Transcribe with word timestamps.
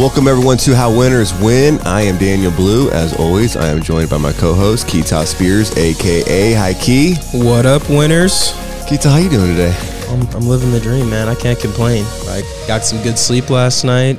Welcome 0.00 0.28
everyone 0.28 0.56
to 0.56 0.74
How 0.74 0.90
Winners 0.90 1.34
Win. 1.42 1.78
I 1.80 2.00
am 2.00 2.16
Daniel 2.16 2.50
Blue. 2.52 2.90
As 2.90 3.12
always, 3.20 3.54
I 3.54 3.68
am 3.68 3.82
joined 3.82 4.08
by 4.08 4.16
my 4.16 4.32
co-host 4.32 4.86
Keita 4.86 5.26
Spears, 5.26 5.76
aka 5.76 6.54
Hi 6.54 6.72
Key. 6.72 7.16
What 7.34 7.66
up, 7.66 7.86
winners? 7.90 8.52
Keita, 8.88 9.10
how 9.10 9.18
you 9.18 9.28
doing 9.28 9.48
today? 9.48 9.76
I'm, 10.08 10.26
I'm 10.34 10.48
living 10.48 10.70
the 10.72 10.80
dream, 10.80 11.10
man. 11.10 11.28
I 11.28 11.34
can't 11.34 11.60
complain. 11.60 12.06
I 12.28 12.40
got 12.66 12.82
some 12.82 13.02
good 13.02 13.18
sleep 13.18 13.50
last 13.50 13.84
night. 13.84 14.18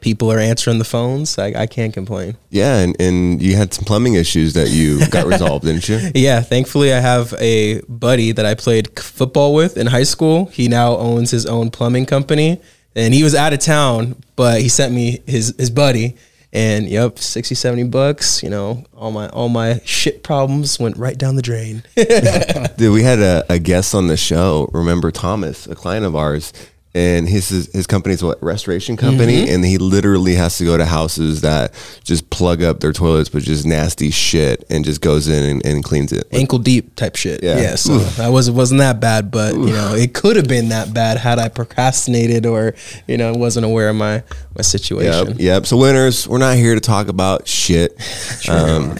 People 0.00 0.32
are 0.32 0.38
answering 0.38 0.78
the 0.78 0.84
phones. 0.86 1.38
I, 1.38 1.48
I 1.48 1.66
can't 1.66 1.92
complain. 1.92 2.38
Yeah, 2.48 2.78
and, 2.78 2.98
and 2.98 3.42
you 3.42 3.54
had 3.54 3.74
some 3.74 3.84
plumbing 3.84 4.14
issues 4.14 4.54
that 4.54 4.70
you 4.70 5.06
got 5.10 5.26
resolved, 5.26 5.66
didn't 5.66 5.90
you? 5.90 6.00
Yeah, 6.14 6.40
thankfully 6.40 6.90
I 6.90 7.00
have 7.00 7.34
a 7.38 7.82
buddy 7.82 8.32
that 8.32 8.46
I 8.46 8.54
played 8.54 8.98
football 8.98 9.52
with 9.52 9.76
in 9.76 9.88
high 9.88 10.04
school. 10.04 10.46
He 10.46 10.68
now 10.68 10.96
owns 10.96 11.30
his 11.30 11.44
own 11.44 11.70
plumbing 11.70 12.06
company, 12.06 12.62
and 12.94 13.14
he 13.14 13.22
was 13.22 13.34
out 13.34 13.52
of 13.52 13.58
town, 13.60 14.16
but 14.36 14.60
he 14.60 14.68
sent 14.68 14.92
me 14.92 15.22
his 15.26 15.54
his 15.58 15.70
buddy. 15.70 16.16
And 16.54 16.86
yep, 16.86 17.18
60, 17.18 17.54
70 17.54 17.84
bucks. 17.84 18.42
You 18.42 18.50
know, 18.50 18.84
all 18.94 19.10
my 19.10 19.28
all 19.30 19.48
my 19.48 19.80
shit 19.86 20.22
problems 20.22 20.78
went 20.78 20.98
right 20.98 21.16
down 21.16 21.34
the 21.36 21.42
drain. 21.42 21.82
Dude, 22.76 22.92
we 22.92 23.02
had 23.02 23.20
a, 23.20 23.44
a 23.48 23.58
guest 23.58 23.94
on 23.94 24.08
the 24.08 24.18
show. 24.18 24.68
Remember 24.72 25.10
Thomas, 25.10 25.66
a 25.66 25.74
client 25.74 26.04
of 26.04 26.14
ours, 26.14 26.52
and 26.94 27.28
his 27.28 27.48
his, 27.48 27.72
his 27.72 27.86
company's 27.86 28.22
what 28.22 28.42
restoration 28.42 28.96
company, 28.96 29.48
and 29.48 29.64
he 29.64 29.78
literally 29.78 30.34
has 30.34 30.58
to 30.58 30.64
go 30.64 30.76
to 30.76 30.84
houses 30.84 31.40
that 31.40 31.72
just 32.04 32.28
plug 32.30 32.62
up 32.62 32.80
their 32.80 32.92
toilets 32.92 33.32
with 33.32 33.44
just 33.44 33.64
nasty 33.66 34.10
shit, 34.10 34.64
and 34.70 34.84
just 34.84 35.00
goes 35.00 35.28
in 35.28 35.42
and, 35.42 35.66
and 35.66 35.84
cleans 35.84 36.12
it. 36.12 36.26
ankle 36.32 36.58
deep 36.58 36.94
type 36.96 37.16
shit. 37.16 37.42
Yeah. 37.42 37.58
Yeah. 37.58 37.74
so 37.76 37.98
that 37.98 38.28
was 38.28 38.50
wasn't 38.50 38.80
that 38.80 39.00
bad, 39.00 39.30
but 39.30 39.54
you 39.54 39.70
know, 39.72 39.94
it 39.94 40.12
could 40.14 40.36
have 40.36 40.48
been 40.48 40.68
that 40.68 40.92
bad 40.92 41.16
had 41.18 41.38
I 41.38 41.48
procrastinated 41.48 42.44
or, 42.46 42.74
you 43.06 43.16
know, 43.16 43.32
wasn't 43.34 43.64
aware 43.66 43.88
of 43.88 43.96
my 43.96 44.22
my 44.54 44.62
situation. 44.62 45.36
yep. 45.38 45.64
So 45.66 45.78
winners, 45.78 46.28
we're 46.28 46.38
not 46.38 46.56
here 46.56 46.74
to 46.74 46.80
talk 46.80 47.08
about 47.08 47.48
shit. 47.48 47.92
Um, 48.48 48.88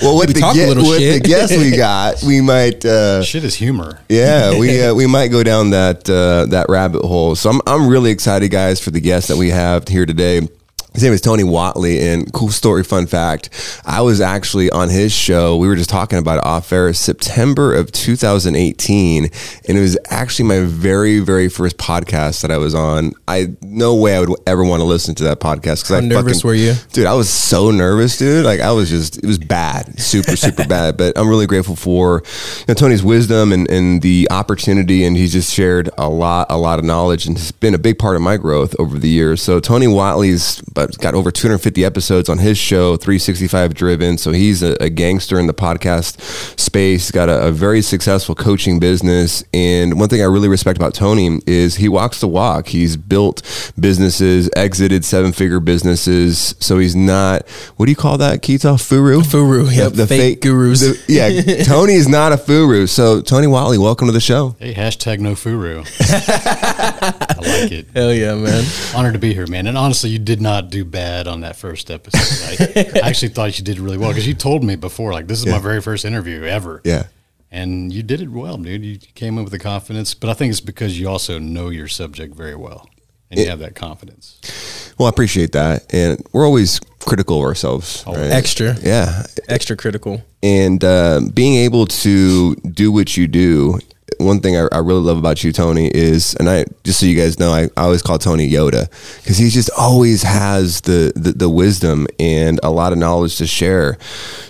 well, 0.00 0.16
with, 0.16 0.32
the, 0.32 0.38
talk 0.40 0.54
a 0.54 0.58
ge- 0.58 0.68
little 0.68 0.88
with 0.88 1.00
shit. 1.00 1.22
the 1.22 1.28
guest 1.28 1.56
we 1.56 1.70
got, 1.76 2.22
we 2.22 2.40
might. 2.40 2.84
Uh, 2.84 3.22
Shit 3.22 3.44
is 3.44 3.54
humor. 3.56 4.00
Yeah, 4.08 4.58
we 4.58 4.80
uh, 4.82 4.94
we 4.94 5.06
might 5.06 5.28
go 5.28 5.42
down 5.42 5.70
that 5.70 6.08
uh, 6.08 6.46
that 6.50 6.68
rabbit 6.70 7.04
hole. 7.04 7.34
So 7.34 7.50
I'm 7.50 7.60
I'm 7.66 7.88
really 7.88 8.10
excited, 8.10 8.50
guys, 8.50 8.80
for 8.80 8.90
the 8.90 9.00
guest 9.00 9.28
that 9.28 9.36
we 9.36 9.50
have 9.50 9.88
here 9.88 10.06
today. 10.06 10.48
His 10.92 11.04
name 11.04 11.12
is 11.12 11.20
Tony 11.20 11.44
Whatley, 11.44 12.00
and 12.00 12.32
cool 12.32 12.50
story, 12.50 12.82
fun 12.82 13.06
fact. 13.06 13.48
I 13.86 14.00
was 14.00 14.20
actually 14.20 14.70
on 14.70 14.88
his 14.88 15.12
show. 15.12 15.56
We 15.56 15.68
were 15.68 15.76
just 15.76 15.88
talking 15.88 16.18
about 16.18 16.38
it 16.38 16.44
off 16.44 16.72
air, 16.72 16.92
September 16.92 17.72
of 17.74 17.92
2018, 17.92 19.24
and 19.24 19.32
it 19.78 19.80
was 19.80 19.96
actually 20.08 20.48
my 20.48 20.60
very, 20.60 21.20
very 21.20 21.48
first 21.48 21.76
podcast 21.78 22.42
that 22.42 22.50
I 22.50 22.58
was 22.58 22.74
on. 22.74 23.12
I 23.28 23.54
no 23.62 23.94
way 23.94 24.16
I 24.16 24.20
would 24.20 24.34
ever 24.48 24.64
want 24.64 24.80
to 24.80 24.84
listen 24.84 25.14
to 25.16 25.24
that 25.24 25.38
podcast 25.38 25.82
because 25.82 25.88
How 25.90 25.96
I 25.96 26.00
nervous 26.00 26.38
fucking, 26.38 26.48
were 26.48 26.54
you? 26.54 26.74
dude? 26.92 27.06
I 27.06 27.14
was 27.14 27.30
so 27.30 27.70
nervous, 27.70 28.18
dude. 28.18 28.44
Like 28.44 28.58
I 28.60 28.72
was 28.72 28.90
just, 28.90 29.18
it 29.18 29.26
was 29.26 29.38
bad, 29.38 30.00
super, 30.00 30.34
super 30.36 30.66
bad. 30.68 30.96
But 30.96 31.16
I'm 31.16 31.28
really 31.28 31.46
grateful 31.46 31.76
for 31.76 32.22
you 32.58 32.64
know, 32.66 32.74
Tony's 32.74 33.04
wisdom 33.04 33.52
and, 33.52 33.70
and 33.70 34.02
the 34.02 34.26
opportunity, 34.32 35.04
and 35.04 35.16
he's 35.16 35.32
just 35.32 35.54
shared 35.54 35.88
a 35.96 36.08
lot, 36.08 36.48
a 36.50 36.58
lot 36.58 36.80
of 36.80 36.84
knowledge, 36.84 37.26
and 37.26 37.38
has 37.38 37.52
been 37.52 37.74
a 37.74 37.78
big 37.78 37.98
part 37.98 38.16
of 38.16 38.22
my 38.22 38.36
growth 38.36 38.74
over 38.80 38.98
the 38.98 39.08
years. 39.08 39.40
So 39.40 39.60
Tony 39.60 39.86
Whatley's 39.86 40.60
but 40.86 40.98
got 40.98 41.14
over 41.14 41.30
250 41.30 41.84
episodes 41.84 42.28
on 42.30 42.38
his 42.38 42.56
show, 42.56 42.96
365 42.96 43.74
Driven. 43.74 44.16
So 44.16 44.32
he's 44.32 44.62
a, 44.62 44.82
a 44.82 44.88
gangster 44.88 45.38
in 45.38 45.46
the 45.46 45.52
podcast 45.52 46.18
space. 46.58 47.10
Got 47.10 47.28
a, 47.28 47.48
a 47.48 47.50
very 47.52 47.82
successful 47.82 48.34
coaching 48.34 48.78
business, 48.80 49.44
and 49.52 49.98
one 50.00 50.08
thing 50.08 50.22
I 50.22 50.24
really 50.24 50.48
respect 50.48 50.78
about 50.78 50.94
Tony 50.94 51.38
is 51.46 51.76
he 51.76 51.88
walks 51.88 52.20
the 52.20 52.28
walk. 52.28 52.68
He's 52.68 52.96
built 52.96 53.42
businesses, 53.78 54.48
exited 54.56 55.04
seven 55.04 55.32
figure 55.32 55.60
businesses. 55.60 56.54
So 56.60 56.78
he's 56.78 56.96
not, 56.96 57.46
what 57.76 57.84
do 57.86 57.92
you 57.92 57.96
call 57.96 58.16
that, 58.18 58.40
Keita? 58.42 58.70
Furu? 58.80 59.20
Furu, 59.22 59.70
yep, 59.74 60.08
fake 60.08 60.40
gurus. 60.40 60.80
the- 60.80 60.98
yeah, 61.12 61.62
Tony 61.64 61.92
is 61.94 62.08
not 62.08 62.32
a 62.32 62.36
furu. 62.36 62.88
So 62.88 63.20
Tony 63.20 63.46
Whatley, 63.46 63.76
welcome 63.78 64.06
to 64.08 64.12
the 64.12 64.20
show. 64.20 64.56
Hey, 64.58 64.72
hashtag 64.72 65.18
no 65.18 65.32
furu. 65.32 65.84
I 67.20 67.62
like 67.62 67.72
it. 67.72 67.86
Hell 67.94 68.12
yeah, 68.12 68.34
man. 68.34 68.64
Honored 68.94 69.14
to 69.14 69.18
be 69.18 69.34
here, 69.34 69.46
man. 69.46 69.66
And 69.66 69.76
honestly, 69.78 70.10
you 70.10 70.18
did 70.18 70.40
not 70.40 70.70
do 70.70 70.84
bad 70.84 71.26
on 71.26 71.40
that 71.40 71.56
first 71.56 71.90
episode. 71.90 72.56
I, 72.76 72.98
I 72.98 72.98
actually 73.08 73.28
thought 73.28 73.58
you 73.58 73.64
did 73.64 73.78
really 73.78 73.98
well 73.98 74.10
because 74.10 74.26
you 74.26 74.34
told 74.34 74.62
me 74.64 74.76
before, 74.76 75.12
like, 75.12 75.26
this 75.26 75.38
is 75.38 75.46
my 75.46 75.58
very 75.58 75.80
first 75.80 76.04
interview 76.04 76.44
ever. 76.44 76.80
Yeah. 76.84 77.04
And 77.50 77.92
you 77.92 78.02
did 78.02 78.20
it 78.20 78.28
well, 78.30 78.56
dude. 78.56 78.84
You 78.84 78.98
came 79.14 79.36
in 79.36 79.44
with 79.44 79.52
the 79.52 79.58
confidence, 79.58 80.14
but 80.14 80.30
I 80.30 80.34
think 80.34 80.50
it's 80.50 80.60
because 80.60 80.98
you 81.00 81.08
also 81.08 81.38
know 81.38 81.68
your 81.68 81.88
subject 81.88 82.34
very 82.34 82.54
well 82.54 82.88
and 83.30 83.40
you 83.40 83.46
have 83.48 83.60
that 83.60 83.74
confidence. 83.74 84.92
Well, 84.98 85.06
I 85.06 85.10
appreciate 85.10 85.52
that. 85.52 85.92
And 85.94 86.24
we're 86.32 86.44
always 86.44 86.80
critical 87.00 87.38
of 87.38 87.44
ourselves. 87.44 88.04
Right? 88.06 88.16
Extra. 88.18 88.76
Yeah. 88.82 89.24
Extra 89.48 89.76
critical. 89.76 90.22
and 90.42 90.82
uh, 90.84 91.20
being 91.32 91.56
able 91.56 91.86
to 91.86 92.54
do 92.56 92.92
what 92.92 93.16
you 93.16 93.26
do 93.28 93.78
one 94.18 94.40
thing 94.40 94.56
I, 94.56 94.68
I 94.72 94.78
really 94.78 95.00
love 95.00 95.18
about 95.18 95.42
you 95.44 95.52
tony 95.52 95.88
is 95.88 96.34
and 96.34 96.48
i 96.48 96.64
just 96.84 97.00
so 97.00 97.06
you 97.06 97.16
guys 97.16 97.38
know 97.38 97.52
i, 97.52 97.64
I 97.76 97.82
always 97.82 98.02
call 98.02 98.18
tony 98.18 98.48
yoda 98.48 98.90
because 99.22 99.38
he 99.38 99.48
just 99.48 99.70
always 99.78 100.22
has 100.22 100.82
the, 100.82 101.12
the 101.16 101.32
the 101.32 101.48
wisdom 101.48 102.06
and 102.18 102.60
a 102.62 102.70
lot 102.70 102.92
of 102.92 102.98
knowledge 102.98 103.36
to 103.38 103.46
share 103.46 103.98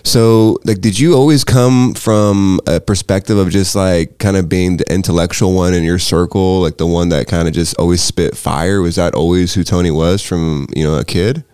so 0.02 0.58
like 0.64 0.80
did 0.80 0.98
you 0.98 1.14
always 1.14 1.44
come 1.44 1.94
from 1.94 2.60
a 2.66 2.80
perspective 2.80 3.38
of 3.38 3.50
just 3.50 3.74
like 3.74 4.18
kind 4.18 4.36
of 4.36 4.48
being 4.48 4.76
the 4.76 4.92
intellectual 4.92 5.54
one 5.54 5.74
in 5.74 5.82
your 5.84 5.98
circle 5.98 6.60
like 6.60 6.76
the 6.78 6.86
one 6.86 7.08
that 7.10 7.26
kind 7.26 7.48
of 7.48 7.54
just 7.54 7.76
always 7.78 8.02
spit 8.02 8.36
fire 8.36 8.80
was 8.80 8.96
that 8.96 9.14
always 9.14 9.54
who 9.54 9.64
tony 9.64 9.90
was 9.90 10.22
from 10.22 10.66
you 10.74 10.84
know 10.84 10.98
a 10.98 11.04
kid 11.04 11.44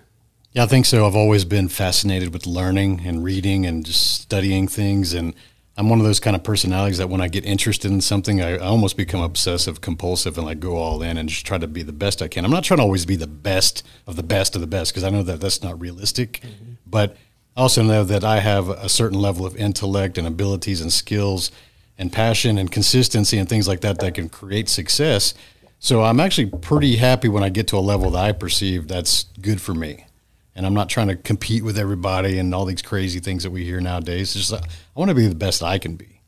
Yeah, 0.52 0.64
I 0.64 0.66
think 0.68 0.86
so. 0.86 1.06
I've 1.06 1.14
always 1.14 1.44
been 1.44 1.68
fascinated 1.68 2.32
with 2.32 2.46
learning 2.46 3.02
and 3.04 3.22
reading 3.22 3.66
and 3.66 3.84
just 3.84 4.22
studying 4.22 4.66
things. 4.68 5.12
And 5.12 5.34
I'm 5.78 5.90
one 5.90 6.00
of 6.00 6.06
those 6.06 6.20
kind 6.20 6.34
of 6.34 6.42
personalities 6.42 6.98
that 6.98 7.10
when 7.10 7.20
I 7.20 7.28
get 7.28 7.44
interested 7.44 7.90
in 7.90 8.00
something, 8.00 8.40
I, 8.40 8.54
I 8.54 8.58
almost 8.60 8.96
become 8.96 9.20
obsessive 9.20 9.82
compulsive 9.82 10.38
and 10.38 10.46
like 10.46 10.58
go 10.58 10.76
all 10.76 11.02
in 11.02 11.18
and 11.18 11.28
just 11.28 11.44
try 11.44 11.58
to 11.58 11.66
be 11.66 11.82
the 11.82 11.92
best 11.92 12.22
I 12.22 12.28
can. 12.28 12.44
I'm 12.44 12.50
not 12.50 12.64
trying 12.64 12.78
to 12.78 12.82
always 12.82 13.04
be 13.04 13.16
the 13.16 13.26
best 13.26 13.82
of 14.06 14.16
the 14.16 14.22
best 14.22 14.54
of 14.54 14.62
the 14.62 14.66
best 14.66 14.92
because 14.92 15.04
I 15.04 15.10
know 15.10 15.22
that 15.22 15.40
that's 15.40 15.62
not 15.62 15.78
realistic. 15.78 16.40
Mm-hmm. 16.40 16.72
But 16.86 17.16
I 17.56 17.60
also 17.60 17.82
know 17.82 18.04
that 18.04 18.24
I 18.24 18.40
have 18.40 18.70
a 18.70 18.88
certain 18.88 19.20
level 19.20 19.44
of 19.44 19.54
intellect 19.56 20.16
and 20.16 20.26
abilities 20.26 20.80
and 20.80 20.90
skills 20.90 21.50
and 21.98 22.10
passion 22.10 22.56
and 22.56 22.70
consistency 22.70 23.38
and 23.38 23.48
things 23.48 23.68
like 23.68 23.82
that 23.82 23.98
that 23.98 24.14
can 24.14 24.30
create 24.30 24.70
success. 24.70 25.34
So 25.78 26.02
I'm 26.02 26.20
actually 26.20 26.46
pretty 26.46 26.96
happy 26.96 27.28
when 27.28 27.42
I 27.42 27.50
get 27.50 27.68
to 27.68 27.76
a 27.76 27.80
level 27.80 28.10
that 28.12 28.24
I 28.24 28.32
perceive 28.32 28.88
that's 28.88 29.24
good 29.42 29.60
for 29.60 29.74
me 29.74 30.06
and 30.56 30.66
I'm 30.66 30.74
not 30.74 30.88
trying 30.88 31.08
to 31.08 31.16
compete 31.16 31.62
with 31.62 31.78
everybody 31.78 32.38
and 32.38 32.52
all 32.54 32.64
these 32.64 32.82
crazy 32.82 33.20
things 33.20 33.42
that 33.42 33.50
we 33.50 33.64
hear 33.64 33.80
nowadays. 33.80 34.34
It's 34.34 34.48
just 34.48 34.52
uh, 34.54 34.66
I 34.66 34.98
want 34.98 35.10
to 35.10 35.14
be 35.14 35.28
the 35.28 35.34
best 35.34 35.62
I 35.62 35.78
can 35.78 35.96
be, 35.96 36.22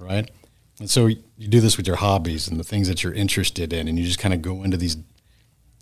right? 0.00 0.28
And 0.80 0.90
so 0.90 1.06
you 1.06 1.48
do 1.48 1.60
this 1.60 1.76
with 1.76 1.86
your 1.86 1.96
hobbies 1.96 2.48
and 2.48 2.58
the 2.58 2.64
things 2.64 2.88
that 2.88 3.04
you're 3.04 3.12
interested 3.12 3.72
in, 3.72 3.86
and 3.86 3.98
you 3.98 4.04
just 4.04 4.18
kind 4.18 4.34
of 4.34 4.42
go 4.42 4.62
into 4.62 4.78
these 4.78 4.96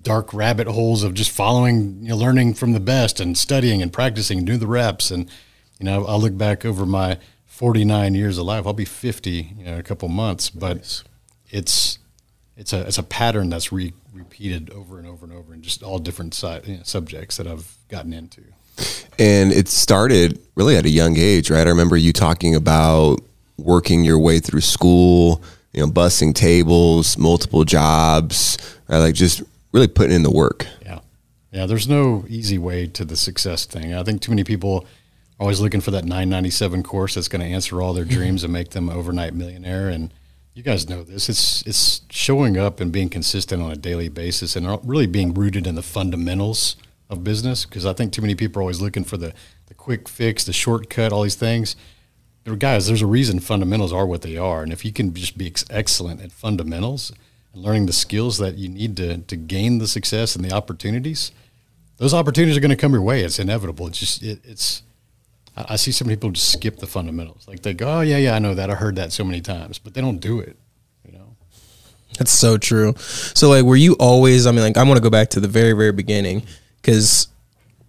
dark 0.02 0.34
rabbit 0.34 0.66
holes 0.66 1.02
of 1.02 1.14
just 1.14 1.30
following, 1.30 2.02
you 2.02 2.08
know, 2.10 2.16
learning 2.16 2.54
from 2.54 2.72
the 2.72 2.80
best 2.80 3.20
and 3.20 3.38
studying 3.38 3.80
and 3.80 3.92
practicing 3.92 4.38
and 4.38 4.46
doing 4.46 4.58
the 4.58 4.66
reps. 4.66 5.10
And 5.10 5.30
you 5.78 5.86
know, 5.86 6.04
I'll 6.04 6.20
look 6.20 6.36
back 6.36 6.64
over 6.64 6.84
my 6.84 7.18
49 7.46 8.14
years 8.14 8.38
of 8.38 8.44
life. 8.44 8.66
I'll 8.66 8.72
be 8.72 8.84
50, 8.84 9.30
you 9.30 9.64
know, 9.64 9.74
in 9.74 9.78
a 9.78 9.84
couple 9.84 10.08
months, 10.08 10.50
but 10.50 11.02
it's 11.48 11.98
it's 12.56 12.72
a 12.72 12.80
it's 12.82 12.98
a 12.98 13.02
pattern 13.02 13.50
that's 13.50 13.72
re- 13.72 13.92
repeated 14.12 14.70
over 14.70 14.98
and 14.98 15.06
over 15.06 15.26
and 15.26 15.34
over 15.34 15.54
in 15.54 15.62
just 15.62 15.82
all 15.82 15.98
different 15.98 16.34
si- 16.34 16.60
you 16.64 16.76
know, 16.76 16.82
subjects 16.84 17.36
that 17.36 17.46
I've 17.46 17.76
gotten 17.88 18.12
into. 18.12 18.42
And 19.18 19.52
it 19.52 19.68
started 19.68 20.40
really 20.54 20.76
at 20.76 20.84
a 20.84 20.90
young 20.90 21.16
age, 21.16 21.50
right? 21.50 21.66
I 21.66 21.70
remember 21.70 21.96
you 21.96 22.12
talking 22.12 22.54
about 22.54 23.20
working 23.56 24.04
your 24.04 24.18
way 24.18 24.40
through 24.40 24.62
school, 24.62 25.42
you 25.72 25.80
know, 25.80 25.90
bussing 25.90 26.34
tables, 26.34 27.16
multiple 27.16 27.64
jobs, 27.64 28.58
right? 28.88 28.98
Like 28.98 29.14
just 29.14 29.42
really 29.72 29.88
putting 29.88 30.14
in 30.14 30.22
the 30.22 30.30
work. 30.30 30.66
Yeah, 30.82 31.00
yeah. 31.52 31.66
There's 31.66 31.88
no 31.88 32.24
easy 32.28 32.58
way 32.58 32.86
to 32.88 33.04
the 33.04 33.16
success 33.16 33.64
thing. 33.64 33.94
I 33.94 34.02
think 34.02 34.20
too 34.22 34.32
many 34.32 34.44
people 34.44 34.86
are 35.38 35.42
always 35.44 35.60
looking 35.60 35.80
for 35.80 35.90
that 35.92 36.04
997 36.04 36.82
course 36.82 37.14
that's 37.14 37.28
going 37.28 37.42
to 37.42 37.48
answer 37.48 37.80
all 37.80 37.92
their 37.92 38.04
dreams 38.04 38.44
and 38.44 38.52
make 38.52 38.70
them 38.70 38.88
overnight 38.88 39.34
millionaire. 39.34 39.88
And 39.88 40.12
you 40.54 40.62
guys 40.62 40.88
know 40.88 41.02
this. 41.02 41.28
It's 41.28 41.62
it's 41.66 42.02
showing 42.10 42.56
up 42.56 42.80
and 42.80 42.92
being 42.92 43.08
consistent 43.08 43.60
on 43.60 43.72
a 43.72 43.76
daily 43.76 44.08
basis 44.08 44.54
and 44.54 44.66
really 44.88 45.06
being 45.06 45.34
rooted 45.34 45.66
in 45.66 45.74
the 45.74 45.82
fundamentals 45.82 46.76
of 47.10 47.24
business. 47.24 47.64
Because 47.64 47.84
I 47.84 47.92
think 47.92 48.12
too 48.12 48.22
many 48.22 48.36
people 48.36 48.60
are 48.60 48.62
always 48.62 48.80
looking 48.80 49.04
for 49.04 49.16
the 49.16 49.34
the 49.66 49.74
quick 49.74 50.08
fix, 50.08 50.44
the 50.44 50.52
shortcut, 50.52 51.12
all 51.12 51.22
these 51.22 51.34
things. 51.34 51.74
Guys, 52.58 52.86
there's 52.86 53.02
a 53.02 53.06
reason 53.06 53.40
fundamentals 53.40 53.92
are 53.92 54.06
what 54.06 54.20
they 54.22 54.36
are, 54.36 54.62
and 54.62 54.70
if 54.72 54.84
you 54.84 54.92
can 54.92 55.14
just 55.14 55.38
be 55.38 55.46
ex- 55.46 55.64
excellent 55.70 56.20
at 56.20 56.30
fundamentals 56.30 57.10
and 57.54 57.62
learning 57.62 57.86
the 57.86 57.92
skills 57.92 58.36
that 58.36 58.56
you 58.56 58.68
need 58.68 58.96
to 58.98 59.18
to 59.18 59.36
gain 59.36 59.78
the 59.78 59.88
success 59.88 60.36
and 60.36 60.44
the 60.44 60.52
opportunities, 60.52 61.32
those 61.96 62.14
opportunities 62.14 62.56
are 62.56 62.60
going 62.60 62.70
to 62.70 62.76
come 62.76 62.92
your 62.92 63.02
way. 63.02 63.22
It's 63.24 63.38
inevitable. 63.38 63.88
It's 63.88 63.98
just 63.98 64.22
it, 64.22 64.40
it's. 64.44 64.82
I 65.56 65.76
see 65.76 65.92
some 65.92 66.08
people 66.08 66.30
just 66.30 66.50
skip 66.50 66.78
the 66.78 66.86
fundamentals. 66.86 67.46
Like 67.46 67.62
they 67.62 67.74
go, 67.74 67.98
"Oh 67.98 68.00
yeah, 68.00 68.16
yeah, 68.16 68.34
I 68.34 68.38
know 68.40 68.54
that. 68.54 68.70
I 68.70 68.74
heard 68.74 68.96
that 68.96 69.12
so 69.12 69.24
many 69.24 69.40
times," 69.40 69.78
but 69.78 69.94
they 69.94 70.00
don't 70.00 70.18
do 70.18 70.40
it. 70.40 70.56
You 71.04 71.16
know. 71.16 71.36
That's 72.18 72.32
so 72.32 72.58
true. 72.58 72.94
So 72.98 73.48
like, 73.50 73.64
were 73.64 73.76
you 73.76 73.94
always? 73.94 74.46
I 74.46 74.50
mean, 74.50 74.62
like, 74.62 74.76
I 74.76 74.82
want 74.82 74.96
to 74.96 75.02
go 75.02 75.10
back 75.10 75.30
to 75.30 75.40
the 75.40 75.48
very, 75.48 75.72
very 75.72 75.92
beginning 75.92 76.42
because 76.82 77.28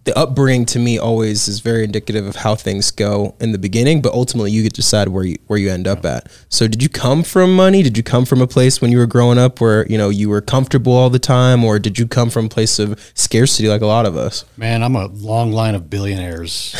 the 0.06 0.16
upbringing 0.16 0.64
to 0.64 0.78
me 0.78 0.98
always 0.98 1.48
is 1.48 1.58
very 1.58 1.82
indicative 1.82 2.26
of 2.26 2.36
how 2.36 2.54
things 2.54 2.92
go 2.92 3.34
in 3.40 3.50
the 3.50 3.58
beginning, 3.58 4.00
but 4.00 4.12
ultimately 4.14 4.52
you 4.52 4.62
get 4.62 4.72
to 4.72 4.80
decide 4.80 5.08
where 5.08 5.24
you 5.24 5.36
where 5.48 5.58
you 5.58 5.68
end 5.68 5.88
up 5.88 6.04
at. 6.04 6.30
So 6.48 6.68
did 6.68 6.80
you 6.80 6.88
come 6.88 7.24
from 7.24 7.54
money? 7.54 7.82
Did 7.82 7.96
you 7.96 8.04
come 8.04 8.24
from 8.24 8.40
a 8.40 8.46
place 8.46 8.80
when 8.80 8.92
you 8.92 8.98
were 8.98 9.06
growing 9.06 9.36
up 9.36 9.60
where, 9.60 9.84
you 9.88 9.98
know, 9.98 10.08
you 10.08 10.28
were 10.28 10.40
comfortable 10.40 10.92
all 10.92 11.10
the 11.10 11.18
time 11.18 11.64
or 11.64 11.80
did 11.80 11.98
you 11.98 12.06
come 12.06 12.30
from 12.30 12.46
a 12.46 12.48
place 12.48 12.78
of 12.78 13.12
scarcity 13.14 13.68
like 13.68 13.82
a 13.82 13.86
lot 13.86 14.06
of 14.06 14.16
us? 14.16 14.44
Man, 14.56 14.84
I'm 14.84 14.94
a 14.94 15.06
long 15.06 15.50
line 15.50 15.74
of 15.74 15.90
billionaires. 15.90 16.74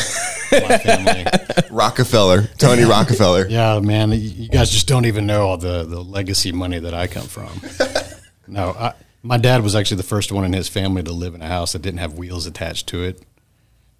my 0.52 0.78
family. 0.78 1.26
Rockefeller, 1.70 2.44
Tony 2.58 2.84
Rockefeller. 2.84 3.49
Yeah, 3.49 3.81
man, 3.81 4.12
you 4.12 4.49
guys 4.49 4.70
just 4.70 4.87
don't 4.87 5.05
even 5.05 5.26
know 5.26 5.49
all 5.49 5.56
the 5.56 5.82
the 5.82 6.00
legacy 6.00 6.52
money 6.52 6.78
that 6.78 6.94
I 6.94 7.08
come 7.08 7.26
from. 7.26 7.61
no, 8.46 8.70
I, 8.78 8.94
my 9.26 9.37
dad 9.37 9.62
was 9.62 9.75
actually 9.75 9.96
the 9.96 10.05
first 10.05 10.31
one 10.31 10.44
in 10.44 10.52
his 10.52 10.69
family 10.69 11.02
to 11.02 11.12
live 11.12 11.34
in 11.34 11.43
a 11.43 11.49
house 11.49 11.73
that 11.73 11.82
didn't 11.82 11.99
have 11.99 12.17
wheels 12.17 12.46
attached 12.46 12.87
to 12.88 13.02
it. 13.02 13.23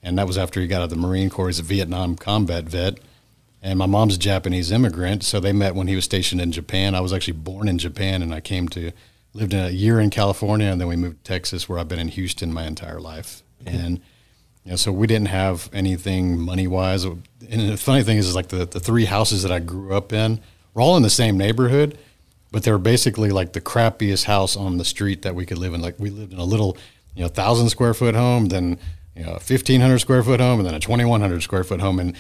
And 0.03 0.17
that 0.19 0.27
was 0.27 0.39
after 0.39 0.61
he 0.61 0.69
got 0.69 0.83
out 0.83 0.85
of 0.85 0.91
the 0.91 0.97
Marine 0.97 1.31
Corps. 1.31 1.49
He's 1.49 1.59
a 1.59 1.65
Vietnam 1.65 2.15
combat 2.15 2.65
vet. 2.65 3.01
And 3.61 3.77
my 3.77 3.87
mom's 3.87 4.15
a 4.15 4.19
Japanese 4.19 4.71
immigrant. 4.71 5.25
So 5.25 5.41
they 5.41 5.53
met 5.53 5.75
when 5.75 5.89
he 5.89 5.97
was 5.97 6.05
stationed 6.05 6.41
in 6.41 6.53
Japan. 6.53 6.95
I 6.95 7.01
was 7.01 7.13
actually 7.13 7.39
born 7.39 7.67
in 7.67 7.79
Japan 7.79 8.23
and 8.23 8.33
I 8.33 8.41
came 8.41 8.69
to, 8.69 8.93
lived 9.33 9.53
in 9.53 9.65
a 9.65 9.71
year 9.71 9.99
in 9.99 10.11
California 10.11 10.69
and 10.69 10.81
then 10.81 10.87
we 10.87 10.95
moved 10.95 11.25
to 11.25 11.33
Texas 11.33 11.69
where 11.69 11.81
I've 11.81 11.89
been 11.89 11.99
in 11.99 12.09
Houston 12.09 12.53
my 12.53 12.65
entire 12.65 13.01
life. 13.01 13.43
Mm-hmm. 13.65 13.77
And, 13.77 14.01
you 14.65 14.71
know, 14.71 14.77
so 14.77 14.93
we 14.93 15.09
didn't 15.09 15.29
have 15.29 15.69
anything 15.73 16.39
money 16.39 16.69
wise. 16.69 17.05
And 17.05 17.25
the 17.41 17.77
funny 17.77 18.05
thing 18.05 18.19
is, 18.19 18.29
is 18.29 18.37
like 18.37 18.49
the, 18.49 18.65
the 18.65 18.81
three 18.81 19.07
houses 19.07 19.43
that 19.43 19.51
I 19.51 19.59
grew 19.59 19.93
up 19.93 20.13
in 20.13 20.41
were 20.73 20.83
all 20.83 20.97
in 20.97 21.03
the 21.03 21.11
same 21.11 21.37
neighborhood 21.37 21.99
but 22.57 22.63
they 22.63 22.73
were 22.73 22.79
basically 22.79 23.29
like 23.29 23.53
the 23.53 23.61
crappiest 23.61 24.25
house 24.25 24.57
on 24.57 24.79
the 24.79 24.85
street 24.87 25.21
that 25.21 25.35
we 25.35 25.45
could 25.45 25.59
live 25.59 25.75
in. 25.75 25.83
Like 25.83 25.97
we 25.99 26.09
lived 26.09 26.33
in 26.33 26.39
a 26.39 26.45
little, 26.45 26.79
you 27.15 27.23
know, 27.23 27.29
thousand 27.29 27.69
square 27.69 27.93
foot 27.93 28.15
home, 28.15 28.47
then 28.47 28.79
you 29.15 29.27
know, 29.27 29.37
fifteen 29.37 29.83
hundred 29.83 29.99
square 29.99 30.23
foot 30.23 30.41
home, 30.41 30.61
and 30.61 30.67
then 30.67 30.75
a 30.75 30.81
twenty 30.81 31.05
one 31.05 31.21
hundred 31.21 31.43
square 31.43 31.65
foot 31.65 31.83
home. 31.83 32.01
And 32.01 32.17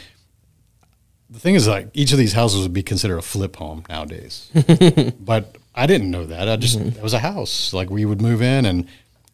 the 1.31 1.39
thing 1.39 1.55
is, 1.55 1.67
like 1.67 1.89
each 1.95 2.13
of 2.13 2.19
these 2.19 2.35
houses 2.35 2.61
would 2.61 2.75
be 2.75 2.83
considered 2.83 3.17
a 3.17 3.23
flip 3.23 3.57
home 3.57 3.85
nowadays. 3.89 4.51
but 5.21 5.57
I 5.75 5.87
didn't 5.87 6.11
know 6.11 6.27
that. 6.27 6.51
I 6.51 6.57
just 6.57 6.79
mm-hmm. 6.79 6.99
it 6.99 7.03
was 7.03 7.15
a 7.15 7.21
house. 7.21 7.73
Like 7.73 7.89
we 7.89 8.05
would 8.05 8.21
move 8.21 8.43
in, 8.43 8.67
and 8.67 8.87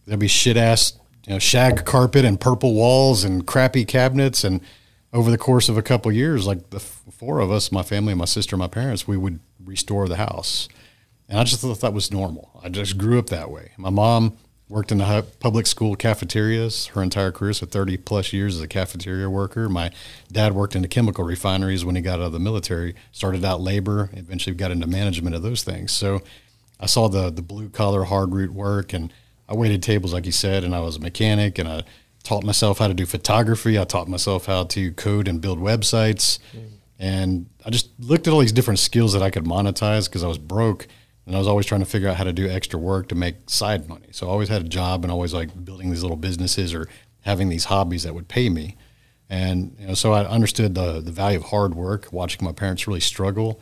there'd 0.06 0.20
be 0.20 0.28
shit 0.28 0.56
ass, 0.56 0.93
you 1.26 1.32
know, 1.32 1.40
shag 1.40 1.84
carpet 1.84 2.25
and 2.25 2.40
purple 2.40 2.75
walls 2.75 3.25
and 3.25 3.44
crappy 3.44 3.84
cabinets 3.84 4.44
and 4.44 4.60
over 5.12 5.32
the 5.32 5.38
course 5.38 5.69
of 5.69 5.76
a 5.76 5.82
couple 5.82 6.12
years, 6.12 6.46
like 6.46 6.70
the 6.70 6.78
four 6.78 7.40
of 7.40 7.50
us, 7.50 7.72
my 7.72 7.82
family, 7.82 8.14
my 8.14 8.25
sister, 8.25 8.56
my 8.56 8.69
parents, 8.69 9.08
we 9.08 9.16
would 9.16 9.40
restore 9.64 10.06
the 10.06 10.16
house. 10.16 10.69
And 11.32 11.40
I 11.40 11.44
just 11.44 11.62
thought 11.62 11.81
that 11.81 11.94
was 11.94 12.12
normal. 12.12 12.61
I 12.62 12.69
just 12.69 12.99
grew 12.99 13.19
up 13.19 13.29
that 13.29 13.50
way. 13.50 13.70
My 13.79 13.88
mom 13.88 14.37
worked 14.69 14.93
in 14.93 14.99
the 14.99 15.25
public 15.40 15.67
school 15.67 15.96
cafeterias 15.96 16.88
her 16.88 17.02
entire 17.02 17.32
career, 17.32 17.55
so 17.55 17.64
30 17.64 17.96
plus 17.96 18.34
years 18.34 18.56
as 18.56 18.61
a 18.61 18.69
cafeteria 18.69 19.31
worker. 19.31 19.67
My 19.70 19.93
dad 20.31 20.52
worked 20.52 20.76
in 20.76 20.82
the 20.82 20.88
chemical 20.88 21.25
refineries 21.25 21.87
when 21.87 21.96
he 21.96 22.02
got 22.02 22.20
out 22.20 22.26
of 22.26 22.32
the 22.32 22.38
military, 22.38 22.94
started 23.12 23.46
out 23.46 23.62
labor, 23.62 24.11
eventually 24.12 24.55
got 24.55 24.73
into 24.73 24.87
management 24.87 25.34
of 25.34 25.40
those 25.40 25.62
things. 25.62 25.93
So 25.93 26.20
I 26.79 26.84
saw 26.84 27.08
the, 27.08 27.31
the 27.31 27.40
blue 27.40 27.70
collar, 27.70 28.05
hard 28.05 28.35
root 28.35 28.52
work, 28.52 28.93
and 28.93 29.11
I 29.49 29.55
waited 29.55 29.82
tables, 29.82 30.12
like 30.12 30.26
you 30.26 30.32
said, 30.32 30.64
and 30.64 30.75
I 30.75 30.81
was 30.81 30.96
a 30.96 31.00
mechanic, 31.00 31.58
and 31.58 31.67
I 31.67 31.85
taught 32.25 32.44
myself 32.44 32.76
how 32.76 32.88
to 32.88 32.94
do 32.94 33.06
photography. 33.06 33.78
I 33.78 33.85
taught 33.85 34.06
myself 34.06 34.44
how 34.44 34.64
to 34.64 34.93
code 34.93 35.28
and 35.28 35.40
build 35.40 35.61
websites. 35.61 36.38
Mm. 36.55 36.69
And 36.99 37.46
I 37.64 37.70
just 37.70 37.88
looked 37.99 38.26
at 38.26 38.35
all 38.35 38.40
these 38.40 38.52
different 38.52 38.81
skills 38.81 39.14
that 39.14 39.23
I 39.23 39.31
could 39.31 39.44
monetize 39.44 40.11
because 40.11 40.23
I 40.23 40.28
was 40.28 40.37
broke 40.37 40.88
and 41.27 41.37
I 41.37 41.39
was 41.39 41.47
always 41.47 41.67
trying 41.67 41.81
to 41.81 41.87
figure 41.87 42.09
out 42.09 42.17
how 42.17 42.25
to 42.25 42.33
do 42.33 42.49
extra 42.49 42.79
work 42.79 43.09
to 43.09 43.15
make 43.15 43.49
side 43.49 43.89
money. 43.89 44.09
So 44.11 44.27
I 44.27 44.31
always 44.31 44.49
had 44.49 44.63
a 44.63 44.69
job 44.69 45.05
and 45.05 45.13
always 45.13 45.33
like 45.33 45.65
building 45.65 45.91
these 45.91 46.03
little 46.03 46.17
businesses 46.17 46.75
or 46.75 46.89
having 47.21 47.49
these 47.49 47.67
hobbies 47.67 48.03
that 48.03 48.15
would 48.15 48.29
pay 48.29 48.49
me. 48.49 48.77
And 49.31 49.77
you 49.79 49.87
know, 49.89 49.95
so 49.95 50.13
I 50.13 50.27
understood 50.27 50.75
the 50.75 51.01
the 51.01 51.13
value 51.13 51.39
of 51.39 51.45
hard 51.45 51.75
work, 51.75 52.13
watching 52.13 52.45
my 52.45 52.53
parents 52.53 52.87
really 52.87 53.01
struggle. 53.01 53.61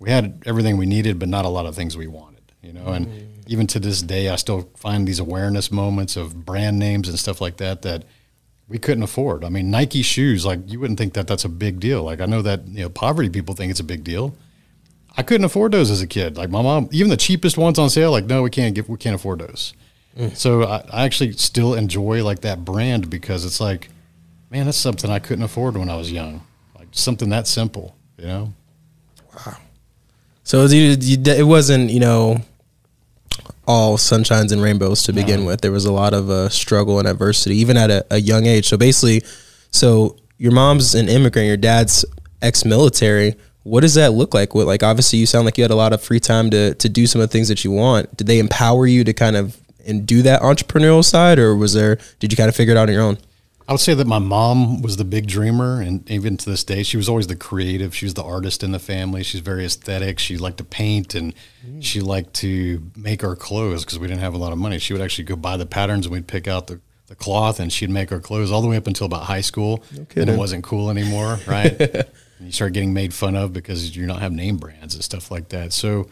We 0.00 0.10
had 0.10 0.42
everything 0.46 0.78
we 0.78 0.86
needed, 0.86 1.18
but 1.18 1.28
not 1.28 1.44
a 1.44 1.48
lot 1.48 1.66
of 1.66 1.76
things 1.76 1.96
we 1.96 2.08
wanted, 2.08 2.42
you 2.60 2.72
know. 2.72 2.86
And 2.86 3.06
mm-hmm. 3.06 3.40
even 3.46 3.66
to 3.68 3.78
this 3.78 4.02
day, 4.02 4.30
I 4.30 4.36
still 4.36 4.70
find 4.76 5.06
these 5.06 5.20
awareness 5.20 5.70
moments 5.70 6.16
of 6.16 6.44
brand 6.44 6.78
names 6.78 7.08
and 7.08 7.18
stuff 7.18 7.40
like 7.40 7.58
that 7.58 7.82
that 7.82 8.04
we 8.66 8.78
couldn't 8.78 9.04
afford. 9.04 9.44
I 9.44 9.48
mean, 9.48 9.70
Nike 9.70 10.02
shoes, 10.02 10.44
like 10.44 10.58
you 10.66 10.80
wouldn't 10.80 10.98
think 10.98 11.12
that 11.12 11.28
that's 11.28 11.44
a 11.44 11.48
big 11.48 11.78
deal. 11.78 12.02
Like 12.02 12.20
I 12.20 12.26
know 12.26 12.42
that 12.42 12.66
you 12.66 12.82
know 12.82 12.88
poverty 12.88 13.28
people 13.28 13.54
think 13.54 13.70
it's 13.70 13.80
a 13.80 13.84
big 13.84 14.02
deal 14.02 14.34
I 15.16 15.22
couldn't 15.22 15.44
afford 15.44 15.72
those 15.72 15.90
as 15.90 16.00
a 16.00 16.06
kid. 16.06 16.36
Like 16.36 16.50
my 16.50 16.62
mom, 16.62 16.88
even 16.92 17.10
the 17.10 17.16
cheapest 17.16 17.58
ones 17.58 17.78
on 17.78 17.90
sale, 17.90 18.10
like 18.10 18.24
no, 18.24 18.42
we 18.42 18.50
can't 18.50 18.74
get, 18.74 18.88
we 18.88 18.96
can't 18.96 19.14
afford 19.14 19.40
those. 19.40 19.74
Mm. 20.16 20.36
So 20.36 20.64
I, 20.64 20.84
I, 20.90 21.04
actually 21.04 21.32
still 21.32 21.74
enjoy 21.74 22.22
like 22.24 22.40
that 22.40 22.64
brand 22.64 23.08
because 23.08 23.44
it's 23.44 23.60
like, 23.60 23.88
man, 24.50 24.66
that's 24.66 24.78
something 24.78 25.10
I 25.10 25.18
couldn't 25.18 25.44
afford 25.44 25.76
when 25.76 25.88
I 25.88 25.96
was 25.96 26.12
young. 26.12 26.46
Like 26.78 26.88
something 26.92 27.30
that 27.30 27.46
simple, 27.46 27.96
you 28.18 28.26
know. 28.26 28.54
Wow. 29.34 29.56
So 30.44 30.66
it 30.68 31.46
wasn't, 31.46 31.90
you 31.90 32.00
know, 32.00 32.42
all 33.66 33.96
sunshines 33.96 34.52
and 34.52 34.60
rainbows 34.60 35.02
to 35.04 35.12
begin 35.12 35.40
no. 35.40 35.46
with. 35.46 35.60
There 35.60 35.72
was 35.72 35.86
a 35.86 35.92
lot 35.92 36.12
of 36.12 36.28
uh, 36.28 36.48
struggle 36.48 36.98
and 36.98 37.08
adversity, 37.08 37.56
even 37.56 37.76
at 37.76 37.90
a, 37.90 38.04
a 38.10 38.18
young 38.18 38.46
age. 38.46 38.68
So 38.68 38.76
basically, 38.76 39.22
so 39.70 40.16
your 40.36 40.52
mom's 40.52 40.94
an 40.94 41.08
immigrant, 41.08 41.46
your 41.46 41.56
dad's 41.56 42.04
ex-military 42.42 43.36
what 43.64 43.80
does 43.80 43.94
that 43.94 44.12
look 44.12 44.34
like? 44.34 44.54
What 44.54 44.66
like 44.66 44.82
obviously 44.82 45.18
you 45.18 45.26
sound 45.26 45.44
like 45.44 45.58
you 45.58 45.64
had 45.64 45.70
a 45.70 45.76
lot 45.76 45.92
of 45.92 46.02
free 46.02 46.20
time 46.20 46.50
to 46.50 46.74
to 46.74 46.88
do 46.88 47.06
some 47.06 47.20
of 47.20 47.28
the 47.28 47.32
things 47.32 47.48
that 47.48 47.64
you 47.64 47.70
want. 47.70 48.16
Did 48.16 48.26
they 48.26 48.38
empower 48.38 48.86
you 48.86 49.04
to 49.04 49.12
kind 49.12 49.36
of 49.36 49.58
and 49.86 50.06
do 50.06 50.22
that 50.22 50.42
entrepreneurial 50.42 51.04
side, 51.04 51.38
or 51.38 51.56
was 51.56 51.74
there? 51.74 51.98
Did 52.20 52.32
you 52.32 52.36
kind 52.36 52.48
of 52.48 52.56
figure 52.56 52.74
it 52.74 52.78
out 52.78 52.88
on 52.88 52.94
your 52.94 53.02
own? 53.02 53.18
I 53.68 53.72
would 53.72 53.80
say 53.80 53.94
that 53.94 54.06
my 54.06 54.18
mom 54.18 54.82
was 54.82 54.96
the 54.96 55.04
big 55.04 55.26
dreamer, 55.26 55.80
and 55.80 56.08
even 56.10 56.36
to 56.36 56.50
this 56.50 56.64
day, 56.64 56.82
she 56.82 56.96
was 56.96 57.08
always 57.08 57.28
the 57.28 57.36
creative. 57.36 57.94
She 57.94 58.04
was 58.06 58.14
the 58.14 58.24
artist 58.24 58.62
in 58.62 58.72
the 58.72 58.78
family. 58.78 59.22
She's 59.22 59.40
very 59.40 59.64
aesthetic. 59.64 60.18
She 60.18 60.36
liked 60.36 60.58
to 60.58 60.64
paint, 60.64 61.14
and 61.14 61.32
mm. 61.64 61.82
she 61.82 62.00
liked 62.00 62.34
to 62.34 62.90
make 62.96 63.22
our 63.22 63.36
clothes 63.36 63.84
because 63.84 63.98
we 63.98 64.08
didn't 64.08 64.20
have 64.20 64.34
a 64.34 64.38
lot 64.38 64.52
of 64.52 64.58
money. 64.58 64.78
She 64.78 64.92
would 64.92 65.00
actually 65.00 65.24
go 65.24 65.36
buy 65.36 65.56
the 65.56 65.66
patterns, 65.66 66.06
and 66.06 66.12
we'd 66.12 66.26
pick 66.26 66.48
out 66.48 66.66
the, 66.66 66.80
the 67.06 67.14
cloth, 67.14 67.60
and 67.60 67.72
she'd 67.72 67.90
make 67.90 68.10
our 68.10 68.20
clothes 68.20 68.50
all 68.50 68.62
the 68.62 68.68
way 68.68 68.76
up 68.76 68.88
until 68.88 69.06
about 69.06 69.24
high 69.24 69.40
school. 69.40 69.84
No 69.96 70.06
and 70.16 70.28
it 70.28 70.36
wasn't 70.36 70.64
cool 70.64 70.90
anymore, 70.90 71.38
right? 71.46 71.80
And 72.42 72.48
you 72.48 72.52
start 72.52 72.72
getting 72.72 72.92
made 72.92 73.14
fun 73.14 73.36
of 73.36 73.52
because 73.52 73.96
you 73.96 74.04
don't 74.04 74.18
have 74.18 74.32
name 74.32 74.56
brands 74.56 74.96
and 74.96 75.04
stuff 75.04 75.30
like 75.30 75.50
that. 75.50 75.72
So 75.72 76.08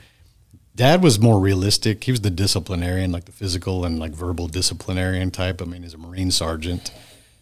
dad 0.76 1.02
was 1.02 1.18
more 1.18 1.40
realistic. 1.40 2.04
He 2.04 2.12
was 2.12 2.20
the 2.20 2.30
disciplinarian, 2.30 3.10
like 3.10 3.24
the 3.24 3.32
physical 3.32 3.84
and 3.84 3.98
like 3.98 4.12
verbal 4.12 4.46
disciplinarian 4.46 5.32
type. 5.32 5.60
I 5.60 5.64
mean, 5.64 5.82
he's 5.82 5.94
a 5.94 5.98
Marine 5.98 6.30
sergeant 6.30 6.92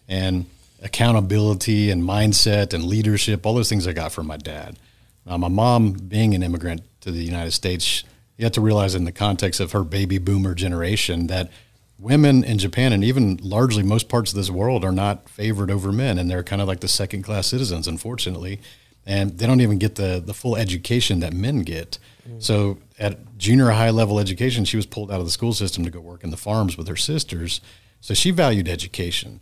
and 0.07 0.47
accountability 0.81 1.91
and 1.91 2.01
mindset 2.01 2.73
and 2.73 2.83
leadership, 2.83 3.45
all 3.45 3.53
those 3.53 3.69
things 3.69 3.85
I 3.85 3.93
got 3.93 4.11
from 4.11 4.25
my 4.25 4.37
dad. 4.37 4.79
Now, 5.23 5.37
my 5.37 5.49
mom 5.49 5.93
being 5.93 6.33
an 6.33 6.41
immigrant 6.41 6.81
to 7.01 7.11
the 7.11 7.23
United 7.23 7.51
States, 7.51 8.03
you 8.37 8.45
have 8.45 8.53
to 8.53 8.61
realize 8.61 8.95
in 8.95 9.03
the 9.03 9.11
context 9.11 9.59
of 9.59 9.73
her 9.73 9.83
baby 9.83 10.17
boomer 10.17 10.55
generation 10.55 11.27
that 11.27 11.51
women 11.99 12.43
in 12.43 12.57
Japan 12.57 12.93
and 12.93 13.03
even 13.03 13.37
largely 13.41 13.83
most 13.83 14.09
parts 14.09 14.31
of 14.31 14.37
this 14.37 14.49
world 14.49 14.85
are 14.85 14.91
not 14.91 15.29
favored 15.29 15.69
over 15.69 15.91
men, 15.91 16.17
and 16.17 16.29
they're 16.29 16.43
kind 16.43 16.61
of 16.61 16.67
like 16.67 16.79
the 16.79 16.87
second 16.87 17.23
class 17.23 17.47
citizens, 17.47 17.87
unfortunately, 17.87 18.61
and 19.05 19.37
they 19.37 19.45
don't 19.45 19.61
even 19.61 19.77
get 19.77 19.95
the 19.95 20.21
the 20.23 20.33
full 20.33 20.55
education 20.55 21.19
that 21.19 21.33
men 21.33 21.61
get. 21.61 21.97
Mm. 22.27 22.41
So 22.41 22.77
at 22.97 23.37
junior 23.37 23.71
high 23.71 23.89
level 23.89 24.19
education, 24.19 24.65
she 24.65 24.77
was 24.77 24.85
pulled 24.85 25.11
out 25.11 25.19
of 25.19 25.25
the 25.25 25.31
school 25.31 25.53
system 25.53 25.83
to 25.83 25.91
go 25.91 25.99
work 25.99 26.23
in 26.23 26.31
the 26.31 26.37
farms 26.37 26.77
with 26.77 26.87
her 26.87 26.95
sisters. 26.95 27.61
So 28.01 28.13
she 28.13 28.31
valued 28.31 28.67
education. 28.67 29.41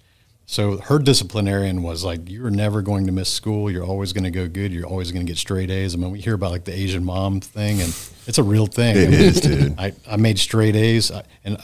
So 0.49 0.77
her 0.77 0.97
disciplinarian 0.97 1.83
was 1.83 2.05
like, 2.05 2.29
"You're 2.29 2.49
never 2.49 2.81
going 2.81 3.05
to 3.07 3.11
miss 3.11 3.31
school. 3.31 3.69
You're 3.69 3.83
always 3.83 4.13
going 4.13 4.23
to 4.23 4.31
go 4.31 4.47
good. 4.47 4.71
You're 4.71 4.87
always 4.87 5.11
going 5.11 5.25
to 5.25 5.29
get 5.29 5.37
straight 5.37 5.69
A's." 5.69 5.93
I 5.93 5.97
mean, 5.97 6.09
we 6.09 6.21
hear 6.21 6.35
about 6.35 6.51
like 6.51 6.63
the 6.63 6.73
Asian 6.73 7.03
mom 7.03 7.41
thing, 7.41 7.81
and 7.81 7.89
it's 8.25 8.37
a 8.37 8.43
real 8.43 8.65
thing. 8.65 8.95
It 8.95 9.07
I 9.07 9.11
mean, 9.11 9.19
is, 9.19 9.41
dude. 9.41 9.75
I, 9.77 9.91
I 10.09 10.15
made 10.15 10.39
straight 10.39 10.77
A's, 10.77 11.11
and 11.43 11.57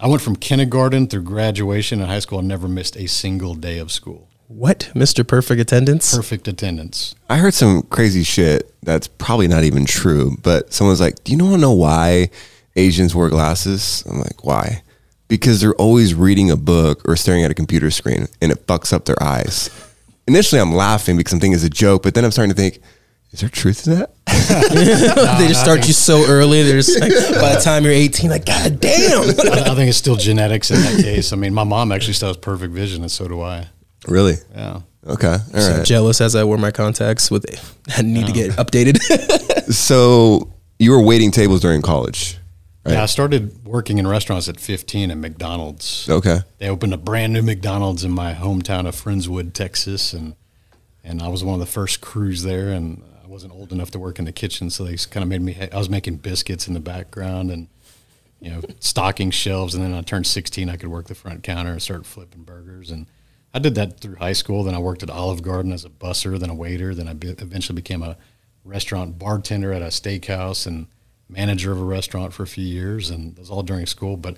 I 0.00 0.08
went 0.08 0.22
from 0.22 0.34
kindergarten 0.34 1.06
through 1.06 1.22
graduation 1.22 2.00
in 2.00 2.08
high 2.08 2.18
school 2.18 2.40
and 2.40 2.48
never 2.48 2.66
missed 2.66 2.96
a 2.96 3.06
single 3.06 3.54
day 3.54 3.78
of 3.78 3.92
school. 3.92 4.28
What, 4.48 4.90
Mr. 4.94 5.26
Perfect 5.26 5.60
Attendance? 5.60 6.14
Perfect 6.14 6.48
attendance. 6.48 7.14
I 7.30 7.36
heard 7.38 7.54
some 7.54 7.82
crazy 7.82 8.24
shit 8.24 8.74
that's 8.82 9.06
probably 9.06 9.48
not 9.48 9.62
even 9.62 9.86
true, 9.86 10.36
but 10.42 10.72
someone's 10.72 11.00
like, 11.00 11.22
Do 11.24 11.32
you 11.32 11.38
want 11.38 11.54
to 11.54 11.60
know 11.60 11.72
why 11.72 12.30
Asians 12.76 13.14
wear 13.14 13.28
glasses? 13.28 14.04
I'm 14.10 14.18
like, 14.18 14.44
Why? 14.44 14.82
Because 15.28 15.60
they're 15.60 15.74
always 15.76 16.12
reading 16.12 16.50
a 16.50 16.56
book 16.56 17.08
or 17.08 17.16
staring 17.16 17.44
at 17.44 17.50
a 17.50 17.54
computer 17.54 17.90
screen 17.90 18.26
and 18.42 18.52
it 18.52 18.66
fucks 18.66 18.92
up 18.92 19.04
their 19.04 19.20
eyes. 19.22 19.70
Initially, 20.26 20.60
I'm 20.60 20.74
laughing 20.74 21.16
because 21.16 21.32
I'm 21.32 21.40
thinking 21.40 21.54
it's 21.54 21.64
a 21.64 21.70
joke, 21.70 22.02
but 22.02 22.14
then 22.14 22.24
I'm 22.24 22.30
starting 22.30 22.54
to 22.54 22.60
think, 22.60 22.80
is 23.34 23.40
there 23.40 23.48
truth 23.48 23.82
to 23.82 23.90
that? 23.96 24.14
they 25.38 25.48
just 25.48 25.60
start 25.60 25.88
you 25.88 25.92
so 25.92 26.24
early. 26.28 26.62
There's 26.62 26.88
like, 26.88 27.10
by 27.40 27.54
the 27.54 27.60
time 27.60 27.82
you're 27.82 27.92
18, 27.92 28.30
like 28.30 28.46
God 28.46 28.78
damn. 28.78 29.22
I, 29.22 29.24
I 29.72 29.74
think 29.74 29.88
it's 29.88 29.98
still 29.98 30.14
genetics 30.14 30.70
in 30.70 30.80
that 30.80 31.02
case. 31.02 31.32
I 31.32 31.36
mean, 31.36 31.52
my 31.52 31.64
mom 31.64 31.90
actually 31.90 32.12
still 32.12 32.28
has 32.28 32.36
perfect 32.36 32.72
vision, 32.72 33.02
and 33.02 33.10
so 33.10 33.26
do 33.26 33.42
I. 33.42 33.66
Really? 34.06 34.34
Yeah. 34.54 34.82
Okay. 35.04 35.32
All 35.32 35.60
so 35.60 35.76
right. 35.78 35.84
jealous 35.84 36.20
as 36.20 36.36
I 36.36 36.44
wear 36.44 36.58
my 36.58 36.70
contacts 36.70 37.28
with 37.28 37.44
I 37.88 38.02
need 38.02 38.26
to 38.26 38.32
get 38.32 38.52
updated. 38.52 39.00
so 39.72 40.52
you 40.78 40.92
were 40.92 41.02
waiting 41.02 41.32
tables 41.32 41.60
during 41.60 41.82
college. 41.82 42.38
Yeah, 42.86 43.02
I 43.02 43.06
started 43.06 43.64
working 43.64 43.98
in 43.98 44.06
restaurants 44.06 44.48
at 44.48 44.60
15 44.60 45.10
at 45.10 45.16
McDonald's. 45.16 46.08
Okay. 46.08 46.40
They 46.58 46.68
opened 46.68 46.94
a 46.94 46.98
brand 46.98 47.32
new 47.32 47.42
McDonald's 47.42 48.04
in 48.04 48.12
my 48.12 48.32
hometown 48.34 48.86
of 48.86 48.94
Friendswood, 48.94 49.54
Texas, 49.54 50.12
and 50.12 50.36
and 51.02 51.20
I 51.20 51.28
was 51.28 51.44
one 51.44 51.54
of 51.54 51.60
the 51.60 51.70
first 51.70 52.00
crews 52.00 52.44
there. 52.44 52.70
And 52.70 53.02
I 53.13 53.13
wasn't 53.34 53.52
old 53.52 53.72
enough 53.72 53.90
to 53.90 53.98
work 53.98 54.20
in 54.20 54.24
the 54.24 54.32
kitchen, 54.32 54.70
so 54.70 54.84
they 54.84 54.96
kind 54.96 55.22
of 55.22 55.28
made 55.28 55.42
me. 55.42 55.58
I 55.70 55.76
was 55.76 55.90
making 55.90 56.18
biscuits 56.18 56.68
in 56.68 56.72
the 56.72 56.80
background 56.80 57.50
and 57.50 57.66
you 58.40 58.50
know 58.50 58.62
stocking 58.80 59.32
shelves. 59.32 59.74
And 59.74 59.84
then 59.84 59.92
I 59.92 60.00
turned 60.02 60.26
16, 60.26 60.70
I 60.70 60.76
could 60.76 60.88
work 60.88 61.08
the 61.08 61.16
front 61.16 61.42
counter 61.42 61.72
and 61.72 61.82
start 61.82 62.06
flipping 62.06 62.44
burgers. 62.44 62.90
And 62.90 63.06
I 63.52 63.58
did 63.58 63.74
that 63.74 63.98
through 63.98 64.16
high 64.16 64.32
school. 64.34 64.62
Then 64.62 64.74
I 64.74 64.78
worked 64.78 65.02
at 65.02 65.10
Olive 65.10 65.42
Garden 65.42 65.72
as 65.72 65.84
a 65.84 65.90
busser, 65.90 66.38
then 66.38 66.48
a 66.48 66.54
waiter. 66.54 66.94
Then 66.94 67.08
I 67.08 67.12
be, 67.12 67.30
eventually 67.30 67.74
became 67.74 68.04
a 68.04 68.16
restaurant 68.64 69.18
bartender 69.18 69.72
at 69.72 69.82
a 69.82 69.86
steakhouse 69.86 70.64
and 70.64 70.86
manager 71.28 71.72
of 71.72 71.80
a 71.80 71.84
restaurant 71.84 72.32
for 72.32 72.44
a 72.44 72.46
few 72.46 72.64
years, 72.64 73.10
and 73.10 73.32
it 73.32 73.40
was 73.40 73.50
all 73.50 73.64
during 73.64 73.86
school. 73.86 74.16
But 74.16 74.36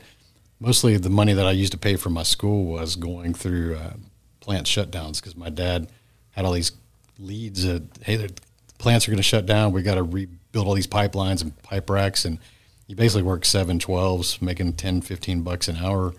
mostly 0.58 0.96
the 0.96 1.10
money 1.10 1.34
that 1.34 1.46
I 1.46 1.52
used 1.52 1.72
to 1.72 1.78
pay 1.78 1.96
for 1.96 2.08
my 2.08 2.22
school 2.22 2.64
was 2.64 2.96
going 2.96 3.34
through 3.34 3.76
uh, 3.76 3.92
plant 4.40 4.66
shutdowns 4.66 5.20
because 5.20 5.36
my 5.36 5.50
dad 5.50 5.92
had 6.30 6.46
all 6.46 6.52
these 6.52 6.72
leads 7.18 7.64
that 7.64 7.82
hey, 8.02 8.16
the 8.16 8.32
plants 8.78 9.06
are 9.06 9.10
going 9.10 9.16
to 9.18 9.22
shut 9.22 9.46
down. 9.46 9.72
We 9.72 9.82
got 9.82 9.94
to 9.96 10.02
rebuild 10.02 10.66
all 10.66 10.74
these 10.74 10.86
pipelines 10.86 11.42
and 11.42 11.60
pipe 11.62 11.88
racks, 11.90 12.24
and 12.24 12.38
you 12.86 12.96
basically 12.96 13.22
work 13.22 13.44
seven 13.44 13.78
twelves, 13.78 14.40
making 14.40 14.74
10, 14.74 15.00
15 15.02 15.42
bucks 15.42 15.68
an 15.68 15.76
hour 15.76 16.14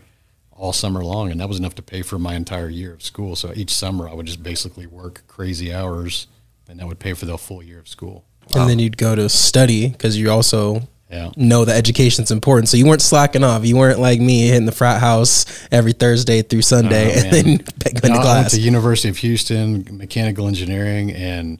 all 0.52 0.74
summer 0.74 1.04
long, 1.04 1.30
and 1.32 1.40
that 1.40 1.48
was 1.48 1.60
enough 1.60 1.76
to 1.76 1.82
pay 1.84 2.02
for 2.02 2.18
my 2.18 2.34
entire 2.36 2.68
year 2.70 2.94
of 2.94 3.04
school. 3.04 3.36
So 3.36 3.54
each 3.56 3.74
summer 3.74 4.10
I 4.10 4.14
would 4.14 4.26
just 4.26 4.42
basically 4.42 4.88
work 4.88 5.22
crazy 5.28 5.74
hours, 5.74 6.28
and 6.68 6.80
that 6.80 6.88
would 6.88 7.00
pay 7.00 7.14
for 7.14 7.26
the 7.26 7.38
full 7.38 7.62
year 7.62 7.80
of 7.80 7.88
school. 7.88 8.26
And 8.56 8.70
then 8.70 8.80
you'd 8.80 8.98
go 8.98 9.14
to 9.16 9.28
study 9.30 9.90
because 9.90 10.18
you 10.18 10.32
also 10.32 10.88
Yeah. 11.12 11.32
know 11.38 11.64
that 11.66 11.76
education's 11.78 12.32
important. 12.32 12.70
So 12.70 12.78
you 12.78 12.86
weren't 12.88 13.02
slacking 13.02 13.44
off. 13.44 13.66
You 13.66 13.78
weren't 13.78 14.00
like 14.00 14.20
me 14.20 14.48
hitting 14.48 14.66
the 14.66 14.72
frat 14.72 15.00
house 15.00 15.46
every 15.72 15.94
Thursday 15.94 16.42
through 16.42 16.62
Sunday 16.64 17.14
Oh, 17.14 17.20
and 17.24 17.32
then 17.34 17.58
back 17.58 18.02
going 18.02 18.14
No, 18.16 18.22
to 18.22 18.28
I 18.28 18.36
went 18.40 18.50
to 18.52 18.60
University 18.60 19.10
of 19.10 19.18
Houston, 19.18 19.86
mechanical 19.98 20.48
engineering, 20.48 21.12
and 21.12 21.60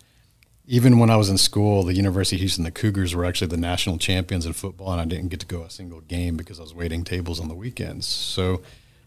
even 0.68 1.00
when 1.00 1.10
I 1.10 1.16
was 1.16 1.30
in 1.30 1.38
school, 1.38 1.84
the 1.84 1.96
University 1.96 2.36
of 2.36 2.42
Houston, 2.42 2.66
the 2.66 2.72
Cougars 2.72 3.16
were 3.16 3.24
actually 3.24 3.48
the 3.48 3.58
national 3.58 3.98
champions 3.98 4.46
in 4.46 4.52
football, 4.52 4.92
and 4.92 5.00
I 5.00 5.06
didn't 5.06 5.30
get 5.30 5.40
to 5.40 5.46
go 5.46 5.64
a 5.64 5.70
single 5.70 6.02
game 6.02 6.36
because 6.36 6.60
I 6.60 6.64
was 6.64 6.74
waiting 6.74 7.06
tables 7.06 7.40
on 7.40 7.48
the 7.48 7.56
weekends. 7.56 8.06
So 8.06 8.62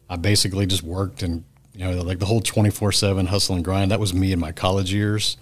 I 0.09 0.17
basically 0.17 0.65
just 0.65 0.83
worked 0.83 1.23
and 1.23 1.45
you 1.75 1.85
know 1.85 2.01
like 2.03 2.19
the 2.19 2.27
whole 2.27 2.41
twenty 2.41 2.71
four 2.71 2.93
seven 2.93 3.27
hustle 3.27 3.55
and 3.55 3.65
grind. 3.65 3.91
That 3.91 4.01
was 4.01 4.15
me 4.15 4.33
in 4.33 4.41
my 4.41 4.53
college 4.53 4.93
years, 4.93 5.37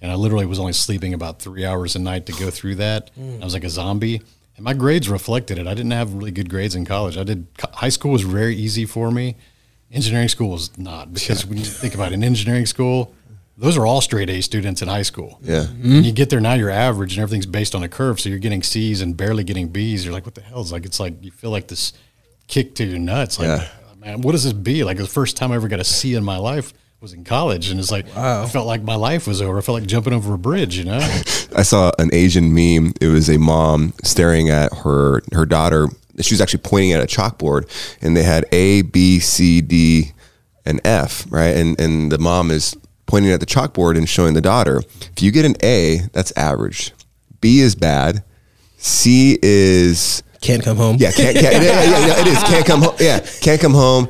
and 0.00 0.10
I 0.10 0.14
literally 0.14 0.46
was 0.46 0.58
only 0.58 0.72
sleeping 0.72 1.12
about 1.12 1.40
three 1.40 1.66
hours 1.66 1.94
a 1.94 1.98
night 1.98 2.24
to 2.26 2.32
go 2.32 2.50
through 2.50 2.76
that. 2.76 3.14
Mm. 3.14 3.42
I 3.42 3.44
was 3.44 3.54
like 3.54 3.64
a 3.64 3.70
zombie. 3.70 4.22
And 4.56 4.64
my 4.64 4.74
grades 4.74 5.08
reflected 5.08 5.56
it. 5.58 5.68
I 5.68 5.74
didn't 5.74 5.92
have 5.92 6.14
really 6.14 6.32
good 6.32 6.50
grades 6.50 6.74
in 6.74 6.84
college. 6.84 7.16
I 7.16 7.22
did 7.22 7.46
high 7.74 7.90
school 7.90 8.10
was 8.10 8.22
very 8.22 8.56
easy 8.56 8.86
for 8.86 9.10
me. 9.10 9.36
Engineering 9.92 10.28
school 10.28 10.48
was 10.48 10.76
not 10.76 11.12
because 11.12 11.46
when 11.46 11.58
you 11.58 11.64
think 11.64 11.94
about 11.94 12.10
it, 12.10 12.14
in 12.14 12.24
engineering 12.24 12.66
school, 12.66 13.14
those 13.58 13.76
are 13.76 13.84
all 13.84 14.00
straight 14.00 14.30
A 14.30 14.40
students 14.40 14.82
in 14.82 14.88
high 14.88 15.02
school. 15.02 15.40
Yeah. 15.42 15.66
And 15.66 16.06
you 16.06 16.12
get 16.12 16.30
there 16.30 16.40
now, 16.40 16.54
you're 16.54 16.70
average, 16.70 17.14
and 17.14 17.22
everything's 17.22 17.46
based 17.46 17.74
on 17.74 17.82
a 17.82 17.88
curve. 17.88 18.20
So 18.20 18.28
you're 18.28 18.38
getting 18.38 18.62
C's 18.62 19.00
and 19.00 19.16
barely 19.16 19.42
getting 19.42 19.68
B's. 19.68 20.04
You're 20.04 20.14
like, 20.14 20.24
what 20.24 20.36
the 20.36 20.42
hell? 20.42 20.60
It's 20.60 20.70
like 20.70 20.86
it's 20.86 21.00
like 21.00 21.22
you 21.24 21.32
feel 21.32 21.50
like 21.50 21.66
this 21.66 21.92
kick 22.46 22.76
to 22.76 22.84
your 22.84 23.00
nuts. 23.00 23.38
Like, 23.38 23.48
Yeah. 23.48 23.68
Oh, 23.90 23.96
man, 23.96 24.20
what 24.20 24.32
does 24.32 24.44
this 24.44 24.52
be? 24.52 24.84
Like 24.84 24.96
the 24.96 25.06
first 25.06 25.36
time 25.36 25.50
I 25.50 25.56
ever 25.56 25.66
got 25.66 25.80
a 25.80 25.84
C 25.84 26.14
in 26.14 26.24
my 26.24 26.36
life 26.38 26.72
was 27.00 27.12
in 27.12 27.24
college, 27.24 27.70
and 27.70 27.80
it's 27.80 27.90
like 27.90 28.06
I 28.16 28.46
felt 28.46 28.66
like 28.66 28.82
my 28.82 28.94
life 28.94 29.26
was 29.26 29.42
over. 29.42 29.58
I 29.58 29.60
felt 29.60 29.80
like 29.80 29.88
jumping 29.88 30.12
over 30.12 30.34
a 30.34 30.38
bridge. 30.38 30.78
You 30.78 30.84
know? 30.84 30.98
I 31.56 31.62
saw 31.62 31.90
an 31.98 32.10
Asian 32.12 32.54
meme. 32.54 32.92
It 33.00 33.08
was 33.08 33.28
a 33.28 33.38
mom 33.38 33.92
staring 34.04 34.50
at 34.50 34.72
her 34.72 35.22
her 35.32 35.46
daughter. 35.46 35.88
She 36.20 36.34
was 36.34 36.40
actually 36.40 36.62
pointing 36.62 36.92
at 36.92 37.00
a 37.00 37.06
chalkboard, 37.06 37.68
and 38.02 38.16
they 38.16 38.22
had 38.22 38.44
A, 38.52 38.82
B, 38.82 39.18
C, 39.18 39.60
D, 39.60 40.12
and 40.64 40.80
F. 40.84 41.26
Right, 41.28 41.56
and 41.56 41.80
and 41.80 42.12
the 42.12 42.18
mom 42.18 42.50
is 42.52 42.76
pointing 43.08 43.32
at 43.32 43.40
the 43.40 43.46
chalkboard 43.46 43.96
and 43.96 44.08
showing 44.08 44.34
the 44.34 44.40
daughter. 44.40 44.82
If 45.16 45.20
you 45.22 45.32
get 45.32 45.44
an 45.44 45.56
A, 45.64 46.02
that's 46.12 46.32
average. 46.36 46.92
B 47.40 47.58
is 47.58 47.74
bad. 47.74 48.22
C 48.76 49.36
is 49.42 50.22
Can't 50.40 50.62
come 50.62 50.76
home. 50.76 50.96
yeah, 51.00 51.10
can't, 51.10 51.36
can't, 51.36 51.54
yeah, 51.56 51.60
yeah, 51.62 51.82
yeah, 51.84 52.06
yeah, 52.06 52.20
it 52.20 52.26
is. 52.28 52.38
Can't 52.44 52.64
come 52.66 52.82
home. 52.82 52.94
Yeah, 53.00 53.26
can't 53.40 53.60
come 53.60 53.74
home. 53.74 54.08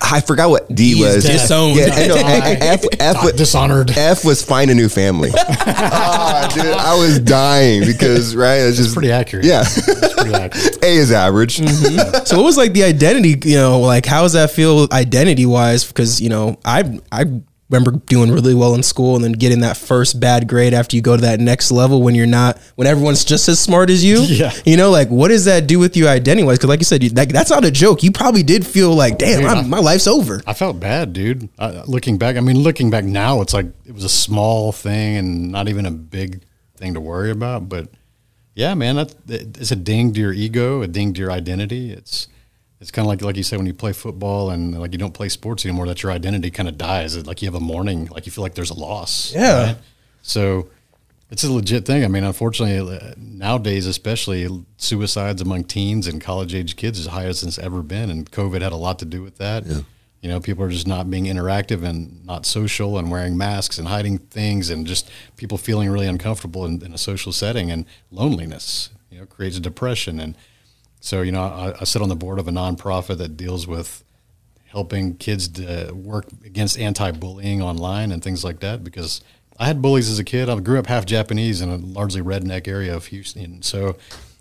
I 0.00 0.20
forgot 0.20 0.48
what 0.48 0.68
D 0.68 0.94
D 0.94 1.00
is 1.02 1.16
was. 1.16 1.24
disowned. 1.24 1.74
Yeah, 1.76 1.88
I 1.92 2.06
know, 2.06 2.14
F, 2.24 2.84
F, 3.00 3.24
was- 3.24 3.32
Dishonored. 3.32 3.90
F 3.98 4.24
was 4.24 4.42
find 4.44 4.70
a 4.70 4.74
new 4.74 4.88
family. 4.88 5.30
Ah, 5.70 6.48
dude, 6.54 6.64
I 6.66 6.94
was 6.96 7.18
dying 7.18 7.84
because 7.84 8.34
right, 8.36 8.56
it's 8.58 8.76
just 8.76 8.94
Pretty 8.94 9.10
accurate. 9.10 9.44
Yeah, 9.44 9.62
It's 9.66 10.14
pretty 10.14 10.34
accurate. 10.34 10.82
A 10.84 10.88
is 10.96 11.10
average. 11.12 11.56
So 11.58 12.36
what 12.36 12.44
was 12.44 12.56
like 12.56 12.72
the 12.72 12.84
identity, 12.84 13.48
you 13.50 13.56
know, 13.56 13.80
like 13.80 14.06
how 14.06 14.22
does 14.22 14.32
that 14.34 14.50
feel 14.50 14.86
identity 14.92 15.44
wise? 15.46 15.84
Because, 15.86 16.20
you 16.20 16.28
know, 16.28 16.58
I 16.64 17.00
I 17.10 17.24
remember 17.70 17.90
doing 18.06 18.30
really 18.30 18.54
well 18.54 18.74
in 18.74 18.82
school 18.82 19.14
and 19.14 19.22
then 19.22 19.32
getting 19.32 19.60
that 19.60 19.76
first 19.76 20.18
bad 20.18 20.48
grade 20.48 20.72
after 20.72 20.96
you 20.96 21.02
go 21.02 21.16
to 21.16 21.22
that 21.22 21.38
next 21.38 21.70
level 21.70 22.02
when 22.02 22.14
you're 22.14 22.26
not 22.26 22.58
when 22.76 22.86
everyone's 22.86 23.24
just 23.24 23.48
as 23.48 23.60
smart 23.60 23.90
as 23.90 24.04
you. 24.04 24.18
Yeah. 24.38 24.52
You 24.64 24.76
know, 24.76 24.90
like 24.90 25.08
what 25.08 25.28
does 25.28 25.46
that 25.46 25.66
do 25.66 25.80
with 25.80 25.96
you 25.96 26.06
identity 26.06 26.46
wise? 26.46 26.58
Because 26.58 26.68
like 26.68 26.80
you 26.80 26.84
said, 26.84 27.02
you, 27.02 27.10
that, 27.10 27.30
that's 27.30 27.50
not 27.50 27.64
a 27.64 27.70
joke. 27.72 28.04
You 28.04 28.12
probably 28.12 28.44
did 28.44 28.64
feel 28.64 28.94
like, 28.94 29.18
damn, 29.18 29.40
Dude, 29.40 29.50
I'm, 29.50 29.68
my 29.68 29.80
life's 29.80 30.06
over. 30.06 30.40
I 30.46 30.52
felt 30.54 30.78
bad, 30.78 31.12
dude. 31.12 31.48
Uh, 31.58 31.82
looking 31.86 32.18
back, 32.18 32.36
I 32.36 32.40
mean, 32.40 32.58
looking 32.58 32.88
back 32.88 33.04
now, 33.04 33.40
it's 33.40 33.52
like 33.52 33.66
it 33.84 33.92
was 33.92 34.04
a 34.04 34.08
small 34.08 34.70
thing 34.70 35.16
and 35.16 35.50
not 35.50 35.66
even 35.66 35.86
a 35.86 35.90
big 35.90 36.42
thing 36.76 36.94
to 36.94 37.00
worry 37.00 37.32
about. 37.32 37.68
But 37.68 37.88
yeah, 38.54 38.74
man, 38.74 38.96
that 38.96 39.14
it's 39.26 39.72
a 39.72 39.76
ding 39.76 40.12
to 40.14 40.20
your 40.20 40.32
ego, 40.32 40.82
a 40.82 40.86
ding 40.86 41.14
to 41.14 41.20
your 41.20 41.32
identity. 41.32 41.90
It's 41.90 42.28
it's 42.80 42.90
kind 42.90 43.04
of 43.06 43.08
like 43.08 43.22
like 43.22 43.36
you 43.36 43.42
said 43.42 43.56
when 43.56 43.66
you 43.66 43.74
play 43.74 43.92
football 43.92 44.50
and 44.50 44.78
like 44.78 44.92
you 44.92 44.98
don't 44.98 45.14
play 45.14 45.28
sports 45.28 45.64
anymore. 45.64 45.86
That 45.86 46.02
your 46.02 46.12
identity 46.12 46.50
kind 46.50 46.68
of 46.68 46.78
dies. 46.78 47.16
It's 47.16 47.26
like 47.26 47.42
you 47.42 47.46
have 47.46 47.54
a 47.54 47.60
mourning 47.60 48.06
like 48.06 48.26
you 48.26 48.32
feel 48.32 48.42
like 48.42 48.54
there's 48.54 48.70
a 48.70 48.78
loss. 48.78 49.32
Yeah. 49.34 49.76
So 50.22 50.68
it's 51.30 51.44
a 51.44 51.52
legit 51.52 51.84
thing. 51.84 52.04
I 52.04 52.08
mean, 52.08 52.24
unfortunately, 52.24 52.96
uh, 52.96 53.14
nowadays, 53.16 53.86
especially 53.86 54.64
suicides 54.78 55.42
among 55.42 55.64
teens 55.64 56.06
and 56.06 56.20
college 56.20 56.54
age 56.54 56.76
kids 56.76 56.98
is 56.98 57.06
high 57.06 57.26
as 57.26 57.42
it's 57.42 57.58
ever 57.58 57.82
been, 57.82 58.10
and 58.10 58.30
COVID 58.30 58.62
had 58.62 58.72
a 58.72 58.76
lot 58.76 58.98
to 59.00 59.04
do 59.04 59.22
with 59.22 59.36
that. 59.38 59.66
You 60.20 60.28
know, 60.28 60.40
people 60.40 60.64
are 60.64 60.70
just 60.70 60.86
not 60.86 61.08
being 61.10 61.26
interactive 61.26 61.84
and 61.84 62.24
not 62.26 62.44
social 62.44 62.98
and 62.98 63.08
wearing 63.08 63.36
masks 63.36 63.78
and 63.78 63.86
hiding 63.86 64.18
things 64.18 64.68
and 64.68 64.84
just 64.84 65.08
people 65.36 65.58
feeling 65.58 65.88
really 65.90 66.08
uncomfortable 66.08 66.64
in, 66.64 66.84
in 66.84 66.92
a 66.92 66.98
social 66.98 67.30
setting 67.30 67.70
and 67.70 67.84
loneliness, 68.10 68.90
you 69.10 69.20
know, 69.20 69.26
creates 69.26 69.60
depression. 69.60 70.18
And 70.18 70.34
so, 71.08 71.22
you 71.22 71.32
know, 71.32 71.42
I, 71.42 71.72
I 71.80 71.84
sit 71.84 72.02
on 72.02 72.10
the 72.10 72.16
board 72.16 72.38
of 72.38 72.48
a 72.48 72.50
nonprofit 72.50 73.16
that 73.16 73.34
deals 73.34 73.66
with 73.66 74.04
helping 74.66 75.16
kids 75.16 75.48
to 75.48 75.90
work 75.94 76.26
against 76.44 76.78
anti-bullying 76.78 77.62
online 77.62 78.12
and 78.12 78.22
things 78.22 78.44
like 78.44 78.60
that 78.60 78.84
because 78.84 79.22
I 79.58 79.64
had 79.64 79.80
bullies 79.80 80.10
as 80.10 80.18
a 80.18 80.24
kid. 80.24 80.50
I 80.50 80.60
grew 80.60 80.78
up 80.78 80.86
half 80.86 81.06
Japanese 81.06 81.62
in 81.62 81.70
a 81.70 81.78
largely 81.78 82.20
redneck 82.20 82.68
area 82.68 82.94
of 82.94 83.06
Houston. 83.06 83.62
So, 83.62 83.96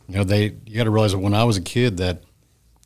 you 0.09 0.15
know, 0.17 0.25
they 0.25 0.57
you 0.65 0.75
got 0.75 0.83
to 0.83 0.89
realize 0.89 1.13
that 1.13 1.19
when 1.19 1.33
I 1.33 1.45
was 1.45 1.55
a 1.55 1.61
kid 1.61 1.95
that 1.99 2.23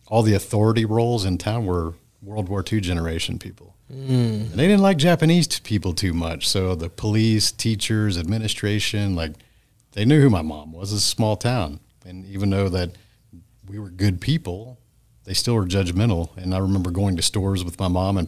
all 0.05 0.21
the 0.21 0.35
authority 0.35 0.85
roles 0.85 1.25
in 1.25 1.39
town 1.39 1.65
were 1.65 1.95
World 2.21 2.49
War 2.49 2.63
II 2.71 2.81
generation 2.81 3.39
people. 3.39 3.73
And 4.51 4.59
they 4.59 4.67
didn't 4.67 4.83
like 4.83 4.97
Japanese 4.97 5.59
people 5.59 5.93
too 5.95 6.13
much. 6.13 6.47
So 6.47 6.75
the 6.75 6.87
police, 6.87 7.51
teachers, 7.51 8.15
administration, 8.15 9.15
like 9.15 9.31
they 9.93 10.05
knew 10.05 10.21
who 10.21 10.29
my 10.29 10.43
mom 10.43 10.71
was. 10.71 10.93
It's 10.93 11.01
a 11.01 11.05
small 11.07 11.35
town. 11.35 11.79
And 12.05 12.27
even 12.27 12.51
though 12.51 12.69
that 12.69 12.91
we 13.71 13.79
were 13.79 13.89
good 13.89 14.19
people, 14.19 14.77
they 15.23 15.33
still 15.33 15.55
were 15.55 15.65
judgmental. 15.65 16.35
And 16.35 16.53
I 16.53 16.57
remember 16.57 16.91
going 16.91 17.15
to 17.15 17.21
stores 17.21 17.63
with 17.63 17.79
my 17.79 17.87
mom 17.87 18.17
and 18.17 18.27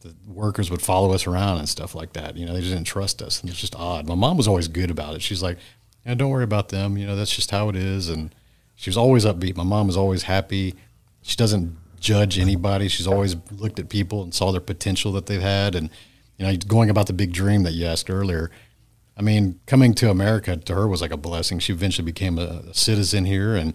the 0.00 0.14
workers 0.26 0.70
would 0.70 0.82
follow 0.82 1.12
us 1.12 1.26
around 1.26 1.58
and 1.58 1.68
stuff 1.68 1.94
like 1.94 2.12
that. 2.12 2.36
You 2.36 2.46
know, 2.46 2.52
they 2.54 2.60
just 2.60 2.72
didn't 2.72 2.86
trust 2.86 3.20
us. 3.20 3.40
And 3.40 3.50
it's 3.50 3.60
just 3.60 3.74
odd. 3.74 4.06
My 4.06 4.14
mom 4.14 4.36
was 4.36 4.46
always 4.46 4.68
good 4.68 4.90
about 4.90 5.14
it. 5.14 5.22
She's 5.22 5.42
like, 5.42 5.58
yeah, 6.06 6.14
don't 6.14 6.30
worry 6.30 6.44
about 6.44 6.68
them. 6.68 6.96
You 6.96 7.06
know, 7.06 7.16
that's 7.16 7.34
just 7.34 7.50
how 7.50 7.68
it 7.70 7.76
is. 7.76 8.08
And 8.08 8.32
she 8.76 8.88
was 8.88 8.96
always 8.96 9.24
upbeat. 9.24 9.56
My 9.56 9.64
mom 9.64 9.86
was 9.88 9.96
always 9.96 10.24
happy. 10.24 10.74
She 11.22 11.36
doesn't 11.36 11.76
judge 11.98 12.38
anybody. 12.38 12.86
She's 12.86 13.06
always 13.06 13.34
looked 13.50 13.78
at 13.80 13.88
people 13.88 14.22
and 14.22 14.32
saw 14.32 14.52
their 14.52 14.60
potential 14.60 15.10
that 15.12 15.26
they've 15.26 15.40
had. 15.40 15.74
And, 15.74 15.90
you 16.36 16.46
know, 16.46 16.56
going 16.68 16.90
about 16.90 17.06
the 17.06 17.12
big 17.14 17.32
dream 17.32 17.64
that 17.64 17.72
you 17.72 17.86
asked 17.86 18.10
earlier, 18.10 18.50
I 19.16 19.22
mean, 19.22 19.58
coming 19.66 19.94
to 19.94 20.10
America 20.10 20.56
to 20.56 20.74
her 20.74 20.86
was 20.86 21.00
like 21.00 21.12
a 21.12 21.16
blessing. 21.16 21.58
She 21.58 21.72
eventually 21.72 22.04
became 22.04 22.38
a 22.38 22.72
citizen 22.74 23.24
here 23.24 23.56
and 23.56 23.74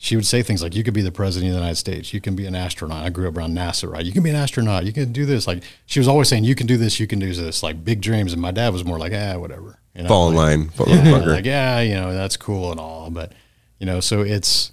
she 0.00 0.14
would 0.14 0.26
say 0.26 0.42
things 0.42 0.62
like, 0.62 0.74
You 0.74 0.84
could 0.84 0.94
be 0.94 1.02
the 1.02 1.12
president 1.12 1.50
of 1.50 1.54
the 1.56 1.60
United 1.60 1.76
States. 1.76 2.14
You 2.14 2.20
can 2.20 2.36
be 2.36 2.46
an 2.46 2.54
astronaut. 2.54 3.04
I 3.04 3.10
grew 3.10 3.28
up 3.28 3.36
around 3.36 3.54
NASA, 3.54 3.90
right? 3.90 4.04
You 4.04 4.12
can 4.12 4.22
be 4.22 4.30
an 4.30 4.36
astronaut. 4.36 4.84
You 4.84 4.92
can 4.92 5.12
do 5.12 5.26
this. 5.26 5.46
Like, 5.46 5.64
she 5.86 5.98
was 5.98 6.06
always 6.08 6.28
saying, 6.28 6.44
You 6.44 6.54
can 6.54 6.68
do 6.68 6.76
this. 6.76 7.00
You 7.00 7.08
can 7.08 7.18
do 7.18 7.34
this. 7.34 7.62
Like, 7.62 7.84
big 7.84 8.00
dreams. 8.00 8.32
And 8.32 8.40
my 8.40 8.52
dad 8.52 8.72
was 8.72 8.84
more 8.84 8.98
like, 8.98 9.12
Ah, 9.12 9.38
whatever. 9.38 9.80
You 9.94 10.04
know, 10.04 10.08
Fall 10.08 10.30
in 10.30 10.36
like, 10.36 10.46
line, 10.46 10.70
yeah, 11.04 11.18
like, 11.24 11.44
yeah, 11.44 11.80
you 11.80 11.94
know, 11.94 12.14
that's 12.14 12.36
cool 12.36 12.70
and 12.70 12.78
all. 12.78 13.10
But, 13.10 13.32
you 13.80 13.86
know, 13.86 13.98
so 13.98 14.20
it's, 14.20 14.70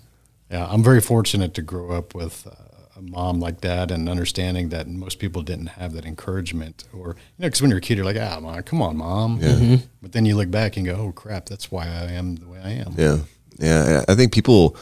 yeah, 0.51 0.67
I'm 0.70 0.84
very 0.84 1.01
fortunate 1.01 1.55
to 1.55 1.63
grow 1.63 1.89
up 1.89 2.13
with 2.13 2.46
uh, 2.46 3.00
a 3.00 3.01
mom 3.01 3.39
like 3.39 3.62
that 3.62 3.89
and 3.89 4.08
understanding 4.08 4.70
that 4.70 4.88
most 4.88 5.17
people 5.17 5.41
didn't 5.41 5.67
have 5.67 5.94
that 5.94 6.05
encouragement 6.05 6.84
or, 6.94 7.08
you 7.08 7.13
know, 7.39 7.48
because 7.48 7.63
when 7.63 7.72
you're 7.72 7.79
a 7.79 7.82
kid, 7.82 7.98
you're 7.98 8.05
like, 8.05 8.17
ah, 8.20 8.39
mom, 8.39 8.62
come 8.62 8.84
on, 8.84 8.98
mom. 8.98 9.39
But 10.03 10.12
then 10.12 10.27
you 10.27 10.36
look 10.36 10.51
back 10.51 10.77
and 10.77 10.86
go, 10.86 10.94
oh, 10.94 11.12
crap, 11.12 11.48
that's 11.48 11.72
why 11.72 11.86
I 11.86 12.12
am 12.12 12.36
the 12.36 12.48
way 12.48 12.60
I 12.63 12.70
am. 12.74 12.94
Yeah, 12.96 13.17
yeah. 13.58 14.05
I 14.08 14.13
think 14.13 14.32
people 14.32 14.77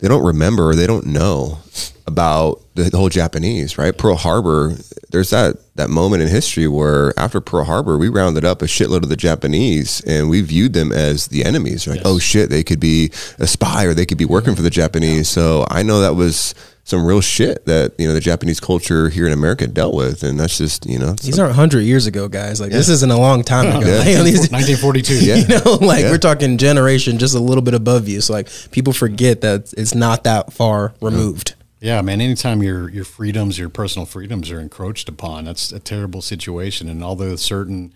they 0.00 0.08
don't 0.08 0.24
remember, 0.24 0.74
they 0.74 0.86
don't 0.86 1.06
know 1.06 1.58
about 2.06 2.60
the, 2.74 2.90
whole 2.96 3.08
Japanese, 3.08 3.78
right? 3.78 3.96
Pearl 3.96 4.16
Harbor. 4.16 4.74
There's 5.10 5.30
that 5.30 5.56
that 5.76 5.90
moment 5.90 6.22
in 6.22 6.28
history 6.28 6.66
where 6.68 7.18
after 7.18 7.40
Pearl 7.40 7.64
Harbor, 7.64 7.96
we 7.98 8.08
rounded 8.08 8.44
up 8.44 8.62
a 8.62 8.66
shitload 8.66 9.02
of 9.02 9.08
the 9.08 9.16
Japanese, 9.16 10.00
and 10.02 10.28
we 10.28 10.40
viewed 10.40 10.72
them 10.72 10.92
as 10.92 11.28
the 11.28 11.44
enemies. 11.44 11.86
Like, 11.86 11.98
Yes. 11.98 12.06
oh 12.06 12.18
shit, 12.18 12.50
they 12.50 12.62
could 12.62 12.80
be 12.80 13.10
a 13.38 13.46
spy 13.46 13.84
or 13.84 13.94
they 13.94 14.06
could 14.06 14.18
be 14.18 14.24
working 14.24 14.50
mm-hmm. 14.50 14.56
for 14.56 14.62
the 14.62 14.70
Japanese. 14.70 15.28
So 15.28 15.66
I 15.70 15.82
know 15.82 16.00
that 16.00 16.14
was 16.16 16.54
some 16.84 17.04
real 17.04 17.20
shit 17.20 17.66
that 17.66 17.92
you 17.98 18.06
know 18.08 18.14
the 18.14 18.20
Japanese 18.20 18.58
culture 18.60 19.08
here 19.10 19.26
in 19.26 19.32
America 19.32 19.66
dealt 19.66 19.94
with, 19.94 20.22
and 20.22 20.40
that's 20.40 20.58
just 20.58 20.86
you 20.86 20.98
know 20.98 21.12
These 21.12 21.38
aren't 21.38 21.54
hundred 21.54 21.82
years 21.82 22.06
ago, 22.06 22.26
guys. 22.28 22.60
Like 22.60 22.72
this 22.72 22.88
isn't 22.88 23.10
a 23.10 23.18
long 23.18 23.42
time 23.44 23.66
ago. 23.68 23.86
Yeah. 23.86 24.20
Like, 24.20 24.50
1942. 24.52 25.14
Yeah. 25.24 25.36
you 25.36 25.46
know, 25.48 25.74
like 25.86 26.02
Yeah. 26.02 26.10
we're 26.10 26.18
talking 26.18 26.58
generation 26.58 27.18
just 27.18 27.34
a 27.34 27.40
little 27.40 27.62
bit 27.62 27.74
above 27.74 28.08
you. 28.08 28.20
So 28.20 28.32
like 28.32 28.48
people 28.70 28.92
forget 28.92 29.40
that 29.42 29.72
it's 29.76 29.94
not 29.94 30.24
that 30.24 30.52
far 30.52 30.94
removed. 31.00 31.54
Yeah, 31.80 32.02
man. 32.02 32.20
Anytime 32.20 32.62
your 32.62 32.90
your 32.90 33.04
freedoms, 33.04 33.58
your 33.58 33.68
personal 33.68 34.04
freedoms, 34.06 34.50
are 34.50 34.60
encroached 34.60 35.08
upon, 35.08 35.44
that's 35.46 35.72
a 35.72 35.78
terrible 35.80 36.20
situation. 36.22 36.88
And 36.88 37.02
although 37.04 37.36
certain 37.36 37.92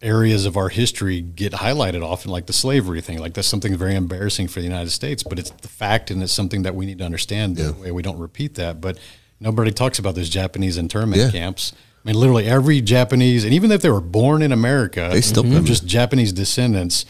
areas 0.00 0.46
of 0.46 0.56
our 0.56 0.68
history 0.68 1.20
get 1.20 1.52
highlighted 1.54 2.04
often, 2.04 2.30
like 2.30 2.46
the 2.46 2.52
slavery 2.52 3.00
thing, 3.00 3.18
like 3.18 3.34
that's 3.34 3.48
something 3.48 3.76
very 3.76 3.94
embarrassing 3.96 4.46
for 4.48 4.60
the 4.60 4.66
United 4.66 4.90
States, 4.90 5.22
but 5.22 5.38
it's 5.38 5.50
the 5.50 5.68
fact, 5.68 6.10
and 6.10 6.22
it's 6.22 6.32
something 6.32 6.62
that 6.62 6.74
we 6.74 6.86
need 6.86 6.98
to 6.98 7.04
understand. 7.04 7.56
The 7.56 7.72
way 7.72 7.90
we 7.90 8.02
don't 8.02 8.18
repeat 8.18 8.54
that, 8.56 8.80
but 8.80 8.96
nobody 9.40 9.72
talks 9.72 9.98
about 9.98 10.14
those 10.14 10.28
Japanese 10.28 10.76
internment 10.78 11.20
Yeah. 11.22 11.30
camps. 11.30 11.72
I 12.04 12.08
mean, 12.12 12.20
literally 12.20 12.46
every 12.46 12.80
Japanese, 12.80 13.44
and 13.44 13.52
even 13.52 13.72
if 13.72 13.82
they 13.82 13.90
were 13.90 14.00
born 14.00 14.40
in 14.40 14.52
America, 14.52 15.08
They 15.12 15.20
still 15.20 15.42
them- 15.42 15.64
just 15.64 15.84
Japanese 15.84 16.32
descendants, 16.32 17.04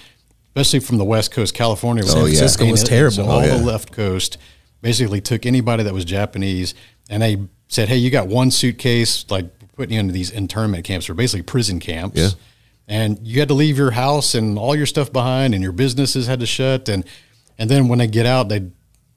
especially 0.57 0.81
from 0.81 0.97
the 0.97 1.05
West 1.05 1.31
Coast, 1.31 1.53
California. 1.55 2.05
Oh, 2.07 2.09
San 2.09 2.23
was 2.23 2.39
Francisco 2.39 2.65
was 2.71 2.81
painted- 2.81 2.89
terrible. 2.91 3.17
So 3.17 3.25
Oh, 3.27 3.31
all 3.31 3.47
yeah. 3.47 3.59
the 3.59 3.65
left 3.65 3.93
coast 3.93 4.39
basically 4.81 5.21
took 5.21 5.45
anybody 5.45 5.83
that 5.83 5.93
was 5.93 6.05
Japanese 6.07 6.73
and 7.11 7.23
they 7.23 7.37
said, 7.69 7.89
"Hey, 7.89 7.99
you 7.99 8.09
got 8.11 8.29
one 8.29 8.51
suitcase, 8.51 9.27
like 9.29 9.47
putting 9.77 9.95
you 9.95 10.01
into 10.01 10.13
these 10.13 10.31
internment 10.31 10.85
camps 10.85 11.09
or 11.11 11.15
basically 11.15 11.43
prison 11.43 11.81
camps." 11.81 12.35
And 12.89 13.19
you 13.23 13.39
had 13.39 13.49
to 13.49 13.55
leave 13.55 13.77
your 13.77 13.91
house 13.91 14.35
and 14.35 14.59
all 14.59 14.75
your 14.75 14.87
stuff 14.87 15.13
behind, 15.13 15.55
and 15.55 15.63
your 15.63 15.73
businesses 15.73 16.27
had 16.27 16.41
to 16.41 16.47
shut. 16.47 16.89
And 16.89 17.05
and 17.59 17.71
then 17.71 17.89
when 17.89 17.99
they 17.99 18.07
get 18.07 18.27
out, 18.27 18.49
they 18.49 18.71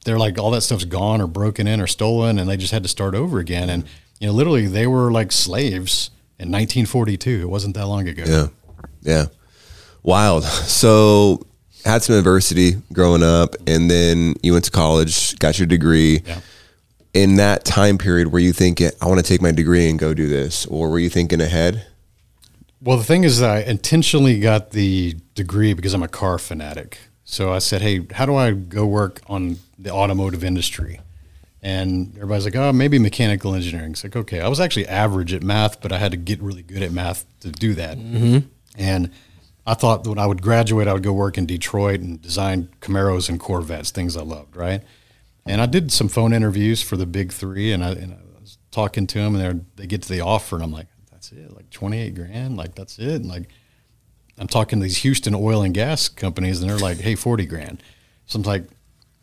they're 0.03 0.19
like 0.19 0.37
all 0.37 0.51
that 0.51 0.61
stuff's 0.61 0.85
gone 0.85 1.21
or 1.21 1.27
broken 1.27 1.67
in 1.67 1.79
or 1.79 1.87
stolen, 1.87 2.37
and 2.37 2.49
they 2.49 2.57
just 2.57 2.73
had 2.73 2.83
to 2.83 2.89
start 2.89 3.15
over 3.15 3.39
again. 3.39 3.69
And 3.69 3.85
you 4.19 4.27
know, 4.27 4.33
literally, 4.33 4.67
they 4.67 4.87
were 4.87 5.11
like 5.11 5.31
slaves 5.31 6.11
in 6.37 6.49
1942. 6.49 7.41
It 7.41 7.49
wasn't 7.49 7.75
that 7.75 7.87
long 7.87 8.07
ago. 8.07 8.23
Yeah. 8.27 8.47
Yeah. 9.01 9.25
Wild. 10.03 10.43
So 10.71 11.45
had 11.85 12.03
some 12.03 12.15
adversity 12.15 12.73
growing 12.93 13.23
up 13.23 13.55
and 13.67 13.89
then 13.89 14.35
you 14.43 14.53
went 14.53 14.65
to 14.65 14.71
college, 14.71 15.37
got 15.39 15.57
your 15.57 15.67
degree. 15.67 16.21
Yeah. 16.25 16.41
In 17.13 17.35
that 17.35 17.65
time 17.65 17.97
period 17.97 18.31
were 18.31 18.39
you 18.39 18.53
thinking, 18.53 18.91
I 19.01 19.07
want 19.07 19.19
to 19.19 19.25
take 19.25 19.41
my 19.41 19.51
degree 19.51 19.89
and 19.89 19.99
go 19.99 20.13
do 20.13 20.27
this? 20.27 20.65
Or 20.67 20.89
were 20.89 20.99
you 20.99 21.09
thinking 21.09 21.41
ahead? 21.41 21.85
Well, 22.83 22.97
the 22.97 23.03
thing 23.03 23.23
is, 23.23 23.39
that 23.39 23.49
I 23.49 23.59
intentionally 23.61 24.39
got 24.39 24.71
the 24.71 25.15
degree 25.35 25.73
because 25.73 25.93
I'm 25.93 26.03
a 26.03 26.07
car 26.07 26.39
fanatic. 26.39 26.97
So 27.23 27.53
I 27.53 27.59
said, 27.59 27.81
"Hey, 27.81 28.05
how 28.13 28.25
do 28.25 28.35
I 28.35 28.51
go 28.51 28.85
work 28.85 29.21
on 29.27 29.57
the 29.77 29.91
automotive 29.91 30.43
industry?" 30.43 30.99
And 31.61 32.13
everybody's 32.15 32.45
like, 32.45 32.55
"Oh, 32.55 32.73
maybe 32.73 32.97
mechanical 32.97 33.53
engineering." 33.53 33.91
It's 33.91 34.03
like, 34.03 34.15
okay, 34.15 34.41
I 34.41 34.47
was 34.47 34.59
actually 34.59 34.87
average 34.87 35.31
at 35.31 35.43
math, 35.43 35.79
but 35.79 35.91
I 35.91 35.99
had 35.99 36.11
to 36.11 36.17
get 36.17 36.41
really 36.41 36.63
good 36.63 36.81
at 36.81 36.91
math 36.91 37.25
to 37.41 37.51
do 37.51 37.75
that. 37.75 37.97
Mm-hmm. 37.99 38.47
And 38.77 39.11
I 39.65 39.75
thought 39.75 40.03
that 40.03 40.09
when 40.09 40.17
I 40.17 40.25
would 40.25 40.41
graduate, 40.41 40.87
I 40.87 40.93
would 40.93 41.03
go 41.03 41.13
work 41.13 41.37
in 41.37 41.45
Detroit 41.45 41.99
and 41.99 42.19
design 42.19 42.69
Camaros 42.81 43.29
and 43.29 43.39
Corvettes, 43.39 43.91
things 43.91 44.17
I 44.17 44.23
loved, 44.23 44.55
right? 44.55 44.81
And 45.45 45.61
I 45.61 45.67
did 45.67 45.91
some 45.91 46.07
phone 46.07 46.33
interviews 46.33 46.81
for 46.81 46.97
the 46.97 47.05
big 47.05 47.31
three, 47.31 47.71
and 47.71 47.83
I, 47.83 47.91
and 47.91 48.13
I 48.13 48.39
was 48.39 48.57
talking 48.71 49.05
to 49.07 49.19
them, 49.19 49.35
and 49.35 49.65
they 49.75 49.85
get 49.85 50.01
to 50.03 50.09
the 50.09 50.21
offer, 50.21 50.55
and 50.55 50.63
I'm 50.63 50.71
like, 50.71 50.87
that's 51.31 51.51
it, 51.51 51.55
like 51.55 51.69
28 51.69 52.15
grand, 52.15 52.57
like 52.57 52.75
that's 52.75 52.99
it. 52.99 53.15
And 53.15 53.27
like, 53.27 53.49
I'm 54.37 54.47
talking 54.47 54.79
to 54.79 54.83
these 54.83 54.97
Houston 54.97 55.35
oil 55.35 55.61
and 55.61 55.73
gas 55.73 56.09
companies, 56.09 56.61
and 56.61 56.69
they're 56.69 56.77
like, 56.77 56.99
hey, 56.99 57.15
40 57.15 57.45
grand. 57.45 57.83
So 58.25 58.39
I'm 58.39 58.43
like, 58.43 58.63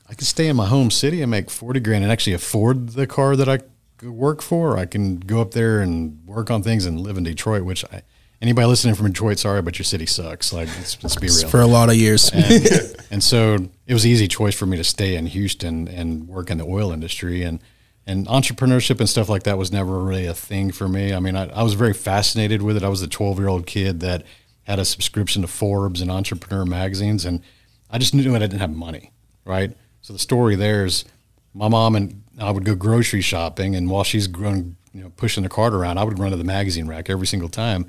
I 0.09 0.15
can 0.15 0.25
stay 0.25 0.49
in 0.49 0.57
my 0.57 0.67
home 0.67 0.91
city 0.91 1.23
and 1.23 1.31
make 1.31 1.51
40 1.51 1.81
grand 1.81 2.05
and 2.05 2.13
actually 2.13 2.35
afford 2.35 2.91
the 2.91 3.07
car 3.07 3.37
that 3.37 3.49
I 3.49 3.59
work 4.07 4.43
for. 4.43 4.77
I 4.79 4.87
can 4.87 5.19
go 5.19 5.41
up 5.41 5.53
there 5.53 5.81
and 5.81 6.25
work 6.27 6.51
on 6.51 6.63
things 6.63 6.87
and 6.87 7.01
live 7.01 7.17
in 7.19 7.25
Detroit, 7.25 7.63
which 7.65 7.85
I, 7.93 8.03
anybody 8.41 8.67
listening 8.67 8.95
from 8.95 9.09
Detroit, 9.09 9.39
sorry, 9.39 9.61
but 9.61 9.79
your 9.79 9.85
city 9.85 10.07
sucks. 10.07 10.53
Like, 10.53 10.69
let's, 10.69 11.03
let's 11.03 11.17
be 11.17 11.29
real 11.29 11.49
For 11.49 11.61
a 11.61 11.67
lot 11.67 11.89
of 11.89 11.97
years. 11.97 12.31
and, 12.33 12.97
and 13.11 13.23
so 13.23 13.59
it 13.87 13.93
was 13.93 14.05
an 14.05 14.11
easy 14.11 14.29
choice 14.29 14.55
for 14.55 14.67
me 14.67 14.77
to 14.77 14.85
stay 14.85 15.17
in 15.17 15.27
Houston 15.27 15.89
and 15.89 16.29
work 16.29 16.51
in 16.51 16.59
the 16.59 16.65
oil 16.65 16.93
industry 16.93 17.43
and 17.43 17.61
and 18.09 18.27
entrepreneurship 18.27 19.01
and 19.01 19.09
stuff 19.09 19.29
like 19.29 19.43
that 19.43 19.59
was 19.59 19.71
never 19.71 20.03
really 20.03 20.25
a 20.25 20.33
thing 20.33 20.73
for 20.73 20.89
me. 20.89 21.13
I 21.13 21.21
mean, 21.21 21.37
I, 21.37 21.51
I 21.51 21.63
was 21.63 21.75
very 21.75 21.93
fascinated 21.93 22.63
with 22.63 22.79
it. 22.79 22.83
I 22.83 22.89
was 22.89 23.03
a 23.03 23.07
12 23.07 23.39
year 23.39 23.49
old 23.49 23.67
kid 23.67 24.01
that 24.01 24.25
had 24.63 24.79
a 24.79 24.85
subscription 24.85 25.43
to 25.43 25.49
Forbes 25.49 26.01
and 26.01 26.11
Entrepreneur 26.11 26.65
magazines, 26.65 27.27
and 27.27 27.43
I 27.91 27.99
just 27.99 28.15
knew 28.15 28.23
that 28.33 28.37
I 28.37 28.47
didn't 28.47 28.61
have 28.61 28.75
money, 28.75 29.13
right? 29.45 29.77
So 30.01 30.15
the 30.15 30.19
story 30.19 30.57
there 30.57 30.87
is 30.87 31.05
my 31.53 31.69
mom 31.69 31.95
and 31.97 32.23
I 32.39 32.51
would 32.51 32.65
go 32.65 32.75
grocery 32.75 33.21
shopping, 33.21 33.77
and 33.77 33.91
while 33.91 34.05
she's 34.05 34.27
growing, 34.27 34.77
you 34.95 35.03
know, 35.03 35.11
pushing 35.11 35.43
the 35.43 35.51
cart 35.51 35.75
around, 35.75 35.99
I 35.99 36.05
would 36.05 36.19
run 36.19 36.31
to 36.31 36.37
the 36.39 36.45
magazine 36.45 36.87
rack 36.87 37.11
every 37.11 37.27
single 37.27 37.51
time. 37.51 37.87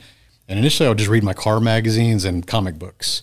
And 0.50 0.60
initially, 0.60 0.88
I 0.88 0.90
would 0.90 0.98
just 0.98 1.10
read 1.10 1.24
my 1.24 1.34
car 1.34 1.62
magazines 1.62 2.26
and 2.26 2.46
comic 2.46 2.78
books. 2.78 3.22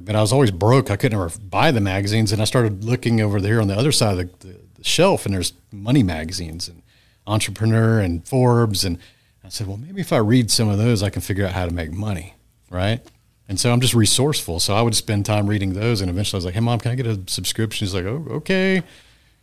But 0.00 0.16
I 0.16 0.20
was 0.20 0.32
always 0.32 0.50
broke. 0.50 0.90
I 0.90 0.96
couldn't 0.96 1.18
ever 1.20 1.30
buy 1.42 1.72
the 1.72 1.80
magazines, 1.80 2.32
and 2.32 2.40
I 2.40 2.46
started 2.46 2.84
looking 2.84 3.20
over 3.20 3.40
there 3.40 3.60
on 3.60 3.68
the 3.68 3.76
other 3.76 3.92
side 3.92 4.18
of 4.18 4.40
the, 4.40 4.46
the, 4.46 4.52
the 4.52 4.61
shelf, 4.82 5.26
and 5.26 5.34
there's 5.34 5.52
money 5.70 6.02
magazines 6.02 6.68
and 6.68 6.82
Entrepreneur 7.26 8.00
and 8.00 8.26
Forbes, 8.26 8.84
and 8.84 8.98
I 9.44 9.48
said, 9.48 9.66
well, 9.66 9.76
maybe 9.76 10.00
if 10.00 10.12
I 10.12 10.18
read 10.18 10.50
some 10.50 10.68
of 10.68 10.78
those, 10.78 11.02
I 11.02 11.10
can 11.10 11.22
figure 11.22 11.46
out 11.46 11.52
how 11.52 11.66
to 11.66 11.72
make 11.72 11.92
money, 11.92 12.34
right? 12.70 13.00
And 13.48 13.58
so 13.58 13.72
I'm 13.72 13.80
just 13.80 13.94
resourceful. 13.94 14.60
So 14.60 14.74
I 14.74 14.82
would 14.82 14.94
spend 14.94 15.26
time 15.26 15.46
reading 15.46 15.74
those, 15.74 16.00
and 16.00 16.08
eventually 16.08 16.38
I 16.38 16.38
was 16.38 16.44
like, 16.44 16.54
hey, 16.54 16.60
mom, 16.60 16.78
can 16.78 16.92
I 16.92 16.94
get 16.94 17.06
a 17.06 17.20
subscription? 17.26 17.86
She's 17.86 17.94
like, 17.94 18.04
oh, 18.04 18.24
okay. 18.30 18.82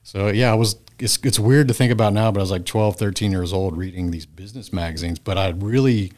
So 0.04 0.28
yeah, 0.30 0.52
I 0.52 0.56
was. 0.56 0.76
It's 0.98 1.18
it's 1.24 1.40
weird 1.40 1.70
to 1.70 1.74
think 1.74 1.94
about 1.94 2.12
now, 2.12 2.30
but 2.32 2.42
I 2.42 2.44
was 2.44 2.52
like 2.52 2.66
12, 2.66 2.98
13 2.98 3.32
years 3.32 3.54
old 3.54 3.78
reading 3.78 4.12
these 4.12 4.26
business 4.26 4.74
magazines, 4.74 5.18
but 5.18 5.38
I 5.38 5.50
really 5.50 6.12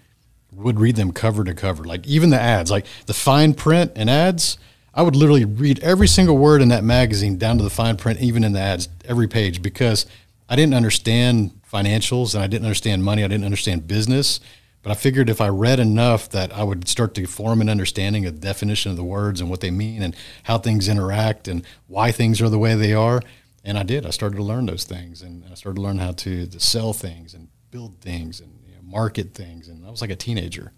would 0.51 0.79
read 0.79 0.95
them 0.95 1.12
cover 1.12 1.43
to 1.43 1.53
cover, 1.53 1.84
like 1.84 2.07
even 2.07 2.29
the 2.29 2.39
ads, 2.39 2.71
like 2.71 2.86
the 3.05 3.13
fine 3.13 3.53
print 3.53 3.91
and 3.95 4.10
ads. 4.10 4.57
I 4.93 5.01
would 5.04 5.15
literally 5.15 5.45
read 5.45 5.80
every 5.80 6.08
single 6.08 6.38
word 6.38 6.62
in 6.62 6.69
that 6.69 6.84
magazine 6.84 7.38
down 7.38 7.58
to 7.58 7.63
the 7.63 7.69
fine 7.69 7.95
print, 7.95 8.19
even 8.19 8.43
in 8.43 8.54
the 8.54 8.60
ads, 8.60 8.89
every 9.06 9.27
page, 9.27 9.62
because 9.62 10.06
I 10.49 10.56
didn't 10.56 10.73
understand 10.73 11.62
financials 11.71 12.36
and 12.36 12.43
I 12.43 12.47
didn't 12.47 12.65
understand 12.65 13.04
money. 13.04 13.23
I 13.23 13.27
didn't 13.27 13.45
understand 13.45 13.88
business. 13.88 14.41
But 14.84 14.91
I 14.91 14.95
figured 14.95 15.30
if 15.30 15.39
I 15.39 15.47
read 15.47 15.80
enough 15.80 16.30
that 16.30 16.51
I 16.51 16.63
would 16.63 16.88
start 16.88 17.13
to 17.15 17.25
form 17.27 17.62
an 17.62 17.69
understanding 17.69 18.25
of 18.25 18.34
the 18.34 18.41
definition 18.41 18.91
of 18.91 18.97
the 18.97 19.04
words 19.04 19.39
and 19.39 19.49
what 19.49 19.62
they 19.62 19.71
mean 19.71 20.01
and 20.01 20.15
how 20.43 20.58
things 20.58 20.88
interact 20.88 21.47
and 21.47 21.63
why 21.88 22.12
things 22.12 22.41
are 22.41 22.49
the 22.49 22.58
way 22.58 22.73
they 22.73 22.93
are. 22.93 23.21
And 23.63 23.77
I 23.77 23.84
did. 23.84 24.08
I 24.08 24.10
started 24.10 24.38
to 24.38 24.43
learn 24.43 24.65
those 24.65 24.84
things 24.84 25.21
and 25.21 25.45
I 25.49 25.54
started 25.54 25.75
to 25.75 25.84
learn 25.84 25.99
how 25.99 26.13
to, 26.13 26.47
to 26.47 26.60
sell 26.60 26.93
things 26.93 27.36
and 27.36 27.47
build 27.69 28.01
things 28.01 28.39
and 28.41 28.51
you 28.67 28.73
know, 28.73 28.82
market 28.84 29.36
things. 29.36 29.67
And 29.67 29.86
I 29.86 29.91
was 29.91 30.01
like 30.01 30.10
a 30.10 30.15
teenager. 30.15 30.73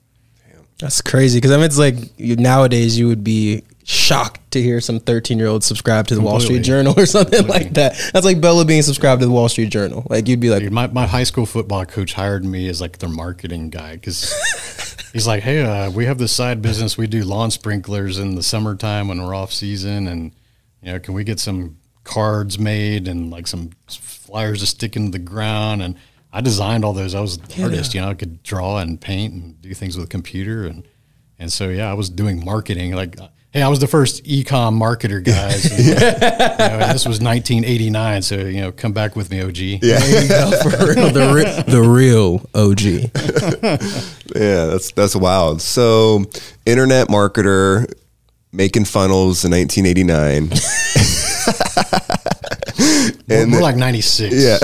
That's 0.80 1.02
crazy 1.02 1.38
because 1.38 1.52
I 1.52 1.58
mean, 1.58 1.66
it's 1.66 1.78
like 1.78 1.96
you, 2.18 2.36
nowadays 2.36 2.98
you 2.98 3.08
would 3.08 3.24
be 3.24 3.64
shocked 3.84 4.52
to 4.52 4.62
hear 4.62 4.80
some 4.80 5.00
13 5.00 5.38
year 5.38 5.48
old 5.48 5.64
subscribe 5.64 6.08
to 6.08 6.16
the 6.16 6.22
Wall 6.22 6.40
Street 6.40 6.64
Journal 6.64 6.94
or 6.98 7.06
something 7.08 7.40
Completely. 7.40 7.66
like 7.66 7.74
that. 7.76 8.12
That's 8.14 8.26
like 8.26 8.40
Bella 8.40 8.66
being 8.66 8.82
subscribed 8.82 9.22
to 9.22 9.26
the 9.28 9.32
Wall 9.32 9.50
Street 9.50 9.70
Journal. 9.70 10.06
Like 10.10 10.28
you'd 10.28 10.40
be 10.40 10.50
like, 10.50 10.62
Dude, 10.62 10.72
my, 10.72 10.88
my 10.88 11.06
high 11.06 11.24
school 11.24 11.46
football 11.46 11.86
coach 11.86 12.14
hired 12.14 12.46
me 12.46 12.70
as 12.70 12.80
like 12.80 13.00
their 13.00 13.10
marketing 13.10 13.70
guy 13.70 13.94
because 13.96 14.32
he's 15.14 15.28
like, 15.28 15.44
hey, 15.44 15.62
uh, 15.64 15.92
we 15.92 16.06
have 16.06 16.18
this 16.18 16.36
side 16.36 16.62
business. 16.62 16.98
We 16.98 17.08
do 17.08 17.24
lawn 17.24 17.52
sprinklers 17.52 18.20
in 18.20 18.36
the 18.36 18.44
summertime 18.44 19.08
when 19.08 19.22
we're 19.22 19.36
off 19.36 19.52
season, 19.52 20.08
and 20.08 20.32
you 20.82 20.92
know, 20.92 21.00
can 21.00 21.14
we 21.14 21.24
get 21.24 21.40
some 21.40 21.78
cards 22.04 22.60
made 22.60 23.08
and 23.08 23.32
like 23.32 23.48
some 23.48 23.72
flyers 23.88 24.60
to 24.60 24.66
stick 24.66 24.96
into 24.96 25.12
the 25.12 25.20
ground? 25.20 25.82
And 25.82 25.96
I 26.32 26.42
designed 26.42 26.84
all 26.84 26.94
those. 26.94 27.16
I 27.16 27.22
was 27.22 27.38
an 27.38 27.64
artist, 27.64 27.94
you 27.94 28.02
know, 28.02 28.10
I 28.10 28.14
could 28.14 28.44
draw 28.44 28.78
and 28.80 29.00
paint 29.00 29.34
and 29.34 29.62
do 29.62 29.74
things 29.74 29.96
with 29.98 30.06
a 30.06 30.10
computer, 30.10 30.66
and 30.66 30.88
and 31.38 31.52
so 31.52 31.70
yeah, 31.70 31.90
I 31.90 31.94
was 31.94 32.10
doing 32.10 32.44
marketing 32.44 32.94
like. 32.94 33.18
Hey, 33.54 33.62
I 33.62 33.68
was 33.68 33.78
the 33.78 33.86
first 33.86 34.22
e-com 34.24 34.80
marketer, 34.80 35.24
guys. 35.24 35.66
And, 35.66 35.78
you 35.86 35.94
know, 35.94 36.92
this 36.92 37.06
was 37.06 37.22
1989, 37.22 38.24
so 38.24 38.38
you 38.38 38.62
know, 38.62 38.72
come 38.72 38.94
back 38.94 39.16
with 39.16 39.30
me, 39.30 39.44
OG. 39.44 39.58
Yeah. 39.58 40.00
there 40.00 40.24
you 40.24 40.28
go, 40.28 40.52
for 40.64 40.70
real, 40.96 41.10
the, 41.12 41.32
re- 41.36 41.72
the 41.72 41.82
real 41.84 42.50
OG. 42.56 44.10
Yeah, 44.36 44.66
that's 44.66 44.92
that's 44.94 45.16
wild. 45.16 45.62
So, 45.62 46.26
internet 46.66 47.08
marketer 47.08 47.86
making 48.52 48.86
funnels 48.86 49.46
in 49.46 49.52
1989. 49.52 50.50
We're, 53.28 53.52
we're 53.52 53.62
like 53.62 53.76
96. 53.76 54.34
Yeah. 54.34 54.58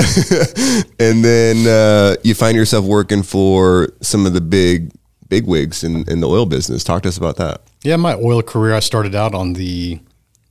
and 0.99 1.23
then 1.23 1.67
uh, 1.67 2.15
you 2.23 2.33
find 2.33 2.57
yourself 2.57 2.83
working 2.83 3.21
for 3.21 3.89
some 4.01 4.25
of 4.25 4.33
the 4.33 4.41
big 4.41 4.91
big 5.29 5.45
wigs 5.45 5.83
in, 5.83 6.09
in 6.09 6.19
the 6.19 6.27
oil 6.27 6.45
business. 6.45 6.83
Talk 6.83 7.03
to 7.03 7.09
us 7.09 7.17
about 7.17 7.37
that. 7.37 7.61
Yeah, 7.83 7.95
my 7.95 8.15
oil 8.15 8.41
career, 8.41 8.73
I 8.73 8.79
started 8.79 9.15
out 9.15 9.33
on 9.33 9.53
the 9.53 9.99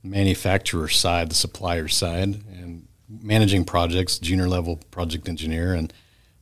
manufacturer 0.03 0.87
side, 0.87 1.29
the 1.29 1.35
supplier 1.35 1.87
side, 1.87 2.41
and 2.51 2.87
managing 3.07 3.65
projects, 3.65 4.17
junior 4.17 4.47
level 4.47 4.77
project 4.91 5.27
engineer. 5.29 5.73
And 5.73 5.93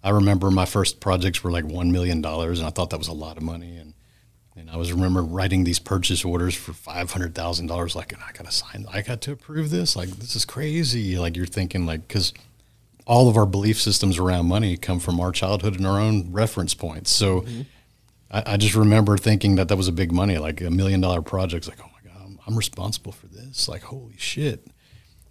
I 0.04 0.12
remember 0.12 0.50
my 0.52 0.66
first 0.66 1.00
projects 1.00 1.44
were 1.44 1.52
like 1.52 1.66
$1 1.66 1.92
million, 1.92 2.24
and 2.24 2.64
I 2.64 2.70
thought 2.70 2.92
that 2.92 3.00
was 3.00 3.08
a 3.08 3.14
lot 3.14 3.38
of 3.38 3.44
money. 3.44 3.76
And 3.76 3.94
and 4.58 4.72
I 4.72 4.78
was 4.78 4.92
remember 4.92 5.22
writing 5.22 5.64
these 5.64 5.78
purchase 5.78 6.26
orders 6.26 6.56
for 6.56 6.74
five 6.74 7.12
hundred 7.12 7.36
thousand 7.36 7.68
dollars. 7.68 7.96
Like, 7.96 8.12
and 8.12 8.22
I 8.24 8.32
got 8.32 8.48
to 8.48 8.52
sign. 8.52 8.88
I 8.92 9.02
got 9.02 9.22
to 9.22 9.32
approve 9.32 9.70
this. 9.70 9.96
Like, 9.96 10.10
this 10.10 10.36
is 10.36 10.46
crazy. 10.46 11.18
Like, 11.18 11.38
you're 11.38 11.46
thinking 11.46 11.86
like 11.86 12.08
because 12.08 12.34
all 13.06 13.30
of 13.30 13.38
our 13.38 13.46
belief 13.46 13.80
systems 13.80 14.18
around 14.18 14.48
money 14.48 14.76
come 14.76 15.00
from 15.00 15.20
our 15.20 15.32
childhood 15.32 15.78
and 15.78 15.86
our 15.86 16.00
own 16.00 16.32
reference 16.32 16.74
points. 16.74 17.12
So, 17.12 17.42
mm-hmm. 17.42 17.62
I, 18.30 18.54
I, 18.54 18.58
just 18.58 18.76
remember 18.76 19.18
thinking 19.18 19.56
that 19.56 19.68
that 19.70 19.78
was 19.78 19.88
a 19.88 19.92
big 19.92 20.12
money, 20.12 20.38
like 20.38 20.62
a 20.62 20.70
million 20.70 21.02
dollar 21.02 21.22
project. 21.22 21.68
Like, 21.68 21.80
oh 21.82 21.90
my 21.94 22.12
god, 22.12 22.22
I'm, 22.24 22.40
I'm 22.46 22.58
responsible 22.58 23.12
for 23.12 23.28
this. 23.28 23.68
Like, 23.68 23.84
holy 23.84 24.18
shit. 24.18 24.68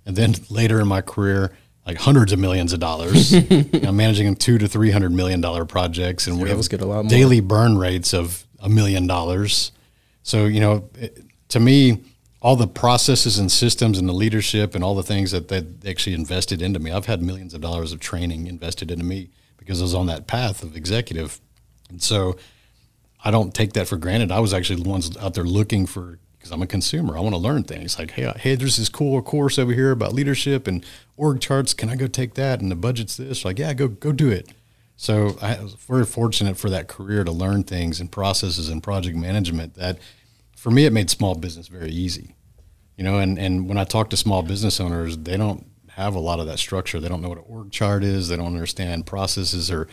And 0.04 0.16
then 0.16 0.34
later 0.50 0.80
in 0.80 0.88
my 0.88 1.00
career, 1.00 1.56
like 1.86 1.98
hundreds 1.98 2.32
of 2.32 2.38
millions 2.38 2.72
of 2.72 2.80
dollars. 2.80 3.32
I'm 3.72 3.96
managing 3.96 4.34
two 4.36 4.58
to 4.58 4.66
three 4.66 4.90
hundred 4.90 5.12
million 5.12 5.40
dollar 5.40 5.64
projects, 5.64 6.26
and 6.26 6.40
we 6.40 6.48
have 6.48 6.68
get 6.68 6.80
a 6.80 6.86
lot 6.86 7.04
more. 7.04 7.10
daily 7.10 7.40
burn 7.40 7.78
rates 7.78 8.12
of 8.12 8.44
a 8.58 8.68
million 8.68 9.06
dollars. 9.06 9.72
So, 10.22 10.46
you 10.46 10.60
know, 10.60 10.88
it, 10.94 11.24
to 11.50 11.60
me, 11.60 12.02
all 12.42 12.56
the 12.56 12.66
processes 12.66 13.38
and 13.38 13.50
systems 13.50 13.98
and 13.98 14.08
the 14.08 14.12
leadership 14.12 14.74
and 14.74 14.82
all 14.82 14.94
the 14.94 15.02
things 15.02 15.30
that 15.30 15.48
they 15.48 15.64
actually 15.88 16.14
invested 16.14 16.60
into 16.60 16.80
me, 16.80 16.90
I've 16.90 17.06
had 17.06 17.22
millions 17.22 17.54
of 17.54 17.60
dollars 17.60 17.92
of 17.92 18.00
training 18.00 18.46
invested 18.48 18.90
into 18.90 19.04
me 19.04 19.30
because 19.56 19.80
I 19.80 19.84
was 19.84 19.94
on 19.94 20.06
that 20.06 20.26
path 20.26 20.62
of 20.62 20.76
executive. 20.76 21.40
And 21.88 22.02
so 22.02 22.36
I 23.26 23.32
don't 23.32 23.52
take 23.52 23.72
that 23.72 23.88
for 23.88 23.96
granted. 23.96 24.30
I 24.30 24.38
was 24.38 24.54
actually 24.54 24.84
the 24.84 24.88
ones 24.88 25.16
out 25.16 25.34
there 25.34 25.42
looking 25.42 25.84
for, 25.84 26.20
because 26.38 26.52
I'm 26.52 26.62
a 26.62 26.66
consumer. 26.66 27.16
I 27.16 27.20
want 27.20 27.34
to 27.34 27.40
learn 27.40 27.64
things 27.64 27.98
like, 27.98 28.12
hey, 28.12 28.32
hey, 28.36 28.54
there's 28.54 28.76
this 28.76 28.88
cool 28.88 29.20
course 29.20 29.58
over 29.58 29.72
here 29.72 29.90
about 29.90 30.12
leadership 30.12 30.68
and 30.68 30.86
org 31.16 31.40
charts. 31.40 31.74
Can 31.74 31.88
I 31.88 31.96
go 31.96 32.06
take 32.06 32.34
that? 32.34 32.60
And 32.60 32.70
the 32.70 32.76
budget's 32.76 33.16
this. 33.16 33.44
Like, 33.44 33.58
yeah, 33.58 33.74
go 33.74 33.88
go 33.88 34.12
do 34.12 34.28
it. 34.28 34.52
So 34.94 35.36
I 35.42 35.60
was 35.60 35.74
very 35.74 36.04
fortunate 36.04 36.56
for 36.56 36.70
that 36.70 36.86
career 36.86 37.24
to 37.24 37.32
learn 37.32 37.64
things 37.64 37.98
and 37.98 38.12
processes 38.12 38.68
and 38.68 38.80
project 38.80 39.16
management 39.16 39.74
that 39.74 39.98
for 40.56 40.70
me 40.70 40.86
it 40.86 40.92
made 40.92 41.10
small 41.10 41.34
business 41.34 41.66
very 41.66 41.90
easy. 41.90 42.36
You 42.96 43.02
know, 43.02 43.18
and, 43.18 43.40
and 43.40 43.68
when 43.68 43.76
I 43.76 43.82
talk 43.82 44.08
to 44.10 44.16
small 44.16 44.42
business 44.42 44.78
owners, 44.78 45.18
they 45.18 45.36
don't 45.36 45.66
have 45.88 46.14
a 46.14 46.20
lot 46.20 46.38
of 46.38 46.46
that 46.46 46.60
structure. 46.60 47.00
They 47.00 47.08
don't 47.08 47.22
know 47.22 47.30
what 47.30 47.38
an 47.38 47.44
org 47.48 47.72
chart 47.72 48.04
is. 48.04 48.28
They 48.28 48.36
don't 48.36 48.54
understand 48.54 49.04
processes 49.04 49.68
or 49.68 49.88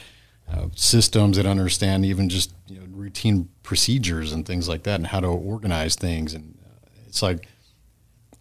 uh, 0.52 0.68
systems. 0.76 1.38
that 1.38 1.46
understand 1.46 2.06
even 2.06 2.30
just 2.30 2.54
you 2.68 2.80
know, 2.80 2.86
routine 2.92 3.50
procedures 3.64 4.32
and 4.32 4.46
things 4.46 4.68
like 4.68 4.84
that 4.84 4.96
and 4.96 5.08
how 5.08 5.20
to 5.20 5.28
organize 5.28 5.96
things. 5.96 6.34
And 6.34 6.58
uh, 6.66 6.88
it's 7.08 7.22
like, 7.22 7.48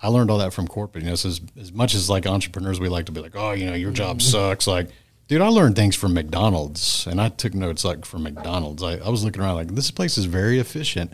I 0.00 0.08
learned 0.08 0.30
all 0.30 0.38
that 0.38 0.52
from 0.52 0.66
corporate. 0.66 1.04
You 1.04 1.10
know, 1.10 1.16
so 1.16 1.28
as, 1.28 1.40
as 1.58 1.72
much 1.72 1.94
as 1.94 2.10
like 2.10 2.26
entrepreneurs, 2.26 2.80
we 2.80 2.88
like 2.88 3.06
to 3.06 3.12
be 3.12 3.20
like, 3.20 3.36
oh, 3.36 3.52
you 3.52 3.66
know, 3.66 3.74
your 3.74 3.92
job 3.92 4.18
mm-hmm. 4.18 4.30
sucks. 4.30 4.66
Like, 4.66 4.88
Dude, 5.32 5.40
I 5.40 5.48
learned 5.48 5.76
things 5.76 5.96
from 5.96 6.12
McDonald's, 6.12 7.06
and 7.06 7.18
I 7.18 7.30
took 7.30 7.54
notes 7.54 7.86
like 7.86 8.04
from 8.04 8.24
McDonald's. 8.24 8.82
I, 8.82 8.98
I 8.98 9.08
was 9.08 9.24
looking 9.24 9.40
around 9.40 9.54
like 9.54 9.74
this 9.74 9.90
place 9.90 10.18
is 10.18 10.26
very 10.26 10.58
efficient. 10.58 11.10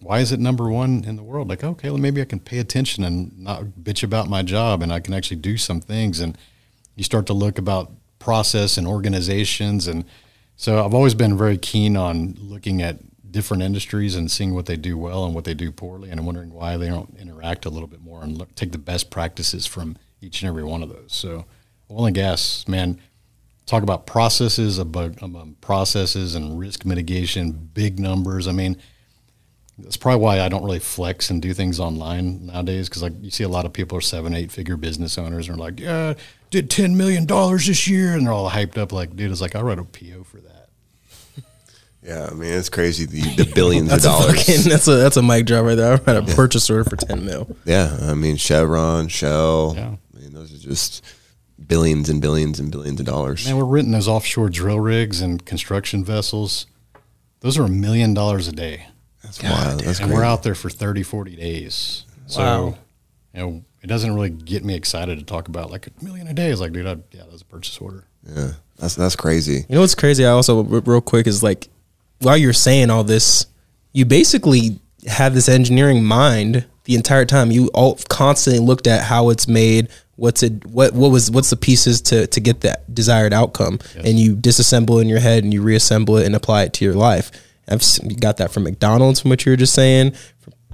Why 0.00 0.18
is 0.18 0.32
it 0.32 0.40
number 0.40 0.68
one 0.68 1.04
in 1.04 1.14
the 1.14 1.22
world? 1.22 1.48
Like, 1.48 1.62
okay, 1.62 1.88
well, 1.88 1.98
maybe 1.98 2.20
I 2.20 2.24
can 2.24 2.40
pay 2.40 2.58
attention 2.58 3.04
and 3.04 3.38
not 3.38 3.62
bitch 3.80 4.02
about 4.02 4.28
my 4.28 4.42
job, 4.42 4.82
and 4.82 4.92
I 4.92 4.98
can 4.98 5.14
actually 5.14 5.36
do 5.36 5.56
some 5.56 5.80
things. 5.80 6.18
And 6.18 6.36
you 6.96 7.04
start 7.04 7.26
to 7.26 7.34
look 7.34 7.56
about 7.56 7.92
process 8.18 8.76
and 8.76 8.84
organizations, 8.84 9.86
and 9.86 10.04
so 10.62 10.84
I've 10.84 10.94
always 10.94 11.14
been 11.14 11.36
very 11.36 11.58
keen 11.58 11.96
on 11.96 12.36
looking 12.38 12.82
at 12.82 12.98
different 13.30 13.62
industries 13.62 14.14
and 14.14 14.30
seeing 14.30 14.54
what 14.54 14.66
they 14.66 14.76
do 14.76 14.96
well 14.96 15.24
and 15.24 15.34
what 15.34 15.44
they 15.44 15.54
do 15.54 15.72
poorly, 15.72 16.10
and 16.10 16.20
I'm 16.20 16.26
wondering 16.26 16.52
why 16.52 16.76
they 16.76 16.88
don't 16.88 17.16
interact 17.18 17.66
a 17.66 17.70
little 17.70 17.88
bit 17.88 18.00
more 18.00 18.22
and 18.22 18.38
look, 18.38 18.54
take 18.54 18.72
the 18.72 18.78
best 18.78 19.10
practices 19.10 19.66
from 19.66 19.96
each 20.20 20.42
and 20.42 20.48
every 20.48 20.62
one 20.62 20.82
of 20.82 20.88
those. 20.88 21.12
So, 21.12 21.46
oil 21.90 22.06
and 22.06 22.14
gas, 22.14 22.68
man 22.68 23.00
talk 23.66 23.82
about 23.82 24.06
processes, 24.06 24.78
about 24.78 25.22
um, 25.22 25.56
processes 25.60 26.34
and 26.34 26.58
risk 26.58 26.84
mitigation, 26.84 27.52
big 27.74 27.98
numbers. 27.98 28.48
I 28.48 28.52
mean, 28.52 28.76
that's 29.78 29.96
probably 29.96 30.20
why 30.20 30.40
I 30.40 30.48
don't 30.48 30.64
really 30.64 30.78
flex 30.78 31.30
and 31.30 31.40
do 31.40 31.54
things 31.54 31.80
online 31.80 32.46
nowadays 32.46 32.88
because 32.88 33.02
like 33.02 33.14
you 33.20 33.30
see 33.30 33.44
a 33.44 33.48
lot 33.48 33.64
of 33.64 33.72
people 33.72 33.96
are 33.96 34.02
seven, 34.02 34.34
eight 34.34 34.52
figure 34.52 34.76
business 34.76 35.18
owners 35.18 35.48
and 35.48 35.56
are 35.56 35.60
like, 35.60 35.80
yeah, 35.80 36.14
did 36.52 36.70
ten 36.70 36.96
million 36.96 37.26
dollars 37.26 37.66
this 37.66 37.88
year, 37.88 38.14
and 38.14 38.26
they're 38.26 38.32
all 38.32 38.50
hyped 38.50 38.78
up 38.78 38.92
like, 38.92 39.16
dude, 39.16 39.32
it's 39.32 39.40
like 39.40 39.56
I 39.56 39.62
wrote 39.62 39.80
a 39.80 39.84
PO 39.84 40.22
for 40.22 40.36
that. 40.36 40.68
Yeah, 42.04 42.28
I 42.30 42.34
mean 42.34 42.52
it's 42.52 42.68
crazy 42.68 43.06
the, 43.06 43.20
the 43.44 43.52
billions 43.54 43.92
of 43.92 44.02
dollars. 44.02 44.44
Fucking, 44.44 44.68
that's 44.68 44.88
a 44.88 44.96
that's 44.96 45.16
a 45.16 45.22
mic 45.22 45.46
drop 45.46 45.64
right 45.64 45.76
there. 45.76 45.92
I 45.92 45.96
read 45.96 46.16
a 46.16 46.26
yeah. 46.26 46.34
purchase 46.34 46.68
order 46.68 46.82
for 46.82 46.96
ten 46.96 47.24
mil. 47.24 47.56
Yeah, 47.64 47.96
I 48.02 48.14
mean 48.14 48.36
Chevron, 48.36 49.08
Shell. 49.08 49.74
Yeah. 49.76 49.96
I 50.16 50.20
mean 50.20 50.32
those 50.32 50.52
are 50.52 50.58
just 50.58 51.04
billions 51.64 52.08
and 52.08 52.20
billions 52.20 52.58
and 52.58 52.72
billions 52.72 52.98
of 52.98 53.06
dollars. 53.06 53.46
Man, 53.46 53.56
we're 53.56 53.64
renting 53.64 53.92
those 53.92 54.08
offshore 54.08 54.48
drill 54.48 54.80
rigs 54.80 55.20
and 55.20 55.44
construction 55.46 56.04
vessels. 56.04 56.66
Those 57.38 57.56
are 57.56 57.64
a 57.64 57.68
million 57.68 58.14
dollars 58.14 58.48
a 58.48 58.52
day. 58.52 58.86
That's 59.22 59.40
God, 59.40 59.50
wild. 59.50 59.80
That's 59.80 60.00
and 60.00 60.08
crazy. 60.08 60.14
we're 60.14 60.24
out 60.24 60.42
there 60.42 60.54
for 60.56 60.70
30, 60.70 61.04
40 61.04 61.36
days. 61.36 62.04
So, 62.26 62.40
wow. 62.40 62.78
You 63.34 63.40
know, 63.40 63.64
it 63.82 63.86
doesn't 63.86 64.14
really 64.14 64.30
get 64.30 64.64
me 64.64 64.74
excited 64.74 65.18
to 65.18 65.24
talk 65.24 65.48
about 65.48 65.70
like 65.70 65.88
a 65.88 66.04
million 66.04 66.26
a 66.28 66.34
day. 66.34 66.50
It's 66.50 66.60
like, 66.60 66.72
dude, 66.72 66.86
I, 66.86 66.96
yeah, 67.12 67.24
that's 67.28 67.42
a 67.42 67.46
purchase 67.46 67.78
order. 67.78 68.04
Yeah, 68.28 68.52
that's 68.76 68.94
that's 68.94 69.16
crazy. 69.16 69.64
You 69.68 69.74
know 69.74 69.80
what's 69.80 69.94
crazy? 69.94 70.24
I 70.24 70.30
also 70.30 70.62
real 70.62 71.00
quick 71.00 71.26
is 71.26 71.42
like 71.42 71.68
while 72.20 72.36
you're 72.36 72.52
saying 72.52 72.90
all 72.90 73.04
this, 73.04 73.46
you 73.92 74.04
basically 74.04 74.78
have 75.06 75.34
this 75.34 75.48
engineering 75.48 76.04
mind 76.04 76.66
the 76.84 76.94
entire 76.94 77.24
time. 77.24 77.50
You 77.50 77.68
all 77.74 77.98
constantly 78.08 78.64
looked 78.64 78.86
at 78.86 79.04
how 79.04 79.30
it's 79.30 79.48
made, 79.48 79.88
what's 80.16 80.42
it 80.42 80.64
what 80.66 80.92
what 80.92 81.10
was 81.10 81.30
what's 81.30 81.50
the 81.50 81.56
pieces 81.56 82.00
to 82.00 82.26
to 82.28 82.40
get 82.40 82.60
that 82.60 82.94
desired 82.94 83.32
outcome 83.32 83.78
yes. 83.96 84.06
and 84.06 84.18
you 84.18 84.36
disassemble 84.36 85.00
in 85.00 85.08
your 85.08 85.18
head 85.18 85.42
and 85.42 85.52
you 85.52 85.62
reassemble 85.62 86.16
it 86.16 86.26
and 86.26 86.36
apply 86.36 86.62
it 86.62 86.72
to 86.72 86.84
your 86.84 86.94
life 86.94 87.30
i've 87.68 87.82
got 88.20 88.36
that 88.36 88.52
from 88.52 88.62
mcdonald's 88.62 89.20
from 89.20 89.30
what 89.30 89.44
you 89.44 89.50
were 89.50 89.56
just 89.56 89.72
saying 89.72 90.14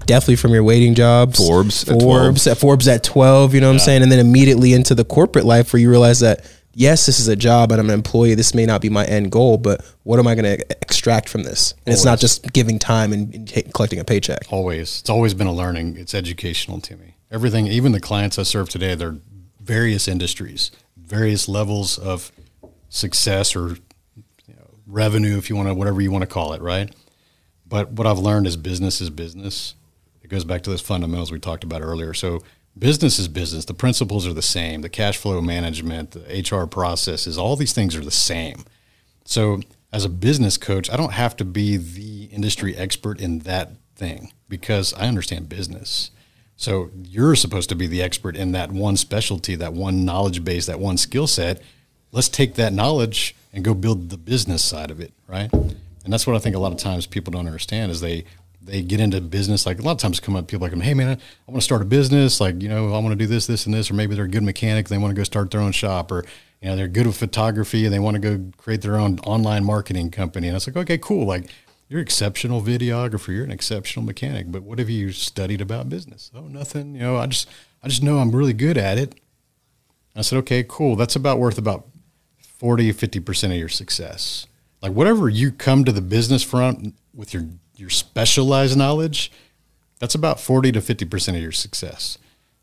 definitely 0.09 0.37
from 0.37 0.53
your 0.53 0.65
waiting 0.65 0.95
jobs. 0.95 1.39
Forbes 1.39 1.85
forbes 1.85 2.47
at, 2.49 2.53
at 2.53 2.59
forbes 2.59 2.89
at 2.89 3.05
12 3.05 3.55
you 3.55 3.61
know 3.61 3.69
what 3.69 3.75
yeah. 3.75 3.75
i'm 3.75 3.79
saying? 3.79 4.03
And 4.03 4.11
then 4.11 4.19
immediately 4.19 4.73
into 4.73 4.95
the 4.95 5.05
corporate 5.05 5.45
life 5.45 5.73
where 5.73 5.81
you 5.81 5.89
realize 5.89 6.21
that 6.21 6.51
yes 6.75 7.07
this 7.07 7.21
is 7.21 7.29
a 7.29 7.37
job 7.37 7.71
and 7.71 7.81
i'm 7.81 7.89
an 7.89 7.95
employee. 7.95 8.35
This 8.35 8.55
may 8.55 8.67
not 8.67 8.81
be 8.81 8.89
my 8.89 9.05
end 9.05 9.31
goal 9.31 9.59
but 9.59 9.85
what 10.03 10.19
am 10.19 10.27
i 10.27 10.35
going 10.35 10.59
to 10.59 10.67
extract 10.83 11.29
from 11.29 11.45
this? 11.45 11.73
And 11.73 11.89
always. 11.89 11.99
it's 11.99 12.05
not 12.05 12.19
just 12.19 12.53
giving 12.53 12.79
time 12.79 13.13
and, 13.13 13.33
and 13.35 13.49
t- 13.49 13.63
collecting 13.75 14.01
a 14.01 14.05
paycheck. 14.05 14.51
Always. 14.51 15.01
It's 15.01 15.11
always 15.11 15.35
been 15.35 15.47
a 15.47 15.53
learning. 15.53 15.97
It's 15.97 16.15
educational 16.15 16.81
to 16.81 16.97
me. 16.97 17.15
Everything, 17.31 17.67
even 17.67 17.93
the 17.93 18.01
clients 18.01 18.39
I 18.39 18.43
serve 18.43 18.71
today, 18.71 18.95
they're 18.95 19.19
various 19.61 20.09
industries, 20.09 20.71
various 20.97 21.47
levels 21.47 21.99
of 21.99 22.33
success 22.89 23.55
or 23.55 23.77
you 24.47 24.55
know, 24.57 24.71
revenue, 24.87 25.37
if 25.37 25.51
you 25.51 25.57
want 25.57 25.69
to, 25.69 25.75
whatever 25.75 26.01
you 26.01 26.11
want 26.11 26.23
to 26.23 26.27
call 26.27 26.55
it, 26.55 26.63
right? 26.63 26.91
But 27.67 27.93
what 27.93 28.07
I've 28.07 28.19
learned 28.19 28.47
is 28.47 28.57
business 28.57 29.03
is 29.03 29.11
business. 29.11 29.75
It 30.29 30.33
goes 30.33 30.45
back 30.45 30.63
to 30.65 30.71
those 30.71 30.83
fundamentals 30.83 31.33
we 31.33 31.39
talked 31.39 31.65
about 31.65 31.81
earlier. 31.81 32.13
So 32.13 32.43
business 32.79 33.19
is 33.19 33.29
business. 33.29 33.65
The 33.65 33.73
principles 33.73 34.27
are 34.27 34.35
the 34.35 34.43
same. 34.43 34.83
The 34.83 34.91
cash 34.91 35.17
flow 35.17 35.41
management, 35.41 36.11
the 36.11 36.43
HR 36.43 36.67
processes, 36.67 37.39
all 37.39 37.57
these 37.57 37.73
things 37.73 37.97
are 37.97 38.05
the 38.05 38.11
same. 38.11 38.65
So 39.25 39.63
as 39.91 40.05
a 40.05 40.11
business 40.11 40.59
coach, 40.59 40.91
I 40.91 40.99
don't 40.99 41.15
have 41.15 41.35
to 41.39 41.47
be 41.47 41.79
the 41.79 42.25
industry 42.25 42.77
expert 42.77 43.19
in 43.19 43.39
that 43.41 43.71
thing 43.97 44.31
because 44.51 44.93
I 44.93 45.09
understand 45.09 45.49
business. 45.49 46.11
So 46.57 46.91
you're 47.05 47.35
supposed 47.35 47.71
to 47.71 47.75
be 47.75 47.87
the 47.87 48.03
expert 48.03 48.37
in 48.37 48.53
that 48.53 48.71
one 48.71 48.99
specialty, 48.99 49.55
that 49.55 49.73
one 49.73 50.05
knowledge 50.05 50.45
base, 50.45 50.67
that 50.67 50.79
one 50.79 50.99
skill 50.99 51.27
set. 51.27 51.63
Let's 52.13 52.29
take 52.29 52.57
that 52.57 52.75
knowledge 52.75 53.35
and 53.51 53.65
go 53.65 53.73
build 53.73 54.11
the 54.11 54.19
business 54.19 54.63
side 54.63 54.91
of 54.91 55.01
it, 55.01 55.15
right? 55.27 55.51
And 55.51 56.13
that's 56.13 56.27
what 56.27 56.37
I 56.37 56.39
think 56.39 56.55
a 56.55 56.59
lot 56.59 56.73
of 56.73 56.79
times 56.79 57.07
people 57.07 57.31
don't 57.31 57.47
understand 57.47 57.91
is 57.91 58.03
they 58.03 58.25
they 58.61 58.83
get 58.83 59.01
into 59.01 59.21
business 59.21 59.67
like 59.67 59.79
a 59.79 59.83
lot 59.83 59.93
of 59.93 59.99
times 59.99 60.21
come 60.21 60.37
up 60.37 60.47
people 60.49 60.67
like 60.69 60.77
hey 60.83 60.95
man 60.95 61.09
I 61.09 61.51
want 61.51 61.61
to 61.61 61.65
start 61.65 61.83
a 61.83 61.87
business 61.87 62.41
like 62.41 62.61
you 62.63 62.69
know 62.69 62.95
I 62.95 62.99
want 62.99 63.11
to 63.11 63.17
do 63.17 63.27
this 63.27 63.47
this 63.47 63.67
and 63.67 63.75
this 63.75 63.91
or 63.91 63.95
maybe 63.95 64.15
they're 64.15 64.25
a 64.25 64.29
good 64.29 64.43
mechanic 64.43 64.89
they 64.89 64.99
want 64.99 65.15
to 65.15 65.19
go 65.19 65.25
start 65.25 65.51
their 65.51 65.61
own 65.61 65.73
shop 65.73 66.11
or 66.11 66.25
you 66.61 66.69
know 66.69 66.77
they're 66.77 66.89
good 66.89 67.07
with 67.07 67.17
photography 67.17 67.85
and 67.85 67.95
they 67.95 67.99
want 67.99 68.15
to 68.17 68.21
go 68.21 68.53
create 68.57 68.83
their 68.83 68.97
own 68.97 69.19
online 69.21 69.65
marketing 69.65 70.11
company 70.11 70.49
and 70.49 70.57
it's 70.57 70.67
like 70.67 70.77
okay 70.77 70.99
cool 70.99 71.25
like 71.25 71.49
you're 71.89 72.01
an 72.01 72.05
exceptional 72.05 72.61
videographer. 72.61 73.29
You're 73.29 73.45
an 73.45 73.51
exceptional 73.51 74.05
mechanic. 74.05 74.53
But 74.53 74.63
what 74.63 74.79
have 74.79 74.91
you 74.91 75.11
studied 75.11 75.61
about 75.61 75.89
business? 75.89 76.31
Oh, 76.35 76.43
nothing. 76.43 76.95
You 76.95 77.01
know, 77.01 77.17
I 77.17 77.27
just 77.27 77.49
I 77.83 77.89
just 77.89 78.03
know 78.03 78.19
I'm 78.19 78.35
really 78.35 78.53
good 78.53 78.77
at 78.77 78.99
it. 78.99 79.15
I 80.15 80.23
said, 80.23 80.39
okay, 80.39 80.65
cool. 80.69 80.97
That's 80.97 81.17
about 81.17 81.39
worth 81.39 81.59
about 81.59 81.87
40, 82.59 82.93
50% 82.93 83.45
of 83.45 83.57
your 83.57 83.69
success. 83.69 84.47
Like 84.83 84.93
whatever 84.93 85.29
you 85.29 85.53
come 85.53 85.85
to 85.85 85.93
the 85.93 86.01
business 86.01 86.43
front 86.43 86.95
with 87.15 87.33
your, 87.33 87.45
your 87.79 87.91
specialized 87.91 88.77
knowledge, 88.77 89.31
that's 89.99 90.15
about 90.15 90.41
40 90.41 90.73
to 90.73 90.81
50% 90.81 91.29
of 91.37 91.43
your 91.43 91.53
success. 91.53 92.19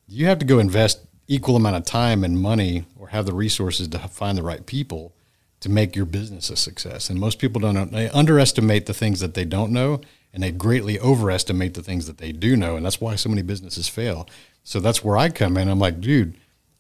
You 0.08 0.28
have 0.28 0.39
to 0.39 0.45
go 0.45 0.60
invest 0.60 0.99
equal 1.28 1.56
amount 1.56 1.75
of 1.75 1.86
time 1.86 2.23
and 2.23 2.39
money 2.39 2.86
or 2.99 3.08
have 3.08 3.25
the 3.25 3.34
resources 3.34 3.88
to 3.88 3.99
find 3.99 4.38
the 4.38 4.43
right 4.43 4.65
people 4.65 5.13
to 5.62 5.69
make 5.69 5.95
your 5.95 6.06
business 6.06 6.49
a 6.49 6.56
success. 6.56 7.10
And 7.10 7.19
most 7.19 7.39
people 7.39 7.60
don't 7.60 7.91
they 7.91 8.10
underestimate 8.10 8.86
the 8.86 8.93
things 8.93 9.19
that 9.21 9.34
they 9.34 9.45
don't 9.45 9.71
know 9.71 10.01
and 10.34 10.43
they 10.43 10.51
greatly 10.51 10.99
overestimate 10.99 11.73
the 11.73 11.82
things 11.82 12.08
that 12.08 12.17
they 12.17 12.34
do 12.34 12.58
know, 12.58 12.75
and 12.75 12.86
that's 12.86 12.99
why 12.99 13.15
so 13.15 13.30
many 13.30 13.41
businesses 13.41 13.88
fail. 13.88 14.28
So 14.63 14.82
that's 14.82 15.01
where 15.01 15.15
I 15.15 15.30
come 15.30 15.56
in. 15.56 15.69
I'm 15.69 15.80
like, 15.80 16.01
dude, 16.01 16.36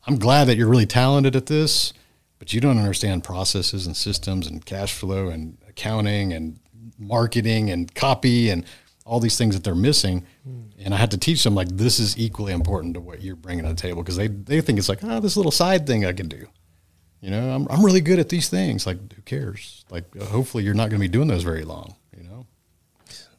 I'm 0.05 0.19
glad 0.19 0.45
that 0.45 0.57
you're 0.57 0.67
really 0.67 0.85
talented 0.85 1.37
at 1.37 1.45
this, 1.45 1.93
but 2.37 2.53
you 2.53 2.59
don't 2.59 2.77
understand 2.77 3.23
processes 3.23 3.87
and 3.87 3.95
systems 3.95 4.45
and 4.45 4.65
cash 4.65 4.93
flow 4.93 5.29
and 5.29 5.57
accounting 5.69 6.33
and 6.33 6.59
marketing 6.97 7.69
and 7.69 7.93
copy 7.93 8.49
and 8.49 8.65
all 9.05 9.19
these 9.19 9.37
things 9.37 9.55
that 9.55 9.63
they're 9.63 9.75
missing. 9.75 10.25
And 10.79 10.93
I 10.93 10.97
had 10.97 11.11
to 11.11 11.17
teach 11.17 11.43
them 11.43 11.55
like 11.55 11.69
this 11.69 11.99
is 11.99 12.17
equally 12.17 12.53
important 12.53 12.95
to 12.95 12.99
what 12.99 13.21
you're 13.21 13.35
bringing 13.35 13.63
to 13.63 13.69
the 13.69 13.75
table 13.75 14.01
because 14.01 14.15
they, 14.15 14.27
they 14.27 14.61
think 14.61 14.79
it's 14.79 14.89
like, 14.89 15.03
oh, 15.03 15.19
this 15.19 15.37
little 15.37 15.51
side 15.51 15.85
thing 15.85 16.05
I 16.05 16.13
can 16.13 16.27
do. 16.27 16.47
You 17.21 17.31
know, 17.31 17.55
I'm, 17.55 17.67
I'm 17.69 17.83
really 17.83 18.01
good 18.01 18.19
at 18.19 18.29
these 18.29 18.49
things. 18.49 18.85
Like, 18.85 18.97
who 19.13 19.21
cares? 19.23 19.83
Like, 19.89 20.15
hopefully 20.15 20.63
you're 20.63 20.75
not 20.75 20.89
going 20.89 20.99
to 21.01 21.07
be 21.07 21.07
doing 21.07 21.27
those 21.27 21.43
very 21.43 21.63
long, 21.63 21.95
you 22.15 22.23
know? 22.23 22.45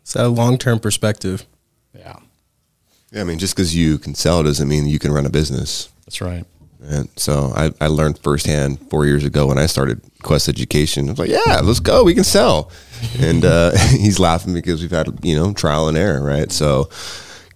It's 0.00 0.16
a 0.16 0.28
long 0.28 0.58
term 0.58 0.80
perspective. 0.80 1.46
Yeah, 1.94 2.16
Yeah, 3.12 3.20
I 3.20 3.24
mean, 3.24 3.38
just 3.38 3.54
because 3.54 3.76
you 3.76 3.98
can 3.98 4.14
sell 4.14 4.42
doesn't 4.42 4.68
mean 4.68 4.86
you 4.86 4.98
can 4.98 5.12
run 5.12 5.26
a 5.26 5.30
business. 5.30 5.88
that's 6.04 6.20
right. 6.20 6.44
And 6.82 7.08
so 7.16 7.52
I, 7.56 7.72
I 7.80 7.88
learned 7.88 8.18
firsthand 8.18 8.78
four 8.90 9.06
years 9.06 9.24
ago 9.24 9.46
when 9.46 9.58
I 9.58 9.66
started 9.66 10.00
Quest 10.22 10.48
Education. 10.48 11.08
I 11.08 11.12
was 11.12 11.18
like, 11.18 11.30
yeah, 11.30 11.60
let's 11.62 11.80
go. 11.80 12.04
We 12.04 12.14
can 12.14 12.24
sell. 12.24 12.70
and 13.18 13.44
uh, 13.44 13.76
he's 13.90 14.18
laughing 14.18 14.54
because 14.54 14.82
we've 14.82 14.90
had, 14.90 15.24
you 15.24 15.36
know, 15.36 15.52
trial 15.52 15.88
and 15.88 15.96
error, 15.96 16.22
right? 16.22 16.50
So 16.52 16.88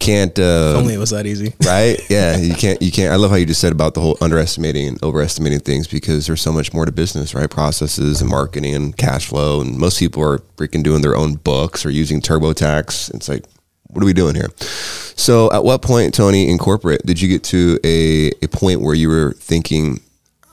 can't. 0.00 0.36
Uh, 0.38 0.76
Only 0.78 0.94
it 0.94 0.98
was 0.98 1.10
that 1.10 1.26
easy. 1.26 1.54
right? 1.64 2.00
Yeah, 2.10 2.38
you 2.38 2.54
can't. 2.54 2.80
You 2.82 2.90
can't. 2.90 3.12
I 3.12 3.16
love 3.16 3.30
how 3.30 3.36
you 3.36 3.46
just 3.46 3.60
said 3.60 3.72
about 3.72 3.94
the 3.94 4.00
whole 4.00 4.16
underestimating 4.20 4.88
and 4.88 5.02
overestimating 5.02 5.60
things 5.60 5.86
because 5.86 6.26
there's 6.26 6.40
so 6.40 6.52
much 6.52 6.72
more 6.72 6.86
to 6.86 6.92
business, 6.92 7.34
right? 7.34 7.48
Processes 7.48 8.20
and 8.22 8.30
marketing 8.30 8.74
and 8.74 8.96
cash 8.96 9.26
flow, 9.26 9.60
and 9.60 9.76
most 9.78 9.98
people 9.98 10.22
are 10.22 10.38
freaking 10.56 10.82
doing 10.82 11.02
their 11.02 11.14
own 11.14 11.34
books 11.34 11.84
or 11.84 11.90
using 11.90 12.20
TurboTax. 12.20 13.14
It's 13.14 13.28
like, 13.28 13.44
what 13.92 14.02
are 14.02 14.06
we 14.06 14.12
doing 14.12 14.34
here? 14.34 14.48
So, 14.58 15.52
at 15.52 15.64
what 15.64 15.82
point, 15.82 16.14
Tony, 16.14 16.48
in 16.50 16.58
corporate, 16.58 17.04
did 17.04 17.20
you 17.20 17.28
get 17.28 17.44
to 17.44 17.78
a 17.84 18.30
a 18.42 18.48
point 18.48 18.80
where 18.80 18.94
you 18.94 19.08
were 19.08 19.32
thinking? 19.38 20.00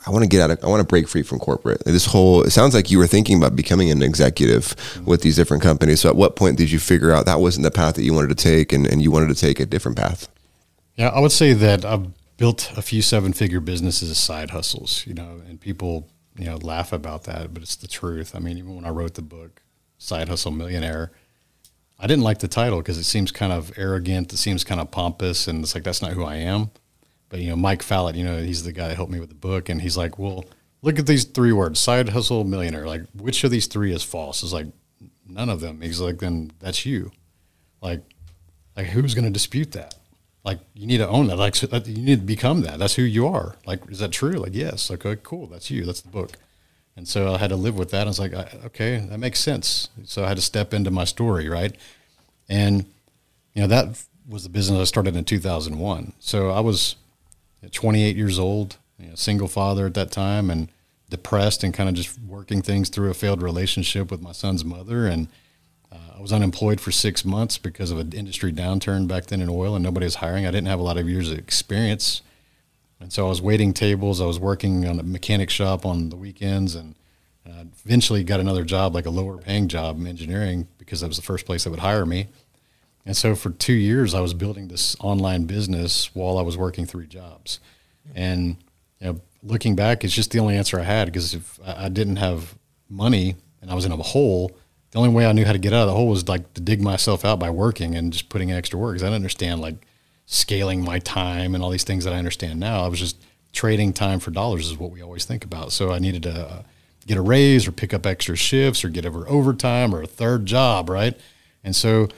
I 0.06 0.10
want 0.10 0.24
to 0.24 0.30
get 0.30 0.42
out 0.42 0.52
of, 0.52 0.64
I 0.64 0.68
want 0.68 0.80
to 0.80 0.86
break 0.86 1.06
free 1.10 1.22
from 1.22 1.38
corporate. 1.38 1.84
This 1.84 2.06
whole, 2.06 2.42
it 2.44 2.52
sounds 2.52 2.74
like 2.74 2.90
you 2.90 2.98
were 2.98 3.08
thinking 3.08 3.38
about 3.38 3.58
becoming 3.58 3.92
an 3.92 4.02
executive 4.02 4.74
with 5.06 5.22
these 5.22 5.36
different 5.36 5.62
companies. 5.62 6.00
So 6.00 6.08
at 6.08 6.16
what 6.16 6.38
point 6.38 6.58
did 6.58 6.72
you 6.72 6.80
figure 6.80 7.12
out 7.12 7.26
that 7.26 7.42
wasn't 7.42 7.66
the 7.66 7.72
path 7.72 7.96
that 7.96 8.04
you 8.04 8.14
wanted 8.14 8.30
to 8.30 8.36
take 8.36 8.72
and, 8.72 8.88
and 8.88 9.02
you 9.02 9.12
wanted 9.12 9.28
to 9.28 9.36
take 9.36 9.60
a 9.60 9.66
different 9.66 9.98
path? 9.98 10.30
Yeah, 10.96 11.10
I 11.10 11.20
would 11.20 11.34
say 11.34 11.52
that 11.52 11.84
I've 11.84 12.08
built 12.38 12.72
a 12.78 12.82
few 12.82 13.02
seven 13.02 13.34
figure 13.34 13.60
businesses 13.60 14.10
as 14.10 14.18
side 14.18 14.52
hustles, 14.52 15.06
you 15.06 15.14
know, 15.14 15.42
and 15.48 15.60
people, 15.60 16.08
you 16.38 16.46
know, 16.46 16.56
laugh 16.56 16.94
about 16.94 17.26
that, 17.26 17.54
but 17.54 17.62
it's 17.62 17.76
the 17.76 17.88
truth. 17.88 18.34
I 18.34 18.40
mean, 18.40 18.58
even 18.58 18.76
when 18.76 18.86
I 18.86 18.90
wrote 18.90 19.16
the 19.16 19.22
book, 19.22 19.62
Side 19.98 20.30
Hustle 20.30 20.52
Millionaire, 20.52 21.12
I 22.00 22.08
didn't 22.08 22.24
like 22.24 22.40
the 22.40 22.48
title 22.48 22.80
because 22.80 22.98
it 22.98 23.06
seems 23.06 23.32
kind 23.32 23.52
of 23.52 23.72
arrogant. 23.78 24.32
It 24.32 24.38
seems 24.38 24.64
kind 24.64 24.80
of 24.80 24.92
pompous, 24.92 25.48
and 25.48 25.64
it's 25.64 25.74
like 25.74 25.84
that's 25.84 26.02
not 26.02 26.14
who 26.14 26.24
I 26.24 26.36
am. 26.36 26.70
But 27.30 27.40
you 27.40 27.50
know, 27.50 27.56
Mike 27.56 27.82
Fallett, 27.82 28.16
you 28.16 28.24
know, 28.24 28.38
he's 28.38 28.64
the 28.64 28.72
guy 28.72 28.88
that 28.88 28.96
helped 28.96 29.12
me 29.12 29.20
with 29.20 29.30
the 29.30 29.36
book, 29.36 29.70
and 29.70 29.82
he's 29.82 29.98
like, 29.98 30.20
"Well, 30.20 30.46
look 30.82 31.00
at 31.00 31.08
these 31.08 31.24
three 31.26 31.52
words: 31.52 31.80
side 31.80 32.10
hustle, 32.10 32.44
millionaire. 32.44 32.86
Like, 32.86 33.02
which 33.14 33.44
of 33.44 33.52
these 33.52 33.68
three 33.68 33.94
is 33.94 34.04
false?" 34.04 34.44
It's 34.44 34.54
like 34.54 34.68
none 35.28 35.50
of 35.50 35.60
them. 35.60 35.82
He's 35.82 36.00
like, 36.00 36.20
"Then 36.20 36.52
that's 36.60 36.86
you." 36.86 37.12
Like, 37.82 38.02
like 38.76 38.88
who's 38.88 39.16
going 39.16 39.26
to 39.26 39.32
dispute 39.32 39.72
that? 39.72 39.96
Like, 40.44 40.60
you 40.74 40.88
need 40.88 41.00
to 41.00 41.08
own 41.10 41.28
that. 41.28 41.36
Like, 41.38 41.56
that, 41.56 41.74
uh, 41.74 41.82
you 41.86 42.02
need 42.02 42.20
to 42.20 42.26
become 42.26 42.62
that. 42.62 42.80
That's 42.80 42.96
who 42.96 43.02
you 43.02 43.28
are. 43.28 43.58
Like, 43.66 43.82
is 43.92 44.00
that 44.00 44.12
true? 44.14 44.34
Like, 44.34 44.56
yes. 44.56 44.90
Okay, 44.90 45.18
cool. 45.22 45.48
That's 45.48 45.70
you. 45.70 45.84
That's 45.84 46.00
the 46.00 46.10
book. 46.10 46.38
And 46.98 47.08
so 47.08 47.34
I 47.34 47.38
had 47.38 47.52
to 47.52 47.56
live 47.56 47.78
with 47.78 47.92
that. 47.92 48.08
I 48.08 48.10
was 48.10 48.20
like, 48.20 48.34
okay, 48.66 48.98
that 48.98 49.20
makes 49.20 49.40
sense. 49.40 49.90
So 50.04 50.26
I 50.26 50.28
had 50.28 50.38
to 50.38 50.44
step 50.44 50.74
into 50.74 50.90
my 50.90 51.04
story, 51.06 51.48
right? 51.48 51.76
And 52.50 52.86
you 53.54 53.62
know 53.62 53.68
that 53.68 54.04
was 54.28 54.44
the 54.44 54.50
business 54.50 54.80
I 54.80 54.84
started 54.84 55.16
in 55.16 55.24
2001. 55.24 56.14
So 56.20 56.50
I 56.50 56.60
was 56.60 56.96
28 57.72 58.16
years 58.16 58.40
old, 58.40 58.78
you 59.00 59.10
know, 59.10 59.16
single 59.16 59.48
father 59.48 59.86
at 59.86 59.94
that 59.94 60.12
time, 60.12 60.50
and 60.50 60.70
depressed 61.10 61.64
and 61.64 61.74
kind 61.74 61.88
of 61.88 61.96
just 61.96 62.20
working 62.20 62.62
things 62.62 62.90
through 62.90 63.10
a 63.10 63.14
failed 63.14 63.42
relationship 63.42 64.12
with 64.12 64.22
my 64.22 64.32
son's 64.32 64.66
mother. 64.66 65.06
And 65.06 65.28
uh, 65.92 66.18
I 66.18 66.22
was 66.22 66.34
unemployed 66.34 66.82
for 66.82 66.92
six 66.92 67.24
months 67.24 67.58
because 67.58 67.92
of 67.92 68.00
an 68.00 68.12
industry 68.12 68.52
downturn 68.52 69.08
back 69.08 69.28
then 69.28 69.42
in 69.42 69.50
oil, 69.50 69.76
and 69.76 69.84
nobody 69.84 70.06
was 70.06 70.16
hiring. 70.16 70.46
I 70.46 70.52
didn't 70.52 70.68
have 70.68 70.80
a 70.80 70.84
lot 70.84 70.98
of 70.98 71.08
years 71.08 71.32
of 71.32 71.38
experience, 71.38 72.22
and 73.00 73.12
so 73.14 73.26
I 73.26 73.30
was 73.30 73.42
waiting 73.42 73.74
tables. 73.74 74.22
I 74.22 74.26
was 74.26 74.40
working 74.40 74.88
on 74.88 75.00
a 75.00 75.04
mechanic 75.04 75.50
shop 75.50 75.86
on 75.86 76.10
the 76.10 76.16
weekends, 76.16 76.76
and 76.76 76.96
uh, 77.48 77.66
eventually 77.86 78.24
got 78.24 78.40
another 78.40 78.64
job, 78.64 78.94
like 78.94 79.06
a 79.06 79.10
lower 79.10 79.38
paying 79.38 79.68
job 79.68 79.98
in 79.98 80.08
engineering, 80.08 80.68
because 80.78 81.02
that 81.02 81.08
was 81.08 81.18
the 81.18 81.24
first 81.24 81.46
place 81.46 81.64
that 81.64 81.70
would 81.70 81.80
hire 81.80 82.06
me. 82.06 82.28
And 83.06 83.16
so 83.16 83.36
for 83.36 83.52
two 83.52 83.74
years, 83.74 84.14
I 84.14 84.20
was 84.20 84.34
building 84.34 84.68
this 84.68 84.98
online 85.00 85.46
business 85.46 86.14
while 86.14 86.38
I 86.38 86.42
was 86.42 86.58
working 86.58 86.86
three 86.86 87.08
jobs. 87.08 87.62
And 88.14 88.58
you 89.00 89.08
know, 89.08 89.22
looking 89.42 89.76
back, 89.76 90.04
it's 90.04 90.14
just 90.14 90.32
the 90.32 90.40
only 90.40 90.58
answer 90.58 90.78
I 90.78 90.84
had 90.84 91.06
because 91.06 91.34
if 91.34 91.58
I 91.66 91.88
didn't 91.88 92.18
have 92.18 92.56
money 92.90 93.36
and 93.62 93.72
I 93.72 93.76
was 93.76 93.86
in 93.86 93.94
a 93.94 93.98
hole, 93.98 94.52
the 94.92 95.00
only 95.00 95.10
way 95.10 95.26
I 95.26 95.32
knew 95.32 95.46
how 95.46 95.54
to 95.54 95.58
get 95.58 95.72
out 95.72 95.84
of 95.84 95.88
the 95.88 95.94
hole 95.94 96.10
was 96.10 96.28
like 96.28 96.54
to 96.56 96.62
dig 96.62 96.82
myself 96.82 97.24
out 97.24 97.40
by 97.40 97.50
working 97.50 97.96
and 97.96 98.12
just 98.12 98.28
putting 98.28 98.50
in 98.50 98.58
extra 98.58 98.78
work. 98.78 98.96
Because 98.96 99.04
I 99.04 99.08
didn't 99.08 99.16
understand 99.16 99.62
like 99.62 99.87
scaling 100.28 100.84
my 100.84 101.00
time 101.00 101.56
and 101.56 101.64
all 101.64 101.72
these 101.72 101.86
things 101.86 102.04
that 102.04 102.14
I 102.14 102.18
understand 102.18 102.60
now. 102.60 102.84
I 102.84 102.88
was 102.90 103.00
just 103.00 103.18
trading 103.54 103.94
time 103.94 104.20
for 104.20 104.30
dollars 104.30 104.68
is 104.68 104.78
what 104.78 104.92
we 104.92 105.02
always 105.02 105.26
think 105.26 105.44
about. 105.44 105.72
So 105.72 105.92
I 105.92 106.00
needed 106.00 106.24
to 106.24 106.48
uh, 106.48 106.64
get 107.08 107.18
a 107.18 107.22
raise 107.22 107.68
or 107.68 107.72
pick 107.72 107.94
up 107.94 108.06
extra 108.06 108.36
shifts 108.36 108.84
or 108.84 108.90
get 108.90 109.06
over 109.06 109.28
overtime 109.28 109.96
or 109.96 110.04
a 110.04 110.08
third 110.08 110.46
job, 110.46 110.90
right? 110.90 111.18
And 111.64 111.76
so 111.76 112.10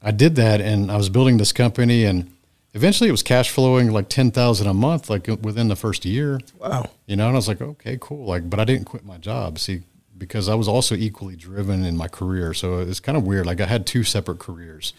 I 0.00 0.12
did 0.12 0.36
that, 0.36 0.60
and 0.60 0.90
I 0.90 0.96
was 0.96 1.10
building 1.10 1.36
this 1.36 1.52
company, 1.52 2.04
and 2.04 2.32
eventually 2.72 3.08
it 3.08 3.12
was 3.12 3.22
cash 3.22 3.50
flowing 3.50 3.90
like 3.90 4.08
ten 4.08 4.30
thousand 4.30 4.68
a 4.68 4.74
month, 4.74 5.10
like 5.10 5.26
within 5.42 5.68
the 5.68 5.76
first 5.76 6.04
year. 6.04 6.40
Wow. 6.58 6.88
You 7.06 7.16
know, 7.16 7.26
and 7.26 7.34
I 7.34 7.38
was 7.38 7.48
like, 7.48 7.60
okay, 7.60 7.98
cool. 8.00 8.24
Like, 8.24 8.48
but 8.48 8.58
I 8.58 8.64
didn't 8.64 8.86
quit 8.86 9.04
my 9.04 9.18
job. 9.18 9.58
See, 9.58 9.82
because 10.16 10.48
I 10.48 10.54
was 10.54 10.68
also 10.68 10.94
equally 10.94 11.34
driven 11.34 11.84
in 11.84 11.96
my 11.96 12.08
career. 12.08 12.54
So 12.54 12.78
it's 12.78 13.00
kind 13.00 13.18
of 13.18 13.26
weird. 13.26 13.46
Like 13.46 13.60
I 13.60 13.66
had 13.66 13.86
two 13.86 14.04
separate 14.04 14.38
careers. 14.38 14.92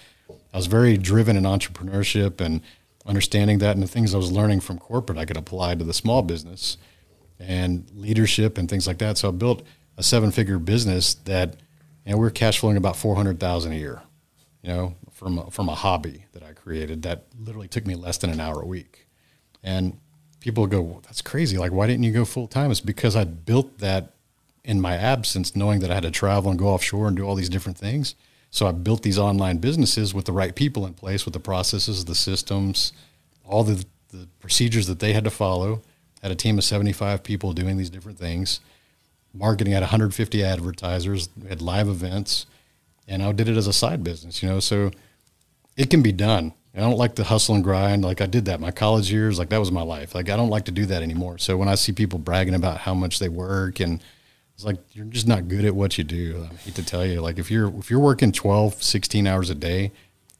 I 0.53 0.57
was 0.57 0.67
very 0.67 0.97
driven 0.97 1.37
in 1.37 1.43
entrepreneurship 1.43 2.41
and 2.41 2.61
understanding 3.05 3.59
that 3.59 3.75
and 3.75 3.83
the 3.83 3.87
things 3.87 4.13
I 4.13 4.17
was 4.17 4.31
learning 4.31 4.59
from 4.59 4.77
corporate 4.77 5.17
I 5.17 5.25
could 5.25 5.37
apply 5.37 5.75
to 5.75 5.83
the 5.83 5.93
small 5.93 6.21
business 6.21 6.77
and 7.39 7.89
leadership 7.95 8.57
and 8.57 8.69
things 8.69 8.85
like 8.85 8.99
that. 8.99 9.17
So 9.17 9.29
I 9.29 9.31
built 9.31 9.63
a 9.97 10.03
seven 10.03 10.31
figure 10.31 10.59
business 10.59 11.13
that 11.13 11.55
we 12.05 12.13
we're 12.15 12.29
cash 12.29 12.59
flowing 12.59 12.77
about 12.77 12.95
four 12.95 13.15
hundred 13.15 13.39
thousand 13.39 13.73
a 13.73 13.75
year, 13.75 14.01
you 14.61 14.69
know, 14.69 14.95
from 15.11 15.39
a, 15.39 15.51
from 15.51 15.69
a 15.69 15.75
hobby 15.75 16.25
that 16.33 16.43
I 16.43 16.53
created 16.53 17.03
that 17.03 17.25
literally 17.39 17.67
took 17.67 17.85
me 17.85 17.95
less 17.95 18.17
than 18.17 18.29
an 18.29 18.39
hour 18.39 18.61
a 18.61 18.65
week. 18.65 19.07
And 19.63 19.99
people 20.39 20.65
go, 20.67 20.81
well, 20.81 21.01
that's 21.03 21.21
crazy. 21.21 21.57
Like, 21.57 21.71
why 21.71 21.87
didn't 21.87 22.03
you 22.03 22.11
go 22.11 22.25
full 22.25 22.47
time? 22.47 22.71
It's 22.71 22.81
because 22.81 23.15
I 23.15 23.23
built 23.23 23.77
that 23.79 24.13
in 24.63 24.81
my 24.81 24.95
absence, 24.95 25.55
knowing 25.55 25.79
that 25.79 25.91
I 25.91 25.95
had 25.95 26.03
to 26.03 26.11
travel 26.11 26.49
and 26.51 26.59
go 26.59 26.67
offshore 26.67 27.07
and 27.07 27.17
do 27.17 27.23
all 27.23 27.35
these 27.35 27.49
different 27.49 27.77
things. 27.77 28.15
So 28.51 28.67
I 28.67 28.73
built 28.73 29.01
these 29.01 29.17
online 29.17 29.57
businesses 29.57 30.13
with 30.13 30.25
the 30.25 30.33
right 30.33 30.53
people 30.53 30.85
in 30.85 30.93
place, 30.93 31.25
with 31.25 31.33
the 31.33 31.39
processes, 31.39 32.05
the 32.05 32.15
systems, 32.15 32.91
all 33.45 33.63
the, 33.63 33.83
the 34.09 34.27
procedures 34.39 34.87
that 34.87 34.99
they 34.99 35.13
had 35.13 35.23
to 35.23 35.29
follow. 35.31 35.81
Had 36.21 36.31
a 36.31 36.35
team 36.35 36.57
of 36.57 36.63
75 36.63 37.23
people 37.23 37.53
doing 37.53 37.77
these 37.77 37.89
different 37.89 38.19
things. 38.19 38.59
Marketing 39.33 39.73
had 39.73 39.81
150 39.81 40.43
advertisers, 40.43 41.29
had 41.47 41.61
live 41.61 41.87
events, 41.87 42.45
and 43.07 43.23
I 43.23 43.31
did 43.31 43.47
it 43.47 43.55
as 43.55 43.67
a 43.67 43.73
side 43.73 44.03
business, 44.03 44.43
you 44.43 44.49
know. 44.49 44.59
So 44.59 44.91
it 45.77 45.89
can 45.89 46.03
be 46.03 46.11
done. 46.11 46.53
I 46.75 46.79
don't 46.79 46.97
like 46.97 47.15
the 47.15 47.23
hustle 47.23 47.55
and 47.55 47.63
grind. 47.63 48.03
Like 48.03 48.21
I 48.21 48.25
did 48.25 48.45
that 48.45 48.59
my 48.59 48.71
college 48.71 49.11
years, 49.11 49.39
like 49.39 49.49
that 49.49 49.59
was 49.59 49.71
my 49.71 49.81
life. 49.81 50.13
Like 50.13 50.29
I 50.29 50.35
don't 50.35 50.49
like 50.49 50.65
to 50.65 50.71
do 50.71 50.85
that 50.87 51.01
anymore. 51.01 51.37
So 51.37 51.57
when 51.57 51.69
I 51.69 51.75
see 51.75 51.93
people 51.93 52.19
bragging 52.19 52.53
about 52.53 52.77
how 52.77 52.93
much 52.93 53.19
they 53.19 53.29
work 53.29 53.79
and 53.79 54.01
it's 54.61 54.65
like 54.67 54.95
you're 54.95 55.05
just 55.05 55.27
not 55.27 55.47
good 55.47 55.65
at 55.65 55.73
what 55.73 55.97
you 55.97 56.03
do. 56.03 56.47
I 56.51 56.55
hate 56.55 56.75
to 56.75 56.85
tell 56.85 57.03
you. 57.03 57.19
Like 57.19 57.39
if 57.39 57.49
you're 57.49 57.75
if 57.79 57.89
you're 57.89 57.99
working 57.99 58.31
12, 58.31 58.83
16 58.83 59.25
hours 59.25 59.49
a 59.49 59.55
day, 59.55 59.91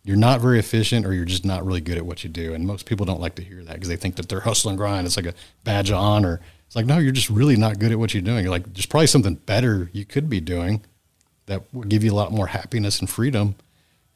you're 0.04 0.18
not 0.18 0.42
very 0.42 0.60
efficient 0.60 1.08
or 1.08 1.14
you're 1.14 1.26
just 1.26 1.44
not 1.44 1.66
really 1.66 1.82
good 1.82 1.98
at 1.98 2.06
what 2.06 2.24
you 2.24 2.30
do. 2.30 2.54
And 2.54 2.68
most 2.68 2.86
people 2.86 3.04
don't 3.04 3.20
like 3.20 3.34
to 3.36 3.42
hear 3.42 3.64
that 3.64 3.74
because 3.74 3.90
they 3.90 3.96
think 3.96 4.18
that 4.18 4.30
they're 4.30 4.42
hustle 4.42 4.70
and 4.70 4.78
grind. 4.78 5.08
It's 5.08 5.18
like 5.18 5.26
a 5.26 5.34
badge 5.64 5.90
of 5.90 5.98
honor. 5.98 6.40
It's 6.68 6.76
like, 6.76 6.86
no, 6.86 7.00
you're 7.00 7.12
just 7.12 7.32
really 7.32 7.56
not 7.56 7.80
good 7.80 7.92
at 7.92 7.98
what 7.98 8.14
you're 8.14 8.22
doing. 8.22 8.44
You're 8.44 8.52
like, 8.52 8.72
there's 8.74 8.86
probably 8.86 9.08
something 9.08 9.36
better 9.36 9.90
you 9.92 10.06
could 10.06 10.30
be 10.30 10.40
doing 10.40 10.84
that 11.48 11.64
would 11.74 11.90
give 11.90 12.04
you 12.04 12.12
a 12.12 12.16
lot 12.16 12.32
more 12.32 12.48
happiness 12.48 13.00
and 13.00 13.10
freedom. 13.10 13.56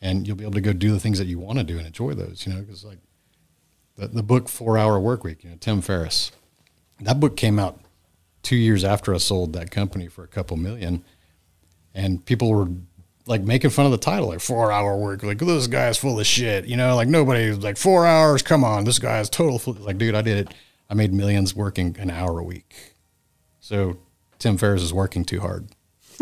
And 0.02 0.28
you'll 0.28 0.38
be 0.38 0.44
able 0.44 0.54
to 0.54 0.62
go 0.62 0.74
do 0.74 0.92
the 0.92 1.00
things 1.00 1.18
that 1.18 1.26
you 1.26 1.40
want 1.40 1.58
to 1.58 1.64
do 1.64 1.80
and 1.80 1.88
enjoy 1.88 2.14
those, 2.14 2.46
you 2.46 2.54
know, 2.54 2.62
because 2.62 2.86
like 2.86 3.00
the, 3.96 4.08
the 4.08 4.24
book 4.24 4.50
Four 4.50 4.78
Hour 4.78 5.00
Work 5.00 5.24
Week, 5.24 5.44
you 5.44 5.50
know, 5.50 5.58
Tim 5.60 5.82
Ferriss, 5.82 6.32
that 7.02 7.20
book 7.20 7.36
came 7.36 7.58
out 7.58 7.80
two 8.46 8.56
years 8.56 8.84
after 8.86 9.14
I 9.14 9.18
sold 9.18 9.54
that 9.54 9.72
company 9.72 10.08
for 10.08 10.24
a 10.24 10.28
couple 10.28 10.56
million. 10.56 11.04
And 11.94 12.24
people 12.26 12.50
were 12.50 12.68
like 13.26 13.42
making 13.42 13.72
fun 13.72 13.86
of 13.86 13.92
the 13.92 13.98
title, 13.98 14.30
like 14.30 14.40
four 14.40 14.72
hour 14.72 14.96
work. 14.96 15.24
Like, 15.24 15.40
this 15.40 15.68
guy's 15.68 15.98
full 15.98 16.20
of 16.20 16.28
shit. 16.28 16.66
You 16.66 16.78
know, 16.78 16.96
like 16.96 17.08
nobody 17.08 17.52
like 17.52 17.76
four 17.76 18.06
hours. 18.06 18.42
Come 18.42 18.64
on. 18.64 18.86
This 18.86 19.00
guy 19.00 19.20
is 19.20 19.30
total. 19.30 19.60
Full. 19.60 19.74
Like, 19.74 19.98
dude, 19.98 20.16
I 20.16 20.22
did 20.22 20.38
it. 20.38 20.54
I 20.90 20.94
made 20.94 21.12
millions 21.12 21.56
working 21.56 21.96
an 22.00 22.12
hour 22.12 22.40
a 22.40 22.44
week. 22.44 22.96
So 23.60 23.98
Tim 24.38 24.58
Ferriss 24.58 24.84
is 24.84 24.94
working 24.94 25.26
too 25.26 25.40
hard. 25.40 25.68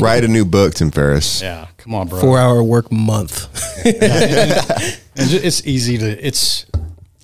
Write 0.00 0.22
a 0.24 0.28
new 0.28 0.44
book, 0.44 0.74
Tim 0.74 0.90
Ferriss. 0.90 1.40
Yeah, 1.42 1.68
come 1.78 1.94
on, 1.94 2.06
bro. 2.06 2.20
Four 2.20 2.38
hour 2.38 2.62
work 2.62 2.92
month. 2.92 3.48
and 3.84 5.28
ju- 5.28 5.40
it's 5.42 5.66
easy 5.66 5.98
to 5.98 6.26
it's 6.26 6.66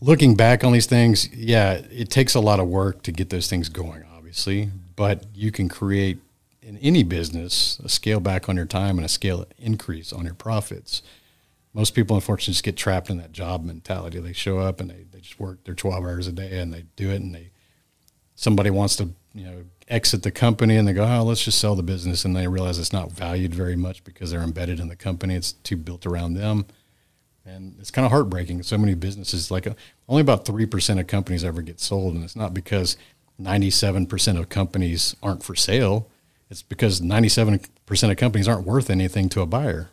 looking 0.04 0.34
back 0.34 0.62
on 0.64 0.72
these 0.72 0.86
things 0.86 1.28
yeah 1.34 1.72
it 1.90 2.10
takes 2.10 2.34
a 2.34 2.40
lot 2.40 2.60
of 2.60 2.68
work 2.68 3.02
to 3.02 3.12
get 3.12 3.30
those 3.30 3.48
things 3.48 3.68
going 3.68 4.04
obviously 4.16 4.68
but 4.96 5.24
you 5.34 5.50
can 5.50 5.68
create 5.68 6.18
in 6.64 6.78
any 6.78 7.02
business 7.02 7.78
a 7.84 7.88
scale 7.88 8.20
back 8.20 8.48
on 8.48 8.56
your 8.56 8.64
time 8.66 8.96
and 8.96 9.04
a 9.04 9.08
scale 9.08 9.44
increase 9.58 10.12
on 10.12 10.24
your 10.24 10.34
profits. 10.34 11.02
Most 11.74 11.94
people 11.94 12.16
unfortunately 12.16 12.52
just 12.52 12.64
get 12.64 12.76
trapped 12.76 13.10
in 13.10 13.18
that 13.18 13.32
job 13.32 13.64
mentality. 13.64 14.18
They 14.18 14.32
show 14.32 14.58
up 14.58 14.80
and 14.80 14.90
they, 14.90 15.04
they 15.12 15.20
just 15.20 15.38
work 15.38 15.64
their 15.64 15.74
12 15.74 16.02
hours 16.02 16.26
a 16.26 16.32
day 16.32 16.58
and 16.58 16.72
they 16.72 16.84
do 16.96 17.10
it 17.10 17.20
and 17.20 17.34
they 17.34 17.50
somebody 18.34 18.70
wants 18.70 18.96
to 18.96 19.10
you 19.34 19.44
know 19.44 19.64
exit 19.88 20.22
the 20.22 20.30
company 20.30 20.76
and 20.76 20.88
they 20.88 20.92
go 20.92 21.04
oh 21.04 21.22
let's 21.22 21.44
just 21.44 21.58
sell 21.58 21.74
the 21.74 21.82
business 21.82 22.24
and 22.24 22.34
they 22.34 22.48
realize 22.48 22.78
it's 22.78 22.92
not 22.92 23.12
valued 23.12 23.54
very 23.54 23.76
much 23.76 24.02
because 24.02 24.30
they're 24.30 24.40
embedded 24.40 24.80
in 24.80 24.88
the 24.88 24.96
company. 24.96 25.34
It's 25.34 25.52
too 25.52 25.76
built 25.76 26.06
around 26.06 26.34
them 26.34 26.64
and 27.46 27.76
it's 27.78 27.90
kind 27.90 28.07
of 28.07 28.12
heartbreaking. 28.12 28.62
So 28.62 28.78
many 28.78 28.94
businesses, 28.94 29.50
like 29.50 29.66
uh 29.66 29.74
only 30.09 30.22
about 30.22 30.44
three 30.44 30.66
percent 30.66 31.00
of 31.00 31.07
companies 31.07 31.44
ever 31.44 31.62
get 31.62 31.80
sold, 31.80 32.14
and 32.14 32.24
it's 32.24 32.37
not 32.37 32.54
because 32.54 32.96
ninety-seven 33.38 34.07
percent 34.07 34.38
of 34.38 34.48
companies 34.48 35.16
aren't 35.22 35.42
for 35.42 35.54
sale. 35.54 36.09
It's 36.50 36.62
because 36.62 37.00
ninety-seven 37.00 37.61
percent 37.87 38.12
of 38.12 38.18
companies 38.18 38.46
aren't 38.46 38.66
worth 38.66 38.90
anything 38.90 39.28
to 39.30 39.40
a 39.40 39.46
buyer. 39.46 39.88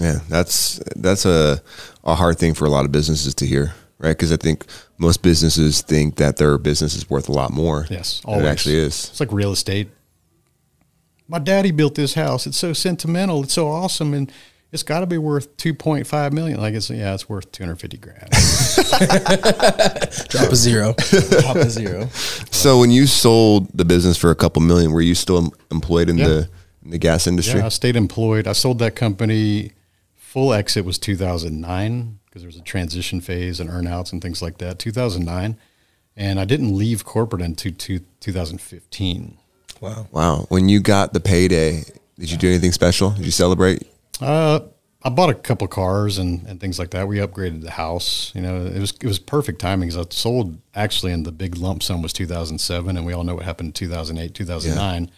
Yeah, 0.00 0.20
that's 0.28 0.80
that's 0.96 1.24
a 1.26 1.60
a 2.04 2.14
hard 2.14 2.38
thing 2.38 2.54
for 2.54 2.64
a 2.64 2.70
lot 2.70 2.84
of 2.84 2.92
businesses 2.92 3.34
to 3.36 3.46
hear, 3.46 3.74
right? 3.98 4.16
Because 4.16 4.32
I 4.32 4.36
think 4.36 4.64
most 4.96 5.22
businesses 5.22 5.82
think 5.82 6.16
that 6.16 6.36
their 6.36 6.56
business 6.56 6.94
is 6.94 7.10
worth 7.10 7.28
a 7.28 7.32
lot 7.32 7.50
more. 7.50 7.86
Yes, 7.90 8.20
than 8.20 8.44
it 8.44 8.46
actually 8.46 8.76
is. 8.76 9.10
It's 9.10 9.20
like 9.20 9.32
real 9.32 9.52
estate. 9.52 9.88
My 11.26 11.38
daddy 11.38 11.72
built 11.72 11.94
this 11.94 12.14
house. 12.14 12.46
It's 12.46 12.56
so 12.56 12.72
sentimental. 12.72 13.42
It's 13.42 13.52
so 13.52 13.68
awesome, 13.68 14.14
and 14.14 14.32
it's 14.70 14.82
got 14.82 15.00
to 15.00 15.06
be 15.06 15.18
worth 15.18 15.56
two 15.56 15.72
point 15.74 16.06
five 16.06 16.32
million. 16.32 16.60
Like 16.60 16.74
it's 16.74 16.90
yeah, 16.90 17.14
it's 17.14 17.28
worth 17.28 17.50
two 17.52 17.62
hundred 17.64 17.76
fifty 17.80 17.96
grand. 17.96 18.28
Drop 20.28 20.52
a 20.52 20.56
zero. 20.56 20.94
Drop 21.40 21.56
a 21.56 21.70
zero. 21.70 22.06
So 22.50 22.78
when 22.78 22.90
you 22.90 23.06
sold 23.06 23.68
the 23.76 23.84
business 23.84 24.16
for 24.16 24.30
a 24.30 24.34
couple 24.34 24.60
million, 24.62 24.92
were 24.92 25.00
you 25.00 25.14
still 25.14 25.52
employed 25.70 26.08
in 26.08 26.18
Yeah. 26.18 26.26
the 26.28 26.48
in 26.84 26.90
the 26.90 26.98
gas 26.98 27.26
industry? 27.26 27.60
Yeah, 27.60 27.66
I 27.66 27.70
stayed 27.70 27.96
employed. 27.96 28.46
I 28.46 28.52
sold 28.52 28.78
that 28.80 28.94
company. 28.96 29.72
Full 30.16 30.52
exit 30.52 30.84
was 30.84 30.98
2009 30.98 32.18
because 32.26 32.42
there 32.42 32.48
was 32.48 32.56
a 32.56 32.62
transition 32.62 33.20
phase 33.22 33.60
and 33.60 33.70
earnouts 33.70 34.12
and 34.12 34.20
things 34.20 34.42
like 34.42 34.58
that. 34.58 34.78
2009, 34.78 35.56
and 36.16 36.38
I 36.38 36.44
didn't 36.44 36.76
leave 36.76 37.04
corporate 37.06 37.40
until 37.40 37.72
two, 37.72 38.00
2015. 38.20 39.38
Wow. 39.80 40.06
Wow. 40.12 40.46
When 40.50 40.68
you 40.68 40.80
got 40.80 41.14
the 41.14 41.20
payday, 41.20 41.84
did 42.18 42.30
you 42.30 42.36
do 42.36 42.48
anything 42.48 42.72
special? 42.72 43.10
Did 43.12 43.24
you 43.24 43.30
celebrate? 43.30 43.84
Uh, 44.20 44.60
I 45.02 45.10
bought 45.10 45.30
a 45.30 45.34
couple 45.34 45.68
cars 45.68 46.18
and, 46.18 46.44
and 46.46 46.60
things 46.60 46.78
like 46.78 46.90
that. 46.90 47.06
We 47.06 47.18
upgraded 47.18 47.62
the 47.62 47.70
house. 47.70 48.32
You 48.34 48.42
know, 48.42 48.66
it 48.66 48.78
was 48.78 48.92
it 48.92 49.06
was 49.06 49.18
perfect 49.18 49.60
timing 49.60 49.88
because 49.88 50.06
I 50.06 50.10
sold 50.10 50.58
actually, 50.74 51.12
and 51.12 51.24
the 51.24 51.32
big 51.32 51.56
lump 51.56 51.82
sum 51.82 52.02
was 52.02 52.12
2007, 52.12 52.96
and 52.96 53.06
we 53.06 53.12
all 53.12 53.22
know 53.22 53.36
what 53.36 53.44
happened 53.44 53.68
in 53.68 53.72
2008, 53.74 54.34
2009. 54.34 55.10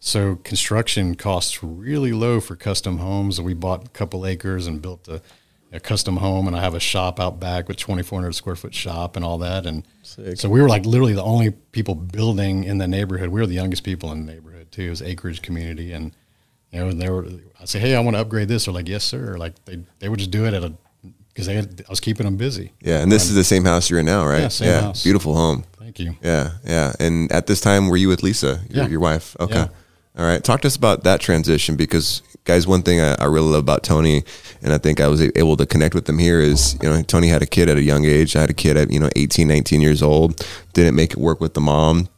So 0.00 0.36
construction 0.36 1.14
costs 1.14 1.62
really 1.62 2.12
low 2.12 2.40
for 2.40 2.56
custom 2.56 2.98
homes. 2.98 3.40
We 3.40 3.54
bought 3.54 3.84
a 3.86 3.88
couple 3.90 4.26
acres 4.26 4.66
and 4.66 4.82
built 4.82 5.06
a, 5.06 5.20
a 5.70 5.78
custom 5.78 6.16
home, 6.16 6.48
and 6.48 6.56
I 6.56 6.60
have 6.60 6.74
a 6.74 6.80
shop 6.80 7.20
out 7.20 7.38
back 7.38 7.68
with 7.68 7.76
2,400 7.76 8.32
square 8.32 8.56
foot 8.56 8.74
shop 8.74 9.14
and 9.14 9.24
all 9.24 9.38
that. 9.38 9.66
And 9.66 9.86
Sick. 10.02 10.38
so 10.38 10.48
we 10.48 10.60
were 10.60 10.68
like 10.68 10.86
literally 10.86 11.12
the 11.12 11.22
only 11.22 11.50
people 11.50 11.94
building 11.94 12.64
in 12.64 12.78
the 12.78 12.88
neighborhood. 12.88 13.28
We 13.28 13.40
were 13.40 13.46
the 13.46 13.54
youngest 13.54 13.84
people 13.84 14.10
in 14.10 14.26
the 14.26 14.32
neighborhood 14.32 14.72
too. 14.72 14.86
It 14.86 14.90
was 14.90 15.02
acreage 15.02 15.42
community, 15.42 15.92
and 15.92 16.12
you 16.72 16.80
know, 16.80 16.88
and 16.88 17.00
they 17.00 17.08
were. 17.10 17.26
I 17.60 17.64
say, 17.66 17.78
hey, 17.78 17.94
I 17.94 18.00
want 18.00 18.16
to 18.16 18.20
upgrade 18.20 18.48
this. 18.48 18.64
They're 18.64 18.74
like, 18.74 18.88
yes, 18.88 19.04
sir. 19.04 19.36
Like 19.38 19.64
they 19.64 19.78
they 20.00 20.08
would 20.08 20.18
just 20.18 20.30
do 20.30 20.46
it 20.46 20.54
at 20.54 20.64
a 20.64 20.72
because 21.28 21.46
they 21.46 21.54
had, 21.54 21.82
I 21.86 21.90
was 21.90 22.00
keeping 22.00 22.26
them 22.26 22.36
busy. 22.36 22.72
Yeah, 22.82 23.00
and 23.00 23.10
this 23.10 23.24
is 23.24 23.34
the 23.34 23.44
same 23.44 23.64
house 23.64 23.88
you're 23.88 24.00
in 24.00 24.06
now, 24.06 24.26
right? 24.26 24.42
Yeah, 24.42 24.48
same 24.48 24.82
house. 24.82 25.02
Beautiful 25.02 25.34
home. 25.34 25.64
Thank 25.78 25.98
you. 25.98 26.16
Yeah, 26.22 26.52
yeah. 26.64 26.92
And 27.00 27.30
at 27.32 27.46
this 27.46 27.60
time, 27.60 27.88
were 27.88 27.96
you 27.96 28.08
with 28.08 28.22
Lisa, 28.22 28.60
your, 28.68 28.84
Yeah. 28.84 28.88
your 28.90 29.00
wife? 29.00 29.34
Okay. 29.40 29.54
Yeah. 29.54 29.68
All 30.18 30.26
right. 30.26 30.44
Talk 30.44 30.60
to 30.62 30.66
us 30.66 30.76
about 30.76 31.04
that 31.04 31.20
transition 31.20 31.74
because, 31.74 32.20
guys, 32.44 32.66
one 32.66 32.82
thing 32.82 33.00
I, 33.00 33.14
I 33.14 33.24
really 33.24 33.46
love 33.46 33.60
about 33.60 33.82
Tony, 33.82 34.24
and 34.60 34.72
I 34.74 34.78
think 34.78 35.00
I 35.00 35.08
was 35.08 35.22
able 35.22 35.56
to 35.56 35.64
connect 35.64 35.94
with 35.94 36.06
him 36.06 36.18
here 36.18 36.38
is, 36.40 36.76
you 36.82 36.88
know, 36.90 37.00
Tony 37.02 37.28
had 37.28 37.40
a 37.40 37.46
kid 37.46 37.70
at 37.70 37.78
a 37.78 37.82
young 37.82 38.04
age. 38.04 38.36
I 38.36 38.42
had 38.42 38.50
a 38.50 38.54
kid 38.54 38.76
at, 38.76 38.90
you 38.90 39.00
know, 39.00 39.08
18, 39.16 39.48
19 39.48 39.80
years 39.80 40.02
old. 40.02 40.46
Didn't 40.74 40.94
make 40.94 41.12
it 41.12 41.16
work 41.18 41.40
with 41.40 41.54
the 41.54 41.62
mom. 41.62 42.08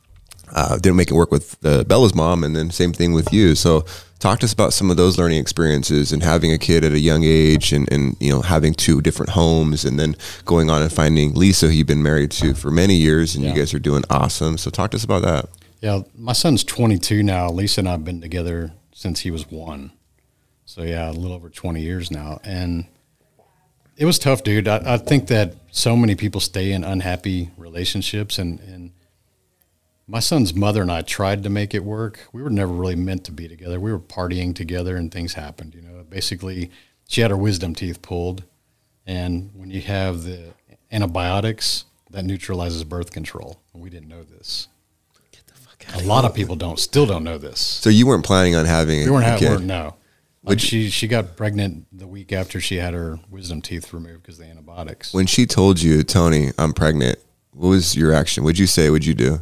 Uh, 0.52 0.76
didn't 0.76 0.96
make 0.96 1.10
it 1.10 1.14
work 1.14 1.30
with 1.30 1.56
uh, 1.64 1.84
Bella's 1.84 2.14
mom, 2.16 2.42
and 2.42 2.54
then 2.56 2.70
same 2.70 2.92
thing 2.92 3.12
with 3.12 3.32
you. 3.32 3.54
So, 3.54 3.84
talk 4.24 4.40
to 4.40 4.46
us 4.46 4.54
about 4.54 4.72
some 4.72 4.90
of 4.90 4.96
those 4.96 5.18
learning 5.18 5.38
experiences 5.38 6.10
and 6.10 6.22
having 6.22 6.50
a 6.50 6.56
kid 6.56 6.82
at 6.82 6.92
a 6.92 6.98
young 6.98 7.24
age, 7.24 7.74
and, 7.74 7.90
and 7.92 8.16
you 8.20 8.30
know 8.30 8.40
having 8.40 8.72
two 8.72 9.02
different 9.02 9.30
homes, 9.30 9.84
and 9.84 9.98
then 9.98 10.16
going 10.46 10.70
on 10.70 10.80
and 10.80 10.90
finding 10.90 11.34
Lisa, 11.34 11.66
who 11.66 11.72
you've 11.72 11.86
been 11.86 12.02
married 12.02 12.30
to 12.30 12.54
for 12.54 12.70
many 12.70 12.96
years, 12.96 13.34
and 13.34 13.44
you 13.44 13.52
guys 13.52 13.74
are 13.74 13.78
doing 13.78 14.02
awesome. 14.08 14.56
So, 14.56 14.70
talk 14.70 14.92
to 14.92 14.96
us 14.96 15.04
about 15.04 15.22
that. 15.22 15.50
Yeah, 15.80 16.00
my 16.16 16.32
son's 16.32 16.64
22 16.64 17.22
now. 17.22 17.50
Lisa 17.50 17.82
and 17.82 17.88
I 17.88 17.92
have 17.92 18.04
been 18.04 18.22
together 18.22 18.72
since 18.94 19.20
he 19.20 19.30
was 19.30 19.50
one. 19.50 19.92
So 20.64 20.82
yeah, 20.82 21.10
a 21.10 21.12
little 21.12 21.36
over 21.36 21.50
20 21.50 21.82
years 21.82 22.10
now, 22.10 22.40
and 22.42 22.86
it 23.98 24.06
was 24.06 24.18
tough, 24.18 24.42
dude. 24.42 24.66
I, 24.66 24.94
I 24.94 24.96
think 24.96 25.26
that 25.26 25.54
so 25.70 25.94
many 25.94 26.14
people 26.14 26.40
stay 26.40 26.72
in 26.72 26.82
unhappy 26.82 27.50
relationships, 27.58 28.38
and 28.38 28.58
and 28.60 28.92
my 30.06 30.20
son's 30.20 30.54
mother 30.54 30.82
and 30.82 30.92
I 30.92 31.02
tried 31.02 31.42
to 31.44 31.50
make 31.50 31.74
it 31.74 31.84
work. 31.84 32.28
We 32.32 32.42
were 32.42 32.50
never 32.50 32.72
really 32.72 32.96
meant 32.96 33.24
to 33.24 33.32
be 33.32 33.48
together. 33.48 33.80
We 33.80 33.90
were 33.92 33.98
partying 33.98 34.54
together, 34.54 34.96
and 34.96 35.10
things 35.10 35.34
happened. 35.34 35.74
You 35.74 35.82
know, 35.82 36.04
basically, 36.08 36.70
she 37.08 37.20
had 37.20 37.30
her 37.30 37.36
wisdom 37.36 37.74
teeth 37.74 38.02
pulled, 38.02 38.44
and 39.06 39.50
when 39.54 39.70
you 39.70 39.80
have 39.82 40.22
the 40.24 40.52
antibiotics, 40.92 41.84
that 42.10 42.24
neutralizes 42.24 42.84
birth 42.84 43.10
control. 43.12 43.60
And 43.72 43.82
we 43.82 43.90
didn't 43.90 44.08
know 44.08 44.22
this. 44.22 44.68
Get 45.32 45.46
the 45.46 45.54
fuck 45.54 45.84
out. 45.94 46.02
A 46.02 46.06
lot 46.06 46.24
of 46.24 46.34
people 46.34 46.54
don't 46.56 46.78
still 46.78 47.06
don't 47.06 47.24
know 47.24 47.38
this. 47.38 47.60
So, 47.60 47.90
you 47.90 48.06
weren't 48.06 48.24
planning 48.24 48.54
on 48.54 48.66
having 48.66 49.02
a, 49.02 49.04
We 49.06 49.10
weren't 49.10 49.24
a 49.24 49.28
having 49.30 49.40
kid. 49.48 49.50
weren't- 49.50 49.64
no. 49.66 49.94
Like 50.46 50.60
she 50.60 50.90
she 50.90 51.08
got 51.08 51.38
pregnant 51.38 51.86
the 51.90 52.06
week 52.06 52.30
after 52.30 52.60
she 52.60 52.76
had 52.76 52.92
her 52.92 53.18
wisdom 53.30 53.62
teeth 53.62 53.94
removed 53.94 54.24
because 54.24 54.38
of 54.38 54.44
the 54.44 54.50
antibiotics. 54.50 55.14
When 55.14 55.24
she 55.24 55.46
told 55.46 55.80
you, 55.80 56.02
Tony, 56.02 56.50
I'm 56.58 56.74
pregnant, 56.74 57.18
what 57.52 57.70
was 57.70 57.96
your 57.96 58.12
action? 58.12 58.44
What'd 58.44 58.58
you 58.58 58.66
say? 58.66 58.90
What'd 58.90 59.06
you 59.06 59.14
do? 59.14 59.40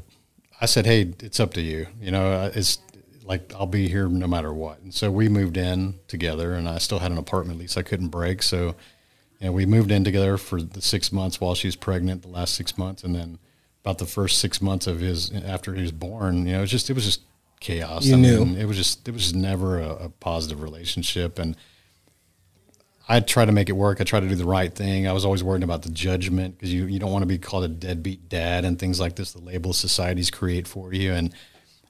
I 0.62 0.66
said, 0.66 0.86
"Hey, 0.86 1.12
it's 1.20 1.40
up 1.40 1.54
to 1.54 1.60
you. 1.60 1.88
You 2.00 2.12
know, 2.12 2.32
uh, 2.32 2.50
it's 2.54 2.78
like 3.24 3.52
I'll 3.54 3.66
be 3.66 3.88
here 3.88 4.08
no 4.08 4.28
matter 4.28 4.54
what." 4.54 4.80
And 4.80 4.94
so 4.94 5.10
we 5.10 5.28
moved 5.28 5.56
in 5.56 5.98
together, 6.06 6.54
and 6.54 6.68
I 6.68 6.78
still 6.78 7.00
had 7.00 7.10
an 7.10 7.18
apartment 7.18 7.58
lease 7.58 7.76
I 7.76 7.82
couldn't 7.82 8.08
break. 8.08 8.44
So, 8.44 8.76
you 9.40 9.46
know, 9.46 9.52
we 9.52 9.66
moved 9.66 9.90
in 9.90 10.04
together 10.04 10.36
for 10.38 10.62
the 10.62 10.80
six 10.80 11.10
months 11.10 11.40
while 11.40 11.56
she 11.56 11.66
was 11.66 11.74
pregnant, 11.74 12.22
the 12.22 12.28
last 12.28 12.54
six 12.54 12.78
months, 12.78 13.02
and 13.02 13.12
then 13.12 13.40
about 13.84 13.98
the 13.98 14.06
first 14.06 14.38
six 14.38 14.62
months 14.62 14.86
of 14.86 15.00
his 15.00 15.32
after 15.32 15.74
he 15.74 15.82
was 15.82 15.90
born, 15.90 16.46
you 16.46 16.52
know, 16.52 16.58
it 16.58 16.62
was 16.62 16.70
just 16.70 16.88
it 16.88 16.92
was 16.92 17.06
just 17.06 17.22
chaos. 17.58 18.06
You 18.06 18.14
I 18.14 18.18
knew. 18.20 18.44
mean, 18.44 18.56
it 18.56 18.66
was 18.66 18.76
just 18.76 19.08
it 19.08 19.10
was 19.12 19.22
just 19.24 19.34
never 19.34 19.80
a, 19.80 19.90
a 20.04 20.08
positive 20.10 20.62
relationship, 20.62 21.40
and 21.40 21.56
I 23.08 23.20
try 23.20 23.44
to 23.44 23.52
make 23.52 23.68
it 23.68 23.72
work. 23.72 24.00
I 24.00 24.04
try 24.04 24.20
to 24.20 24.28
do 24.28 24.34
the 24.34 24.44
right 24.44 24.72
thing. 24.72 25.06
I 25.06 25.12
was 25.12 25.24
always 25.24 25.42
worried 25.42 25.64
about 25.64 25.82
the 25.82 25.90
judgment 25.90 26.56
because 26.56 26.72
you, 26.72 26.86
you 26.86 26.98
don't 26.98 27.12
want 27.12 27.22
to 27.22 27.26
be 27.26 27.38
called 27.38 27.64
a 27.64 27.68
deadbeat 27.68 28.28
dad 28.28 28.64
and 28.64 28.78
things 28.78 29.00
like 29.00 29.16
this, 29.16 29.32
the 29.32 29.40
label 29.40 29.72
societies 29.72 30.30
create 30.30 30.68
for 30.68 30.92
you. 30.92 31.12
And 31.12 31.34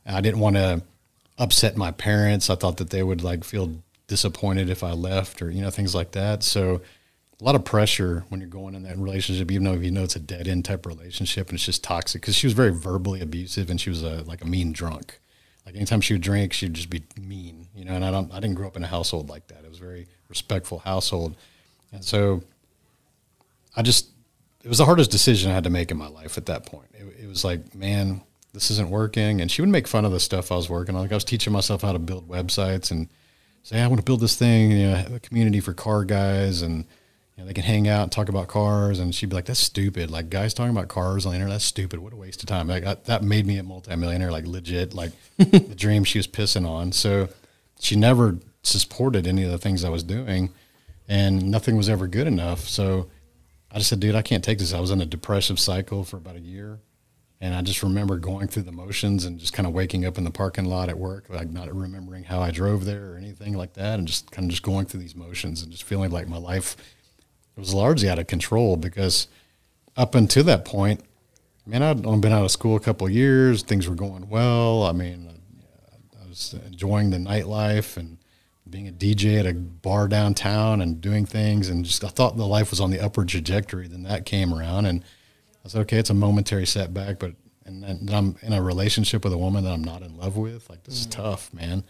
I 0.07 0.21
didn't 0.21 0.41
want 0.41 0.57
to 0.57 0.83
upset 1.39 1.77
my 1.77 1.91
parents. 1.91 2.51
I 2.51 2.55
thought 2.55 2.79
that 2.79 2.91
they 2.91 3.03
would 3.03 3.23
like 3.23 3.45
feel 3.45 3.83
disappointed 4.07 4.71
if 4.71 4.83
I 4.83 4.93
left 4.93 5.43
or, 5.43 5.51
you 5.51 5.63
know, 5.63 5.71
things 5.71 5.95
like 5.95 6.13
that. 6.13 6.43
So 6.43 6.81
a 7.41 7.45
lot 7.45 7.55
of 7.55 7.65
pressure 7.65 8.25
when 8.29 8.41
you're 8.41 8.49
going 8.49 8.75
in 8.75 8.85
that 8.85 8.97
relationship, 8.97 9.51
even 9.51 9.65
though 9.65 9.73
you 9.73 9.91
know 9.91 10.05
it's 10.05 10.17
a 10.17 10.21
dead 10.21 10.47
end 10.47 10.65
type 10.65 10.87
relationship 10.87 11.49
and 11.49 11.57
it's 11.57 11.67
just 11.67 11.83
toxic 11.83 12.23
because 12.23 12.37
she 12.37 12.47
was 12.47 12.55
very 12.55 12.73
verbally 12.73 13.21
abusive 13.21 13.69
and 13.69 13.81
she 13.81 13.91
was 13.91 14.03
a, 14.03 14.23
like 14.23 14.43
a 14.43 14.47
mean 14.47 14.73
drunk. 14.73 15.19
Like 15.67 15.77
anytime 15.77 16.01
she 16.01 16.15
would 16.15 16.23
drink, 16.23 16.53
she'd 16.53 16.75
just 16.75 16.91
be 16.91 17.03
mean, 17.17 17.69
you 17.75 17.85
know. 17.85 17.93
And 17.93 18.05
I 18.05 18.11
don't, 18.11 18.33
I 18.33 18.41
didn't 18.41 18.57
grow 18.57 18.67
up 18.67 18.77
in 18.77 18.83
a 18.83 18.89
household 18.89 19.29
like 19.29 19.49
that. 19.49 19.65
It 19.65 19.69
was 19.69 19.79
very 19.79 20.09
respectful 20.33 20.79
household, 20.79 21.37
and 21.93 22.03
so 22.03 22.43
I 23.77 23.83
just, 23.83 24.09
it 24.65 24.69
was 24.69 24.79
the 24.79 24.85
hardest 24.85 25.11
decision 25.11 25.51
I 25.51 25.55
had 25.55 25.65
to 25.65 25.71
make 25.71 25.91
in 25.91 25.97
my 25.97 26.09
life 26.09 26.37
at 26.39 26.47
that 26.47 26.67
point. 26.67 26.89
It, 26.95 27.25
it 27.25 27.29
was 27.29 27.45
like, 27.45 27.75
man, 27.75 28.23
this 28.53 28.71
isn't 28.71 28.91
working. 28.91 29.41
And 29.41 29.51
she 29.51 29.63
would 29.63 29.69
make 29.69 29.89
fun 29.89 30.05
of 30.05 30.13
the 30.13 30.21
stuff 30.21 30.53
I 30.53 30.57
was 30.57 30.69
working 30.69 30.95
on. 30.95 31.03
Like 31.03 31.13
I 31.13 31.17
was 31.17 31.25
teaching 31.25 31.53
myself 31.53 31.83
how 31.83 31.93
to 31.93 31.99
build 31.99 32.29
websites 32.29 32.91
and 32.91 33.09
say, 33.63 33.81
I 33.81 33.87
want 33.87 34.01
to 34.01 34.05
build 34.05 34.21
this 34.21 34.37
thing, 34.37 34.73
you 34.73 34.87
know, 34.91 35.07
a 35.15 35.21
community 35.21 35.61
for 35.61 35.73
car 35.73 36.05
guys 36.05 36.63
and. 36.63 36.85
You 37.35 37.45
know, 37.45 37.49
they 37.49 37.55
can 37.55 37.65
hang 37.65 37.89
out 37.89 38.03
and 38.03 38.13
talk 38.13 38.29
about 38.29 38.49
cars, 38.49 38.99
and 38.99 39.15
she'd 39.15 39.31
be 39.31 39.35
like, 39.35 39.47
"That's 39.47 39.59
stupid! 39.59 40.11
Like 40.11 40.29
guys 40.29 40.53
talking 40.53 40.77
about 40.77 40.89
cars 40.89 41.25
on 41.25 41.33
the 41.33 41.37
internet, 41.37 41.55
that's 41.55 41.65
stupid. 41.65 41.99
What 41.99 42.13
a 42.13 42.17
waste 42.17 42.43
of 42.43 42.47
time!" 42.47 42.69
Like 42.69 42.85
I, 42.85 42.97
that 43.07 43.23
made 43.23 43.47
me 43.47 43.57
a 43.57 43.63
multimillionaire, 43.63 44.31
like 44.31 44.47
legit, 44.47 44.93
like 44.93 45.13
the 45.39 45.75
dream 45.75 46.05
she 46.05 46.19
was 46.19 46.27
pissing 46.27 46.69
on. 46.69 46.93
So 46.93 47.31
she 47.81 47.97
never 47.97 48.37
supported 48.63 49.27
any 49.27 49.43
of 49.45 49.51
the 49.51 49.59
things 49.59 49.85
I 49.85 49.89
was 49.91 50.03
doing, 50.03 50.51
and 51.09 51.51
nothing 51.51 51.77
was 51.77 51.89
ever 51.89 52.07
good 52.07 52.27
enough. 52.27 52.61
So 52.69 53.09
I 53.71 53.79
just 53.79 53.91
said, 53.91 54.01
dude, 54.01 54.15
I 54.15 54.23
can't 54.23 54.45
take 54.45 54.59
this. 54.59 54.73
I 54.73 54.81
was 54.81 54.91
in 54.91 55.01
a 55.01 55.07
depressive 55.07 55.59
cycle 55.59 56.05
for 56.05 56.17
about 56.17 56.37
a 56.37 56.41
year, 56.41 56.81
And 57.43 57.57
I 57.57 57.63
just 57.63 57.83
remember 57.83 58.19
going 58.19 58.47
through 58.47 58.63
the 58.63 58.73
motions 58.73 59.25
and 59.25 59.41
just 59.41 59.53
kind 59.53 59.67
of 59.67 59.73
waking 59.73 60.07
up 60.07 60.17
in 60.17 60.23
the 60.23 60.31
parking 60.31 60.67
lot 60.67 60.89
at 60.89 60.97
work, 60.97 61.27
like 61.29 61.51
not 61.51 61.75
remembering 61.75 62.23
how 62.23 62.41
I 62.41 62.53
drove 62.53 62.85
there 62.85 63.13
or 63.13 63.17
anything 63.17 63.55
like 63.55 63.73
that, 63.73 63.99
and 63.99 64.07
just 64.07 64.31
kind 64.31 64.45
of 64.45 64.51
just 64.51 64.63
going 64.63 64.87
through 64.87 65.01
these 65.01 65.17
motions 65.17 65.61
and 65.61 65.73
just 65.73 65.83
feeling 65.83 66.13
like 66.13 66.29
my 66.29 66.37
life 66.37 66.77
was 67.57 67.75
largely 67.75 68.09
out 68.09 68.21
of 68.21 68.29
control 68.29 68.77
because 68.77 69.27
up 69.97 70.15
until 70.15 70.45
that 70.45 70.65
point, 70.65 71.01
man, 71.67 71.83
I'd 71.83 72.07
only 72.07 72.21
been 72.21 72.33
out 72.33 72.45
of 72.45 72.53
school 72.53 72.77
a 72.77 72.81
couple 72.81 73.09
years. 73.11 73.65
Things 73.65 73.89
were 73.89 73.97
going 73.97 74.29
well. 74.29 74.85
I 74.85 74.93
mean, 74.93 75.29
I 76.23 76.29
was 76.29 76.55
enjoying 76.65 77.11
the 77.11 77.19
nightlife 77.19 77.97
and 77.97 78.19
being 78.73 78.89
a 78.89 78.93
DJ 78.93 79.39
at 79.39 79.47
a 79.47 79.53
bar 79.55 80.09
downtown 80.09 80.81
and 80.81 81.01
doing 81.01 81.27
things. 81.27 81.69
And 81.69 81.85
just, 81.85 82.03
I 82.03 82.09
thought 82.09 82.37
the 82.37 82.47
life 82.47 82.71
was 82.71 82.81
on 82.81 82.91
the 82.91 82.99
upward 82.99 83.29
trajectory. 83.29 83.87
Then 83.87 84.03
that 84.05 84.27
came 84.27 84.53
around 84.53 84.87
and 84.87 85.05
I 85.65 85.69
said, 85.69 85.83
okay, 85.83 85.99
it's 85.99 86.11
a 86.11 86.15
momentary 86.15 86.67
setback, 86.67 87.21
but, 87.21 87.35
and 87.65 87.85
then 87.85 88.09
I'm 88.13 88.37
in 88.43 88.53
a 88.53 88.61
relationship 88.61 89.23
with 89.23 89.33
a 89.33 89.39
woman 89.39 89.63
that 89.63 89.73
I'm 89.73 89.85
not 89.85 90.03
in 90.03 90.17
love 90.17 90.37
with. 90.37 90.69
Like, 90.69 90.83
this 90.83 90.95
mm. 90.95 91.01
is 91.01 91.07
tough, 91.07 91.55
man. 91.55 91.85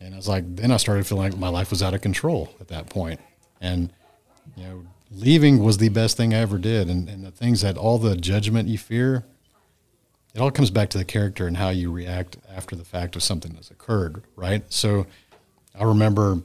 And 0.00 0.14
I 0.14 0.16
was 0.16 0.26
like, 0.26 0.56
then 0.56 0.72
I 0.72 0.78
started 0.78 1.06
feeling 1.06 1.30
like 1.30 1.38
my 1.38 1.50
life 1.50 1.70
was 1.70 1.82
out 1.82 1.94
of 1.94 2.00
control 2.00 2.48
at 2.58 2.68
that 2.68 2.88
point. 2.88 3.20
And, 3.60 3.92
you 4.56 4.64
know, 4.64 4.86
leaving 5.12 5.62
was 5.62 5.76
the 5.78 5.90
best 5.90 6.16
thing 6.16 6.32
I 6.32 6.38
ever 6.38 6.58
did. 6.58 6.88
And, 6.88 7.08
and 7.08 7.22
the 7.22 7.30
things 7.30 7.60
that 7.60 7.76
all 7.76 7.98
the 7.98 8.16
judgment 8.16 8.68
you 8.68 8.78
fear, 8.78 9.26
it 10.34 10.40
all 10.40 10.50
comes 10.50 10.70
back 10.70 10.88
to 10.90 10.98
the 10.98 11.04
character 11.04 11.46
and 11.46 11.58
how 11.58 11.68
you 11.68 11.92
react 11.92 12.38
after 12.52 12.74
the 12.74 12.84
fact 12.84 13.14
of 13.14 13.22
something 13.22 13.52
that's 13.52 13.70
occurred, 13.70 14.24
right? 14.34 14.64
So 14.72 15.06
I 15.78 15.84
remember 15.84 16.42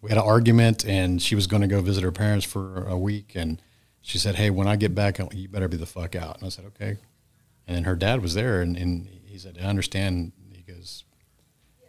we 0.00 0.10
had 0.10 0.18
an 0.18 0.24
argument 0.24 0.84
and 0.84 1.22
she 1.22 1.34
was 1.34 1.46
going 1.46 1.62
to 1.62 1.68
go 1.68 1.80
visit 1.80 2.02
her 2.02 2.12
parents 2.12 2.44
for 2.44 2.86
a 2.86 2.98
week. 2.98 3.32
And 3.34 3.62
she 4.00 4.18
said, 4.18 4.34
Hey, 4.34 4.50
when 4.50 4.66
I 4.66 4.76
get 4.76 4.94
back, 4.94 5.18
you 5.32 5.48
better 5.48 5.68
be 5.68 5.76
the 5.76 5.86
fuck 5.86 6.14
out. 6.14 6.38
And 6.38 6.46
I 6.46 6.48
said, 6.48 6.64
Okay. 6.66 6.96
And 7.66 7.76
then 7.76 7.84
her 7.84 7.94
dad 7.94 8.20
was 8.20 8.34
there 8.34 8.60
and, 8.60 8.76
and 8.76 9.08
he 9.24 9.38
said, 9.38 9.58
I 9.60 9.66
understand. 9.66 10.32
He 10.52 10.62
goes, 10.62 11.04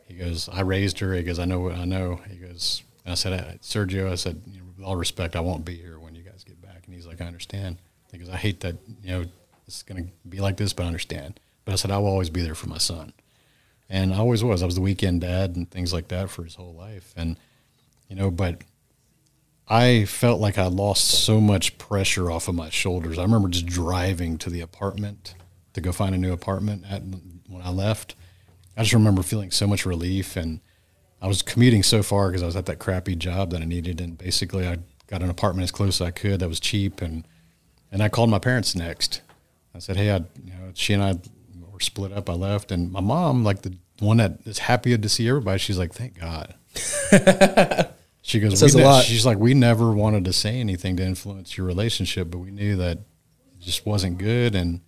he 0.08 0.14
goes, 0.14 0.48
I 0.48 0.62
raised 0.62 1.00
her. 1.00 1.14
He 1.14 1.24
goes, 1.24 1.40
I 1.40 1.46
know 1.46 1.60
what 1.60 1.76
I 1.76 1.86
know. 1.86 2.22
He 2.30 2.38
goes, 2.38 2.84
I 3.06 3.16
said, 3.16 3.34
uh, 3.34 3.54
Sergio, 3.62 4.12
I 4.12 4.16
said, 4.16 4.42
you 4.48 4.60
know, 4.60 4.66
with 4.78 4.86
all 4.86 4.96
respect, 4.96 5.36
I 5.36 5.42
won't 5.42 5.66
be 5.66 5.76
here 5.76 6.00
when 6.00 6.16
you 6.16 6.22
guys 6.22 6.44
get 6.44 6.62
back. 6.62 6.84
And 6.86 6.96
he's 6.96 7.08
like, 7.08 7.20
I 7.20 7.26
understand. 7.26 7.78
Because 8.12 8.30
I 8.30 8.38
hate 8.38 8.60
that, 8.62 8.76
you 9.04 9.12
know, 9.12 9.26
it's 9.68 9.82
going 9.84 10.06
to 10.06 10.12
be 10.30 10.40
like 10.40 10.58
this, 10.58 10.72
but 10.72 10.84
I 10.84 10.88
understand. 10.88 11.40
But 11.66 11.74
I 11.74 11.76
said, 11.76 11.92
I 11.92 11.98
will 11.98 12.08
always 12.08 12.30
be 12.30 12.44
there 12.44 12.56
for 12.56 12.70
my 12.70 12.78
son. 12.78 13.14
And 13.94 14.12
I 14.12 14.18
always 14.18 14.44
was. 14.44 14.64
I 14.64 14.66
was 14.66 14.74
the 14.74 14.82
weekend 14.82 15.22
dad 15.22 15.56
and 15.56 15.70
things 15.70 15.94
like 15.94 16.08
that 16.08 16.32
for 16.32 16.44
his 16.44 16.56
whole 16.56 16.74
life. 16.74 17.14
And, 17.16 17.38
you 18.10 18.16
know, 18.16 18.32
but 18.32 18.64
I 19.68 20.06
felt 20.06 20.42
like 20.42 20.58
I 20.58 20.66
lost 20.66 21.08
so 21.08 21.40
much 21.40 21.78
pressure 21.78 22.32
off 22.32 22.48
of 22.48 22.56
my 22.56 22.72
shoulders. 22.72 23.20
I 23.20 23.22
remember 23.22 23.50
just 23.50 23.68
driving 23.68 24.40
to 24.40 24.50
the 24.50 24.62
apartment 24.62 25.36
to 25.74 25.82
go 25.82 25.92
find 25.92 26.16
a 26.16 26.18
new 26.18 26.34
apartment 26.34 26.86
at, 26.90 27.04
when 27.04 27.62
I 27.62 27.70
left. 27.70 28.16
I 28.76 28.82
just 28.82 28.94
remember 28.94 29.22
feeling 29.22 29.52
so 29.52 29.68
much 29.68 29.86
relief 29.86 30.36
and 30.36 30.60
I 31.22 31.28
was 31.28 31.44
commuting 31.44 31.84
so 31.84 32.02
far 32.02 32.30
because 32.30 32.44
I 32.44 32.48
was 32.48 32.56
at 32.56 32.66
that 32.66 32.80
crappy 32.80 33.16
job 33.16 33.52
that 33.52 33.62
I 33.62 33.66
needed, 33.66 34.02
and 34.02 34.18
basically 34.18 34.68
I 34.68 34.80
got 35.08 35.22
an 35.22 35.30
apartment 35.30 35.64
as 35.64 35.72
close 35.72 36.02
as 36.02 36.06
I 36.06 36.12
could 36.12 36.42
that 36.42 36.50
was 36.50 36.60
cheap, 36.60 37.02
and 37.02 37.26
and 37.94 38.04
I 38.04 38.10
called 38.10 38.30
my 38.30 38.40
parents 38.40 38.76
next. 38.76 39.22
I 39.74 39.80
said, 39.80 39.96
hey, 39.96 40.12
I, 40.12 40.18
you 40.44 40.52
know, 40.52 40.72
she 40.74 40.94
and 40.94 41.02
I 41.02 41.14
were 41.72 41.80
split 41.80 42.12
up. 42.12 42.30
I 42.30 42.34
left, 42.34 42.74
and 42.74 42.92
my 42.92 43.00
mom, 43.00 43.46
like 43.46 43.62
the 43.62 43.78
one 44.00 44.18
that 44.18 44.40
is 44.46 44.60
happy 44.60 44.98
to 44.98 45.10
see 45.10 45.28
everybody, 45.28 45.60
she's 45.60 45.78
like, 45.78 45.94
thank 45.94 46.20
God. 46.20 46.56
she 48.22 48.40
goes, 48.40 48.60
says 48.60 48.76
a 48.76 48.84
lot. 48.84 49.04
she's 49.04 49.26
like, 49.26 49.38
we 49.38 49.54
never 49.54 49.92
wanted 49.92 50.26
to 50.26 50.34
say 50.34 50.60
anything 50.60 50.98
to 50.98 51.04
influence 51.04 51.58
your 51.58 51.68
relationship, 51.68 52.32
but 52.32 52.40
we 52.40 52.52
knew 52.52 52.76
that 52.78 52.98
it 52.98 53.60
just 53.60 53.86
wasn't 53.86 54.18
good, 54.18 54.56
and 54.56 54.82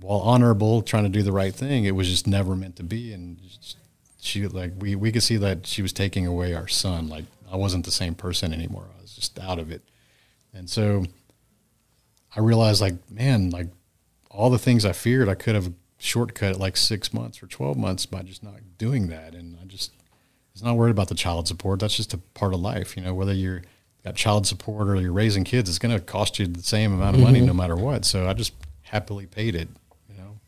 while 0.00 0.20
honorable, 0.20 0.82
trying 0.82 1.04
to 1.04 1.08
do 1.08 1.22
the 1.22 1.32
right 1.32 1.54
thing, 1.54 1.84
it 1.84 1.92
was 1.92 2.08
just 2.08 2.26
never 2.26 2.54
meant 2.54 2.76
to 2.76 2.84
be, 2.84 3.12
and 3.12 3.38
just, 3.40 3.76
she 4.20 4.46
like 4.46 4.72
we 4.78 4.94
we 4.94 5.12
could 5.12 5.22
see 5.22 5.36
that 5.36 5.66
she 5.66 5.80
was 5.80 5.92
taking 5.92 6.26
away 6.26 6.54
our 6.54 6.68
son. 6.68 7.08
Like 7.08 7.24
I 7.50 7.56
wasn't 7.56 7.84
the 7.84 7.90
same 7.90 8.14
person 8.14 8.52
anymore. 8.52 8.86
I 8.96 9.00
was 9.00 9.14
just 9.14 9.38
out 9.38 9.58
of 9.58 9.70
it, 9.70 9.82
and 10.52 10.68
so 10.68 11.04
I 12.34 12.40
realized 12.40 12.80
like 12.80 13.10
man, 13.10 13.50
like 13.50 13.68
all 14.30 14.50
the 14.50 14.58
things 14.58 14.84
I 14.84 14.92
feared, 14.92 15.28
I 15.28 15.34
could 15.34 15.54
have 15.54 15.72
shortcut 15.98 16.58
like 16.58 16.76
six 16.76 17.12
months 17.12 17.42
or 17.42 17.46
twelve 17.46 17.76
months 17.76 18.06
by 18.06 18.22
just 18.22 18.42
not 18.42 18.54
doing 18.78 19.08
that. 19.08 19.34
And 19.34 19.58
I 19.60 19.66
just 19.66 19.92
it's 20.54 20.62
not 20.62 20.76
worried 20.76 20.90
about 20.90 21.08
the 21.08 21.14
child 21.14 21.46
support. 21.46 21.80
That's 21.80 21.96
just 21.96 22.14
a 22.14 22.18
part 22.18 22.54
of 22.54 22.60
life, 22.60 22.96
you 22.96 23.02
know. 23.02 23.14
Whether 23.14 23.32
you're 23.32 23.62
got 24.04 24.16
child 24.16 24.46
support 24.46 24.88
or 24.88 24.96
you're 24.96 25.12
raising 25.12 25.44
kids, 25.44 25.68
it's 25.68 25.78
going 25.78 25.94
to 25.94 26.00
cost 26.00 26.38
you 26.38 26.46
the 26.46 26.62
same 26.62 26.92
amount 26.92 27.16
of 27.16 27.22
money 27.22 27.38
mm-hmm. 27.38 27.48
no 27.48 27.54
matter 27.54 27.76
what. 27.76 28.04
So 28.04 28.28
I 28.28 28.32
just 28.32 28.52
happily 28.82 29.26
paid 29.26 29.54
it. 29.54 29.68
You 30.08 30.16
know. 30.16 30.38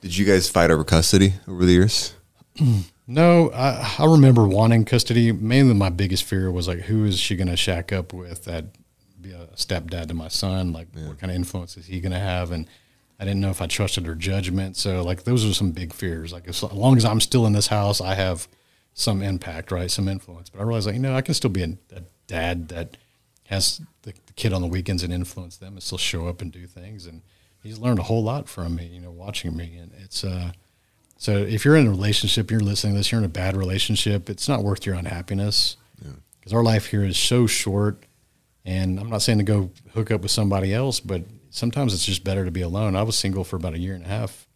Did 0.00 0.16
you 0.16 0.26
guys 0.26 0.48
fight 0.48 0.70
over 0.70 0.84
custody 0.84 1.34
over 1.48 1.64
the 1.64 1.72
years? 1.72 2.14
no, 3.06 3.50
I, 3.52 3.96
I 3.98 4.06
remember 4.06 4.46
wanting 4.46 4.84
custody. 4.84 5.32
Mainly, 5.32 5.74
my 5.74 5.90
biggest 5.90 6.24
fear 6.24 6.50
was 6.50 6.68
like, 6.68 6.80
who 6.80 7.04
is 7.04 7.18
she 7.18 7.36
going 7.36 7.48
to 7.48 7.56
shack 7.56 7.92
up 7.92 8.12
with 8.12 8.44
that 8.44 8.66
be 9.20 9.32
a 9.32 9.46
stepdad 9.56 10.08
to 10.08 10.14
my 10.14 10.28
son? 10.28 10.72
Like, 10.72 10.88
yeah. 10.94 11.08
what 11.08 11.18
kind 11.18 11.30
of 11.30 11.36
influence 11.36 11.76
is 11.76 11.86
he 11.86 12.00
going 12.00 12.12
to 12.12 12.18
have? 12.18 12.50
And 12.50 12.66
I 13.20 13.24
didn't 13.24 13.40
know 13.40 13.50
if 13.50 13.60
I 13.60 13.66
trusted 13.66 14.06
her 14.06 14.14
judgment. 14.14 14.78
So, 14.78 15.02
like, 15.02 15.24
those 15.24 15.44
are 15.44 15.52
some 15.52 15.72
big 15.72 15.92
fears. 15.92 16.32
Like, 16.32 16.48
as 16.48 16.62
long 16.62 16.96
as 16.96 17.04
I'm 17.04 17.20
still 17.20 17.44
in 17.44 17.52
this 17.52 17.66
house, 17.66 18.00
I 18.00 18.14
have 18.14 18.48
some 18.94 19.20
impact, 19.20 19.70
right? 19.70 19.90
Some 19.90 20.08
influence. 20.08 20.48
But 20.48 20.60
I 20.60 20.62
realized, 20.62 20.86
like, 20.86 20.94
you 20.94 21.02
know, 21.02 21.14
I 21.14 21.20
can 21.20 21.34
still 21.34 21.50
be 21.50 21.62
a, 21.62 21.76
a 21.94 22.02
dad 22.26 22.68
that 22.68 22.96
has 23.48 23.82
the, 24.02 24.14
the, 24.24 24.32
kid 24.32 24.54
on 24.54 24.62
the 24.62 24.68
weekends 24.68 25.02
and 25.02 25.12
influence 25.12 25.58
them 25.58 25.74
and 25.74 25.82
still 25.82 25.98
show 25.98 26.28
up 26.28 26.40
and 26.40 26.50
do 26.50 26.66
things. 26.66 27.04
And 27.04 27.20
he's 27.62 27.78
learned 27.78 27.98
a 27.98 28.04
whole 28.04 28.22
lot 28.22 28.48
from 28.48 28.76
me, 28.76 28.86
you 28.86 29.00
know, 29.00 29.10
watching 29.10 29.54
me. 29.54 29.76
And 29.76 29.92
it's, 30.02 30.24
uh, 30.24 30.52
so 31.18 31.36
if 31.36 31.66
you're 31.66 31.76
in 31.76 31.88
a 31.88 31.90
relationship, 31.90 32.50
you're 32.50 32.60
listening 32.60 32.94
to 32.94 33.00
this, 33.00 33.12
you're 33.12 33.18
in 33.18 33.26
a 33.26 33.28
bad 33.28 33.54
relationship, 33.54 34.30
it's 34.30 34.48
not 34.48 34.64
worth 34.64 34.86
your 34.86 34.94
unhappiness 34.94 35.76
because 35.98 36.52
yeah. 36.52 36.56
our 36.56 36.64
life 36.64 36.86
here 36.86 37.04
is 37.04 37.18
so 37.18 37.46
short. 37.46 38.04
And 38.64 38.98
I'm 38.98 39.10
not 39.10 39.20
saying 39.20 39.38
to 39.38 39.44
go 39.44 39.70
hook 39.92 40.10
up 40.10 40.22
with 40.22 40.30
somebody 40.30 40.72
else, 40.72 41.00
but 41.00 41.22
sometimes 41.50 41.94
it's 41.94 42.04
just 42.04 42.24
better 42.24 42.44
to 42.44 42.50
be 42.50 42.62
alone. 42.62 42.96
I 42.96 43.02
was 43.02 43.18
single 43.18 43.44
for 43.44 43.56
about 43.56 43.74
a 43.74 43.78
year 43.78 43.94
and 43.94 44.04
a 44.04 44.08
half, 44.08 44.46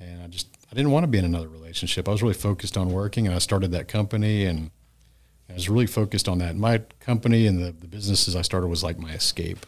and 0.00 0.22
I 0.22 0.26
just 0.28 0.48
I 0.70 0.74
didn't 0.74 0.90
want 0.90 1.04
to 1.04 1.08
be 1.08 1.18
in 1.18 1.24
another 1.24 1.48
relationship. 1.48 2.08
I 2.08 2.12
was 2.12 2.22
really 2.22 2.34
focused 2.34 2.76
on 2.76 2.92
working, 2.92 3.26
and 3.26 3.34
I 3.34 3.38
started 3.38 3.72
that 3.72 3.88
company, 3.88 4.44
and 4.44 4.70
I 5.48 5.54
was 5.54 5.68
really 5.68 5.86
focused 5.86 6.28
on 6.28 6.38
that. 6.38 6.56
My 6.56 6.78
company 7.00 7.46
and 7.46 7.58
the, 7.58 7.72
the 7.72 7.86
businesses 7.86 8.36
I 8.36 8.42
started 8.42 8.68
was 8.68 8.82
like 8.82 8.98
my 8.98 9.12
escape. 9.12 9.66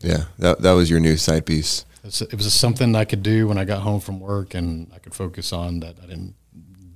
Yeah, 0.00 0.24
that 0.38 0.62
that 0.62 0.72
was 0.72 0.90
your 0.90 1.00
new 1.00 1.16
side 1.16 1.46
piece 1.46 1.84
it 2.06 2.34
was 2.34 2.52
something 2.54 2.94
I 2.94 3.04
could 3.04 3.22
do 3.22 3.48
when 3.48 3.58
I 3.58 3.64
got 3.64 3.82
home 3.82 4.00
from 4.00 4.20
work, 4.20 4.54
and 4.54 4.90
I 4.94 4.98
could 4.98 5.14
focus 5.14 5.52
on 5.52 5.80
that. 5.80 5.96
I 6.02 6.06
didn't 6.06 6.34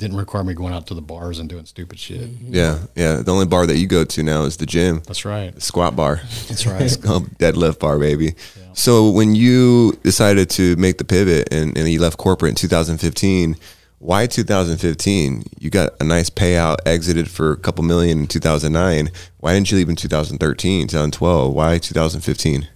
didn't 0.01 0.17
require 0.17 0.43
me 0.43 0.55
going 0.55 0.73
out 0.73 0.87
to 0.87 0.95
the 0.95 1.03
bars 1.03 1.39
and 1.39 1.49
doing 1.49 1.67
stupid 1.67 1.99
shit. 1.99 2.23
Mm-hmm. 2.23 2.55
Yeah, 2.55 2.79
yeah. 2.97 3.17
The 3.17 3.31
only 3.31 3.45
bar 3.45 3.67
that 3.67 3.77
you 3.77 3.87
go 3.87 4.03
to 4.03 4.23
now 4.23 4.45
is 4.45 4.57
the 4.57 4.65
gym. 4.65 5.03
That's 5.07 5.27
right. 5.27 5.55
The 5.55 5.61
squat 5.61 5.95
bar. 5.95 6.23
That's 6.49 6.67
right. 6.67 6.81
it's 6.81 6.97
called 6.97 7.31
deadlift 7.39 7.79
bar, 7.79 7.99
baby. 7.99 8.25
Yeah. 8.25 8.73
So 8.73 9.11
when 9.11 9.35
you 9.35 9.93
decided 10.03 10.49
to 10.51 10.75
make 10.77 10.97
the 10.97 11.05
pivot 11.05 11.53
and, 11.53 11.77
and 11.77 11.87
you 11.87 12.01
left 12.01 12.17
corporate 12.17 12.49
in 12.49 12.55
2015, 12.57 13.57
why 13.99 14.27
2015? 14.27 15.43
You 15.59 15.69
got 15.69 15.93
a 16.01 16.05
nice 16.05 16.31
payout, 16.31 16.79
exited 16.87 17.31
for 17.31 17.53
a 17.53 17.57
couple 17.59 17.85
million 17.85 18.21
in 18.21 18.27
2009. 18.27 19.11
Why 19.37 19.53
didn't 19.53 19.71
you 19.71 19.77
leave 19.77 19.91
in 19.91 19.97
2013, 19.97 20.89
2012? 20.89 21.53
Why 21.53 21.77
2015? 21.77 22.69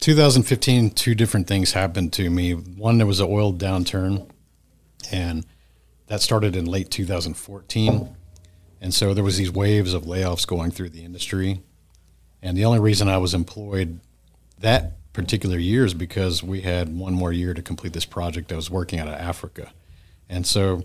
2015, 0.00 0.90
two 0.90 1.14
different 1.14 1.46
things 1.46 1.72
happened 1.72 2.12
to 2.14 2.28
me. 2.28 2.52
One, 2.52 2.98
there 2.98 3.06
was 3.06 3.20
an 3.20 3.28
oil 3.30 3.52
downturn, 3.52 4.28
and 5.12 5.46
that 6.06 6.20
started 6.20 6.56
in 6.56 6.66
late 6.66 6.90
2014. 6.90 8.16
And 8.80 8.94
so 8.94 9.14
there 9.14 9.24
was 9.24 9.36
these 9.36 9.50
waves 9.50 9.94
of 9.94 10.04
layoffs 10.04 10.46
going 10.46 10.70
through 10.70 10.90
the 10.90 11.04
industry. 11.04 11.60
And 12.42 12.56
the 12.56 12.64
only 12.64 12.78
reason 12.78 13.08
I 13.08 13.18
was 13.18 13.34
employed 13.34 14.00
that 14.58 14.92
particular 15.12 15.58
year 15.58 15.84
is 15.84 15.94
because 15.94 16.42
we 16.42 16.60
had 16.60 16.94
one 16.96 17.14
more 17.14 17.32
year 17.32 17.54
to 17.54 17.62
complete 17.62 17.92
this 17.92 18.04
project 18.04 18.52
I 18.52 18.56
was 18.56 18.70
working 18.70 18.98
out 18.98 19.08
of 19.08 19.14
Africa. 19.14 19.72
And 20.28 20.46
so 20.46 20.84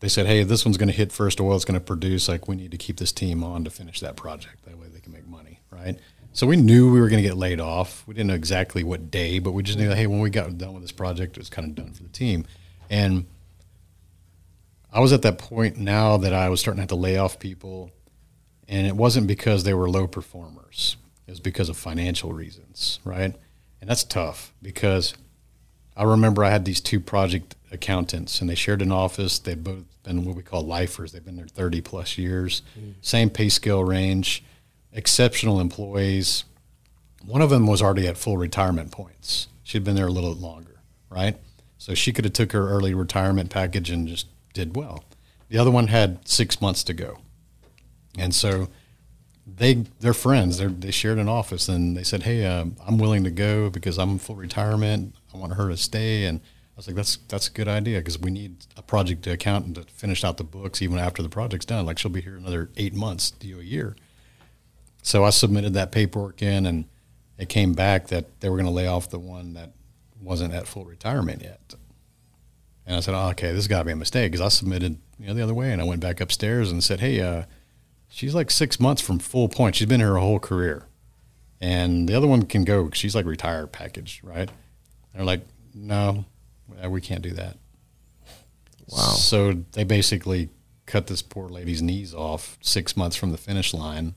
they 0.00 0.08
said, 0.08 0.26
hey, 0.26 0.44
this 0.44 0.64
one's 0.64 0.78
going 0.78 0.88
to 0.88 0.94
hit 0.94 1.12
first 1.12 1.40
oil. 1.40 1.56
It's 1.56 1.64
going 1.64 1.78
to 1.78 1.84
produce. 1.84 2.28
Like, 2.28 2.48
we 2.48 2.56
need 2.56 2.70
to 2.70 2.76
keep 2.76 2.98
this 2.98 3.12
team 3.12 3.44
on 3.44 3.64
to 3.64 3.70
finish 3.70 4.00
that 4.00 4.16
project. 4.16 4.64
That 4.64 4.78
way 4.78 4.88
they 4.88 5.00
can 5.00 5.12
make 5.12 5.26
money, 5.26 5.60
right? 5.70 5.98
So 6.32 6.46
we 6.46 6.56
knew 6.56 6.90
we 6.90 7.00
were 7.00 7.08
going 7.08 7.22
to 7.22 7.28
get 7.28 7.36
laid 7.36 7.60
off. 7.60 8.06
We 8.06 8.14
didn't 8.14 8.28
know 8.28 8.34
exactly 8.34 8.84
what 8.84 9.10
day, 9.10 9.38
but 9.38 9.52
we 9.52 9.62
just 9.62 9.78
knew 9.78 9.90
hey, 9.90 10.06
when 10.06 10.20
we 10.20 10.30
got 10.30 10.56
done 10.56 10.72
with 10.72 10.82
this 10.82 10.92
project, 10.92 11.36
it 11.36 11.40
was 11.40 11.50
kind 11.50 11.68
of 11.68 11.74
done 11.74 11.92
for 11.92 12.02
the 12.02 12.08
team. 12.08 12.46
And 12.88 13.26
I 14.92 15.00
was 15.00 15.12
at 15.12 15.22
that 15.22 15.38
point 15.38 15.78
now 15.78 16.16
that 16.18 16.32
I 16.32 16.48
was 16.48 16.60
starting 16.60 16.78
to 16.78 16.82
have 16.82 16.88
to 16.88 16.94
lay 16.96 17.16
off 17.16 17.38
people, 17.38 17.90
and 18.68 18.86
it 18.86 18.96
wasn't 18.96 19.26
because 19.26 19.64
they 19.64 19.74
were 19.74 19.88
low 19.88 20.06
performers. 20.06 20.96
It 21.26 21.30
was 21.30 21.40
because 21.40 21.68
of 21.68 21.76
financial 21.76 22.32
reasons, 22.32 23.00
right? 23.04 23.34
And 23.80 23.90
that's 23.90 24.04
tough 24.04 24.52
because 24.60 25.14
I 25.96 26.04
remember 26.04 26.44
I 26.44 26.50
had 26.50 26.64
these 26.64 26.80
two 26.80 27.00
project 27.00 27.56
accountants, 27.70 28.40
and 28.40 28.50
they 28.50 28.54
shared 28.54 28.82
an 28.82 28.92
office. 28.92 29.38
They'd 29.38 29.64
both 29.64 29.84
been 30.02 30.24
what 30.24 30.36
we 30.36 30.42
call 30.42 30.62
lifers. 30.62 31.12
They've 31.12 31.24
been 31.24 31.36
there 31.36 31.46
thirty 31.46 31.80
plus 31.80 32.18
years, 32.18 32.62
mm. 32.78 32.94
same 33.00 33.30
pay 33.30 33.48
scale 33.48 33.82
range 33.84 34.44
exceptional 34.92 35.58
employees. 35.58 36.44
One 37.24 37.40
of 37.40 37.48
them 37.48 37.66
was 37.66 37.80
already 37.80 38.06
at 38.06 38.18
full 38.18 38.36
retirement 38.36 38.90
points. 38.90 39.48
She'd 39.62 39.84
been 39.84 39.96
there 39.96 40.08
a 40.08 40.12
little 40.12 40.34
longer. 40.34 40.80
right? 41.12 41.36
So 41.78 41.94
she 41.94 42.12
could 42.12 42.24
have 42.24 42.34
took 42.34 42.52
her 42.52 42.68
early 42.68 42.94
retirement 42.94 43.50
package 43.50 43.90
and 43.90 44.06
just 44.06 44.26
did 44.52 44.76
well. 44.76 45.04
The 45.48 45.58
other 45.58 45.70
one 45.70 45.88
had 45.88 46.26
six 46.26 46.60
months 46.60 46.82
to 46.84 46.94
go, 46.94 47.18
and 48.18 48.34
so 48.34 48.68
they 49.46 49.74
they're 50.00 50.14
friends. 50.14 50.58
They 50.58 50.66
they 50.66 50.90
shared 50.90 51.18
an 51.18 51.28
office, 51.28 51.68
and 51.68 51.96
they 51.96 52.04
said, 52.04 52.22
"Hey, 52.22 52.44
um, 52.46 52.76
I'm 52.86 52.98
willing 52.98 53.24
to 53.24 53.30
go 53.30 53.70
because 53.70 53.98
I'm 53.98 54.18
full 54.18 54.36
retirement. 54.36 55.14
I 55.34 55.38
want 55.38 55.54
her 55.54 55.68
to 55.68 55.76
stay." 55.76 56.24
And 56.24 56.40
I 56.40 56.76
was 56.76 56.86
like, 56.86 56.96
"That's 56.96 57.16
that's 57.28 57.48
a 57.48 57.52
good 57.52 57.68
idea 57.68 57.98
because 57.98 58.18
we 58.18 58.30
need 58.30 58.64
a 58.76 58.82
project 58.82 59.26
accountant 59.26 59.74
to 59.76 59.82
finish 59.82 60.24
out 60.24 60.36
the 60.36 60.44
books 60.44 60.80
even 60.80 60.98
after 60.98 61.22
the 61.22 61.28
project's 61.28 61.66
done. 61.66 61.84
Like 61.86 61.98
she'll 61.98 62.10
be 62.10 62.20
here 62.22 62.36
another 62.36 62.70
eight 62.76 62.94
months 62.94 63.30
to 63.30 63.60
a 63.60 63.62
year." 63.62 63.96
So 65.02 65.24
I 65.24 65.30
submitted 65.30 65.74
that 65.74 65.90
paperwork 65.90 66.42
in, 66.42 66.64
and 66.64 66.84
it 67.36 67.48
came 67.48 67.74
back 67.74 68.06
that 68.08 68.40
they 68.40 68.48
were 68.48 68.56
going 68.56 68.66
to 68.66 68.72
lay 68.72 68.86
off 68.86 69.10
the 69.10 69.18
one 69.18 69.54
that 69.54 69.72
wasn't 70.20 70.54
at 70.54 70.68
full 70.68 70.84
retirement 70.84 71.42
yet. 71.42 71.74
And 72.86 72.96
I 72.96 73.00
said, 73.00 73.14
oh, 73.14 73.28
okay, 73.30 73.48
this 73.48 73.56
has 73.56 73.68
got 73.68 73.80
to 73.80 73.84
be 73.84 73.92
a 73.92 73.96
mistake 73.96 74.32
because 74.32 74.44
I 74.44 74.48
submitted 74.48 74.98
you 75.18 75.28
know 75.28 75.34
the 75.34 75.42
other 75.42 75.54
way, 75.54 75.72
and 75.72 75.80
I 75.80 75.84
went 75.84 76.00
back 76.00 76.20
upstairs 76.20 76.70
and 76.70 76.82
said, 76.82 77.00
hey, 77.00 77.20
uh, 77.20 77.44
she's 78.08 78.34
like 78.34 78.50
six 78.50 78.80
months 78.80 79.00
from 79.00 79.18
full 79.18 79.48
point. 79.48 79.76
She's 79.76 79.86
been 79.86 80.00
here 80.00 80.10
her 80.10 80.18
whole 80.18 80.40
career, 80.40 80.86
and 81.60 82.08
the 82.08 82.14
other 82.14 82.26
one 82.26 82.42
can 82.42 82.64
go. 82.64 82.90
She's 82.90 83.14
like 83.14 83.24
retired 83.24 83.70
package, 83.70 84.20
right? 84.24 84.50
They're 85.14 85.24
like, 85.24 85.42
no, 85.74 86.24
uh, 86.82 86.90
we 86.90 87.00
can't 87.00 87.22
do 87.22 87.30
that. 87.32 87.56
Wow. 88.88 88.98
So 88.98 89.52
they 89.72 89.84
basically 89.84 90.50
cut 90.86 91.06
this 91.06 91.22
poor 91.22 91.48
lady's 91.48 91.82
knees 91.82 92.12
off 92.12 92.58
six 92.60 92.96
months 92.96 93.16
from 93.16 93.30
the 93.30 93.38
finish 93.38 93.72
line. 93.72 94.14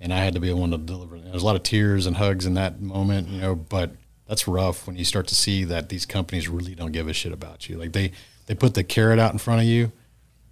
And 0.00 0.12
I 0.12 0.18
had 0.18 0.34
to 0.34 0.40
be 0.40 0.48
the 0.48 0.56
one 0.56 0.70
to 0.70 0.78
deliver. 0.78 1.18
There's 1.18 1.42
a 1.42 1.46
lot 1.46 1.56
of 1.56 1.64
tears 1.64 2.06
and 2.06 2.16
hugs 2.16 2.46
in 2.46 2.54
that 2.54 2.80
moment, 2.80 3.28
you 3.28 3.40
know, 3.40 3.56
but 3.56 3.92
that's 4.28 4.46
rough 4.46 4.86
when 4.86 4.96
you 4.96 5.04
start 5.04 5.26
to 5.28 5.34
see 5.34 5.64
that 5.64 5.88
these 5.88 6.06
companies 6.06 6.48
really 6.48 6.74
don't 6.74 6.92
give 6.92 7.08
a 7.08 7.12
shit 7.12 7.32
about 7.32 7.68
you. 7.68 7.78
Like 7.78 7.92
they, 7.92 8.12
they 8.46 8.54
put 8.54 8.74
the 8.74 8.84
carrot 8.84 9.18
out 9.18 9.32
in 9.32 9.38
front 9.38 9.62
of 9.62 9.66
you 9.66 9.90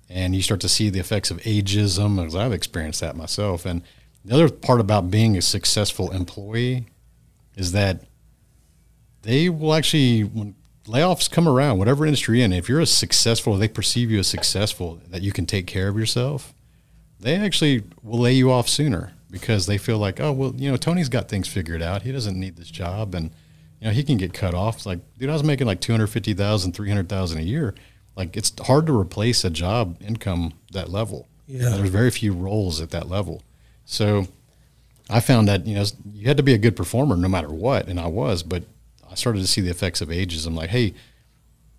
and 0.08 0.34
you 0.34 0.42
start 0.42 0.60
to 0.62 0.68
see 0.68 0.88
the 0.88 0.98
effects 0.98 1.30
of 1.30 1.38
ageism 1.38 2.16
because 2.16 2.34
I've 2.34 2.52
experienced 2.52 3.00
that 3.00 3.16
myself. 3.16 3.66
And 3.66 3.82
the 4.24 4.34
other 4.34 4.48
part 4.48 4.80
about 4.80 5.10
being 5.10 5.36
a 5.36 5.42
successful 5.42 6.10
employee 6.10 6.86
is 7.54 7.72
that 7.72 8.02
they 9.22 9.48
will 9.48 9.74
actually 9.74 10.22
when 10.22 10.54
layoffs 10.86 11.30
come 11.30 11.48
around, 11.48 11.78
whatever 11.78 12.06
industry 12.06 12.38
you're 12.38 12.44
in, 12.46 12.52
if 12.52 12.68
you're 12.68 12.80
a 12.80 12.86
successful, 12.86 13.56
they 13.56 13.68
perceive 13.68 14.10
you 14.10 14.20
as 14.20 14.28
successful, 14.28 15.00
that 15.08 15.22
you 15.22 15.32
can 15.32 15.44
take 15.44 15.66
care 15.66 15.88
of 15.88 15.98
yourself, 15.98 16.54
they 17.20 17.34
actually 17.36 17.82
will 18.02 18.20
lay 18.20 18.32
you 18.32 18.50
off 18.50 18.68
sooner 18.68 19.12
because 19.30 19.66
they 19.66 19.78
feel 19.78 19.98
like, 19.98 20.20
oh 20.20 20.32
well, 20.32 20.54
you 20.54 20.70
know, 20.70 20.76
Tony's 20.76 21.08
got 21.08 21.28
things 21.28 21.48
figured 21.48 21.82
out. 21.82 22.02
He 22.02 22.12
doesn't 22.12 22.38
need 22.38 22.56
this 22.56 22.70
job, 22.70 23.14
and 23.14 23.32
you 23.80 23.86
know, 23.86 23.92
he 23.92 24.02
can 24.02 24.16
get 24.16 24.32
cut 24.32 24.54
off. 24.54 24.76
It's 24.76 24.86
like, 24.86 25.00
dude, 25.18 25.30
I 25.30 25.32
was 25.32 25.44
making 25.44 25.66
like 25.66 25.80
250,000, 25.80 26.72
300,000 26.72 27.38
a 27.38 27.42
year. 27.42 27.74
Like 28.16 28.36
it's 28.36 28.52
hard 28.60 28.86
to 28.86 28.98
replace 28.98 29.44
a 29.44 29.50
job 29.50 29.96
income 30.00 30.54
that 30.72 30.88
level. 30.88 31.28
Yeah. 31.46 31.70
There's 31.70 31.90
very 31.90 32.10
few 32.10 32.32
roles 32.32 32.80
at 32.80 32.90
that 32.90 33.08
level. 33.08 33.42
So 33.84 34.26
I 35.08 35.20
found 35.20 35.48
that, 35.48 35.66
you 35.66 35.74
know, 35.74 35.84
you 36.12 36.26
had 36.26 36.36
to 36.38 36.42
be 36.42 36.54
a 36.54 36.58
good 36.58 36.74
performer 36.74 37.16
no 37.16 37.28
matter 37.28 37.50
what. 37.50 37.86
And 37.88 38.00
I 38.00 38.06
was, 38.06 38.42
but 38.42 38.64
I 39.10 39.14
started 39.14 39.40
to 39.40 39.46
see 39.46 39.60
the 39.60 39.70
effects 39.70 40.00
of 40.00 40.10
ages. 40.10 40.46
I'm 40.46 40.56
like, 40.56 40.70
hey, 40.70 40.94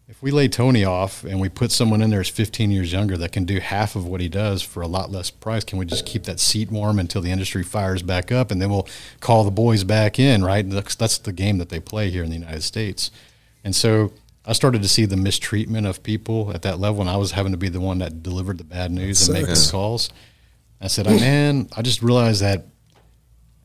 if 0.09 0.21
we 0.21 0.31
lay 0.31 0.47
Tony 0.47 0.85
off 0.85 1.25
and 1.25 1.39
we 1.39 1.49
put 1.49 1.69
someone 1.69 2.01
in 2.01 2.09
there 2.09 2.19
who's 2.19 2.29
15 2.29 2.71
years 2.71 2.93
younger 2.93 3.17
that 3.17 3.33
can 3.33 3.43
do 3.43 3.59
half 3.59 3.95
of 3.95 4.05
what 4.05 4.21
he 4.21 4.29
does 4.29 4.61
for 4.61 4.81
a 4.81 4.87
lot 4.87 5.11
less 5.11 5.29
price, 5.29 5.65
can 5.65 5.77
we 5.77 5.85
just 5.85 6.05
keep 6.05 6.23
that 6.23 6.39
seat 6.39 6.71
warm 6.71 6.97
until 6.97 7.21
the 7.21 7.29
industry 7.29 7.61
fires 7.61 8.01
back 8.01 8.31
up 8.31 8.49
and 8.49 8.61
then 8.61 8.69
we'll 8.69 8.87
call 9.19 9.43
the 9.43 9.51
boys 9.51 9.83
back 9.83 10.17
in, 10.17 10.43
right? 10.43 10.67
That's, 10.69 10.95
that's 10.95 11.17
the 11.17 11.33
game 11.33 11.57
that 11.57 11.67
they 11.67 11.81
play 11.81 12.09
here 12.09 12.23
in 12.23 12.29
the 12.29 12.37
United 12.37 12.63
States. 12.63 13.11
And 13.65 13.75
so 13.75 14.13
I 14.45 14.53
started 14.53 14.81
to 14.81 14.87
see 14.87 15.03
the 15.03 15.17
mistreatment 15.17 15.85
of 15.85 16.01
people 16.03 16.53
at 16.53 16.61
that 16.61 16.79
level, 16.79 17.01
and 17.01 17.09
I 17.09 17.17
was 17.17 17.31
having 17.31 17.51
to 17.51 17.57
be 17.57 17.67
the 17.67 17.81
one 17.81 17.97
that 17.97 18.23
delivered 18.23 18.59
the 18.59 18.63
bad 18.63 18.91
news 18.91 19.27
and 19.27 19.37
make 19.37 19.47
those 19.47 19.69
calls. 19.69 20.09
I 20.79 20.87
said, 20.87 21.05
man, 21.07 21.67
I 21.75 21.81
just 21.81 22.01
realized 22.01 22.41
that 22.41 22.67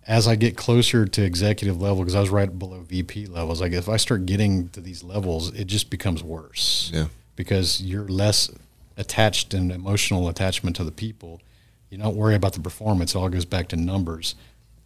as 0.07 0.27
I 0.27 0.35
get 0.35 0.57
closer 0.57 1.07
to 1.07 1.23
executive 1.23 1.81
level, 1.81 1.99
because 1.99 2.15
I 2.15 2.21
was 2.21 2.31
right 2.31 2.59
below 2.59 2.81
VP 2.81 3.27
levels, 3.27 3.61
like 3.61 3.73
if 3.73 3.89
I 3.89 3.97
start 3.97 4.27
getting 4.27 4.69
to 4.71 4.81
these 4.81 5.05
levels, 5.05 5.53
it 5.55 5.67
just 5.67 5.91
becomes 5.91 6.23
worse. 6.23 6.91
Yeah. 6.93 7.07
Because 7.37 7.81
you're 7.81 8.09
less 8.09 8.51
attached 8.97 9.55
and 9.55 9.71
emotional 9.71 10.29
attachment 10.29 10.77
to 10.77 10.85
the 10.85 10.93
people. 10.93 11.41
You 11.89 11.99
don't 11.99 12.17
worry 12.17 12.35
about 12.35 12.55
the 12.55 12.61
performance. 12.61 13.15
It 13.15 13.19
all 13.19 13.29
goes 13.29 13.45
back 13.45 13.69
to 13.69 13.77
numbers. 13.77 14.35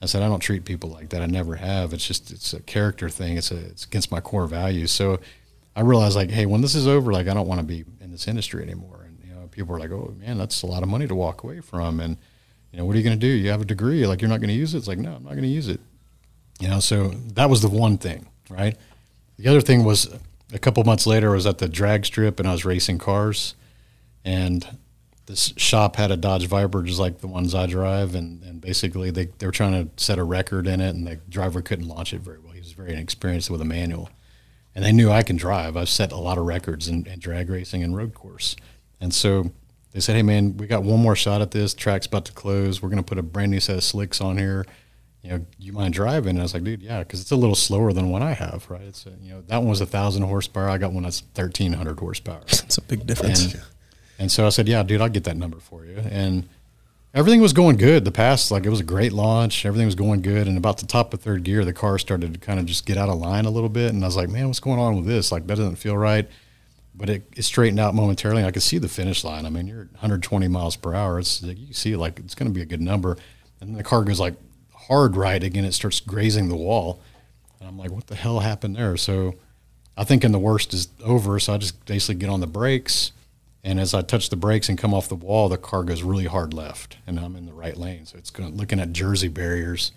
I 0.03 0.07
said, 0.07 0.23
I 0.23 0.29
don't 0.29 0.41
treat 0.41 0.65
people 0.65 0.91
like 0.91 1.09
that. 1.11 1.23
I 1.23 1.27
never 1.27 1.57
have. 1.57 1.95
It's 1.95 2.07
just, 2.07 2.31
it's 2.31 2.53
a 2.53 2.61
character 2.61 3.09
thing. 3.09 3.39
It's 3.39 3.51
a, 3.51 3.57
it's 3.57 3.85
against 3.85 4.13
my 4.13 4.21
core 4.21 4.47
values. 4.47 4.91
So 4.91 5.21
I 5.75 5.81
realized 5.81 6.15
like, 6.15 6.31
hey, 6.31 6.45
when 6.45 6.61
this 6.61 6.75
is 6.75 6.87
over, 6.87 7.13
like 7.13 7.27
I 7.27 7.35
don't 7.35 7.49
want 7.49 7.61
to 7.61 7.67
be 7.67 7.85
in 8.01 8.13
this 8.13 8.29
industry 8.29 8.63
anymore. 8.63 9.07
And, 9.07 9.19
you 9.27 9.35
know, 9.35 9.49
people 9.49 9.75
are 9.75 9.79
like, 9.79 9.91
oh 9.91 10.15
man, 10.19 10.37
that's 10.37 10.63
a 10.63 10.67
lot 10.67 10.83
of 10.83 10.91
money 10.91 11.07
to 11.07 11.15
walk 11.15 11.43
away 11.43 11.61
from. 11.61 12.01
And, 12.01 12.19
you 12.77 12.83
know, 12.83 12.87
what 12.87 12.95
are 12.95 12.99
you 12.99 13.05
going 13.05 13.19
to 13.19 13.27
do? 13.27 13.33
You 13.33 13.49
have 13.49 13.63
a 13.63 13.65
degree, 13.65 14.07
like 14.07 14.21
you're 14.21 14.29
not 14.29 14.41
going 14.41 14.51
to 14.51 14.55
use 14.55 14.75
it. 14.75 14.79
It's 14.79 14.87
like, 14.87 14.99
no, 14.99 15.15
I'm 15.15 15.23
not 15.23 15.31
going 15.31 15.45
to 15.45 15.49
use 15.49 15.67
it. 15.67 15.81
You 16.61 16.69
know, 16.69 16.79
so 16.79 17.09
that 17.33 17.49
was 17.49 17.63
the 17.63 17.71
one 17.71 17.97
thing, 17.97 18.29
right? 18.51 18.77
The 19.39 19.49
other 19.49 19.63
thing 19.63 19.83
was 19.83 20.15
a 20.53 20.59
couple 20.59 20.85
months 20.85 21.07
later, 21.07 21.31
I 21.31 21.37
was 21.37 21.47
at 21.47 21.57
the 21.57 21.71
drag 21.71 22.05
strip 22.05 22.39
and 22.39 22.47
I 22.47 22.53
was 22.53 22.67
racing 22.67 22.99
cars, 22.99 23.55
and 24.27 24.77
this 25.25 25.55
shop 25.57 25.97
had 25.97 26.11
a 26.11 26.19
Dodge 26.19 26.47
Viper 26.49 26.83
just 26.83 27.01
like 27.01 27.21
the 27.21 27.29
ones 27.29 27.55
I 27.55 27.65
drive, 27.65 28.15
and, 28.15 28.43
and 28.43 28.61
basically 28.61 29.11
they, 29.11 29.31
they 29.39 29.47
were 29.47 29.53
trying 29.53 29.73
to 29.73 29.91
set 29.97 30.19
a 30.19 30.25
record 30.25 30.67
in 30.67 30.83
it, 30.83 30.95
and 30.95 31.07
the 31.07 31.17
driver 31.31 31.63
couldn't 31.63 31.89
launch 31.89 32.13
it 32.13 32.21
very 32.21 32.41
well. 32.41 32.53
He 32.53 32.61
was 32.61 32.73
very 32.73 32.93
inexperienced 32.93 33.49
with 33.49 33.63
a 33.63 33.65
manual, 33.65 34.11
and 34.75 34.85
they 34.85 34.93
knew 34.93 35.11
I 35.11 35.23
can 35.23 35.37
drive. 35.37 35.79
I've 35.79 35.89
set 35.89 36.13
a 36.13 36.19
lot 36.19 36.37
of 36.37 36.45
records 36.45 36.89
in, 36.89 37.07
in 37.07 37.21
drag 37.21 37.49
racing 37.49 37.83
and 37.83 37.97
road 37.97 38.13
course, 38.13 38.55
and 39.01 39.15
so 39.15 39.51
they 39.97 40.01
said, 40.01 40.15
"Hey 40.15 40.23
man, 40.23 40.57
we 40.57 40.67
got 40.67 40.83
one 40.83 41.01
more 41.01 41.17
shot 41.17 41.41
at 41.41 41.51
this. 41.51 41.75
Track's 41.75 42.07
about 42.07 42.27
to 42.27 42.33
close. 42.33 42.83
We're 42.83 42.91
going 42.91 43.03
to 43.03 43.09
put 43.09 43.19
a 43.19 43.23
brand 43.23 43.51
new 43.51 43.61
set 43.61 43.77
of 43.77 43.85
slicks 43.85 44.21
on 44.21 44.39
here." 44.39 44.67
you 45.27 45.33
know, 45.33 45.47
you 45.59 45.73
mind 45.73 45.93
driving? 45.93 46.31
And 46.31 46.39
I 46.39 46.43
was 46.43 46.55
like, 46.55 46.63
dude, 46.63 46.83
yeah, 46.83 47.01
because 47.01 47.21
it's 47.21 47.33
a 47.33 47.37
little 47.37 47.57
slower 47.57 47.93
than 47.93 48.11
what 48.11 48.23
I 48.23 48.33
have, 48.33 48.65
right? 48.71 48.83
It's 48.83 49.07
a, 49.07 49.11
you 49.21 49.33
know, 49.33 49.43
that 49.49 49.59
one 49.59 49.69
was 49.69 49.81
a 49.81 49.87
thousand 49.87 50.23
horsepower. 50.23 50.71
I 50.71 50.79
got 50.79 50.93
one 50.93 51.03
that's 51.03 51.21
thirteen 51.35 51.73
hundred 51.73 51.99
horsepower. 51.99 52.43
It's 52.67 52.79
a 52.79 52.83
big 52.83 53.07
difference. 53.07 53.55
And, 53.55 53.63
and 54.19 54.33
so 54.33 54.47
I 54.47 54.51
said, 54.51 54.69
yeah, 54.69 54.83
dude, 54.83 55.01
I'll 55.01 55.09
get 55.09 55.25
that 55.25 55.37
number 55.37 55.59
for 55.59 55.85
you. 55.85 55.99
And 55.99 56.49
everything 57.13 57.41
was 57.41 57.53
going 57.53 57.77
good. 57.77 58.05
The 58.05 58.13
past, 58.13 58.51
like, 58.51 58.67
it 58.67 58.71
was 58.71 58.81
a 58.81 58.85
great 58.85 59.13
launch. 59.13 59.67
Everything 59.67 59.87
was 59.87 59.95
going 59.95 60.23
good. 60.23 60.47
And 60.47 60.57
about 60.57 60.79
the 60.79 60.87
top 60.87 61.13
of 61.13 61.21
third 61.21 61.43
gear, 61.43 61.65
the 61.65 61.73
car 61.73 61.99
started 61.99 62.35
to 62.35 62.41
kind 62.41 62.59
of 62.59 62.67
just 62.67 62.87
get 62.87 62.97
out 62.97 63.09
of 63.09 63.19
line 63.19 63.45
a 63.45 63.51
little 63.51 63.69
bit. 63.69 63.93
And 63.93 64.03
I 64.03 64.07
was 64.07 64.17
like, 64.17 64.29
man, 64.29 64.47
what's 64.47 64.61
going 64.61 64.81
on 64.81 64.97
with 64.97 65.07
this? 65.07 65.31
Like, 65.31 65.47
that 65.47 65.57
doesn't 65.57 65.77
feel 65.77 65.97
right. 65.97 66.29
But 66.97 67.11
it, 67.11 67.29
it 67.37 67.43
straightened 67.43 67.79
out 67.79 67.95
momentarily. 67.95 68.45
I 68.45 68.51
could 68.51 68.63
see 68.63 68.79
the 68.79 68.89
finish 68.89 69.23
line. 69.23 69.45
I 69.45 69.51
mean, 69.51 69.67
you're 69.67 69.89
120 69.93 70.49
miles 70.49 70.77
per 70.77 70.95
hour. 70.95 71.19
It's 71.19 71.43
you 71.43 71.75
see, 71.75 71.95
like, 71.95 72.19
it's 72.19 72.35
going 72.35 72.49
to 72.49 72.55
be 72.55 72.63
a 72.63 72.67
good 72.67 72.81
number. 72.81 73.19
And 73.61 73.77
the 73.77 73.83
car 73.83 74.03
goes 74.03 74.19
like 74.19 74.35
hard 74.73 75.17
right 75.17 75.43
again. 75.43 75.65
It 75.65 75.73
starts 75.73 76.01
grazing 76.01 76.49
the 76.49 76.57
wall. 76.57 77.03
And 77.61 77.69
I'm 77.69 77.79
like, 77.79 77.91
what 77.91 78.07
the 78.07 78.15
hell 78.15 78.41
happened 78.41 78.77
there? 78.77 78.97
So 78.97 79.35
I 79.97 80.05
thinking 80.05 80.33
the 80.33 80.39
worst 80.39 80.73
is 80.73 80.89
over. 81.05 81.39
So 81.39 81.55
I 81.55 81.59
just 81.59 81.85
basically 81.85 82.17
get 82.17 82.31
on 82.31 82.41
the 82.41 82.47
brakes. 82.47 83.13
And 83.67 83.81
as 83.81 83.95
I 83.95 84.03
touch 84.03 84.31
the 84.31 84.37
brakes 84.37 84.69
and 84.69 84.79
come 84.79 84.95
off 84.95 85.09
the 85.09 85.17
wall, 85.17 85.49
the 85.49 85.59
car 85.59 85.83
goes 85.83 86.05
really 86.05 86.27
hard 86.27 86.55
left, 86.55 86.99
and 87.05 87.19
I'm 87.19 87.35
in 87.35 87.47
the 87.47 87.53
right 87.53 87.77
lane. 87.77 88.07
So 88.07 88.17
it's 88.17 88.31
going 88.31 88.57
looking 88.57 88.79
at 88.79 88.93
Jersey 88.93 89.27
barriers 89.27 89.91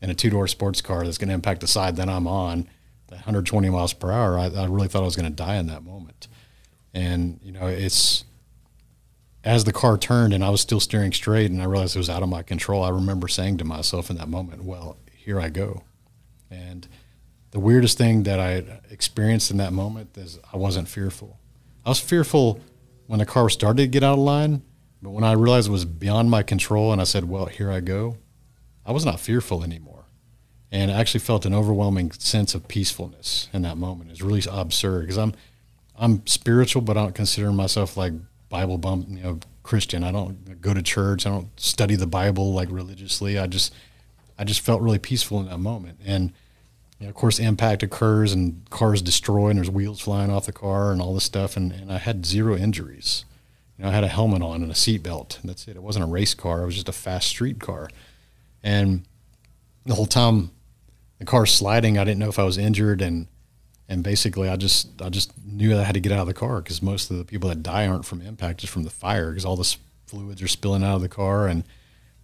and 0.00 0.10
a 0.10 0.14
two 0.14 0.30
door 0.30 0.46
sports 0.48 0.80
car 0.80 1.04
that's 1.04 1.18
going 1.18 1.28
to 1.28 1.34
impact 1.34 1.60
the 1.60 1.66
side 1.66 1.96
that 1.96 2.08
I'm 2.08 2.26
on. 2.26 2.66
The 3.08 3.16
120 3.16 3.68
miles 3.68 3.92
per 3.92 4.10
hour, 4.10 4.38
I, 4.38 4.46
I 4.46 4.64
really 4.66 4.88
thought 4.88 5.02
I 5.02 5.04
was 5.04 5.16
going 5.16 5.28
to 5.28 5.34
die 5.34 5.56
in 5.56 5.66
that 5.66 5.84
moment. 5.84 6.28
And 6.92 7.38
you 7.42 7.52
know, 7.52 7.66
it's 7.66 8.24
as 9.42 9.64
the 9.64 9.72
car 9.72 9.96
turned 9.96 10.34
and 10.34 10.44
I 10.44 10.50
was 10.50 10.60
still 10.60 10.80
steering 10.80 11.12
straight 11.12 11.50
and 11.50 11.62
I 11.62 11.64
realized 11.64 11.96
it 11.96 12.00
was 12.00 12.10
out 12.10 12.22
of 12.22 12.28
my 12.28 12.42
control, 12.42 12.82
I 12.82 12.90
remember 12.90 13.28
saying 13.28 13.58
to 13.58 13.64
myself 13.64 14.10
in 14.10 14.16
that 14.16 14.28
moment, 14.28 14.64
well, 14.64 14.96
here 15.14 15.40
I 15.40 15.48
go. 15.48 15.82
And 16.50 16.86
the 17.52 17.60
weirdest 17.60 17.96
thing 17.96 18.24
that 18.24 18.38
I 18.38 18.80
experienced 18.90 19.50
in 19.50 19.56
that 19.58 19.72
moment 19.72 20.16
is 20.16 20.38
I 20.52 20.56
wasn't 20.56 20.88
fearful. 20.88 21.38
I 21.84 21.88
was 21.88 22.00
fearful 22.00 22.60
when 23.06 23.18
the 23.18 23.26
car 23.26 23.48
started 23.48 23.82
to 23.82 23.88
get 23.88 24.04
out 24.04 24.14
of 24.14 24.24
line, 24.24 24.62
but 25.02 25.10
when 25.10 25.24
I 25.24 25.32
realized 25.32 25.68
it 25.68 25.72
was 25.72 25.84
beyond 25.84 26.30
my 26.30 26.42
control 26.42 26.92
and 26.92 27.00
I 27.00 27.04
said, 27.04 27.28
well, 27.28 27.46
here 27.46 27.70
I 27.70 27.80
go, 27.80 28.18
I 28.84 28.92
was 28.92 29.04
not 29.04 29.20
fearful 29.20 29.62
anymore. 29.62 30.04
And 30.70 30.90
I 30.90 31.00
actually 31.00 31.20
felt 31.20 31.46
an 31.46 31.54
overwhelming 31.54 32.12
sense 32.12 32.54
of 32.54 32.68
peacefulness 32.68 33.48
in 33.52 33.62
that 33.62 33.76
moment. 33.76 34.10
It's 34.10 34.22
really 34.22 34.42
absurd 34.48 35.00
because 35.02 35.18
I'm, 35.18 35.34
I'm 36.00 36.26
spiritual, 36.26 36.80
but 36.82 36.96
I 36.96 37.02
don't 37.02 37.14
consider 37.14 37.52
myself 37.52 37.96
like 37.96 38.14
Bible 38.48 38.78
bump, 38.78 39.06
you 39.08 39.22
know, 39.22 39.38
Christian. 39.62 40.02
I 40.02 40.10
don't 40.10 40.60
go 40.60 40.72
to 40.72 40.82
church. 40.82 41.26
I 41.26 41.30
don't 41.30 41.48
study 41.60 41.94
the 41.94 42.06
Bible 42.06 42.54
like 42.54 42.68
religiously. 42.72 43.38
I 43.38 43.46
just, 43.46 43.72
I 44.38 44.44
just 44.44 44.60
felt 44.60 44.80
really 44.80 44.98
peaceful 44.98 45.38
in 45.40 45.46
that 45.46 45.58
moment. 45.58 46.00
And 46.04 46.32
you 46.98 47.06
know, 47.06 47.10
of 47.10 47.14
course, 47.14 47.38
impact 47.38 47.82
occurs 47.82 48.32
and 48.32 48.68
cars 48.70 49.02
destroy 49.02 49.48
and 49.48 49.58
there's 49.58 49.70
wheels 49.70 50.00
flying 50.00 50.30
off 50.30 50.46
the 50.46 50.52
car 50.52 50.90
and 50.90 51.02
all 51.02 51.14
this 51.14 51.24
stuff. 51.24 51.56
And, 51.56 51.70
and 51.70 51.92
I 51.92 51.98
had 51.98 52.24
zero 52.24 52.56
injuries. 52.56 53.26
You 53.76 53.84
know, 53.84 53.90
I 53.90 53.94
had 53.94 54.04
a 54.04 54.08
helmet 54.08 54.42
on 54.42 54.62
and 54.62 54.70
a 54.70 54.74
seatbelt. 54.74 55.38
That's 55.44 55.68
it. 55.68 55.76
It 55.76 55.82
wasn't 55.82 56.04
a 56.04 56.08
race 56.08 56.34
car. 56.34 56.62
It 56.62 56.66
was 56.66 56.74
just 56.74 56.88
a 56.88 56.92
fast 56.92 57.28
street 57.28 57.60
car. 57.60 57.90
And 58.62 59.04
the 59.86 59.94
whole 59.94 60.06
time 60.06 60.50
the 61.18 61.26
car's 61.26 61.52
sliding, 61.52 61.98
I 61.98 62.04
didn't 62.04 62.18
know 62.18 62.28
if 62.28 62.38
I 62.38 62.44
was 62.44 62.58
injured. 62.58 63.00
And 63.00 63.28
And 63.90 64.04
basically, 64.04 64.48
I 64.48 64.54
just 64.54 65.02
I 65.02 65.08
just 65.08 65.32
knew 65.44 65.76
I 65.76 65.82
had 65.82 65.94
to 65.94 66.00
get 66.00 66.12
out 66.12 66.20
of 66.20 66.28
the 66.28 66.32
car 66.32 66.62
because 66.62 66.80
most 66.80 67.10
of 67.10 67.18
the 67.18 67.24
people 67.24 67.48
that 67.48 67.60
die 67.60 67.88
aren't 67.88 68.06
from 68.06 68.22
impact, 68.22 68.60
just 68.60 68.72
from 68.72 68.84
the 68.84 68.90
fire 68.90 69.30
because 69.30 69.44
all 69.44 69.56
the 69.56 69.76
fluids 70.06 70.40
are 70.40 70.48
spilling 70.48 70.84
out 70.84 70.94
of 70.94 71.02
the 71.02 71.08
car. 71.08 71.48
And, 71.48 71.64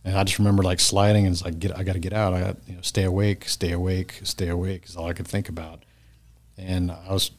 and 0.05 0.17
I 0.17 0.23
just 0.23 0.39
remember 0.39 0.62
like 0.62 0.79
sliding 0.79 1.27
and 1.27 1.35
it's 1.35 1.45
like, 1.45 1.59
get, 1.59 1.77
I 1.77 1.83
got 1.83 1.95
to 1.95 1.99
get 1.99 2.12
out. 2.12 2.35
I 2.35 2.41
got, 2.41 2.57
you 2.69 2.77
know, 2.77 2.83
stay 2.83 3.03
awake, 3.03 3.49
stay 3.49 3.73
awake, 3.73 4.21
stay 4.23 4.47
awake 4.47 4.85
is 4.87 4.97
all 4.97 5.09
I 5.09 5.12
could 5.12 5.27
think 5.27 5.49
about. 5.49 5.85
And 6.57 6.93
I 6.93 7.12
was 7.12 7.33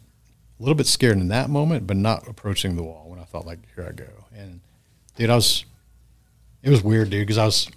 a 0.60 0.64
little 0.64 0.76
bit 0.76 0.88
scared 0.88 1.18
in 1.18 1.30
that 1.30 1.50
moment, 1.50 1.88
but 1.88 1.96
not 1.96 2.28
approaching 2.28 2.76
the 2.76 2.84
wall 2.84 3.06
when 3.08 3.20
I 3.20 3.24
thought 3.24 3.46
like, 3.46 3.60
here 3.76 3.88
I 3.88 3.94
go. 3.94 4.26
And 4.36 4.60
dude, 5.16 5.30
I 5.30 5.36
was, 5.36 5.64
it 6.64 6.70
was 6.70 6.84
weird, 6.84 7.10
dude, 7.12 7.26
because 7.26 7.38
I 7.38 7.46
was 7.46 7.70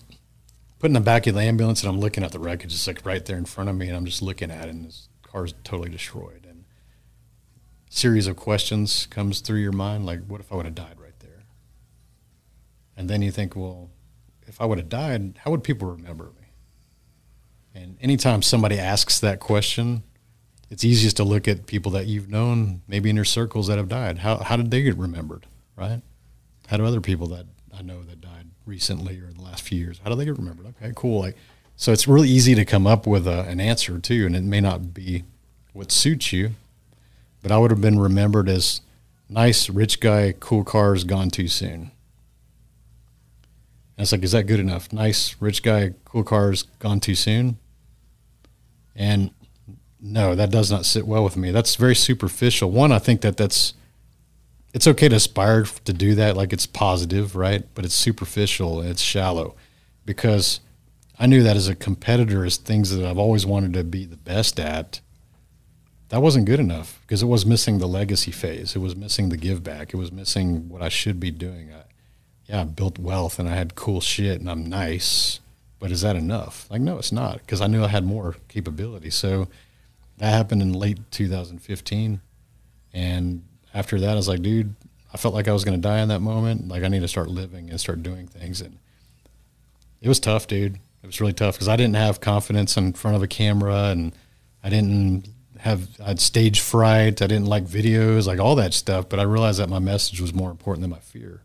putting 0.81 0.95
the 0.95 1.01
back 1.01 1.29
of 1.29 1.35
the 1.37 1.43
ambulance 1.43 1.85
and 1.85 1.93
I'm 1.93 2.01
looking 2.01 2.25
at 2.25 2.33
the 2.33 2.41
wreckage. 2.41 2.73
It's 2.73 2.89
like 2.89 3.07
right 3.07 3.25
there 3.25 3.37
in 3.37 3.45
front 3.45 3.71
of 3.71 3.77
me, 3.77 3.87
and 3.87 3.97
I'm 3.97 4.07
just 4.07 4.21
looking 4.21 4.51
at 4.51 4.67
it, 4.67 4.71
and 4.71 4.87
this 4.87 5.09
car's 5.23 5.55
totally 5.63 5.91
destroyed. 5.91 6.39
Series 7.93 8.28
of 8.28 8.36
questions 8.36 9.07
comes 9.07 9.41
through 9.41 9.59
your 9.59 9.72
mind, 9.72 10.07
like, 10.07 10.24
what 10.26 10.41
if 10.41 10.53
I 10.53 10.55
would 10.55 10.64
have 10.64 10.76
died 10.76 10.95
right 10.97 11.18
there? 11.18 11.43
And 12.97 13.11
then 13.11 13.20
you 13.20 13.32
think, 13.32 13.57
well, 13.57 13.91
if 14.47 14.61
I 14.61 14.64
would 14.64 14.78
have 14.78 14.88
died, 14.88 15.38
how 15.45 15.51
would 15.51 15.64
people 15.64 15.88
remember 15.88 16.24
me? 16.24 16.53
And 17.74 17.99
anytime 18.01 18.43
somebody 18.43 18.78
asks 18.78 19.18
that 19.20 19.41
question, 19.41 20.05
it's 20.70 20.84
easiest 20.84 21.16
to 21.16 21.24
look 21.24 21.49
at 21.49 21.66
people 21.66 21.91
that 21.93 22.07
you've 22.07 22.30
known, 22.30 22.82
maybe 22.86 23.11
in 23.11 23.16
your 23.16 23.24
circles 23.24 23.66
that 23.66 23.76
have 23.76 23.88
died. 23.88 24.18
How 24.18 24.38
how 24.38 24.57
did 24.57 24.70
they 24.70 24.82
get 24.82 24.97
remembered, 24.97 25.47
right? 25.76 26.01
How 26.68 26.76
do 26.76 26.86
other 26.86 27.01
people 27.01 27.26
that 27.28 27.47
I 27.76 27.82
know 27.82 28.05
that 28.05 28.20
died 28.20 28.47
recently 28.66 29.20
or 29.20 29.26
in 29.26 29.34
the 29.34 29.43
last 29.43 29.62
few 29.64 29.78
years, 29.78 30.01
how 30.03 30.11
do 30.11 30.16
they 30.16 30.24
get 30.24 30.38
remembered? 30.38 30.66
Okay, 30.66 30.93
cool. 30.95 31.20
Like, 31.20 31.36
so 31.74 31.93
it's 31.93 32.07
really 32.07 32.28
easy 32.28 32.55
to 32.55 32.64
come 32.64 32.86
up 32.86 33.05
with 33.07 33.26
a, 33.26 33.43
an 33.49 33.61
answer 33.61 33.99
too, 33.99 34.26
and 34.26 34.36
it 34.36 34.45
may 34.45 34.61
not 34.61 34.95
be 34.95 35.24
what 35.72 35.91
suits 35.91 36.32
you, 36.32 36.53
but 37.43 37.53
I 37.53 37.59
would 37.59 37.70
have 37.70 37.80
been 37.80 37.99
remembered 37.99 38.49
as 38.49 38.80
nice, 39.28 39.70
rich 39.70 40.01
guy, 40.01 40.34
cool 40.38 40.64
cars, 40.64 41.05
gone 41.05 41.30
too 41.30 41.49
soon. 41.49 41.93
And 43.97 44.05
it's 44.05 44.12
like, 44.12 44.22
is 44.22 44.32
that 44.32 44.45
good 44.45 44.61
enough? 44.61 44.93
Nice, 44.93 45.36
rich 45.41 45.62
guy, 45.62 45.95
cool 46.05 46.24
cars, 46.24 46.64
gone 46.78 47.01
too 47.01 47.14
soon. 47.14 47.59
And 48.97 49.30
no, 50.01 50.34
that 50.34 50.51
does 50.51 50.70
not 50.70 50.86
sit 50.86 51.07
well 51.07 51.22
with 51.22 51.36
me. 51.36 51.51
That's 51.51 51.76
very 51.76 51.95
superficial. 51.95 52.70
One, 52.70 52.93
I 52.93 52.99
think 52.99 53.20
that 53.20 53.36
that's 53.36 53.74
it's 54.72 54.86
okay 54.86 55.09
to 55.09 55.16
aspire 55.16 55.64
to 55.64 55.93
do 55.93 56.14
that, 56.14 56.36
like 56.36 56.53
it's 56.53 56.66
positive, 56.66 57.34
right? 57.34 57.64
But 57.74 57.84
it's 57.84 57.95
superficial, 57.95 58.80
it's 58.80 59.03
shallow, 59.03 59.57
because 60.05 60.61
I 61.18 61.26
knew 61.26 61.43
that 61.43 61.57
as 61.57 61.68
a 61.68 61.74
competitor, 61.74 62.45
as 62.45 62.57
things 62.57 62.97
that 62.97 63.05
I've 63.05 63.18
always 63.18 63.45
wanted 63.45 63.74
to 63.74 63.84
be 63.84 64.05
the 64.05 64.16
best 64.16 64.61
at, 64.61 65.01
that 66.11 66.21
wasn't 66.21 66.45
good 66.45 66.61
enough 66.61 66.99
because 67.03 67.23
it 67.23 67.27
was 67.27 67.47
missing 67.47 67.79
the 67.79 67.87
legacy 67.87 68.33
phase. 68.33 68.75
It 68.75 68.81
was 68.81 68.97
missing 68.97 69.29
the 69.29 69.37
give 69.37 69.63
back. 69.63 69.95
It 69.95 69.97
was 69.97 70.13
missing 70.13 70.69
what 70.69 70.83
I 70.83 70.89
should 70.89 71.19
be 71.21 71.31
doing. 71.31 71.73
I, 71.73 71.85
yeah, 72.47 72.61
I 72.63 72.65
built 72.65 72.99
wealth 72.99 73.39
and 73.39 73.49
I 73.49 73.55
had 73.55 73.77
cool 73.77 74.01
shit 74.01 74.41
and 74.41 74.51
I'm 74.51 74.69
nice, 74.69 75.39
but 75.79 75.93
is 75.93 76.03
that 76.03 76.17
enough? 76.17 76.69
Like, 76.69 76.81
no, 76.81 76.99
it's 76.99 77.13
not 77.13 77.39
because 77.39 77.61
I 77.61 77.69
knew 77.69 77.85
I 77.85 77.89
had 77.89 78.05
more 78.05 78.35
capability. 78.49 79.11
So 79.11 79.47
that 80.19 80.31
happened 80.31 80.63
in 80.63 80.73
late 80.73 80.99
2015. 81.13 82.21
And 82.93 83.45
after 83.73 84.01
that, 84.01 84.11
I 84.11 84.15
was 84.17 84.27
like, 84.27 84.43
dude, 84.43 84.75
I 85.15 85.17
felt 85.17 85.33
like 85.33 85.47
I 85.47 85.53
was 85.53 85.65
going 85.65 85.81
to 85.81 85.89
die 85.89 86.01
in 86.01 86.09
that 86.09 86.21
moment. 86.21 86.67
Like, 86.67 86.83
I 86.83 86.89
need 86.89 87.03
to 87.03 87.09
start 87.09 87.29
living 87.29 87.71
and 87.71 87.81
start 87.81 88.03
doing 88.03 88.27
things. 88.27 88.61
And 88.61 88.79
it 90.01 90.09
was 90.09 90.19
tough, 90.19 90.49
dude. 90.49 90.75
It 91.05 91.07
was 91.07 91.21
really 91.21 91.33
tough 91.33 91.55
because 91.55 91.69
I 91.69 91.77
didn't 91.77 91.95
have 91.95 92.21
confidence 92.21 92.77
in 92.77 92.95
front 92.95 93.17
of 93.17 93.23
a 93.23 93.29
camera 93.29 93.85
and 93.85 94.13
I 94.63 94.71
didn't 94.71 95.29
have, 95.61 95.89
I 96.01 96.09
had 96.09 96.21
stage 96.21 96.61
fright. 96.61 97.23
I 97.23 97.27
didn't 97.27 97.47
like 97.47 97.65
videos, 97.65 98.27
like 98.27 98.39
all 98.39 98.57
that 98.57 98.75
stuff. 98.75 99.09
But 99.09 99.21
I 99.21 99.25
realized 99.25 99.59
that 99.59 99.69
my 99.69 99.79
message 99.79 100.21
was 100.21 100.35
more 100.35 100.51
important 100.51 100.83
than 100.83 100.91
my 100.91 100.99
fear 100.99 101.43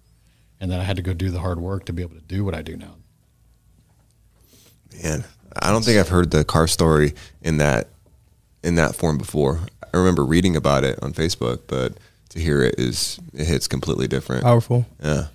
and 0.60 0.72
that 0.72 0.80
I 0.80 0.84
had 0.84 0.96
to 0.96 1.02
go 1.02 1.14
do 1.14 1.30
the 1.30 1.40
hard 1.40 1.60
work 1.60 1.86
to 1.86 1.94
be 1.94 2.02
able 2.02 2.16
to 2.16 2.22
do 2.22 2.44
what 2.44 2.56
I 2.56 2.62
do 2.62 2.78
now. 2.78 2.96
Man, 5.04 5.26
I 5.62 5.72
don't 5.72 5.84
think 5.84 6.00
I've 6.00 6.10
heard 6.10 6.32
the 6.32 6.44
car 6.46 6.68
story 6.68 7.14
in 7.42 7.58
that 7.58 7.90
in 8.64 8.76
that 8.76 8.96
form 8.96 9.18
before. 9.18 9.62
I 9.94 9.98
remember 9.98 10.26
reading 10.26 10.56
about 10.56 10.84
it 10.84 10.98
on 11.04 11.14
Facebook, 11.14 11.62
but 11.68 11.98
to 12.30 12.40
hear 12.40 12.62
it 12.64 12.76
is 12.78 13.20
it 13.34 13.46
hits 13.46 13.68
completely 13.68 14.08
different. 14.08 14.44
Powerful. 14.44 14.86
Yeah. 15.04 15.28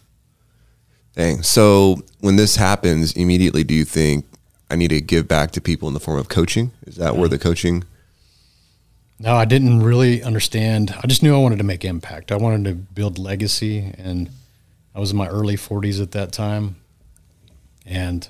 Dang. 1.15 1.43
So 1.43 2.03
when 2.21 2.37
this 2.37 2.57
happens, 2.57 3.13
immediately 3.13 3.65
do 3.65 3.75
you 3.75 3.85
think 3.85 4.27
I 4.71 4.77
need 4.77 4.89
to 4.89 5.01
give 5.01 5.29
back 5.29 5.51
to 5.53 5.61
people 5.61 5.89
in 5.89 5.95
the 5.95 6.01
form 6.01 6.19
of 6.19 6.29
coaching? 6.29 6.73
Is 6.87 6.97
that 6.97 7.17
where 7.17 7.29
the 7.29 7.39
coaching? 7.39 7.85
No, 9.23 9.37
I 9.37 9.45
didn't 9.45 9.83
really 9.83 10.23
understand. 10.23 10.95
I 11.03 11.07
just 11.07 11.23
knew 11.23 11.35
I 11.35 11.39
wanted 11.39 11.59
to 11.59 11.65
make 11.65 11.85
impact. 11.85 12.33
I 12.33 12.37
wanted 12.37 12.65
to 12.65 12.75
build 12.75 13.19
legacy, 13.19 13.93
and 13.99 14.31
I 14.95 14.99
was 14.99 15.11
in 15.11 15.19
my 15.19 15.29
early 15.29 15.57
40s 15.57 16.01
at 16.01 16.13
that 16.13 16.33
time, 16.33 16.77
and 17.85 18.27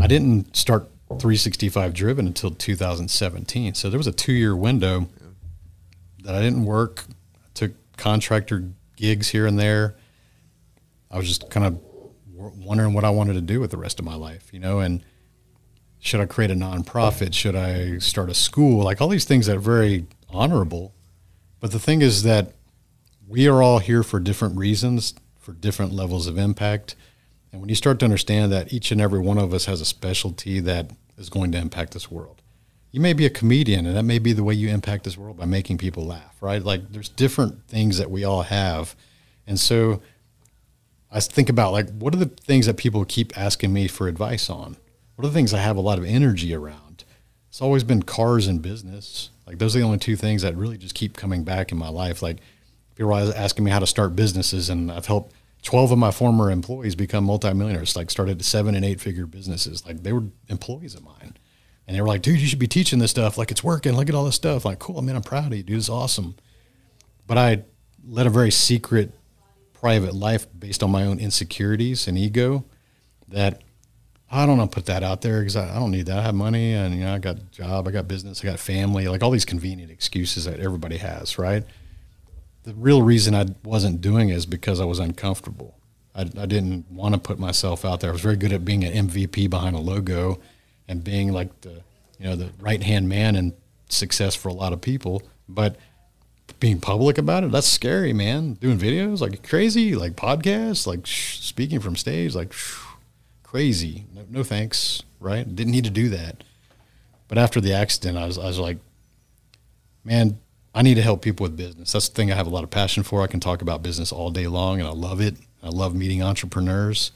I 0.00 0.06
didn't 0.06 0.56
start 0.56 0.88
365 1.08 1.92
driven 1.92 2.26
until 2.26 2.50
2017. 2.50 3.74
So 3.74 3.90
there 3.90 3.98
was 3.98 4.06
a 4.06 4.12
two 4.12 4.32
year 4.32 4.56
window 4.56 5.06
that 6.22 6.34
I 6.34 6.40
didn't 6.40 6.64
work. 6.64 7.04
I 7.34 7.48
took 7.52 7.72
contractor 7.98 8.70
gigs 8.96 9.28
here 9.28 9.46
and 9.46 9.58
there. 9.58 9.96
I 11.10 11.18
was 11.18 11.28
just 11.28 11.50
kind 11.50 11.66
of 11.66 11.78
wondering 12.34 12.94
what 12.94 13.04
I 13.04 13.10
wanted 13.10 13.34
to 13.34 13.42
do 13.42 13.60
with 13.60 13.70
the 13.70 13.76
rest 13.76 13.98
of 13.98 14.06
my 14.06 14.14
life, 14.14 14.48
you 14.50 14.60
know, 14.60 14.78
and 14.78 15.04
should 16.00 16.20
I 16.20 16.26
create 16.26 16.50
a 16.50 16.54
nonprofit? 16.54 17.34
Should 17.34 17.54
I 17.54 17.98
start 17.98 18.30
a 18.30 18.34
school? 18.34 18.82
Like 18.82 19.00
all 19.00 19.08
these 19.08 19.26
things 19.26 19.46
that 19.46 19.56
are 19.56 19.60
very 19.60 20.06
honorable. 20.30 20.94
But 21.60 21.72
the 21.72 21.78
thing 21.78 22.00
is 22.00 22.22
that 22.22 22.54
we 23.28 23.46
are 23.46 23.62
all 23.62 23.78
here 23.78 24.02
for 24.02 24.18
different 24.18 24.56
reasons, 24.56 25.14
for 25.38 25.52
different 25.52 25.92
levels 25.92 26.26
of 26.26 26.38
impact. 26.38 26.96
And 27.52 27.60
when 27.60 27.68
you 27.68 27.74
start 27.74 27.98
to 28.00 28.06
understand 28.06 28.50
that 28.50 28.72
each 28.72 28.90
and 28.90 29.00
every 29.00 29.20
one 29.20 29.38
of 29.38 29.52
us 29.52 29.66
has 29.66 29.80
a 29.80 29.84
specialty 29.84 30.58
that 30.60 30.90
is 31.18 31.28
going 31.28 31.52
to 31.52 31.58
impact 31.58 31.92
this 31.92 32.10
world. 32.10 32.40
You 32.92 33.00
may 33.00 33.12
be 33.12 33.26
a 33.26 33.30
comedian, 33.30 33.86
and 33.86 33.96
that 33.96 34.02
may 34.02 34.18
be 34.18 34.32
the 34.32 34.42
way 34.42 34.54
you 34.54 34.68
impact 34.68 35.04
this 35.04 35.16
world 35.16 35.36
by 35.36 35.44
making 35.44 35.78
people 35.78 36.06
laugh, 36.06 36.36
right? 36.40 36.62
Like 36.62 36.90
there's 36.90 37.08
different 37.08 37.66
things 37.68 37.98
that 37.98 38.10
we 38.10 38.24
all 38.24 38.42
have. 38.42 38.96
And 39.46 39.60
so 39.60 40.00
I 41.12 41.20
think 41.20 41.48
about 41.48 41.72
like 41.72 41.90
what 41.90 42.14
are 42.14 42.18
the 42.18 42.26
things 42.26 42.66
that 42.66 42.76
people 42.76 43.04
keep 43.04 43.36
asking 43.38 43.72
me 43.72 43.86
for 43.86 44.08
advice 44.08 44.48
on? 44.48 44.76
What 45.20 45.26
are 45.26 45.32
the 45.32 45.34
things 45.34 45.52
I 45.52 45.58
have 45.58 45.76
a 45.76 45.82
lot 45.82 45.98
of 45.98 46.06
energy 46.06 46.54
around? 46.54 47.04
It's 47.50 47.60
always 47.60 47.84
been 47.84 48.02
cars 48.02 48.46
and 48.46 48.62
business. 48.62 49.28
Like 49.46 49.58
those 49.58 49.76
are 49.76 49.78
the 49.78 49.84
only 49.84 49.98
two 49.98 50.16
things 50.16 50.40
that 50.40 50.56
really 50.56 50.78
just 50.78 50.94
keep 50.94 51.14
coming 51.14 51.44
back 51.44 51.70
in 51.70 51.76
my 51.76 51.90
life. 51.90 52.22
Like 52.22 52.38
people 52.94 53.12
are 53.12 53.34
asking 53.36 53.66
me 53.66 53.70
how 53.70 53.80
to 53.80 53.86
start 53.86 54.16
businesses, 54.16 54.70
and 54.70 54.90
I've 54.90 55.04
helped 55.04 55.34
12 55.60 55.92
of 55.92 55.98
my 55.98 56.10
former 56.10 56.50
employees 56.50 56.94
become 56.94 57.24
multimillionaires, 57.24 57.96
like 57.96 58.10
started 58.10 58.42
seven 58.42 58.74
and 58.74 58.82
eight 58.82 58.98
figure 58.98 59.26
businesses. 59.26 59.84
Like 59.84 60.04
they 60.04 60.14
were 60.14 60.24
employees 60.48 60.94
of 60.94 61.04
mine. 61.04 61.36
And 61.86 61.94
they 61.94 62.00
were 62.00 62.08
like, 62.08 62.22
dude, 62.22 62.40
you 62.40 62.46
should 62.46 62.58
be 62.58 62.66
teaching 62.66 62.98
this 62.98 63.10
stuff. 63.10 63.36
Like 63.36 63.50
it's 63.50 63.62
working. 63.62 63.92
Look 63.92 64.08
at 64.08 64.14
all 64.14 64.24
this 64.24 64.36
stuff. 64.36 64.64
Like, 64.64 64.78
cool. 64.78 64.96
I 64.96 65.02
mean, 65.02 65.16
I'm 65.16 65.22
proud 65.22 65.48
of 65.48 65.54
you, 65.58 65.62
dude. 65.62 65.76
It's 65.76 65.90
awesome. 65.90 66.34
But 67.26 67.36
I 67.36 67.64
led 68.08 68.26
a 68.26 68.30
very 68.30 68.50
secret, 68.50 69.12
private 69.74 70.14
life 70.14 70.46
based 70.58 70.82
on 70.82 70.90
my 70.90 71.04
own 71.04 71.18
insecurities 71.18 72.08
and 72.08 72.16
ego 72.16 72.64
that 73.28 73.60
I 74.30 74.46
don't 74.46 74.58
want 74.58 74.70
to 74.70 74.74
put 74.74 74.86
that 74.86 75.02
out 75.02 75.22
there 75.22 75.40
because 75.40 75.56
I, 75.56 75.74
I, 75.74 75.78
don't 75.78 75.90
need 75.90 76.06
that. 76.06 76.18
I 76.18 76.22
have 76.22 76.34
money 76.34 76.72
and, 76.72 76.94
you 76.94 77.00
know, 77.00 77.14
I 77.14 77.18
got 77.18 77.36
a 77.36 77.42
job, 77.50 77.88
I 77.88 77.90
got 77.90 78.06
business, 78.06 78.44
I 78.44 78.48
got 78.48 78.60
family, 78.60 79.08
like 79.08 79.22
all 79.22 79.30
these 79.30 79.44
convenient 79.44 79.90
excuses 79.90 80.44
that 80.44 80.60
everybody 80.60 80.98
has, 80.98 81.36
right? 81.36 81.64
the 82.64 82.74
real 82.74 83.02
reason 83.02 83.34
I 83.34 83.46
wasn't 83.64 84.00
doing 84.00 84.28
it 84.28 84.36
is 84.36 84.46
because 84.46 84.80
I 84.80 84.84
was 84.84 84.98
uncomfortable. 84.98 85.76
I, 86.14 86.22
I 86.22 86.46
didn't 86.46 86.90
want 86.90 87.14
to 87.14 87.20
put 87.20 87.38
myself 87.38 87.84
out 87.84 88.00
there. 88.00 88.10
I 88.10 88.12
was 88.12 88.20
very 88.20 88.36
good 88.36 88.52
at 88.52 88.64
being 88.64 88.84
an 88.84 89.08
MVP 89.08 89.48
behind 89.48 89.76
a 89.76 89.80
logo 89.80 90.38
and 90.88 91.02
being 91.02 91.32
like 91.32 91.60
the 91.62 91.82
you 92.18 92.26
know 92.26 92.36
the 92.36 92.50
right 92.60 92.82
hand 92.82 93.08
man 93.08 93.36
and 93.36 93.54
success 93.88 94.34
for 94.34 94.48
a 94.48 94.52
lot 94.52 94.72
of 94.72 94.80
people. 94.80 95.22
But 95.48 95.76
being 96.58 96.80
public 96.80 97.16
about 97.16 97.44
it, 97.44 97.52
that's 97.52 97.68
scary, 97.68 98.12
man. 98.12 98.54
Doing 98.54 98.78
videos 98.78 99.20
like 99.20 99.42
crazy, 99.48 99.94
like 99.94 100.12
podcasts, 100.12 100.86
like 100.86 101.06
sh- 101.06 101.38
speaking 101.40 101.80
from 101.80 101.96
stage, 101.96 102.34
like 102.34 102.52
sh- 102.52 102.82
crazy. 103.50 104.04
No, 104.14 104.24
no, 104.30 104.42
thanks, 104.44 105.02
right? 105.18 105.44
Didn't 105.56 105.72
need 105.72 105.82
to 105.82 105.90
do 105.90 106.08
that. 106.10 106.44
But 107.26 107.36
after 107.36 107.60
the 107.60 107.72
accident, 107.72 108.16
I 108.16 108.26
was 108.26 108.38
I 108.38 108.46
was 108.46 108.60
like, 108.60 108.78
man, 110.04 110.38
I 110.72 110.82
need 110.82 110.94
to 110.94 111.02
help 111.02 111.22
people 111.22 111.42
with 111.42 111.56
business. 111.56 111.90
That's 111.90 112.08
the 112.08 112.14
thing 112.14 112.30
I 112.30 112.36
have 112.36 112.46
a 112.46 112.50
lot 112.50 112.62
of 112.62 112.70
passion 112.70 113.02
for. 113.02 113.22
I 113.22 113.26
can 113.26 113.40
talk 113.40 113.60
about 113.60 113.82
business 113.82 114.12
all 114.12 114.30
day 114.30 114.46
long, 114.46 114.78
and 114.78 114.88
I 114.88 114.92
love 114.92 115.20
it. 115.20 115.34
I 115.64 115.68
love 115.68 115.96
meeting 115.96 116.22
entrepreneurs, 116.22 117.10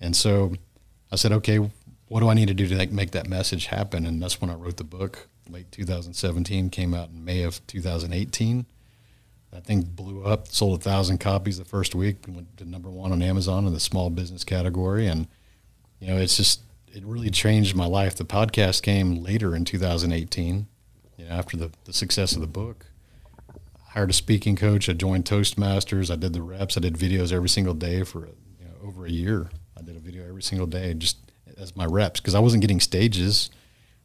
and 0.00 0.16
so 0.16 0.54
I 1.12 1.16
said, 1.16 1.32
okay, 1.32 1.58
what 2.08 2.20
do 2.20 2.28
I 2.28 2.34
need 2.34 2.48
to 2.48 2.54
do 2.54 2.66
to 2.68 2.86
make 2.86 3.10
that 3.10 3.28
message 3.28 3.66
happen? 3.66 4.06
And 4.06 4.22
that's 4.22 4.40
when 4.40 4.50
I 4.50 4.54
wrote 4.54 4.78
the 4.78 4.84
book. 4.84 5.28
Late 5.50 5.70
2017 5.72 6.70
came 6.70 6.94
out 6.94 7.10
in 7.10 7.22
May 7.24 7.42
of 7.42 7.64
2018. 7.66 8.64
That 9.52 9.64
thing 9.64 9.82
blew 9.82 10.24
up, 10.24 10.48
sold 10.48 10.80
a 10.80 10.82
thousand 10.82 11.18
copies 11.18 11.58
the 11.58 11.64
first 11.64 11.94
week, 11.94 12.24
went 12.26 12.56
to 12.56 12.64
number 12.64 12.90
one 12.90 13.12
on 13.12 13.22
Amazon 13.22 13.66
in 13.66 13.74
the 13.74 13.80
small 13.80 14.08
business 14.10 14.42
category, 14.42 15.06
and 15.06 15.28
you 15.98 16.06
know, 16.06 16.16
it's 16.16 16.36
just 16.36 16.62
it 16.92 17.04
really 17.04 17.30
changed 17.30 17.76
my 17.76 17.86
life. 17.86 18.16
The 18.16 18.24
podcast 18.24 18.82
came 18.82 19.22
later 19.22 19.54
in 19.54 19.64
2018 19.64 20.66
you 21.18 21.24
know, 21.24 21.30
after 21.30 21.56
the, 21.56 21.70
the 21.84 21.92
success 21.92 22.34
of 22.34 22.40
the 22.40 22.46
book. 22.46 22.86
I 23.50 23.92
hired 23.92 24.10
a 24.10 24.14
speaking 24.14 24.56
coach. 24.56 24.88
I 24.88 24.94
joined 24.94 25.24
Toastmasters. 25.24 26.10
I 26.10 26.16
did 26.16 26.32
the 26.32 26.42
reps. 26.42 26.76
I 26.76 26.80
did 26.80 26.94
videos 26.94 27.32
every 27.32 27.48
single 27.48 27.74
day 27.74 28.02
for 28.02 28.20
you 28.26 28.64
know, 28.64 28.88
over 28.88 29.04
a 29.04 29.10
year. 29.10 29.50
I 29.76 29.82
did 29.82 29.96
a 29.96 30.00
video 30.00 30.26
every 30.26 30.42
single 30.42 30.66
day 30.66 30.94
just 30.94 31.18
as 31.58 31.76
my 31.76 31.84
reps 31.84 32.20
because 32.20 32.34
I 32.34 32.40
wasn't 32.40 32.62
getting 32.62 32.80
stages. 32.80 33.50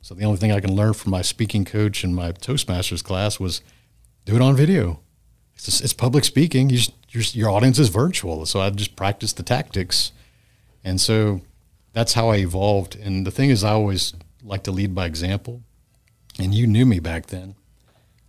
So 0.02 0.16
the 0.16 0.26
only 0.26 0.38
thing 0.38 0.52
I 0.52 0.60
can 0.60 0.76
learn 0.76 0.94
from 0.94 1.12
my 1.12 1.22
speaking 1.22 1.64
coach 1.64 2.04
and 2.04 2.16
my 2.16 2.32
Toastmasters 2.32 3.04
class 3.04 3.40
was 3.40 3.62
do 4.26 4.36
it 4.36 4.42
on 4.42 4.56
video. 4.56 5.00
It's, 5.54 5.66
just, 5.66 5.84
it's 5.84 5.94
public 5.94 6.26
speaking. 6.26 6.70
You 6.70 6.78
just, 6.78 6.94
your, 7.10 7.24
your 7.34 7.50
audience 7.50 7.78
is 7.78 7.90
virtual. 7.90 8.46
So 8.46 8.60
I 8.62 8.70
just 8.72 8.96
practiced 8.96 9.38
the 9.38 9.44
tactics. 9.44 10.12
And 10.84 11.00
so 11.00 11.42
that's 11.94 12.14
how 12.14 12.30
I 12.30 12.38
evolved. 12.38 12.96
And 12.96 13.26
the 13.26 13.32
thing 13.32 13.50
is, 13.50 13.64
I 13.64 13.72
always 13.72 14.14
like 14.44 14.64
to 14.64 14.72
lead 14.72 14.96
by 14.96 15.06
example. 15.06 15.62
And 16.40 16.54
you 16.54 16.66
knew 16.68 16.86
me 16.86 17.00
back 17.00 17.28
then. 17.28 17.56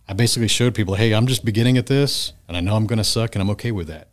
I 0.07 0.13
basically 0.13 0.49
showed 0.49 0.75
people, 0.75 0.95
hey, 0.95 1.13
I'm 1.13 1.27
just 1.27 1.45
beginning 1.45 1.77
at 1.77 1.87
this, 1.87 2.33
and 2.47 2.57
I 2.57 2.59
know 2.59 2.75
I'm 2.75 2.87
going 2.87 2.97
to 2.97 3.05
suck, 3.05 3.35
and 3.35 3.41
I'm 3.41 3.49
okay 3.51 3.71
with 3.71 3.87
that. 3.87 4.09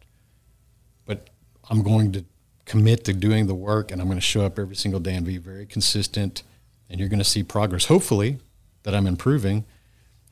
But 1.04 1.28
I'm 1.68 1.82
going 1.82 2.12
to 2.12 2.24
commit 2.64 3.04
to 3.04 3.12
doing 3.12 3.48
the 3.48 3.54
work, 3.54 3.90
and 3.90 4.00
I'm 4.00 4.06
going 4.06 4.18
to 4.18 4.22
show 4.24 4.46
up 4.46 4.58
every 4.58 4.76
single 4.76 5.00
day 5.00 5.14
and 5.14 5.26
be 5.26 5.38
very 5.38 5.66
consistent. 5.66 6.44
And 6.88 7.00
you're 7.00 7.08
going 7.08 7.18
to 7.18 7.24
see 7.24 7.42
progress, 7.42 7.86
hopefully, 7.86 8.38
that 8.84 8.94
I'm 8.94 9.06
improving. 9.06 9.64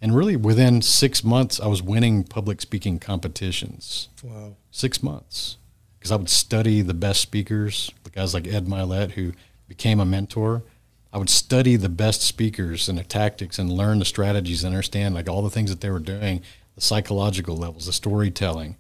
And 0.01 0.15
really, 0.15 0.37
within 0.37 0.81
six 0.81 1.25
months, 1.25 1.59
I 1.59 1.67
was 1.67 1.83
winning 1.83 2.23
public 2.23 2.61
speaking 2.61 3.01
competitions. 3.01 4.09
Wow. 4.23 4.55
Six 4.71 5.03
months. 5.03 5.57
Because 5.99 6.13
I 6.13 6.17
would 6.17 6.31
study 6.31 6.81
the 6.81 6.95
best 6.95 7.21
speakers, 7.21 7.91
the 8.05 8.11
guys 8.11 8.35
like 8.35 8.47
Ed 8.47 8.67
Mylett, 8.67 9.13
who 9.13 9.33
became 9.67 10.01
a 10.01 10.05
mentor. 10.05 10.63
I 11.13 11.19
would 11.19 11.31
study 11.31 11.77
the 11.77 11.89
best 11.89 12.23
speakers 12.23 12.89
and 12.89 12.99
the 12.99 13.05
tactics 13.05 13.59
and 13.59 13.73
learn 13.73 13.99
the 13.99 14.05
strategies 14.05 14.63
and 14.63 14.75
understand 14.75 15.15
like 15.15 15.29
all 15.29 15.43
the 15.43 15.51
things 15.51 15.71
that 15.71 15.81
they 15.81 15.91
were 15.91 15.99
doing, 15.99 16.43
the 16.75 16.81
psychological 16.81 17.57
levels, 17.57 17.87
the 17.87 17.93
storytelling. 17.93 18.77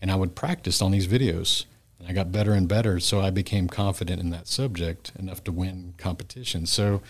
And 0.00 0.10
I 0.10 0.16
would 0.16 0.34
practice 0.34 0.80
on 0.80 0.92
these 0.92 1.06
videos. 1.08 1.64
And 1.98 2.08
I 2.08 2.12
got 2.12 2.32
better 2.32 2.52
and 2.52 2.68
better. 2.68 3.00
So 3.00 3.20
I 3.20 3.30
became 3.30 3.68
confident 3.68 4.20
in 4.20 4.30
that 4.30 4.46
subject 4.46 5.12
enough 5.18 5.44
to 5.44 5.52
win 5.52 5.94
competitions. 5.98 6.72
So 6.72 7.02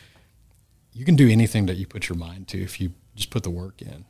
you 0.92 1.04
can 1.04 1.16
do 1.16 1.28
anything 1.28 1.66
that 1.66 1.76
you 1.76 1.86
put 1.86 2.08
your 2.08 2.18
mind 2.18 2.48
to 2.48 2.60
if 2.60 2.80
you 2.80 2.92
just 3.14 3.30
put 3.30 3.42
the 3.42 3.50
work 3.50 3.80
in. 3.80 4.04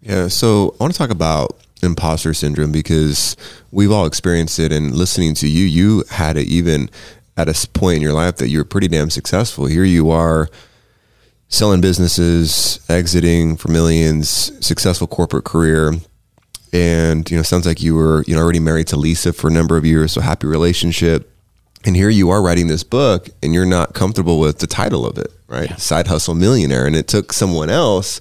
Yeah. 0.00 0.28
So 0.28 0.74
I 0.78 0.84
want 0.84 0.92
to 0.92 0.98
talk 0.98 1.10
about 1.10 1.58
imposter 1.82 2.34
syndrome 2.34 2.72
because 2.72 3.36
we've 3.70 3.92
all 3.92 4.06
experienced 4.06 4.58
it. 4.58 4.72
And 4.72 4.94
listening 4.94 5.34
to 5.34 5.48
you, 5.48 5.64
you 5.64 6.04
had 6.10 6.36
it 6.36 6.46
even 6.46 6.90
at 7.36 7.48
a 7.48 7.68
point 7.70 7.96
in 7.96 8.02
your 8.02 8.12
life 8.12 8.36
that 8.36 8.48
you 8.48 8.58
were 8.58 8.64
pretty 8.64 8.88
damn 8.88 9.10
successful. 9.10 9.66
Here 9.66 9.84
you 9.84 10.10
are 10.10 10.48
selling 11.48 11.80
businesses, 11.80 12.80
exiting 12.88 13.56
for 13.56 13.68
millions, 13.68 14.28
successful 14.64 15.06
corporate 15.06 15.44
career. 15.44 15.94
And, 16.72 17.30
you 17.30 17.36
know, 17.36 17.42
sounds 17.42 17.64
like 17.64 17.82
you 17.82 17.94
were, 17.94 18.22
you 18.26 18.34
know, 18.34 18.42
already 18.42 18.60
married 18.60 18.88
to 18.88 18.96
Lisa 18.96 19.32
for 19.32 19.48
a 19.48 19.52
number 19.52 19.76
of 19.76 19.86
years, 19.86 20.12
so 20.12 20.20
happy 20.20 20.46
relationship. 20.46 21.32
And 21.84 21.96
here 21.96 22.10
you 22.10 22.28
are 22.30 22.42
writing 22.42 22.66
this 22.66 22.82
book 22.82 23.28
and 23.42 23.54
you're 23.54 23.64
not 23.64 23.94
comfortable 23.94 24.40
with 24.40 24.58
the 24.58 24.66
title 24.66 25.06
of 25.06 25.16
it, 25.16 25.32
right? 25.46 25.70
Yeah. 25.70 25.76
Side 25.76 26.08
hustle 26.08 26.34
millionaire. 26.34 26.86
And 26.86 26.96
it 26.96 27.06
took 27.08 27.32
someone 27.32 27.70
else 27.70 28.20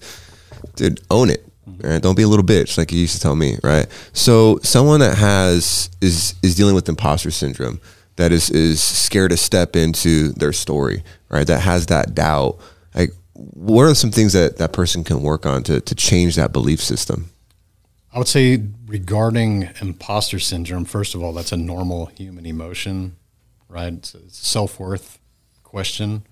to 0.75 0.95
own 1.09 1.29
it. 1.29 1.46
Right? 1.67 2.01
Don't 2.01 2.15
be 2.15 2.23
a 2.23 2.27
little 2.27 2.45
bitch 2.45 2.77
like 2.77 2.91
you 2.91 2.99
used 2.99 3.15
to 3.15 3.19
tell 3.19 3.35
me, 3.35 3.57
right? 3.63 3.87
So 4.13 4.59
someone 4.63 4.99
that 5.01 5.17
has 5.17 5.89
is 6.01 6.35
is 6.41 6.55
dealing 6.55 6.75
with 6.75 6.87
imposter 6.87 7.31
syndrome, 7.31 7.79
that 8.15 8.31
is 8.31 8.49
is 8.49 8.81
scared 8.81 9.31
to 9.31 9.37
step 9.37 9.75
into 9.75 10.31
their 10.33 10.53
story, 10.53 11.03
right? 11.29 11.45
That 11.45 11.61
has 11.61 11.87
that 11.87 12.15
doubt. 12.15 12.57
Like, 12.95 13.11
what 13.33 13.83
are 13.83 13.95
some 13.95 14.11
things 14.11 14.33
that 14.33 14.57
that 14.57 14.73
person 14.73 15.03
can 15.03 15.21
work 15.21 15.45
on 15.45 15.63
to 15.63 15.81
to 15.81 15.95
change 15.95 16.35
that 16.35 16.53
belief 16.53 16.81
system? 16.81 17.29
I 18.13 18.19
would 18.19 18.27
say 18.27 18.63
regarding 18.87 19.69
imposter 19.81 20.39
syndrome, 20.39 20.85
first 20.85 21.13
of 21.13 21.21
all, 21.21 21.33
that's 21.33 21.51
a 21.51 21.57
normal 21.57 22.07
human 22.07 22.45
emotion, 22.45 23.15
right? 23.69 23.93
It's 23.93 24.15
a 24.15 24.29
self 24.29 24.79
worth 24.79 25.19
question. 25.63 26.23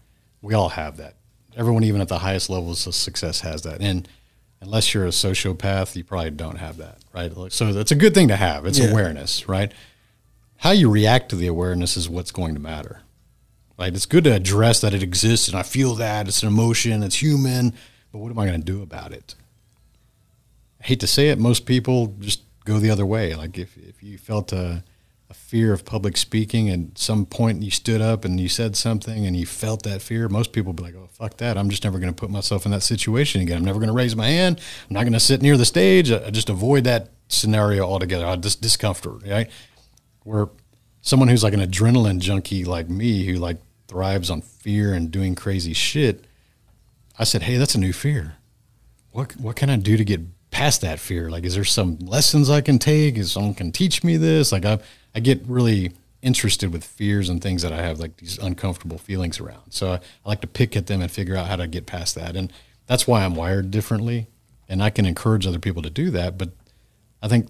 We 0.42 0.54
all 0.54 0.70
have 0.70 0.98
that. 0.98 1.16
Everyone, 1.56 1.84
even 1.84 2.02
at 2.02 2.08
the 2.08 2.20
highest 2.20 2.50
levels 2.50 2.88
of 2.88 2.96
success, 2.96 3.42
has 3.42 3.62
that. 3.64 3.82
And 3.82 4.08
unless 4.66 4.94
you're 4.94 5.06
a 5.06 5.10
sociopath, 5.10 5.96
you 5.96 6.04
probably 6.04 6.32
don't 6.32 6.58
have 6.58 6.78
that, 6.78 6.98
right? 7.14 7.32
So 7.52 7.72
that's 7.72 7.92
a 7.92 7.96
good 7.96 8.14
thing 8.14 8.28
to 8.28 8.36
have. 8.36 8.66
It's 8.66 8.80
yeah. 8.80 8.90
awareness, 8.90 9.48
right? 9.48 9.72
How 10.58 10.72
you 10.72 10.90
react 10.90 11.30
to 11.30 11.36
the 11.36 11.48
awareness 11.48 11.96
is 11.96 12.10
what's 12.10 12.32
going 12.32 12.56
to 12.56 12.60
matter. 12.60 13.02
Right? 13.78 13.94
It's 13.94 14.06
good 14.06 14.24
to 14.24 14.34
address 14.34 14.80
that 14.82 14.94
it 14.94 15.04
exists 15.04 15.50
and 15.50 15.58
I 15.58 15.64
feel 15.64 15.96
that 15.96 16.28
it's 16.28 16.42
an 16.42 16.48
emotion, 16.48 17.04
it's 17.04 17.22
human, 17.22 17.74
but 18.12 18.20
what 18.20 18.32
am 18.32 18.40
I 18.40 18.46
going 18.46 18.60
to 18.60 18.66
do 18.66 18.82
about 18.82 19.12
it? 19.12 19.36
I 20.82 20.88
hate 20.88 21.02
to 21.02 21.08
say 21.08 21.30
it, 21.30 21.40
most 21.40 21.66
people 21.66 22.16
just 22.20 22.42
go 22.64 22.80
the 22.80 22.90
other 22.90 23.06
way. 23.06 23.36
Like 23.36 23.58
if, 23.58 23.78
if 23.78 24.02
you 24.02 24.18
felt 24.18 24.54
a, 24.54 24.84
a 25.30 25.34
fear 25.34 25.74
of 25.74 25.86
public 25.86 26.18
speaking 26.18 26.70
at 26.70 26.98
some 26.98 27.26
point 27.26 27.64
you 27.64 27.72
stood 27.72 28.02
up 28.02 28.26
and 28.26 28.40
you 28.40 28.48
said 28.48 28.76
something 28.76 29.26
and 29.26 29.36
you 29.36 29.46
felt 29.46 29.84
that 29.84 30.02
fear, 30.02 30.30
most 30.30 30.52
people 30.52 30.72
be 30.72 30.84
like, 30.84 30.96
oh, 30.96 31.10
fuck 31.12 31.38
that. 31.38 31.58
I'm 31.58 31.70
just 31.70 31.84
never 31.84 31.98
going 31.98 32.14
to 32.14 32.20
put 32.20 32.30
myself 32.30 32.66
in 32.66 32.72
that 32.72 32.84
situation 32.84 33.42
again. 33.42 33.58
I'm 33.58 33.66
never 33.66 33.80
going 33.80 33.88
to 33.88 33.94
raise 33.94 34.16
my 34.16 34.28
hand. 34.28 34.62
I'm 34.88 34.94
not 34.94 35.02
going 35.02 35.14
to 35.14 35.20
sit 35.20 35.42
near 35.42 35.58
the 35.58 35.66
stage. 35.66 36.12
I, 36.12 36.30
just 36.30 36.50
avoid 36.50 36.84
that 36.84 37.10
scenario 37.28 37.84
altogether. 37.84 38.26
I 38.26 38.36
just 38.36 38.62
discomfort, 38.62 39.24
right? 39.26 39.50
where 40.26 40.50
someone 41.02 41.30
who's 41.30 41.44
like 41.44 41.54
an 41.54 41.62
adrenaline 41.62 42.20
junkie 42.20 42.66
like 42.66 42.90
me 42.90 43.26
who 43.26 43.36
like 43.36 43.58
thrives 43.88 44.30
on 44.30 44.42
fear 44.42 44.92
and 44.94 45.12
doing 45.12 45.36
crazy 45.36 45.72
shit 45.72 46.26
i 47.18 47.24
said 47.24 47.44
hey 47.44 47.56
that's 47.56 47.76
a 47.76 47.80
new 47.80 47.94
fear 47.94 48.36
what 49.12 49.32
what 49.38 49.56
can 49.56 49.70
i 49.70 49.78
do 49.78 49.96
to 49.96 50.04
get 50.04 50.20
past 50.50 50.82
that 50.82 51.00
fear 51.00 51.30
like 51.30 51.46
is 51.46 51.54
there 51.56 51.64
some 51.64 51.98
lessons 52.00 52.50
i 52.50 52.60
can 52.60 52.80
take 52.80 53.18
is 53.18 53.32
someone 53.32 53.54
can 53.54 53.72
teach 53.72 54.04
me 54.04 54.18
this 54.18 54.52
like 54.52 54.66
i 54.66 54.80
i 55.16 55.20
get 55.20 55.42
really 55.48 55.92
interested 56.22 56.74
with 56.74 56.84
fears 56.84 57.30
and 57.30 57.42
things 57.42 57.62
that 57.62 57.72
i 57.72 57.82
have 57.82 58.00
like 58.00 58.18
these 58.18 58.38
uncomfortable 58.40 58.98
feelings 58.98 59.40
around. 59.40 59.72
So 59.72 59.92
I, 59.92 59.96
I 59.96 60.30
like 60.30 60.42
to 60.42 60.48
pick 60.48 60.76
at 60.76 60.88
them 60.88 61.02
and 61.02 61.12
figure 61.12 61.36
out 61.36 61.48
how 61.48 61.56
to 61.56 61.68
get 61.68 61.86
past 61.86 62.16
that. 62.16 62.36
And 62.36 62.52
that's 62.88 63.08
why 63.08 63.24
i'm 63.24 63.36
wired 63.36 63.72
differently. 63.72 64.28
And 64.68 64.82
i 64.82 64.90
can 64.90 65.06
encourage 65.06 65.46
other 65.46 65.60
people 65.60 65.82
to 65.84 65.90
do 65.90 66.10
that. 66.12 66.38
But 66.38 66.50
i 67.22 67.28
think 67.28 67.50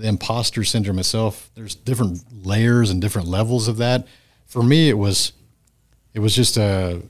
the 0.00 0.08
imposter 0.08 0.64
syndrome 0.64 0.98
itself, 0.98 1.50
there's 1.54 1.74
different 1.74 2.46
layers 2.46 2.90
and 2.90 3.00
different 3.00 3.28
levels 3.28 3.68
of 3.68 3.76
that. 3.76 4.06
For 4.46 4.62
me, 4.62 4.88
it 4.88 4.98
was, 4.98 5.32
it 6.14 6.20
was 6.20 6.34
just 6.34 6.56
a, 6.56 7.02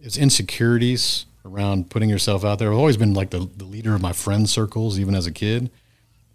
it's 0.00 0.16
insecurities 0.16 1.26
around 1.44 1.90
putting 1.90 2.08
yourself 2.08 2.44
out 2.44 2.58
there. 2.58 2.72
I've 2.72 2.78
always 2.78 2.96
been 2.96 3.14
like 3.14 3.30
the, 3.30 3.48
the 3.56 3.64
leader 3.64 3.94
of 3.94 4.00
my 4.00 4.12
friend 4.12 4.48
circles, 4.48 4.98
even 4.98 5.14
as 5.14 5.26
a 5.26 5.32
kid, 5.32 5.70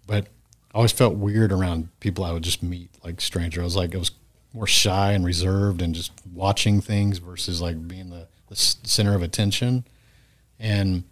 but 0.06 0.28
I 0.74 0.78
always 0.78 0.92
felt 0.92 1.14
weird 1.14 1.52
around 1.52 1.88
people 2.00 2.24
I 2.24 2.32
would 2.32 2.42
just 2.42 2.62
meet, 2.62 2.90
like 3.02 3.20
stranger. 3.20 3.60
I 3.60 3.64
was 3.64 3.76
like, 3.76 3.94
I 3.94 3.98
was 3.98 4.10
more 4.52 4.66
shy 4.66 5.12
and 5.12 5.24
reserved 5.24 5.82
and 5.82 5.94
just 5.94 6.12
watching 6.32 6.80
things 6.80 7.18
versus 7.18 7.60
like 7.60 7.88
being 7.88 8.10
the, 8.10 8.28
the 8.48 8.56
center 8.56 9.14
of 9.14 9.22
attention. 9.22 9.84
And 10.58 11.04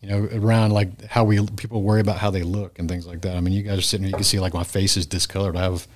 you 0.00 0.08
know, 0.08 0.28
around 0.32 0.72
like 0.72 1.04
how 1.06 1.24
we 1.24 1.44
people 1.46 1.82
worry 1.82 2.00
about 2.00 2.18
how 2.18 2.30
they 2.30 2.42
look 2.42 2.78
and 2.78 2.88
things 2.88 3.06
like 3.06 3.20
that. 3.22 3.36
I 3.36 3.40
mean, 3.40 3.52
you 3.52 3.62
guys 3.62 3.78
are 3.78 3.82
sitting 3.82 4.04
here, 4.04 4.10
you 4.10 4.16
can 4.16 4.24
see 4.24 4.40
like 4.40 4.54
my 4.54 4.64
face 4.64 4.96
is 4.96 5.06
discolored. 5.06 5.56
I 5.56 5.62
have 5.62 5.86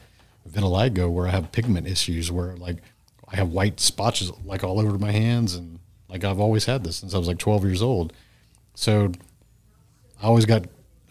vitiligo 0.49 1.11
where 1.11 1.27
I 1.27 1.31
have 1.31 1.53
pigment 1.53 1.87
issues 1.87 2.31
where 2.31 2.55
like 2.57 2.77
I 3.29 3.37
have 3.37 3.49
white 3.49 3.81
spots 3.81 4.31
like 4.45 4.63
all 4.63 4.79
over 4.79 4.99
my 4.99 5.11
hands 5.11 5.55
and 5.55 5.79
like 6.09 6.23
I've 6.23 6.39
always 6.39 6.67
had 6.67 6.85
this 6.85 6.97
since 6.97 7.15
I 7.15 7.19
was 7.19 7.29
like 7.29 7.39
12 7.39 7.65
years 7.65 7.83
old. 7.83 8.13
So 8.75 9.11
I 10.23 10.27
always 10.27 10.45
got 10.45 10.65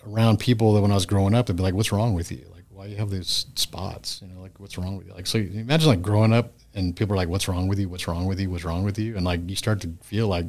around 0.08 0.39
people 0.39 0.74
that 0.74 0.82
when 0.82 0.91
I 0.91 0.95
was 0.95 1.06
growing 1.06 1.34
up, 1.34 1.47
they'd 1.47 1.56
be 1.56 1.64
like, 1.64 1.74
"What's 1.74 1.91
wrong 1.91 2.14
with 2.14 2.32
you? 2.32 2.45
Like, 2.54 2.64
why 2.70 2.86
you 2.86 2.97
have 2.97 3.10
these 3.10 3.45
spots? 3.56 4.22
You 4.22 4.34
know, 4.34 4.41
like 4.41 4.60
what's 4.60 4.78
wrong 4.78 4.97
with 4.97 5.08
you? 5.08 5.14
Like, 5.14 5.28
so 5.28 5.38
you 5.38 5.60
imagine 5.60 5.88
like 5.89 6.01
growing 6.01 6.34
up 6.34 6.54
and 6.74 6.95
people 6.95 7.14
are 7.14 7.18
like, 7.18 7.30
"What's 7.30 7.47
wrong 7.47 7.68
with 7.68 7.80
you? 7.80 7.89
What's 7.89 8.08
wrong 8.08 8.26
with 8.28 8.39
you? 8.39 8.49
What's 8.49 8.64
wrong 8.64 8.84
with 8.84 8.99
you?" 8.99 9.16
And 9.16 9.26
like 9.26 9.41
you 9.49 9.56
start 9.56 9.82
to 9.82 9.93
feel 10.01 10.28
like, 10.28 10.47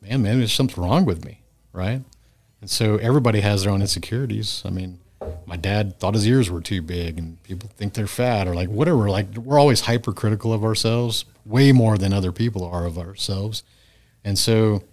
"Man, 0.00 0.22
man, 0.22 0.38
there's 0.38 0.52
something 0.52 0.82
wrong 0.82 1.04
with 1.04 1.24
me." 1.24 1.42
right? 1.72 2.02
And 2.60 2.70
so 2.70 2.96
everybody 2.98 3.40
has 3.40 3.64
their 3.64 3.72
own 3.72 3.80
insecurities. 3.80 4.62
I 4.64 4.70
mean, 4.70 5.00
my 5.46 5.56
dad 5.56 5.98
thought 5.98 6.14
his 6.14 6.26
ears 6.26 6.50
were 6.50 6.60
too 6.60 6.82
big, 6.82 7.18
and 7.18 7.42
people 7.42 7.70
think 7.76 7.94
they're 7.94 8.06
fat 8.06 8.46
or 8.46 8.54
like 8.54 8.68
whatever. 8.68 9.08
Like 9.10 9.36
we're 9.36 9.58
always 9.58 9.82
hypercritical 9.82 10.52
of 10.52 10.64
ourselves, 10.64 11.24
way 11.44 11.72
more 11.72 11.98
than 11.98 12.12
other 12.12 12.32
people 12.32 12.64
are 12.64 12.86
of 12.86 12.98
ourselves. 12.98 13.62
And 14.24 14.38
so 14.38 14.84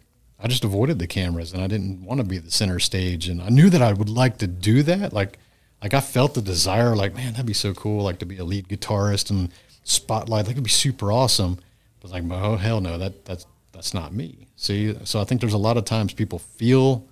I 0.42 0.48
just 0.48 0.64
avoided 0.64 1.00
the 1.00 1.08
cameras, 1.08 1.52
and 1.54 1.62
I 1.62 1.68
didn't 1.68 2.04
want 2.04 2.20
to 2.20 2.24
be 2.24 2.38
the 2.38 2.52
center 2.52 2.80
stage. 2.80 3.28
And 3.28 3.42
I 3.42 3.50
knew 3.50 3.70
that 3.70 3.82
I 3.82 3.92
would 3.92 4.10
like 4.10 4.38
to 4.38 4.48
do 4.48 4.84
that. 4.84 5.12
Like, 5.12 5.38
like 5.82 5.94
I 5.94 6.00
felt 6.00 6.34
the 6.34 6.42
desire, 6.42 6.96
like 6.96 7.14
man, 7.14 7.34
that'd 7.34 7.46
be 7.46 7.54
so 7.54 7.74
cool, 7.74 8.04
like 8.04 8.20
to 8.20 8.26
be 8.26 8.38
a 8.38 8.44
lead 8.44 8.68
guitarist 8.68 9.30
and 9.30 9.52
spotlight. 9.84 10.46
That 10.46 10.54
could 10.54 10.64
be 10.64 10.70
super 10.70 11.12
awesome. 11.12 11.60
But 12.00 12.12
like, 12.12 12.24
oh 12.32 12.56
hell 12.56 12.82
no, 12.82 12.98
that 12.98 13.26
that's 13.26 13.46
that's 13.72 13.94
not 13.94 14.14
me. 14.14 14.48
See, 14.56 14.96
so 15.06 15.22
I 15.22 15.24
think 15.24 15.42
there's 15.42 15.54
a 15.54 15.58
lot 15.58 15.78
of 15.78 15.86
times 15.86 16.14
people 16.14 16.40
feel 16.40 17.06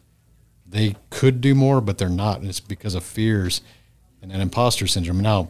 they 0.66 0.96
could 1.10 1.40
do 1.40 1.56
more, 1.56 1.80
but 1.80 1.98
they're 1.98 2.10
not, 2.10 2.40
and 2.40 2.50
it's 2.50 2.60
because 2.60 2.96
of 2.96 3.04
fears 3.04 3.62
and 4.22 4.32
an 4.32 4.42
imposter 4.42 4.88
syndrome. 4.88 5.22
Now, 5.22 5.50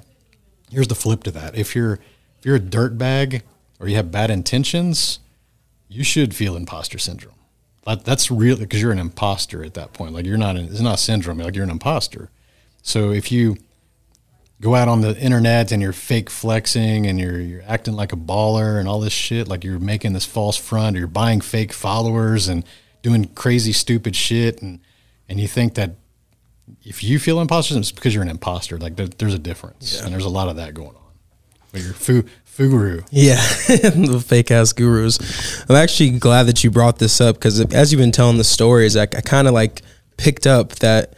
here's 0.69 0.87
the 0.87 0.95
flip 0.95 1.23
to 1.23 1.31
that: 1.31 1.55
if 1.55 1.75
you're 1.75 1.93
if 2.39 2.45
you're 2.45 2.55
a 2.55 2.59
dirtbag 2.59 3.41
or 3.79 3.87
you 3.87 3.95
have 3.95 4.11
bad 4.11 4.29
intentions, 4.29 5.19
you 5.87 6.03
should 6.03 6.35
feel 6.35 6.55
imposter 6.55 6.97
syndrome. 6.97 7.33
But 7.87 8.03
that's 8.03 8.29
really 8.29 8.65
because 8.65 8.81
you're 8.81 8.91
an 8.91 8.99
imposter 8.99 9.63
at 9.63 9.75
that 9.75 9.93
point. 9.93 10.13
Like 10.13 10.25
you're 10.25 10.37
not. 10.37 10.57
An, 10.57 10.65
it's 10.65 10.81
not 10.81 10.95
a 10.95 10.97
syndrome. 10.97 11.37
Like 11.37 11.55
you're 11.55 11.63
an 11.63 11.69
imposter. 11.69 12.29
So 12.81 13.11
if 13.11 13.31
you 13.31 13.55
go 14.59 14.75
out 14.75 14.89
on 14.89 14.99
the 14.99 15.17
internet 15.17 15.71
and 15.71 15.81
you're 15.81 15.93
fake 15.93 16.29
flexing 16.29 17.07
and 17.07 17.17
you're 17.17 17.39
you're 17.39 17.63
acting 17.65 17.93
like 17.93 18.11
a 18.11 18.17
baller 18.17 18.77
and 18.77 18.89
all 18.89 18.99
this 18.99 19.13
shit, 19.13 19.47
like 19.47 19.63
you're 19.63 19.79
making 19.79 20.11
this 20.11 20.25
false 20.25 20.57
front, 20.57 20.97
or 20.97 20.99
you're 20.99 21.07
buying 21.07 21.39
fake 21.39 21.71
followers 21.71 22.49
and 22.49 22.65
doing 23.03 23.23
crazy 23.35 23.71
stupid 23.71 24.17
shit, 24.17 24.61
and 24.61 24.81
and 25.29 25.39
you 25.39 25.47
think 25.47 25.75
that 25.75 25.91
if 26.83 27.05
you 27.05 27.19
feel 27.19 27.39
imposter, 27.39 27.77
it's 27.77 27.93
because 27.93 28.13
you're 28.13 28.21
an 28.21 28.29
imposter. 28.29 28.77
Like 28.77 28.97
there, 28.97 29.07
there's 29.07 29.33
a 29.33 29.39
difference, 29.39 29.95
yeah. 29.95 30.03
and 30.03 30.13
there's 30.13 30.25
a 30.25 30.29
lot 30.29 30.49
of 30.49 30.57
that 30.57 30.73
going 30.73 30.89
on. 30.89 31.13
But 31.71 31.83
you're 31.83 31.93
fu 31.93 32.25
fuguru. 32.57 33.07
Yeah, 33.11 33.35
the 33.67 34.23
fake 34.25 34.51
ass 34.51 34.73
gurus. 34.73 35.19
I'm 35.69 35.75
actually 35.75 36.11
glad 36.11 36.43
that 36.43 36.63
you 36.63 36.71
brought 36.71 36.99
this 36.99 37.21
up 37.21 37.35
because 37.35 37.59
as 37.73 37.91
you've 37.91 37.99
been 37.99 38.11
telling 38.11 38.37
the 38.37 38.43
stories, 38.43 38.97
I, 38.97 39.03
I 39.03 39.21
kind 39.21 39.47
of 39.47 39.53
like 39.53 39.81
picked 40.17 40.47
up 40.47 40.71
that 40.75 41.13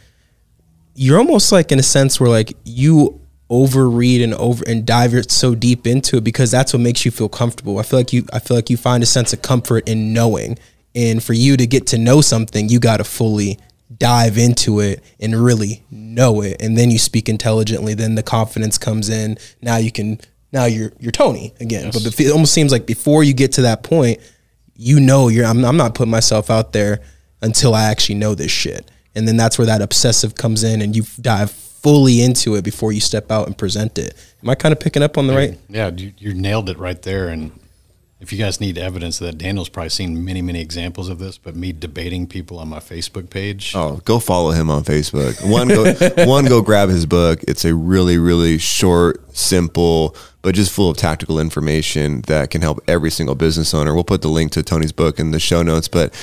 you're 0.94 1.18
almost 1.18 1.50
like 1.50 1.72
in 1.72 1.78
a 1.78 1.82
sense 1.82 2.20
where 2.20 2.28
like 2.28 2.56
you 2.64 3.20
overread 3.50 4.22
and 4.22 4.34
over 4.34 4.62
and 4.68 4.86
dive 4.86 5.12
so 5.30 5.54
deep 5.54 5.86
into 5.86 6.18
it 6.18 6.24
because 6.24 6.50
that's 6.50 6.72
what 6.72 6.80
makes 6.80 7.04
you 7.04 7.10
feel 7.10 7.28
comfortable. 7.28 7.78
I 7.78 7.82
feel 7.82 7.98
like 7.98 8.12
you 8.12 8.26
I 8.32 8.38
feel 8.38 8.56
like 8.56 8.70
you 8.70 8.76
find 8.76 9.02
a 9.02 9.06
sense 9.06 9.32
of 9.32 9.42
comfort 9.42 9.88
in 9.88 10.12
knowing. 10.12 10.58
And 10.94 11.22
for 11.22 11.32
you 11.34 11.56
to 11.56 11.66
get 11.66 11.86
to 11.88 11.98
know 11.98 12.20
something, 12.20 12.68
you 12.68 12.80
got 12.80 12.96
to 12.96 13.04
fully 13.04 13.58
dive 13.96 14.38
into 14.38 14.80
it 14.80 15.02
and 15.18 15.34
really 15.34 15.82
know 15.90 16.42
it 16.42 16.62
and 16.62 16.78
then 16.78 16.92
you 16.92 16.98
speak 16.98 17.28
intelligently 17.28 17.92
then 17.92 18.14
the 18.14 18.22
confidence 18.22 18.78
comes 18.78 19.08
in 19.08 19.36
now 19.62 19.76
you 19.76 19.90
can 19.90 20.20
now 20.52 20.64
you're 20.64 20.92
you're 20.98 21.12
Tony 21.12 21.54
again 21.60 21.86
yes. 21.86 22.02
but 22.02 22.20
it 22.20 22.30
almost 22.30 22.52
seems 22.52 22.72
like 22.72 22.86
before 22.86 23.24
you 23.24 23.32
get 23.32 23.52
to 23.52 23.62
that 23.62 23.82
point 23.82 24.18
you 24.74 25.00
know 25.00 25.28
you're 25.28 25.46
I'm, 25.46 25.64
I'm 25.64 25.76
not 25.76 25.94
putting 25.94 26.10
myself 26.10 26.50
out 26.50 26.72
there 26.72 27.00
until 27.42 27.74
I 27.74 27.84
actually 27.84 28.16
know 28.16 28.34
this 28.34 28.50
shit 28.50 28.90
and 29.14 29.26
then 29.26 29.36
that's 29.36 29.58
where 29.58 29.66
that 29.66 29.82
obsessive 29.82 30.34
comes 30.34 30.62
in 30.62 30.82
and 30.82 30.94
you 30.94 31.04
dive 31.20 31.50
fully 31.82 32.20
into 32.20 32.56
it 32.56 32.64
before 32.64 32.92
you 32.92 33.00
step 33.00 33.30
out 33.30 33.46
and 33.46 33.56
present 33.56 33.98
it. 33.98 34.14
Am 34.42 34.50
I 34.50 34.54
kind 34.54 34.72
of 34.72 34.80
picking 34.80 35.02
up 35.02 35.16
on 35.16 35.26
the 35.26 35.34
right? 35.34 35.58
Yeah, 35.68 35.90
you, 35.96 36.12
you 36.18 36.34
nailed 36.34 36.68
it 36.68 36.78
right 36.78 37.00
there. 37.00 37.28
And 37.28 37.58
if 38.20 38.32
you 38.32 38.38
guys 38.38 38.60
need 38.60 38.76
evidence 38.76 39.20
of 39.20 39.26
that, 39.26 39.38
Daniel's 39.38 39.70
probably 39.70 39.88
seen 39.88 40.24
many, 40.24 40.42
many 40.42 40.60
examples 40.60 41.08
of 41.08 41.18
this. 41.18 41.38
But 41.38 41.56
me 41.56 41.72
debating 41.72 42.26
people 42.26 42.58
on 42.58 42.68
my 42.68 42.78
Facebook 42.78 43.30
page. 43.30 43.72
Oh, 43.74 44.00
go 44.04 44.18
follow 44.18 44.50
him 44.50 44.70
on 44.70 44.84
Facebook. 44.84 45.42
One, 45.48 45.68
go, 45.68 46.26
one, 46.26 46.44
go 46.44 46.60
grab 46.60 46.90
his 46.90 47.06
book. 47.06 47.40
It's 47.48 47.64
a 47.64 47.74
really, 47.74 48.18
really 48.18 48.58
short, 48.58 49.34
simple, 49.34 50.14
but 50.42 50.54
just 50.54 50.70
full 50.70 50.90
of 50.90 50.98
tactical 50.98 51.40
information 51.40 52.20
that 52.22 52.50
can 52.50 52.60
help 52.60 52.80
every 52.86 53.10
single 53.10 53.34
business 53.34 53.72
owner. 53.72 53.94
We'll 53.94 54.04
put 54.04 54.20
the 54.20 54.28
link 54.28 54.52
to 54.52 54.62
Tony's 54.62 54.92
book 54.92 55.18
in 55.18 55.30
the 55.30 55.40
show 55.40 55.62
notes, 55.62 55.88
but 55.88 56.14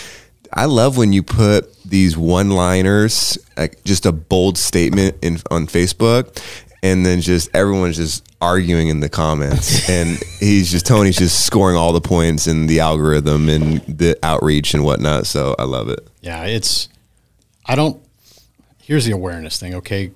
I 0.53 0.65
love 0.65 0.97
when 0.97 1.13
you 1.13 1.23
put 1.23 1.73
these 1.83 2.15
one 2.15 2.51
liners, 2.51 3.37
like 3.57 3.83
just 3.83 4.05
a 4.05 4.11
bold 4.11 4.57
statement 4.57 5.17
in 5.21 5.39
on 5.49 5.67
Facebook, 5.67 6.41
and 6.83 7.05
then 7.05 7.21
just 7.21 7.49
everyone's 7.55 7.97
just 7.97 8.25
arguing 8.41 8.89
in 8.89 8.99
the 8.99 9.09
comments, 9.09 9.89
and 9.89 10.17
he's 10.39 10.71
just 10.71 10.85
Tony's 10.85 11.17
just 11.17 11.45
scoring 11.45 11.75
all 11.75 11.93
the 11.93 12.01
points 12.01 12.47
in 12.47 12.67
the 12.67 12.79
algorithm 12.79 13.49
and 13.49 13.81
the 13.81 14.17
outreach 14.23 14.73
and 14.73 14.83
whatnot. 14.83 15.27
So 15.27 15.55
I 15.57 15.63
love 15.63 15.89
it. 15.89 16.07
Yeah, 16.21 16.43
it's. 16.45 16.89
I 17.65 17.75
don't. 17.75 18.01
Here's 18.81 19.05
the 19.05 19.11
awareness 19.11 19.59
thing. 19.59 19.73
Okay, 19.75 20.11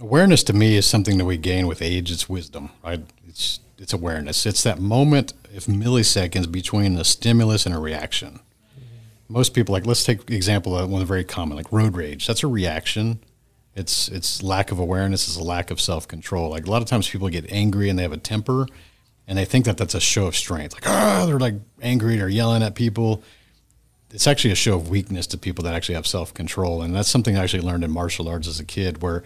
awareness 0.00 0.42
to 0.44 0.52
me 0.52 0.76
is 0.76 0.86
something 0.86 1.18
that 1.18 1.24
we 1.24 1.36
gain 1.36 1.66
with 1.66 1.82
age. 1.82 2.10
It's 2.10 2.28
wisdom, 2.28 2.70
right? 2.84 3.00
It's 3.28 3.60
it's 3.78 3.92
awareness. 3.92 4.46
It's 4.46 4.62
that 4.62 4.78
moment 4.78 5.32
of 5.54 5.64
milliseconds 5.64 6.50
between 6.50 6.96
a 6.96 7.04
stimulus 7.04 7.66
and 7.66 7.74
a 7.74 7.78
reaction 7.78 8.40
most 9.32 9.54
people 9.54 9.72
like 9.72 9.86
let's 9.86 10.04
take 10.04 10.26
the 10.26 10.36
example 10.36 10.76
of 10.76 10.90
one 10.90 11.04
very 11.06 11.24
common 11.24 11.56
like 11.56 11.70
road 11.72 11.96
rage 11.96 12.26
that's 12.26 12.42
a 12.42 12.46
reaction 12.46 13.18
it's 13.74 14.08
it's 14.08 14.42
lack 14.42 14.70
of 14.70 14.78
awareness 14.78 15.28
is 15.28 15.36
a 15.36 15.42
lack 15.42 15.70
of 15.70 15.80
self-control 15.80 16.50
like 16.50 16.66
a 16.66 16.70
lot 16.70 16.82
of 16.82 16.88
times 16.88 17.08
people 17.08 17.28
get 17.28 17.50
angry 17.50 17.88
and 17.88 17.98
they 17.98 18.02
have 18.02 18.12
a 18.12 18.18
temper 18.18 18.66
and 19.26 19.38
they 19.38 19.44
think 19.44 19.64
that 19.64 19.76
that's 19.76 19.94
a 19.94 20.00
show 20.00 20.26
of 20.26 20.36
strength 20.36 20.74
like 20.74 20.86
ah 20.86 21.24
they're 21.26 21.38
like 21.38 21.54
angry 21.80 22.20
or 22.20 22.28
yelling 22.28 22.62
at 22.62 22.74
people 22.74 23.22
it's 24.10 24.26
actually 24.26 24.50
a 24.50 24.56
show 24.56 24.74
of 24.74 24.90
weakness 24.90 25.26
to 25.26 25.38
people 25.38 25.64
that 25.64 25.74
actually 25.74 25.94
have 25.94 26.06
self-control 26.06 26.82
and 26.82 26.94
that's 26.94 27.08
something 27.08 27.36
i 27.36 27.42
actually 27.42 27.62
learned 27.62 27.84
in 27.84 27.90
martial 27.90 28.28
arts 28.28 28.46
as 28.46 28.60
a 28.60 28.64
kid 28.64 29.00
where 29.02 29.22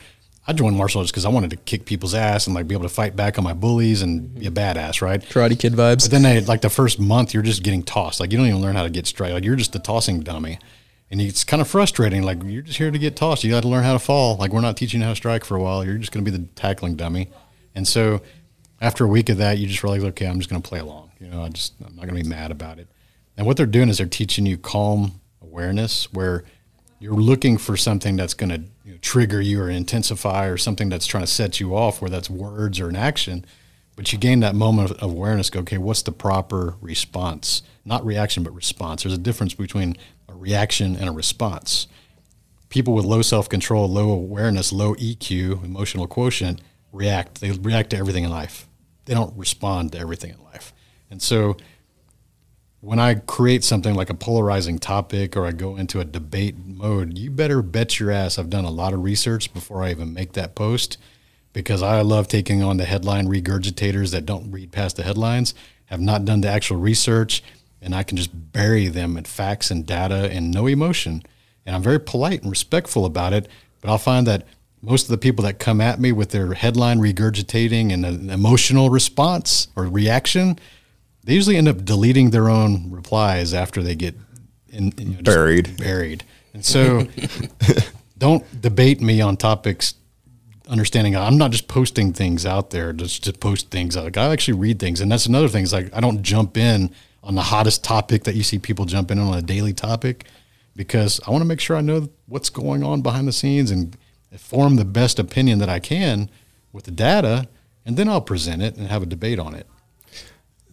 I 0.48 0.52
joined 0.52 0.76
martial 0.76 1.00
arts 1.00 1.10
because 1.10 1.24
I 1.24 1.28
wanted 1.28 1.50
to 1.50 1.56
kick 1.56 1.86
people's 1.86 2.14
ass 2.14 2.46
and 2.46 2.54
like 2.54 2.68
be 2.68 2.74
able 2.74 2.84
to 2.84 2.94
fight 2.94 3.16
back 3.16 3.36
on 3.36 3.42
my 3.42 3.52
bullies 3.52 4.02
and 4.02 4.32
be 4.32 4.46
a 4.46 4.50
badass, 4.50 5.02
right? 5.02 5.20
Karate 5.20 5.58
Kid 5.58 5.72
vibes. 5.72 6.02
But 6.02 6.12
then 6.12 6.22
they 6.22 6.40
like 6.40 6.60
the 6.60 6.70
first 6.70 7.00
month 7.00 7.34
you're 7.34 7.42
just 7.42 7.64
getting 7.64 7.82
tossed. 7.82 8.20
Like 8.20 8.30
you 8.30 8.38
don't 8.38 8.46
even 8.46 8.60
learn 8.60 8.76
how 8.76 8.84
to 8.84 8.90
get 8.90 9.08
straight. 9.08 9.32
Like 9.32 9.44
you're 9.44 9.56
just 9.56 9.74
a 9.74 9.80
tossing 9.80 10.20
dummy. 10.20 10.60
And 11.10 11.20
it's 11.20 11.44
kind 11.44 11.60
of 11.60 11.68
frustrating. 11.68 12.22
Like 12.22 12.42
you're 12.44 12.62
just 12.62 12.78
here 12.78 12.90
to 12.90 12.98
get 12.98 13.16
tossed. 13.16 13.44
You 13.44 13.50
got 13.50 13.62
to 13.62 13.68
learn 13.68 13.84
how 13.84 13.92
to 13.92 13.98
fall. 13.98 14.36
Like 14.36 14.52
we're 14.52 14.60
not 14.60 14.76
teaching 14.76 15.00
how 15.00 15.10
to 15.10 15.16
strike 15.16 15.44
for 15.44 15.56
a 15.56 15.62
while. 15.62 15.84
You're 15.84 15.98
just 15.98 16.12
going 16.12 16.24
to 16.24 16.30
be 16.30 16.36
the 16.36 16.44
tackling 16.54 16.96
dummy. 16.96 17.28
And 17.74 17.86
so 17.86 18.22
after 18.80 19.04
a 19.04 19.08
week 19.08 19.28
of 19.28 19.38
that, 19.38 19.58
you 19.58 19.66
just 19.66 19.82
realize, 19.82 20.02
okay, 20.02 20.26
I'm 20.26 20.38
just 20.38 20.50
going 20.50 20.60
to 20.60 20.68
play 20.68 20.80
along. 20.80 21.12
You 21.20 21.28
know, 21.28 21.42
I 21.42 21.48
just 21.48 21.74
I'm 21.80 21.94
not 21.94 22.06
going 22.06 22.16
to 22.16 22.22
be 22.22 22.28
mad 22.28 22.50
about 22.50 22.78
it. 22.78 22.88
And 23.36 23.46
what 23.46 23.56
they're 23.56 23.66
doing 23.66 23.88
is 23.88 23.98
they're 23.98 24.06
teaching 24.06 24.46
you 24.46 24.56
calm 24.56 25.20
awareness, 25.42 26.12
where 26.12 26.44
you're 26.98 27.14
looking 27.14 27.58
for 27.58 27.76
something 27.76 28.16
that's 28.16 28.34
going 28.34 28.50
to 28.50 28.62
you 28.84 28.92
know, 28.92 28.98
trigger 29.00 29.40
you 29.40 29.60
or 29.60 29.68
intensify 29.68 30.46
or 30.46 30.56
something 30.56 30.88
that's 30.88 31.06
trying 31.06 31.24
to 31.24 31.30
set 31.30 31.60
you 31.60 31.76
off, 31.76 32.00
where 32.00 32.10
that's 32.10 32.30
words 32.30 32.80
or 32.80 32.88
an 32.88 32.96
action. 32.96 33.44
But 33.94 34.12
you 34.12 34.18
gain 34.18 34.40
that 34.40 34.54
moment 34.54 34.90
of 34.90 35.02
awareness. 35.02 35.48
Go, 35.48 35.60
okay, 35.60 35.78
what's 35.78 36.02
the 36.02 36.12
proper 36.12 36.76
response? 36.80 37.62
Not 37.84 38.04
reaction, 38.04 38.42
but 38.42 38.54
response. 38.54 39.02
There's 39.02 39.14
a 39.14 39.18
difference 39.18 39.54
between 39.54 39.96
reaction 40.36 40.96
and 40.96 41.08
a 41.08 41.12
response. 41.12 41.86
People 42.68 42.94
with 42.94 43.04
low 43.04 43.22
self 43.22 43.48
control, 43.48 43.88
low 43.88 44.10
awareness, 44.10 44.72
low 44.72 44.94
EQ, 44.94 45.64
emotional 45.64 46.06
quotient, 46.06 46.60
react. 46.92 47.40
They 47.40 47.50
react 47.50 47.90
to 47.90 47.96
everything 47.96 48.24
in 48.24 48.30
life. 48.30 48.68
They 49.04 49.14
don't 49.14 49.36
respond 49.36 49.92
to 49.92 49.98
everything 49.98 50.30
in 50.30 50.42
life. 50.44 50.72
And 51.10 51.22
so 51.22 51.56
when 52.80 52.98
I 52.98 53.14
create 53.14 53.64
something 53.64 53.94
like 53.94 54.10
a 54.10 54.14
polarizing 54.14 54.78
topic 54.78 55.36
or 55.36 55.46
I 55.46 55.52
go 55.52 55.76
into 55.76 56.00
a 56.00 56.04
debate 56.04 56.56
mode, 56.58 57.16
you 57.18 57.30
better 57.30 57.62
bet 57.62 57.98
your 57.98 58.10
ass 58.10 58.38
I've 58.38 58.50
done 58.50 58.64
a 58.64 58.70
lot 58.70 58.92
of 58.92 59.02
research 59.02 59.52
before 59.52 59.82
I 59.82 59.90
even 59.90 60.12
make 60.12 60.32
that 60.34 60.54
post 60.54 60.98
because 61.52 61.82
I 61.82 62.02
love 62.02 62.28
taking 62.28 62.62
on 62.62 62.76
the 62.76 62.84
headline 62.84 63.28
regurgitators 63.28 64.12
that 64.12 64.26
don't 64.26 64.50
read 64.50 64.72
past 64.72 64.96
the 64.96 65.02
headlines, 65.02 65.54
have 65.86 66.00
not 66.00 66.24
done 66.24 66.42
the 66.42 66.48
actual 66.48 66.76
research, 66.76 67.42
and 67.86 67.94
I 67.94 68.02
can 68.02 68.18
just 68.18 68.30
bury 68.52 68.88
them 68.88 69.16
in 69.16 69.24
facts 69.24 69.70
and 69.70 69.86
data 69.86 70.30
and 70.30 70.50
no 70.50 70.66
emotion. 70.66 71.22
And 71.64 71.74
I'm 71.74 71.82
very 71.82 71.98
polite 71.98 72.42
and 72.42 72.50
respectful 72.50 73.06
about 73.06 73.32
it, 73.32 73.48
but 73.80 73.90
I'll 73.90 73.96
find 73.96 74.26
that 74.26 74.46
most 74.82 75.04
of 75.04 75.08
the 75.08 75.18
people 75.18 75.44
that 75.44 75.58
come 75.58 75.80
at 75.80 75.98
me 75.98 76.12
with 76.12 76.30
their 76.30 76.52
headline 76.52 76.98
regurgitating 76.98 77.92
and 77.92 78.04
an 78.04 78.28
emotional 78.28 78.90
response 78.90 79.68
or 79.74 79.84
reaction– 79.84 80.58
they 81.26 81.34
usually 81.34 81.56
end 81.56 81.68
up 81.68 81.84
deleting 81.84 82.30
their 82.30 82.48
own 82.48 82.90
replies 82.90 83.52
after 83.52 83.82
they 83.82 83.96
get 83.96 84.14
in, 84.68 84.92
you 84.96 85.16
know, 85.16 85.22
buried. 85.22 85.76
Buried. 85.76 86.24
And 86.54 86.64
so 86.64 87.08
don't 88.18 88.44
debate 88.62 89.00
me 89.00 89.20
on 89.20 89.36
topics 89.36 89.94
understanding 90.68 91.14
I'm 91.14 91.38
not 91.38 91.52
just 91.52 91.68
posting 91.68 92.12
things 92.12 92.44
out 92.44 92.70
there 92.70 92.92
just 92.92 93.24
to 93.24 93.32
post 93.32 93.70
things. 93.70 93.96
Like 93.96 94.16
I 94.16 94.32
actually 94.32 94.58
read 94.58 94.78
things. 94.78 95.00
And 95.00 95.10
that's 95.10 95.26
another 95.26 95.48
thing 95.48 95.64
is 95.64 95.72
like 95.72 95.94
I 95.94 96.00
don't 96.00 96.22
jump 96.22 96.56
in 96.56 96.92
on 97.26 97.34
the 97.34 97.42
hottest 97.42 97.84
topic 97.84 98.24
that 98.24 98.36
you 98.36 98.42
see 98.42 98.58
people 98.58 98.84
jump 98.84 99.10
in 99.10 99.18
on 99.18 99.36
a 99.36 99.42
daily 99.42 99.74
topic 99.74 100.24
because 100.76 101.20
I 101.26 101.30
want 101.30 101.42
to 101.42 101.46
make 101.46 101.60
sure 101.60 101.76
I 101.76 101.80
know 101.80 102.08
what's 102.26 102.48
going 102.48 102.84
on 102.84 103.02
behind 103.02 103.26
the 103.26 103.32
scenes 103.32 103.70
and 103.70 103.96
form 104.38 104.76
the 104.76 104.84
best 104.84 105.18
opinion 105.18 105.58
that 105.58 105.68
I 105.68 105.80
can 105.80 106.30
with 106.72 106.84
the 106.84 106.92
data 106.92 107.48
and 107.84 107.96
then 107.96 108.08
I'll 108.08 108.20
present 108.20 108.62
it 108.62 108.76
and 108.76 108.86
have 108.86 109.02
a 109.02 109.06
debate 109.06 109.38
on 109.38 109.54
it. 109.54 109.66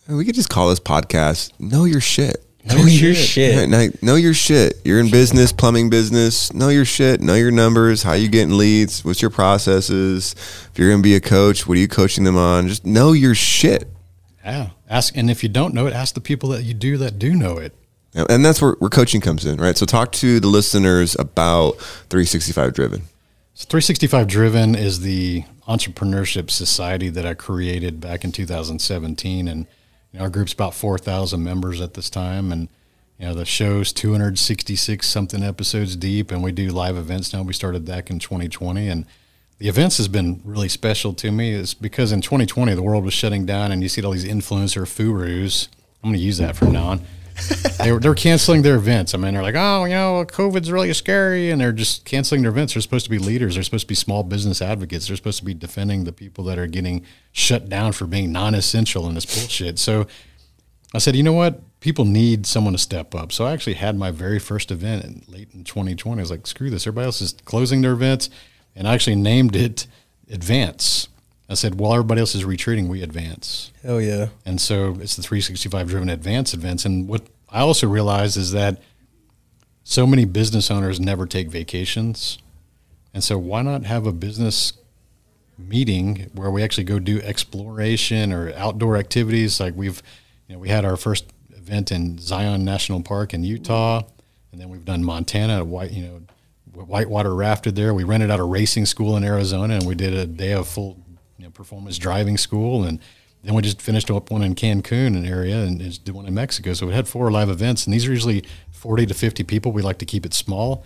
We 0.07 0.25
could 0.25 0.35
just 0.35 0.49
call 0.49 0.69
this 0.69 0.79
podcast 0.79 1.53
"Know 1.59 1.85
Your 1.85 2.01
Shit." 2.01 2.45
Know, 2.65 2.75
know 2.75 2.85
your 2.85 3.13
shit. 3.13 3.27
shit. 3.27 3.71
Right, 3.71 4.03
know 4.03 4.15
your 4.15 4.33
shit. 4.33 4.75
You're 4.85 5.01
in 5.01 5.11
business, 5.11 5.51
plumbing 5.51 5.89
business. 5.89 6.53
Know 6.53 6.69
your 6.69 6.85
shit. 6.85 7.19
Know 7.19 7.33
your 7.33 7.51
numbers. 7.51 8.03
How 8.03 8.13
you 8.13 8.29
getting 8.29 8.57
leads? 8.57 9.03
What's 9.03 9.21
your 9.21 9.31
processes? 9.31 10.33
If 10.71 10.79
you're 10.79 10.89
going 10.89 11.01
to 11.01 11.03
be 11.03 11.15
a 11.15 11.19
coach, 11.19 11.67
what 11.67 11.77
are 11.77 11.81
you 11.81 11.89
coaching 11.89 12.23
them 12.23 12.37
on? 12.37 12.69
Just 12.69 12.85
know 12.85 13.11
your 13.11 13.35
shit. 13.35 13.92
Yeah. 14.43 14.69
Ask, 14.89 15.15
and 15.15 15.29
if 15.29 15.43
you 15.43 15.49
don't 15.49 15.73
know 15.73 15.87
it, 15.87 15.93
ask 15.93 16.15
the 16.15 16.21
people 16.21 16.49
that 16.49 16.63
you 16.63 16.73
do 16.73 16.97
that 16.97 17.17
do 17.17 17.33
know 17.33 17.57
it. 17.57 17.73
And 18.15 18.45
that's 18.45 18.61
where, 18.61 18.73
where 18.73 18.89
coaching 18.89 19.21
comes 19.21 19.45
in, 19.45 19.57
right? 19.57 19.75
So 19.75 19.85
talk 19.85 20.11
to 20.13 20.39
the 20.39 20.47
listeners 20.47 21.15
about 21.17 21.77
365 22.09 22.73
Driven. 22.73 23.01
So 23.55 23.65
365 23.67 24.27
Driven 24.27 24.75
is 24.75 24.99
the 24.99 25.43
entrepreneurship 25.67 26.51
society 26.51 27.09
that 27.09 27.25
I 27.25 27.33
created 27.33 27.99
back 27.99 28.23
in 28.23 28.31
2017, 28.31 29.47
and 29.47 29.65
you 30.11 30.19
know, 30.19 30.25
our 30.25 30.29
group's 30.29 30.53
about 30.53 30.75
4,000 30.75 31.43
members 31.43 31.81
at 31.81 31.95
this 31.95 32.09
time, 32.09 32.51
and 32.51 32.67
you 33.17 33.25
know 33.25 33.33
the 33.33 33.45
show's 33.45 33.91
266 33.93 35.07
something 35.07 35.41
episodes 35.41 35.95
deep, 35.95 36.29
and 36.29 36.43
we 36.43 36.51
do 36.51 36.69
live 36.69 36.97
events 36.97 37.33
now. 37.33 37.41
We 37.41 37.53
started 37.53 37.85
back 37.85 38.11
in 38.11 38.19
2020, 38.19 38.89
and 38.89 39.05
the 39.63 39.69
events 39.69 39.95
has 39.95 40.09
been 40.09 40.41
really 40.43 40.67
special 40.67 41.13
to 41.13 41.31
me. 41.31 41.53
Is 41.53 41.73
because 41.73 42.11
in 42.11 42.19
2020 42.19 42.75
the 42.75 42.83
world 42.83 43.05
was 43.05 43.13
shutting 43.13 43.45
down, 43.45 43.71
and 43.71 43.81
you 43.81 43.87
see 43.87 44.03
all 44.03 44.11
these 44.11 44.25
influencer 44.25 44.85
furus. 44.85 45.69
I'm 46.03 46.09
going 46.09 46.19
to 46.19 46.25
use 46.25 46.37
that 46.39 46.57
from 46.57 46.73
now 46.73 46.87
on. 46.87 47.01
they 47.79 47.93
were, 47.93 47.99
they're 48.01 48.13
canceling 48.13 48.61
their 48.61 48.75
events. 48.75 49.13
I 49.13 49.17
mean, 49.17 49.33
they're 49.33 49.41
like, 49.41 49.55
oh, 49.55 49.85
you 49.85 49.93
know, 49.93 50.25
COVID's 50.25 50.69
really 50.69 50.91
scary, 50.91 51.49
and 51.49 51.61
they're 51.61 51.71
just 51.71 52.03
canceling 52.03 52.41
their 52.41 52.51
events. 52.51 52.73
They're 52.73 52.81
supposed 52.81 53.05
to 53.05 53.09
be 53.09 53.19
leaders. 53.19 53.53
They're 53.53 53.63
supposed 53.63 53.85
to 53.85 53.87
be 53.87 53.95
small 53.95 54.23
business 54.23 54.61
advocates. 54.61 55.07
They're 55.07 55.15
supposed 55.15 55.39
to 55.39 55.45
be 55.45 55.53
defending 55.53 56.03
the 56.03 56.11
people 56.11 56.43
that 56.43 56.59
are 56.59 56.67
getting 56.67 57.05
shut 57.31 57.69
down 57.69 57.93
for 57.93 58.05
being 58.05 58.33
non-essential 58.33 59.07
in 59.07 59.15
this 59.15 59.25
bullshit. 59.25 59.79
So 59.79 60.07
I 60.93 60.97
said, 60.97 61.15
you 61.15 61.23
know 61.23 61.31
what? 61.31 61.61
People 61.79 62.03
need 62.03 62.45
someone 62.45 62.73
to 62.73 62.77
step 62.79 63.15
up. 63.15 63.31
So 63.31 63.45
I 63.45 63.53
actually 63.53 63.75
had 63.75 63.97
my 63.97 64.11
very 64.11 64.39
first 64.39 64.71
event 64.71 65.05
in 65.05 65.23
late 65.29 65.47
in 65.53 65.63
2020. 65.63 66.19
I 66.19 66.21
was 66.21 66.31
like, 66.31 66.47
screw 66.47 66.69
this. 66.69 66.85
Everybody 66.85 67.05
else 67.05 67.21
is 67.21 67.31
closing 67.45 67.81
their 67.81 67.93
events, 67.93 68.29
and 68.75 68.87
I 68.87 68.93
actually 68.93 69.15
named 69.15 69.55
it 69.55 69.87
Advance. 70.33 71.09
I 71.49 71.53
said, 71.55 71.75
while 71.75 71.93
everybody 71.93 72.21
else 72.21 72.33
is 72.33 72.45
retreating, 72.45 72.87
we 72.87 73.03
advance. 73.03 73.71
Hell 73.83 74.01
yeah. 74.01 74.29
And 74.45 74.59
so 74.59 74.97
it's 74.99 75.15
the 75.15 75.21
365 75.21 75.87
driven 75.87 76.09
advance 76.09 76.53
events. 76.53 76.85
And 76.85 77.07
what 77.07 77.21
I 77.49 77.59
also 77.59 77.87
realized 77.87 78.37
is 78.37 78.51
that 78.53 78.81
so 79.83 80.07
many 80.07 80.25
business 80.25 80.71
owners 80.71 80.99
never 80.99 81.27
take 81.27 81.49
vacations. 81.49 82.39
And 83.13 83.23
so 83.23 83.37
why 83.37 83.61
not 83.61 83.83
have 83.83 84.07
a 84.07 84.13
business 84.13 84.73
meeting 85.59 86.31
where 86.33 86.49
we 86.49 86.63
actually 86.63 86.85
go 86.85 86.97
do 86.97 87.21
exploration 87.21 88.33
or 88.33 88.51
outdoor 88.53 88.97
activities? 88.97 89.59
Like 89.59 89.75
we've, 89.75 90.01
you 90.47 90.55
know, 90.55 90.59
we 90.59 90.69
had 90.69 90.85
our 90.85 90.97
first 90.97 91.25
event 91.55 91.91
in 91.91 92.17
Zion 92.17 92.65
National 92.65 93.03
Park 93.03 93.33
in 93.33 93.43
Utah, 93.43 94.01
and 94.51 94.59
then 94.59 94.69
we've 94.69 94.85
done 94.85 95.03
Montana, 95.03 95.63
white, 95.63 95.91
you 95.91 96.03
know, 96.03 96.21
whitewater 96.73 97.33
rafted 97.33 97.75
there. 97.75 97.93
We 97.93 98.03
rented 98.03 98.31
out 98.31 98.39
a 98.39 98.43
racing 98.43 98.85
school 98.85 99.15
in 99.17 99.23
Arizona, 99.23 99.75
and 99.75 99.85
we 99.85 99.95
did 99.95 100.13
a 100.13 100.25
day 100.25 100.53
of 100.53 100.67
full 100.67 100.97
you 101.37 101.45
know, 101.45 101.51
performance 101.51 101.97
driving 101.97 102.37
school, 102.37 102.83
and 102.83 102.99
then 103.43 103.53
we 103.53 103.61
just 103.61 103.81
finished 103.81 104.09
up 104.09 104.31
one 104.31 104.41
in 104.41 104.55
Cancun, 104.55 105.17
an 105.17 105.25
area, 105.25 105.57
and 105.57 105.79
did 105.79 106.13
one 106.13 106.25
in 106.25 106.33
Mexico. 106.33 106.73
So 106.73 106.87
we 106.87 106.93
had 106.93 107.07
four 107.07 107.29
live 107.31 107.49
events, 107.49 107.85
and 107.85 107.93
these 107.93 108.07
are 108.07 108.11
usually 108.11 108.43
forty 108.71 109.05
to 109.05 109.13
fifty 109.13 109.43
people. 109.43 109.71
We 109.71 109.81
like 109.81 109.97
to 109.99 110.05
keep 110.05 110.25
it 110.25 110.33
small, 110.33 110.85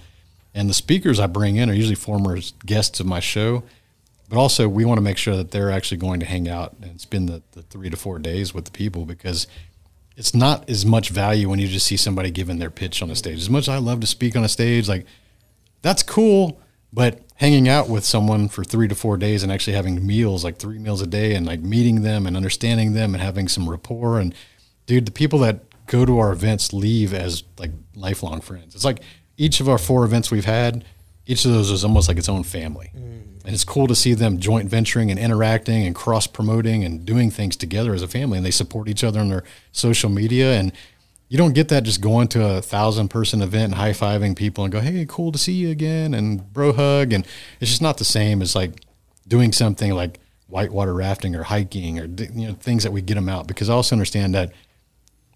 and 0.54 0.70
the 0.70 0.74
speakers 0.74 1.20
I 1.20 1.28
bring 1.28 1.56
in 1.56 1.70
are 1.70 1.74
usually 1.74 1.96
former 1.96 2.40
guests 2.66 3.00
of 3.00 3.06
my 3.06 3.20
show, 3.20 3.64
but 4.28 4.38
also 4.38 4.68
we 4.68 4.86
want 4.86 4.98
to 4.98 5.04
make 5.04 5.18
sure 5.18 5.36
that 5.36 5.52
they're 5.52 5.72
actually 5.72 5.98
going 5.98 6.20
to 6.20 6.26
hang 6.26 6.50
out 6.50 6.76
and 6.82 7.00
spend 7.00 7.30
the, 7.30 7.44
the 7.52 7.62
three 7.62 7.90
to 7.90 7.98
four 7.98 8.20
days 8.20 8.54
with 8.54 8.66
the 8.66 8.72
people 8.72 9.06
because 9.06 9.48
it's 10.16 10.34
not 10.34 10.68
as 10.68 10.84
much 10.84 11.10
value 11.10 11.48
when 11.48 11.60
you 11.60 11.68
just 11.68 11.86
see 11.86 11.96
somebody 11.96 12.32
giving 12.32 12.58
their 12.58 12.72
pitch 12.72 13.04
on 13.04 13.10
the 13.10 13.16
stage. 13.16 13.38
As 13.38 13.52
much 13.52 13.66
as 13.66 13.70
I 13.70 13.78
love 13.78 14.00
to 14.00 14.08
speak 14.08 14.36
on 14.36 14.44
a 14.44 14.50
stage, 14.50 14.90
like 14.90 15.06
that's 15.88 16.04
cool, 16.04 16.60
but 16.92 17.22
hanging 17.36 17.70
out 17.70 17.88
with 17.88 18.04
someone 18.04 18.50
for 18.50 18.64
three 18.64 18.88
to 18.88 18.96
four 18.96 19.16
days 19.16 19.44
and 19.44 19.52
actually 19.52 19.74
having 19.74 20.06
meals, 20.06 20.44
like 20.44 20.58
three 20.58 20.80
meals 20.80 21.02
a 21.02 21.08
day, 21.08 21.34
and 21.34 21.46
like 21.46 21.62
meeting 21.62 22.02
them 22.02 22.28
and 22.28 22.36
understanding 22.36 22.94
them 22.94 23.14
and 23.14 23.24
having 23.24 23.48
some 23.48 23.70
rapport. 23.70 24.20
And 24.20 24.36
dude, 24.86 25.06
the 25.06 25.12
people 25.12 25.40
that 25.40 25.64
go 25.86 26.06
to 26.06 26.20
our 26.20 26.32
events 26.32 26.74
leave 26.74 27.14
as 27.14 27.44
like 27.58 27.72
lifelong 27.96 28.42
friends. 28.42 28.76
It's 28.76 28.84
like 28.84 29.00
each 29.38 29.62
of 29.62 29.70
our 29.70 29.78
four 29.78 30.04
events 30.04 30.30
we've 30.30 30.46
had, 30.46 30.84
each 31.26 31.46
of 31.46 31.52
those 31.52 31.72
is 31.72 31.86
almost 31.86 32.08
like 32.10 32.18
its 32.18 32.28
own 32.30 32.44
family. 32.44 32.92
Mm. 32.96 33.46
And 33.46 33.54
it's 33.54 33.64
cool 33.64 33.88
to 33.88 33.96
see 33.96 34.14
them 34.14 34.40
joint 34.40 34.70
venturing 34.70 35.10
and 35.10 35.18
interacting 35.18 35.86
and 35.86 35.96
cross 35.96 36.28
promoting 36.28 36.84
and 36.84 37.06
doing 37.06 37.32
things 37.32 37.56
together 37.56 37.94
as 37.94 38.02
a 38.02 38.08
family. 38.08 38.38
And 38.38 38.46
they 38.46 38.52
support 38.52 38.90
each 38.90 39.06
other 39.06 39.22
on 39.22 39.30
their 39.30 39.46
social 39.72 40.10
media. 40.10 40.60
And 40.60 40.74
you 41.30 41.38
don't 41.38 41.54
get 41.54 41.70
that 41.70 41.84
just 41.84 42.02
going 42.02 42.28
to 42.30 42.58
a 42.58 42.62
thousand 42.62 43.10
person 43.10 43.42
event 43.42 43.66
and 43.66 43.76
high 43.76 43.92
fiving 43.92 44.36
people 44.36 44.64
and 44.64 44.72
go, 44.72 44.80
hey, 44.80 45.06
cool 45.08 45.32
to 45.32 45.38
see 45.38 45.54
you 45.54 45.70
again, 45.70 46.14
and 46.14 46.54
bro 46.54 46.72
hug. 46.72 47.12
And 47.12 47.26
it's 47.60 47.70
just 47.70 47.82
not 47.82 47.98
the 47.98 48.06
same 48.06 48.42
as 48.42 48.56
like 48.56 48.72
doing 49.28 49.52
something 49.52 49.94
like 49.94 50.20
whitewater 50.48 50.94
rafting 50.94 51.36
or 51.36 51.44
hiking 51.44 52.00
or 52.00 52.06
you 52.06 52.48
know 52.48 52.54
things 52.54 52.84
that 52.84 52.92
we 52.92 53.02
get 53.02 53.16
them 53.16 53.28
out. 53.28 53.48
Because 53.48 53.70
I 53.70 53.74
also 53.74 53.96
understand 53.96 54.34
that 54.36 54.54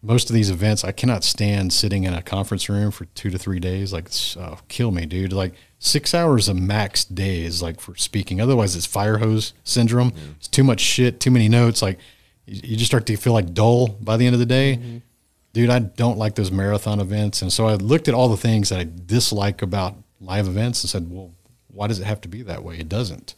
most 0.02 0.30
of 0.30 0.34
these 0.34 0.50
events, 0.50 0.84
I 0.84 0.94
cannot 0.94 1.24
stand 1.24 1.74
sitting 1.74 2.06
in 2.06 2.14
a 2.14 2.24
conference 2.24 2.70
room 2.70 2.90
for 2.90 3.06
two 3.06 3.30
to 3.30 3.38
three 3.38 3.60
days. 3.60 3.92
Like, 3.92 4.08
oh, 4.38 4.60
kill 4.70 4.92
me, 4.92 5.06
dude. 5.06 5.34
Like 5.34 5.54
six 5.78 6.16
hours 6.16 6.48
of 6.48 6.56
max 6.56 7.04
days, 7.04 7.62
like 7.62 7.82
for 7.82 7.96
speaking. 7.98 8.40
Otherwise, 8.40 8.78
it's 8.78 8.86
fire 8.86 9.18
hose 9.18 9.54
syndrome. 9.66 10.14
Yeah. 10.16 10.24
It's 10.38 10.48
too 10.48 10.64
much 10.64 10.80
shit, 10.80 11.20
too 11.20 11.32
many 11.32 11.50
notes. 11.50 11.82
Like, 11.82 12.00
you, 12.46 12.62
you, 12.64 12.78
just 12.78 12.90
start 12.90 13.06
to 13.08 13.18
feel 13.18 13.34
like 13.34 13.54
dull 13.54 13.90
by 13.90 14.18
the 14.18 14.26
end 14.26 14.34
of 14.34 14.40
the 14.40 14.46
day. 14.46 14.78
Mm-hmm 14.78 14.98
dude, 15.54 15.70
I 15.70 15.80
don't 15.80 16.18
like 16.18 16.36
those 16.36 16.52
marathon 16.52 17.00
events. 17.00 17.42
And 17.42 17.52
so 17.52 17.68
I 17.68 17.76
looked 17.76 18.08
at 18.08 18.14
all 18.14 18.30
the 18.30 18.38
things 18.38 18.70
that 18.70 18.80
I 18.80 18.88
dislike 19.06 19.62
about 19.62 19.96
live 20.20 20.48
events 20.48 20.84
and 20.84 20.90
said, 20.90 21.12
well, 21.12 21.32
why 21.68 21.88
does 21.88 22.00
it 22.00 22.06
have 22.06 22.22
to 22.22 22.28
be 22.28 22.42
that 22.44 22.64
way? 22.64 22.78
It 22.78 22.90
doesn't. 22.90 23.36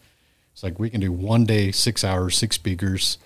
It's 0.52 0.64
like 0.64 0.80
we 0.80 0.90
can 0.90 1.02
do 1.02 1.12
one 1.12 1.46
day, 1.46 1.72
six 1.72 2.04
hours, 2.04 2.38
six 2.38 2.56
speakers, 2.56 3.18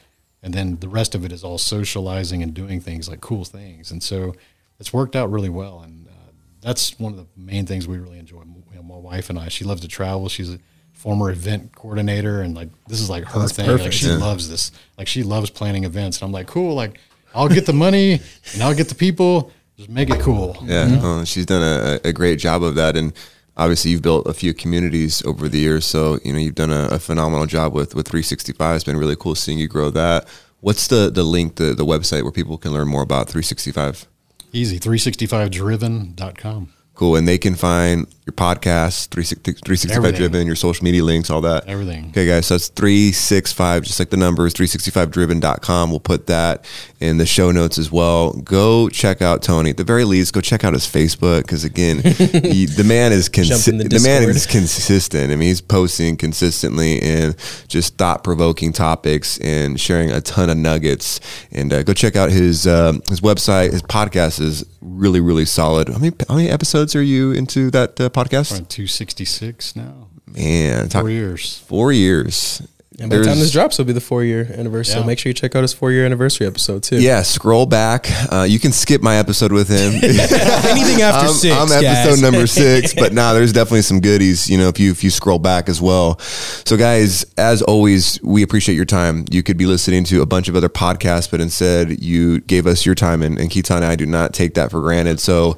and 0.42 0.54
then 0.54 0.78
the 0.80 0.88
rest 0.88 1.16
of 1.16 1.26
it 1.26 1.32
is 1.32 1.44
all 1.44 1.58
socializing 1.58 2.42
and 2.42 2.54
doing 2.54 2.80
things 2.80 3.10
like 3.10 3.22
cool 3.22 3.44
things. 3.44 3.92
And 3.92 4.02
so 4.02 4.36
it's 4.80 4.94
worked 4.94 5.16
out 5.16 5.32
really 5.32 5.50
well. 5.50 5.82
And 5.82 6.08
uh, 6.08 6.32
that's 6.62 6.98
one 7.00 7.12
of 7.12 7.18
the 7.18 7.28
main 7.36 7.66
things 7.66 7.88
we 7.88 7.98
really 7.98 8.20
enjoy. 8.20 8.44
You 8.72 8.76
know, 8.76 8.84
my 8.84 8.98
wife 8.98 9.30
and 9.30 9.38
I, 9.38 9.50
she 9.50 9.66
loves 9.66 9.82
to 9.82 9.88
travel. 9.88 10.30
She's 10.30 10.54
a 10.54 10.60
former 10.94 11.30
event 11.30 11.76
coordinator 11.76 12.42
and 12.42 12.56
like 12.56 12.70
this 12.88 13.00
is 13.00 13.10
like 13.10 13.24
her 13.26 13.42
that's 13.42 13.52
thing. 13.52 13.66
Perfect, 13.66 13.86
like 13.86 13.94
she 13.94 14.08
yeah. 14.08 14.18
loves 14.18 14.50
this. 14.50 14.72
Like 14.98 15.08
she 15.08 15.24
loves 15.24 15.50
planning 15.50 15.84
events. 15.84 16.22
And 16.22 16.28
I'm 16.28 16.32
like, 16.32 16.48
cool, 16.48 16.76
like 16.76 17.00
I'll 17.34 17.50
get 17.50 17.66
the 17.66 17.74
money 17.74 18.22
and 18.54 18.62
I'll 18.62 18.76
get 18.76 18.90
the 18.90 18.96
people. 18.96 19.52
Just 19.78 19.90
make 19.90 20.10
it 20.10 20.20
cool. 20.22 20.58
Yeah, 20.64 21.00
uh, 21.04 21.24
she's 21.24 21.46
done 21.46 21.62
a, 21.62 22.00
a, 22.04 22.12
great 22.12 22.40
job 22.40 22.64
of 22.64 22.74
that, 22.76 22.98
and 22.98 23.14
obviously 23.58 23.92
you've 23.92 24.02
built 24.02 24.26
a 24.26 24.34
few 24.34 24.52
communities 24.56 25.24
over 25.24 25.48
the 25.48 25.60
years. 25.60 25.86
So 25.86 26.18
you 26.24 26.34
know 26.34 26.40
you've 26.40 26.56
done 26.56 26.72
a, 26.72 26.88
a 26.92 27.00
phenomenal 27.00 27.46
job 27.46 27.74
with 27.74 27.94
with 27.94 28.08
365. 28.08 28.76
It's 28.76 28.84
been 28.84 28.98
really 28.98 29.16
cool 29.16 29.36
seeing 29.36 29.60
you 29.60 29.68
grow 29.68 29.92
that. 29.92 30.28
What's 30.62 30.88
the 30.88 31.12
the 31.12 31.24
link, 31.24 31.58
the 31.58 31.76
the 31.76 31.86
website 31.86 32.24
where 32.24 32.32
people 32.32 32.58
can 32.58 32.72
learn 32.74 32.88
more 32.88 33.04
about 33.04 33.28
365? 33.28 34.08
Easy, 34.52 34.80
365driven.com. 34.80 36.74
Cool. 36.98 37.16
And 37.16 37.28
they 37.28 37.38
can 37.38 37.54
find 37.54 38.08
your 38.26 38.34
podcast, 38.34 39.10
365 39.10 39.96
Everything. 39.96 40.18
Driven, 40.18 40.48
your 40.48 40.56
social 40.56 40.84
media 40.84 41.04
links, 41.04 41.30
all 41.30 41.42
that. 41.42 41.68
Everything. 41.68 42.10
Okay, 42.10 42.26
guys. 42.26 42.48
So 42.48 42.56
that's 42.56 42.70
365, 42.70 43.84
just 43.84 44.00
like 44.00 44.10
the 44.10 44.18
numbers, 44.18 44.56
365driven.com. 44.56 45.92
We'll 45.92 46.00
put 46.00 46.26
that 46.26 46.66
in 47.00 47.18
the 47.18 47.26
show 47.28 47.52
notes 47.52 47.78
as 47.78 47.92
well. 47.92 48.34
Go 48.34 48.90
check 48.90 49.22
out 49.22 49.44
Tony. 49.44 49.70
At 49.70 49.78
the 49.78 49.84
very 49.84 50.06
least, 50.06 50.34
go 50.34 50.42
check 50.42 50.64
out 50.64 50.74
his 50.74 50.88
Facebook 50.88 51.44
because, 51.44 51.64
again, 51.64 51.98
he, 52.04 52.66
the 52.66 52.84
man 52.84 53.12
is 53.12 53.30
consi- 53.30 53.78
the, 53.78 53.88
the 53.88 54.04
man 54.04 54.24
is 54.24 54.48
consistent. 54.48 55.32
I 55.32 55.36
mean, 55.36 55.50
he's 55.50 55.62
posting 55.62 56.18
consistently 56.18 57.00
and 57.00 57.36
just 57.68 57.98
thought 57.98 58.24
provoking 58.24 58.74
topics 58.74 59.38
and 59.40 59.80
sharing 59.80 60.10
a 60.10 60.20
ton 60.20 60.50
of 60.50 60.58
nuggets. 60.58 61.20
And 61.52 61.72
uh, 61.72 61.84
go 61.84 61.94
check 61.94 62.16
out 62.16 62.32
his 62.32 62.66
uh, 62.66 62.94
his 63.08 63.22
website. 63.22 63.72
His 63.72 63.84
podcast 63.84 64.42
is 64.42 64.66
really, 64.82 65.20
really 65.20 65.46
solid. 65.46 65.90
How 65.90 66.00
many, 66.00 66.16
how 66.28 66.36
many 66.36 66.50
episodes 66.50 66.87
are 66.96 67.02
you 67.02 67.32
into 67.32 67.70
that 67.72 68.00
uh, 68.00 68.10
podcast? 68.10 68.68
266 68.70 69.76
now. 69.76 70.10
Man, 70.28 70.90
four 70.90 71.10
years. 71.10 71.60
Four 71.60 71.92
years. 71.92 72.62
And 73.00 73.12
by 73.12 73.18
the 73.18 73.26
time 73.26 73.38
this 73.38 73.52
drops, 73.52 73.78
will 73.78 73.86
be 73.86 73.94
the 73.94 74.02
four 74.02 74.24
year 74.24 74.52
anniversary. 74.52 74.96
Yeah. 74.96 75.02
So 75.02 75.06
make 75.06 75.20
sure 75.20 75.30
you 75.30 75.36
check 75.36 75.56
out 75.56 75.62
his 75.62 75.72
four 75.72 75.92
year 75.92 76.04
anniversary 76.04 76.48
episode 76.48 76.82
too. 76.82 77.00
Yeah, 77.00 77.22
scroll 77.22 77.68
back. 77.68 78.08
Uh, 78.32 78.48
you 78.50 78.58
can 78.58 78.72
skip 78.72 79.04
my 79.04 79.18
episode 79.18 79.52
with 79.52 79.70
him. 79.70 79.94
Anything 80.04 81.04
after 81.04 81.28
I'm, 81.28 81.34
six. 81.34 81.56
I'm 81.56 81.72
episode 81.72 82.20
number 82.24 82.48
six, 82.48 82.96
but 82.96 83.14
now 83.14 83.28
nah, 83.28 83.34
there's 83.34 83.54
definitely 83.54 83.84
some 83.84 84.00
goodies. 84.00 84.50
You 84.50 84.58
know, 84.58 84.68
if 84.68 84.80
you 84.80 84.90
if 84.90 85.04
you 85.04 85.12
scroll 85.12 85.38
back 85.38 85.70
as 85.70 85.80
well. 85.80 86.18
So 86.20 86.76
guys, 86.76 87.24
as 87.38 87.62
always, 87.62 88.20
we 88.24 88.42
appreciate 88.42 88.74
your 88.74 88.86
time. 88.86 89.26
You 89.30 89.44
could 89.44 89.58
be 89.58 89.68
listening 89.68 90.04
to 90.06 90.24
a 90.24 90.26
bunch 90.26 90.50
of 90.50 90.56
other 90.56 90.70
podcasts, 90.70 91.30
but 91.30 91.40
instead 91.40 92.02
you 92.02 92.40
gave 92.42 92.66
us 92.66 92.84
your 92.84 92.96
time, 92.96 93.22
and, 93.22 93.38
and 93.38 93.52
Keaton 93.52 93.78
and 93.78 93.86
I 93.86 93.96
do 93.96 94.08
not 94.08 94.34
take 94.34 94.56
that 94.56 94.72
for 94.72 94.82
granted. 94.82 95.20
So 95.20 95.54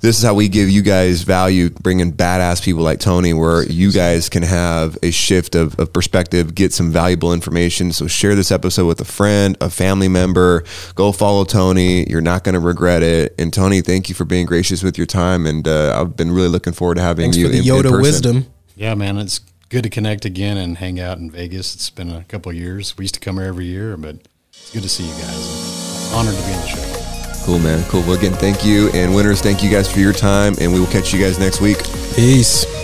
this 0.00 0.16
is 0.16 0.22
how 0.22 0.34
we 0.34 0.48
give 0.48 0.70
you 0.70 0.82
guys 0.82 1.22
value, 1.22 1.70
bringing 1.70 2.12
badass 2.12 2.62
people 2.62 2.82
like 2.82 3.00
Tony, 3.00 3.32
where 3.32 3.64
you 3.64 3.90
guys 3.90 4.28
can 4.28 4.44
have 4.44 4.96
a 5.02 5.10
shift 5.10 5.56
of, 5.56 5.76
of 5.80 5.92
perspective, 5.92 6.54
get 6.54 6.72
some 6.72 6.83
some 6.84 6.92
valuable 6.92 7.32
information. 7.32 7.92
So 7.92 8.06
share 8.06 8.34
this 8.34 8.52
episode 8.52 8.86
with 8.86 9.00
a 9.00 9.04
friend, 9.04 9.56
a 9.60 9.70
family 9.70 10.08
member. 10.08 10.64
Go 10.94 11.12
follow 11.12 11.44
Tony. 11.44 12.08
You're 12.08 12.20
not 12.20 12.44
going 12.44 12.54
to 12.54 12.60
regret 12.60 13.02
it. 13.02 13.34
And 13.38 13.52
Tony, 13.52 13.80
thank 13.80 14.08
you 14.08 14.14
for 14.14 14.24
being 14.24 14.46
gracious 14.46 14.82
with 14.82 14.98
your 14.98 15.06
time. 15.06 15.46
And 15.46 15.66
uh, 15.66 15.98
I've 15.98 16.16
been 16.16 16.30
really 16.30 16.48
looking 16.48 16.72
forward 16.72 16.96
to 16.96 17.02
having 17.02 17.24
Thanks 17.24 17.36
you. 17.36 17.46
For 17.46 17.52
the 17.52 17.58
in, 17.58 17.64
Yoda 17.64 17.94
in 17.94 18.02
wisdom. 18.02 18.46
Yeah, 18.76 18.94
man, 18.94 19.18
it's 19.18 19.40
good 19.68 19.82
to 19.84 19.90
connect 19.90 20.24
again 20.24 20.56
and 20.56 20.78
hang 20.78 21.00
out 21.00 21.18
in 21.18 21.30
Vegas. 21.30 21.74
It's 21.74 21.90
been 21.90 22.10
a 22.10 22.24
couple 22.24 22.52
years. 22.52 22.96
We 22.98 23.04
used 23.04 23.14
to 23.14 23.20
come 23.20 23.36
here 23.36 23.46
every 23.46 23.66
year, 23.66 23.96
but 23.96 24.16
it's 24.50 24.72
good 24.72 24.82
to 24.82 24.88
see 24.88 25.04
you 25.04 25.14
guys. 25.14 26.12
Honored 26.12 26.34
to 26.34 26.42
be 26.42 26.52
on 26.52 26.60
the 26.60 26.66
show. 26.66 27.44
Cool, 27.44 27.58
man. 27.58 27.84
Cool. 27.88 28.02
Well, 28.02 28.18
again, 28.18 28.32
thank 28.32 28.64
you. 28.64 28.90
And 28.90 29.14
winners, 29.14 29.40
thank 29.40 29.62
you 29.62 29.70
guys 29.70 29.92
for 29.92 30.00
your 30.00 30.12
time. 30.12 30.54
And 30.60 30.72
we 30.72 30.80
will 30.80 30.86
catch 30.86 31.12
you 31.12 31.20
guys 31.20 31.38
next 31.38 31.60
week. 31.60 31.78
Peace. 32.14 32.83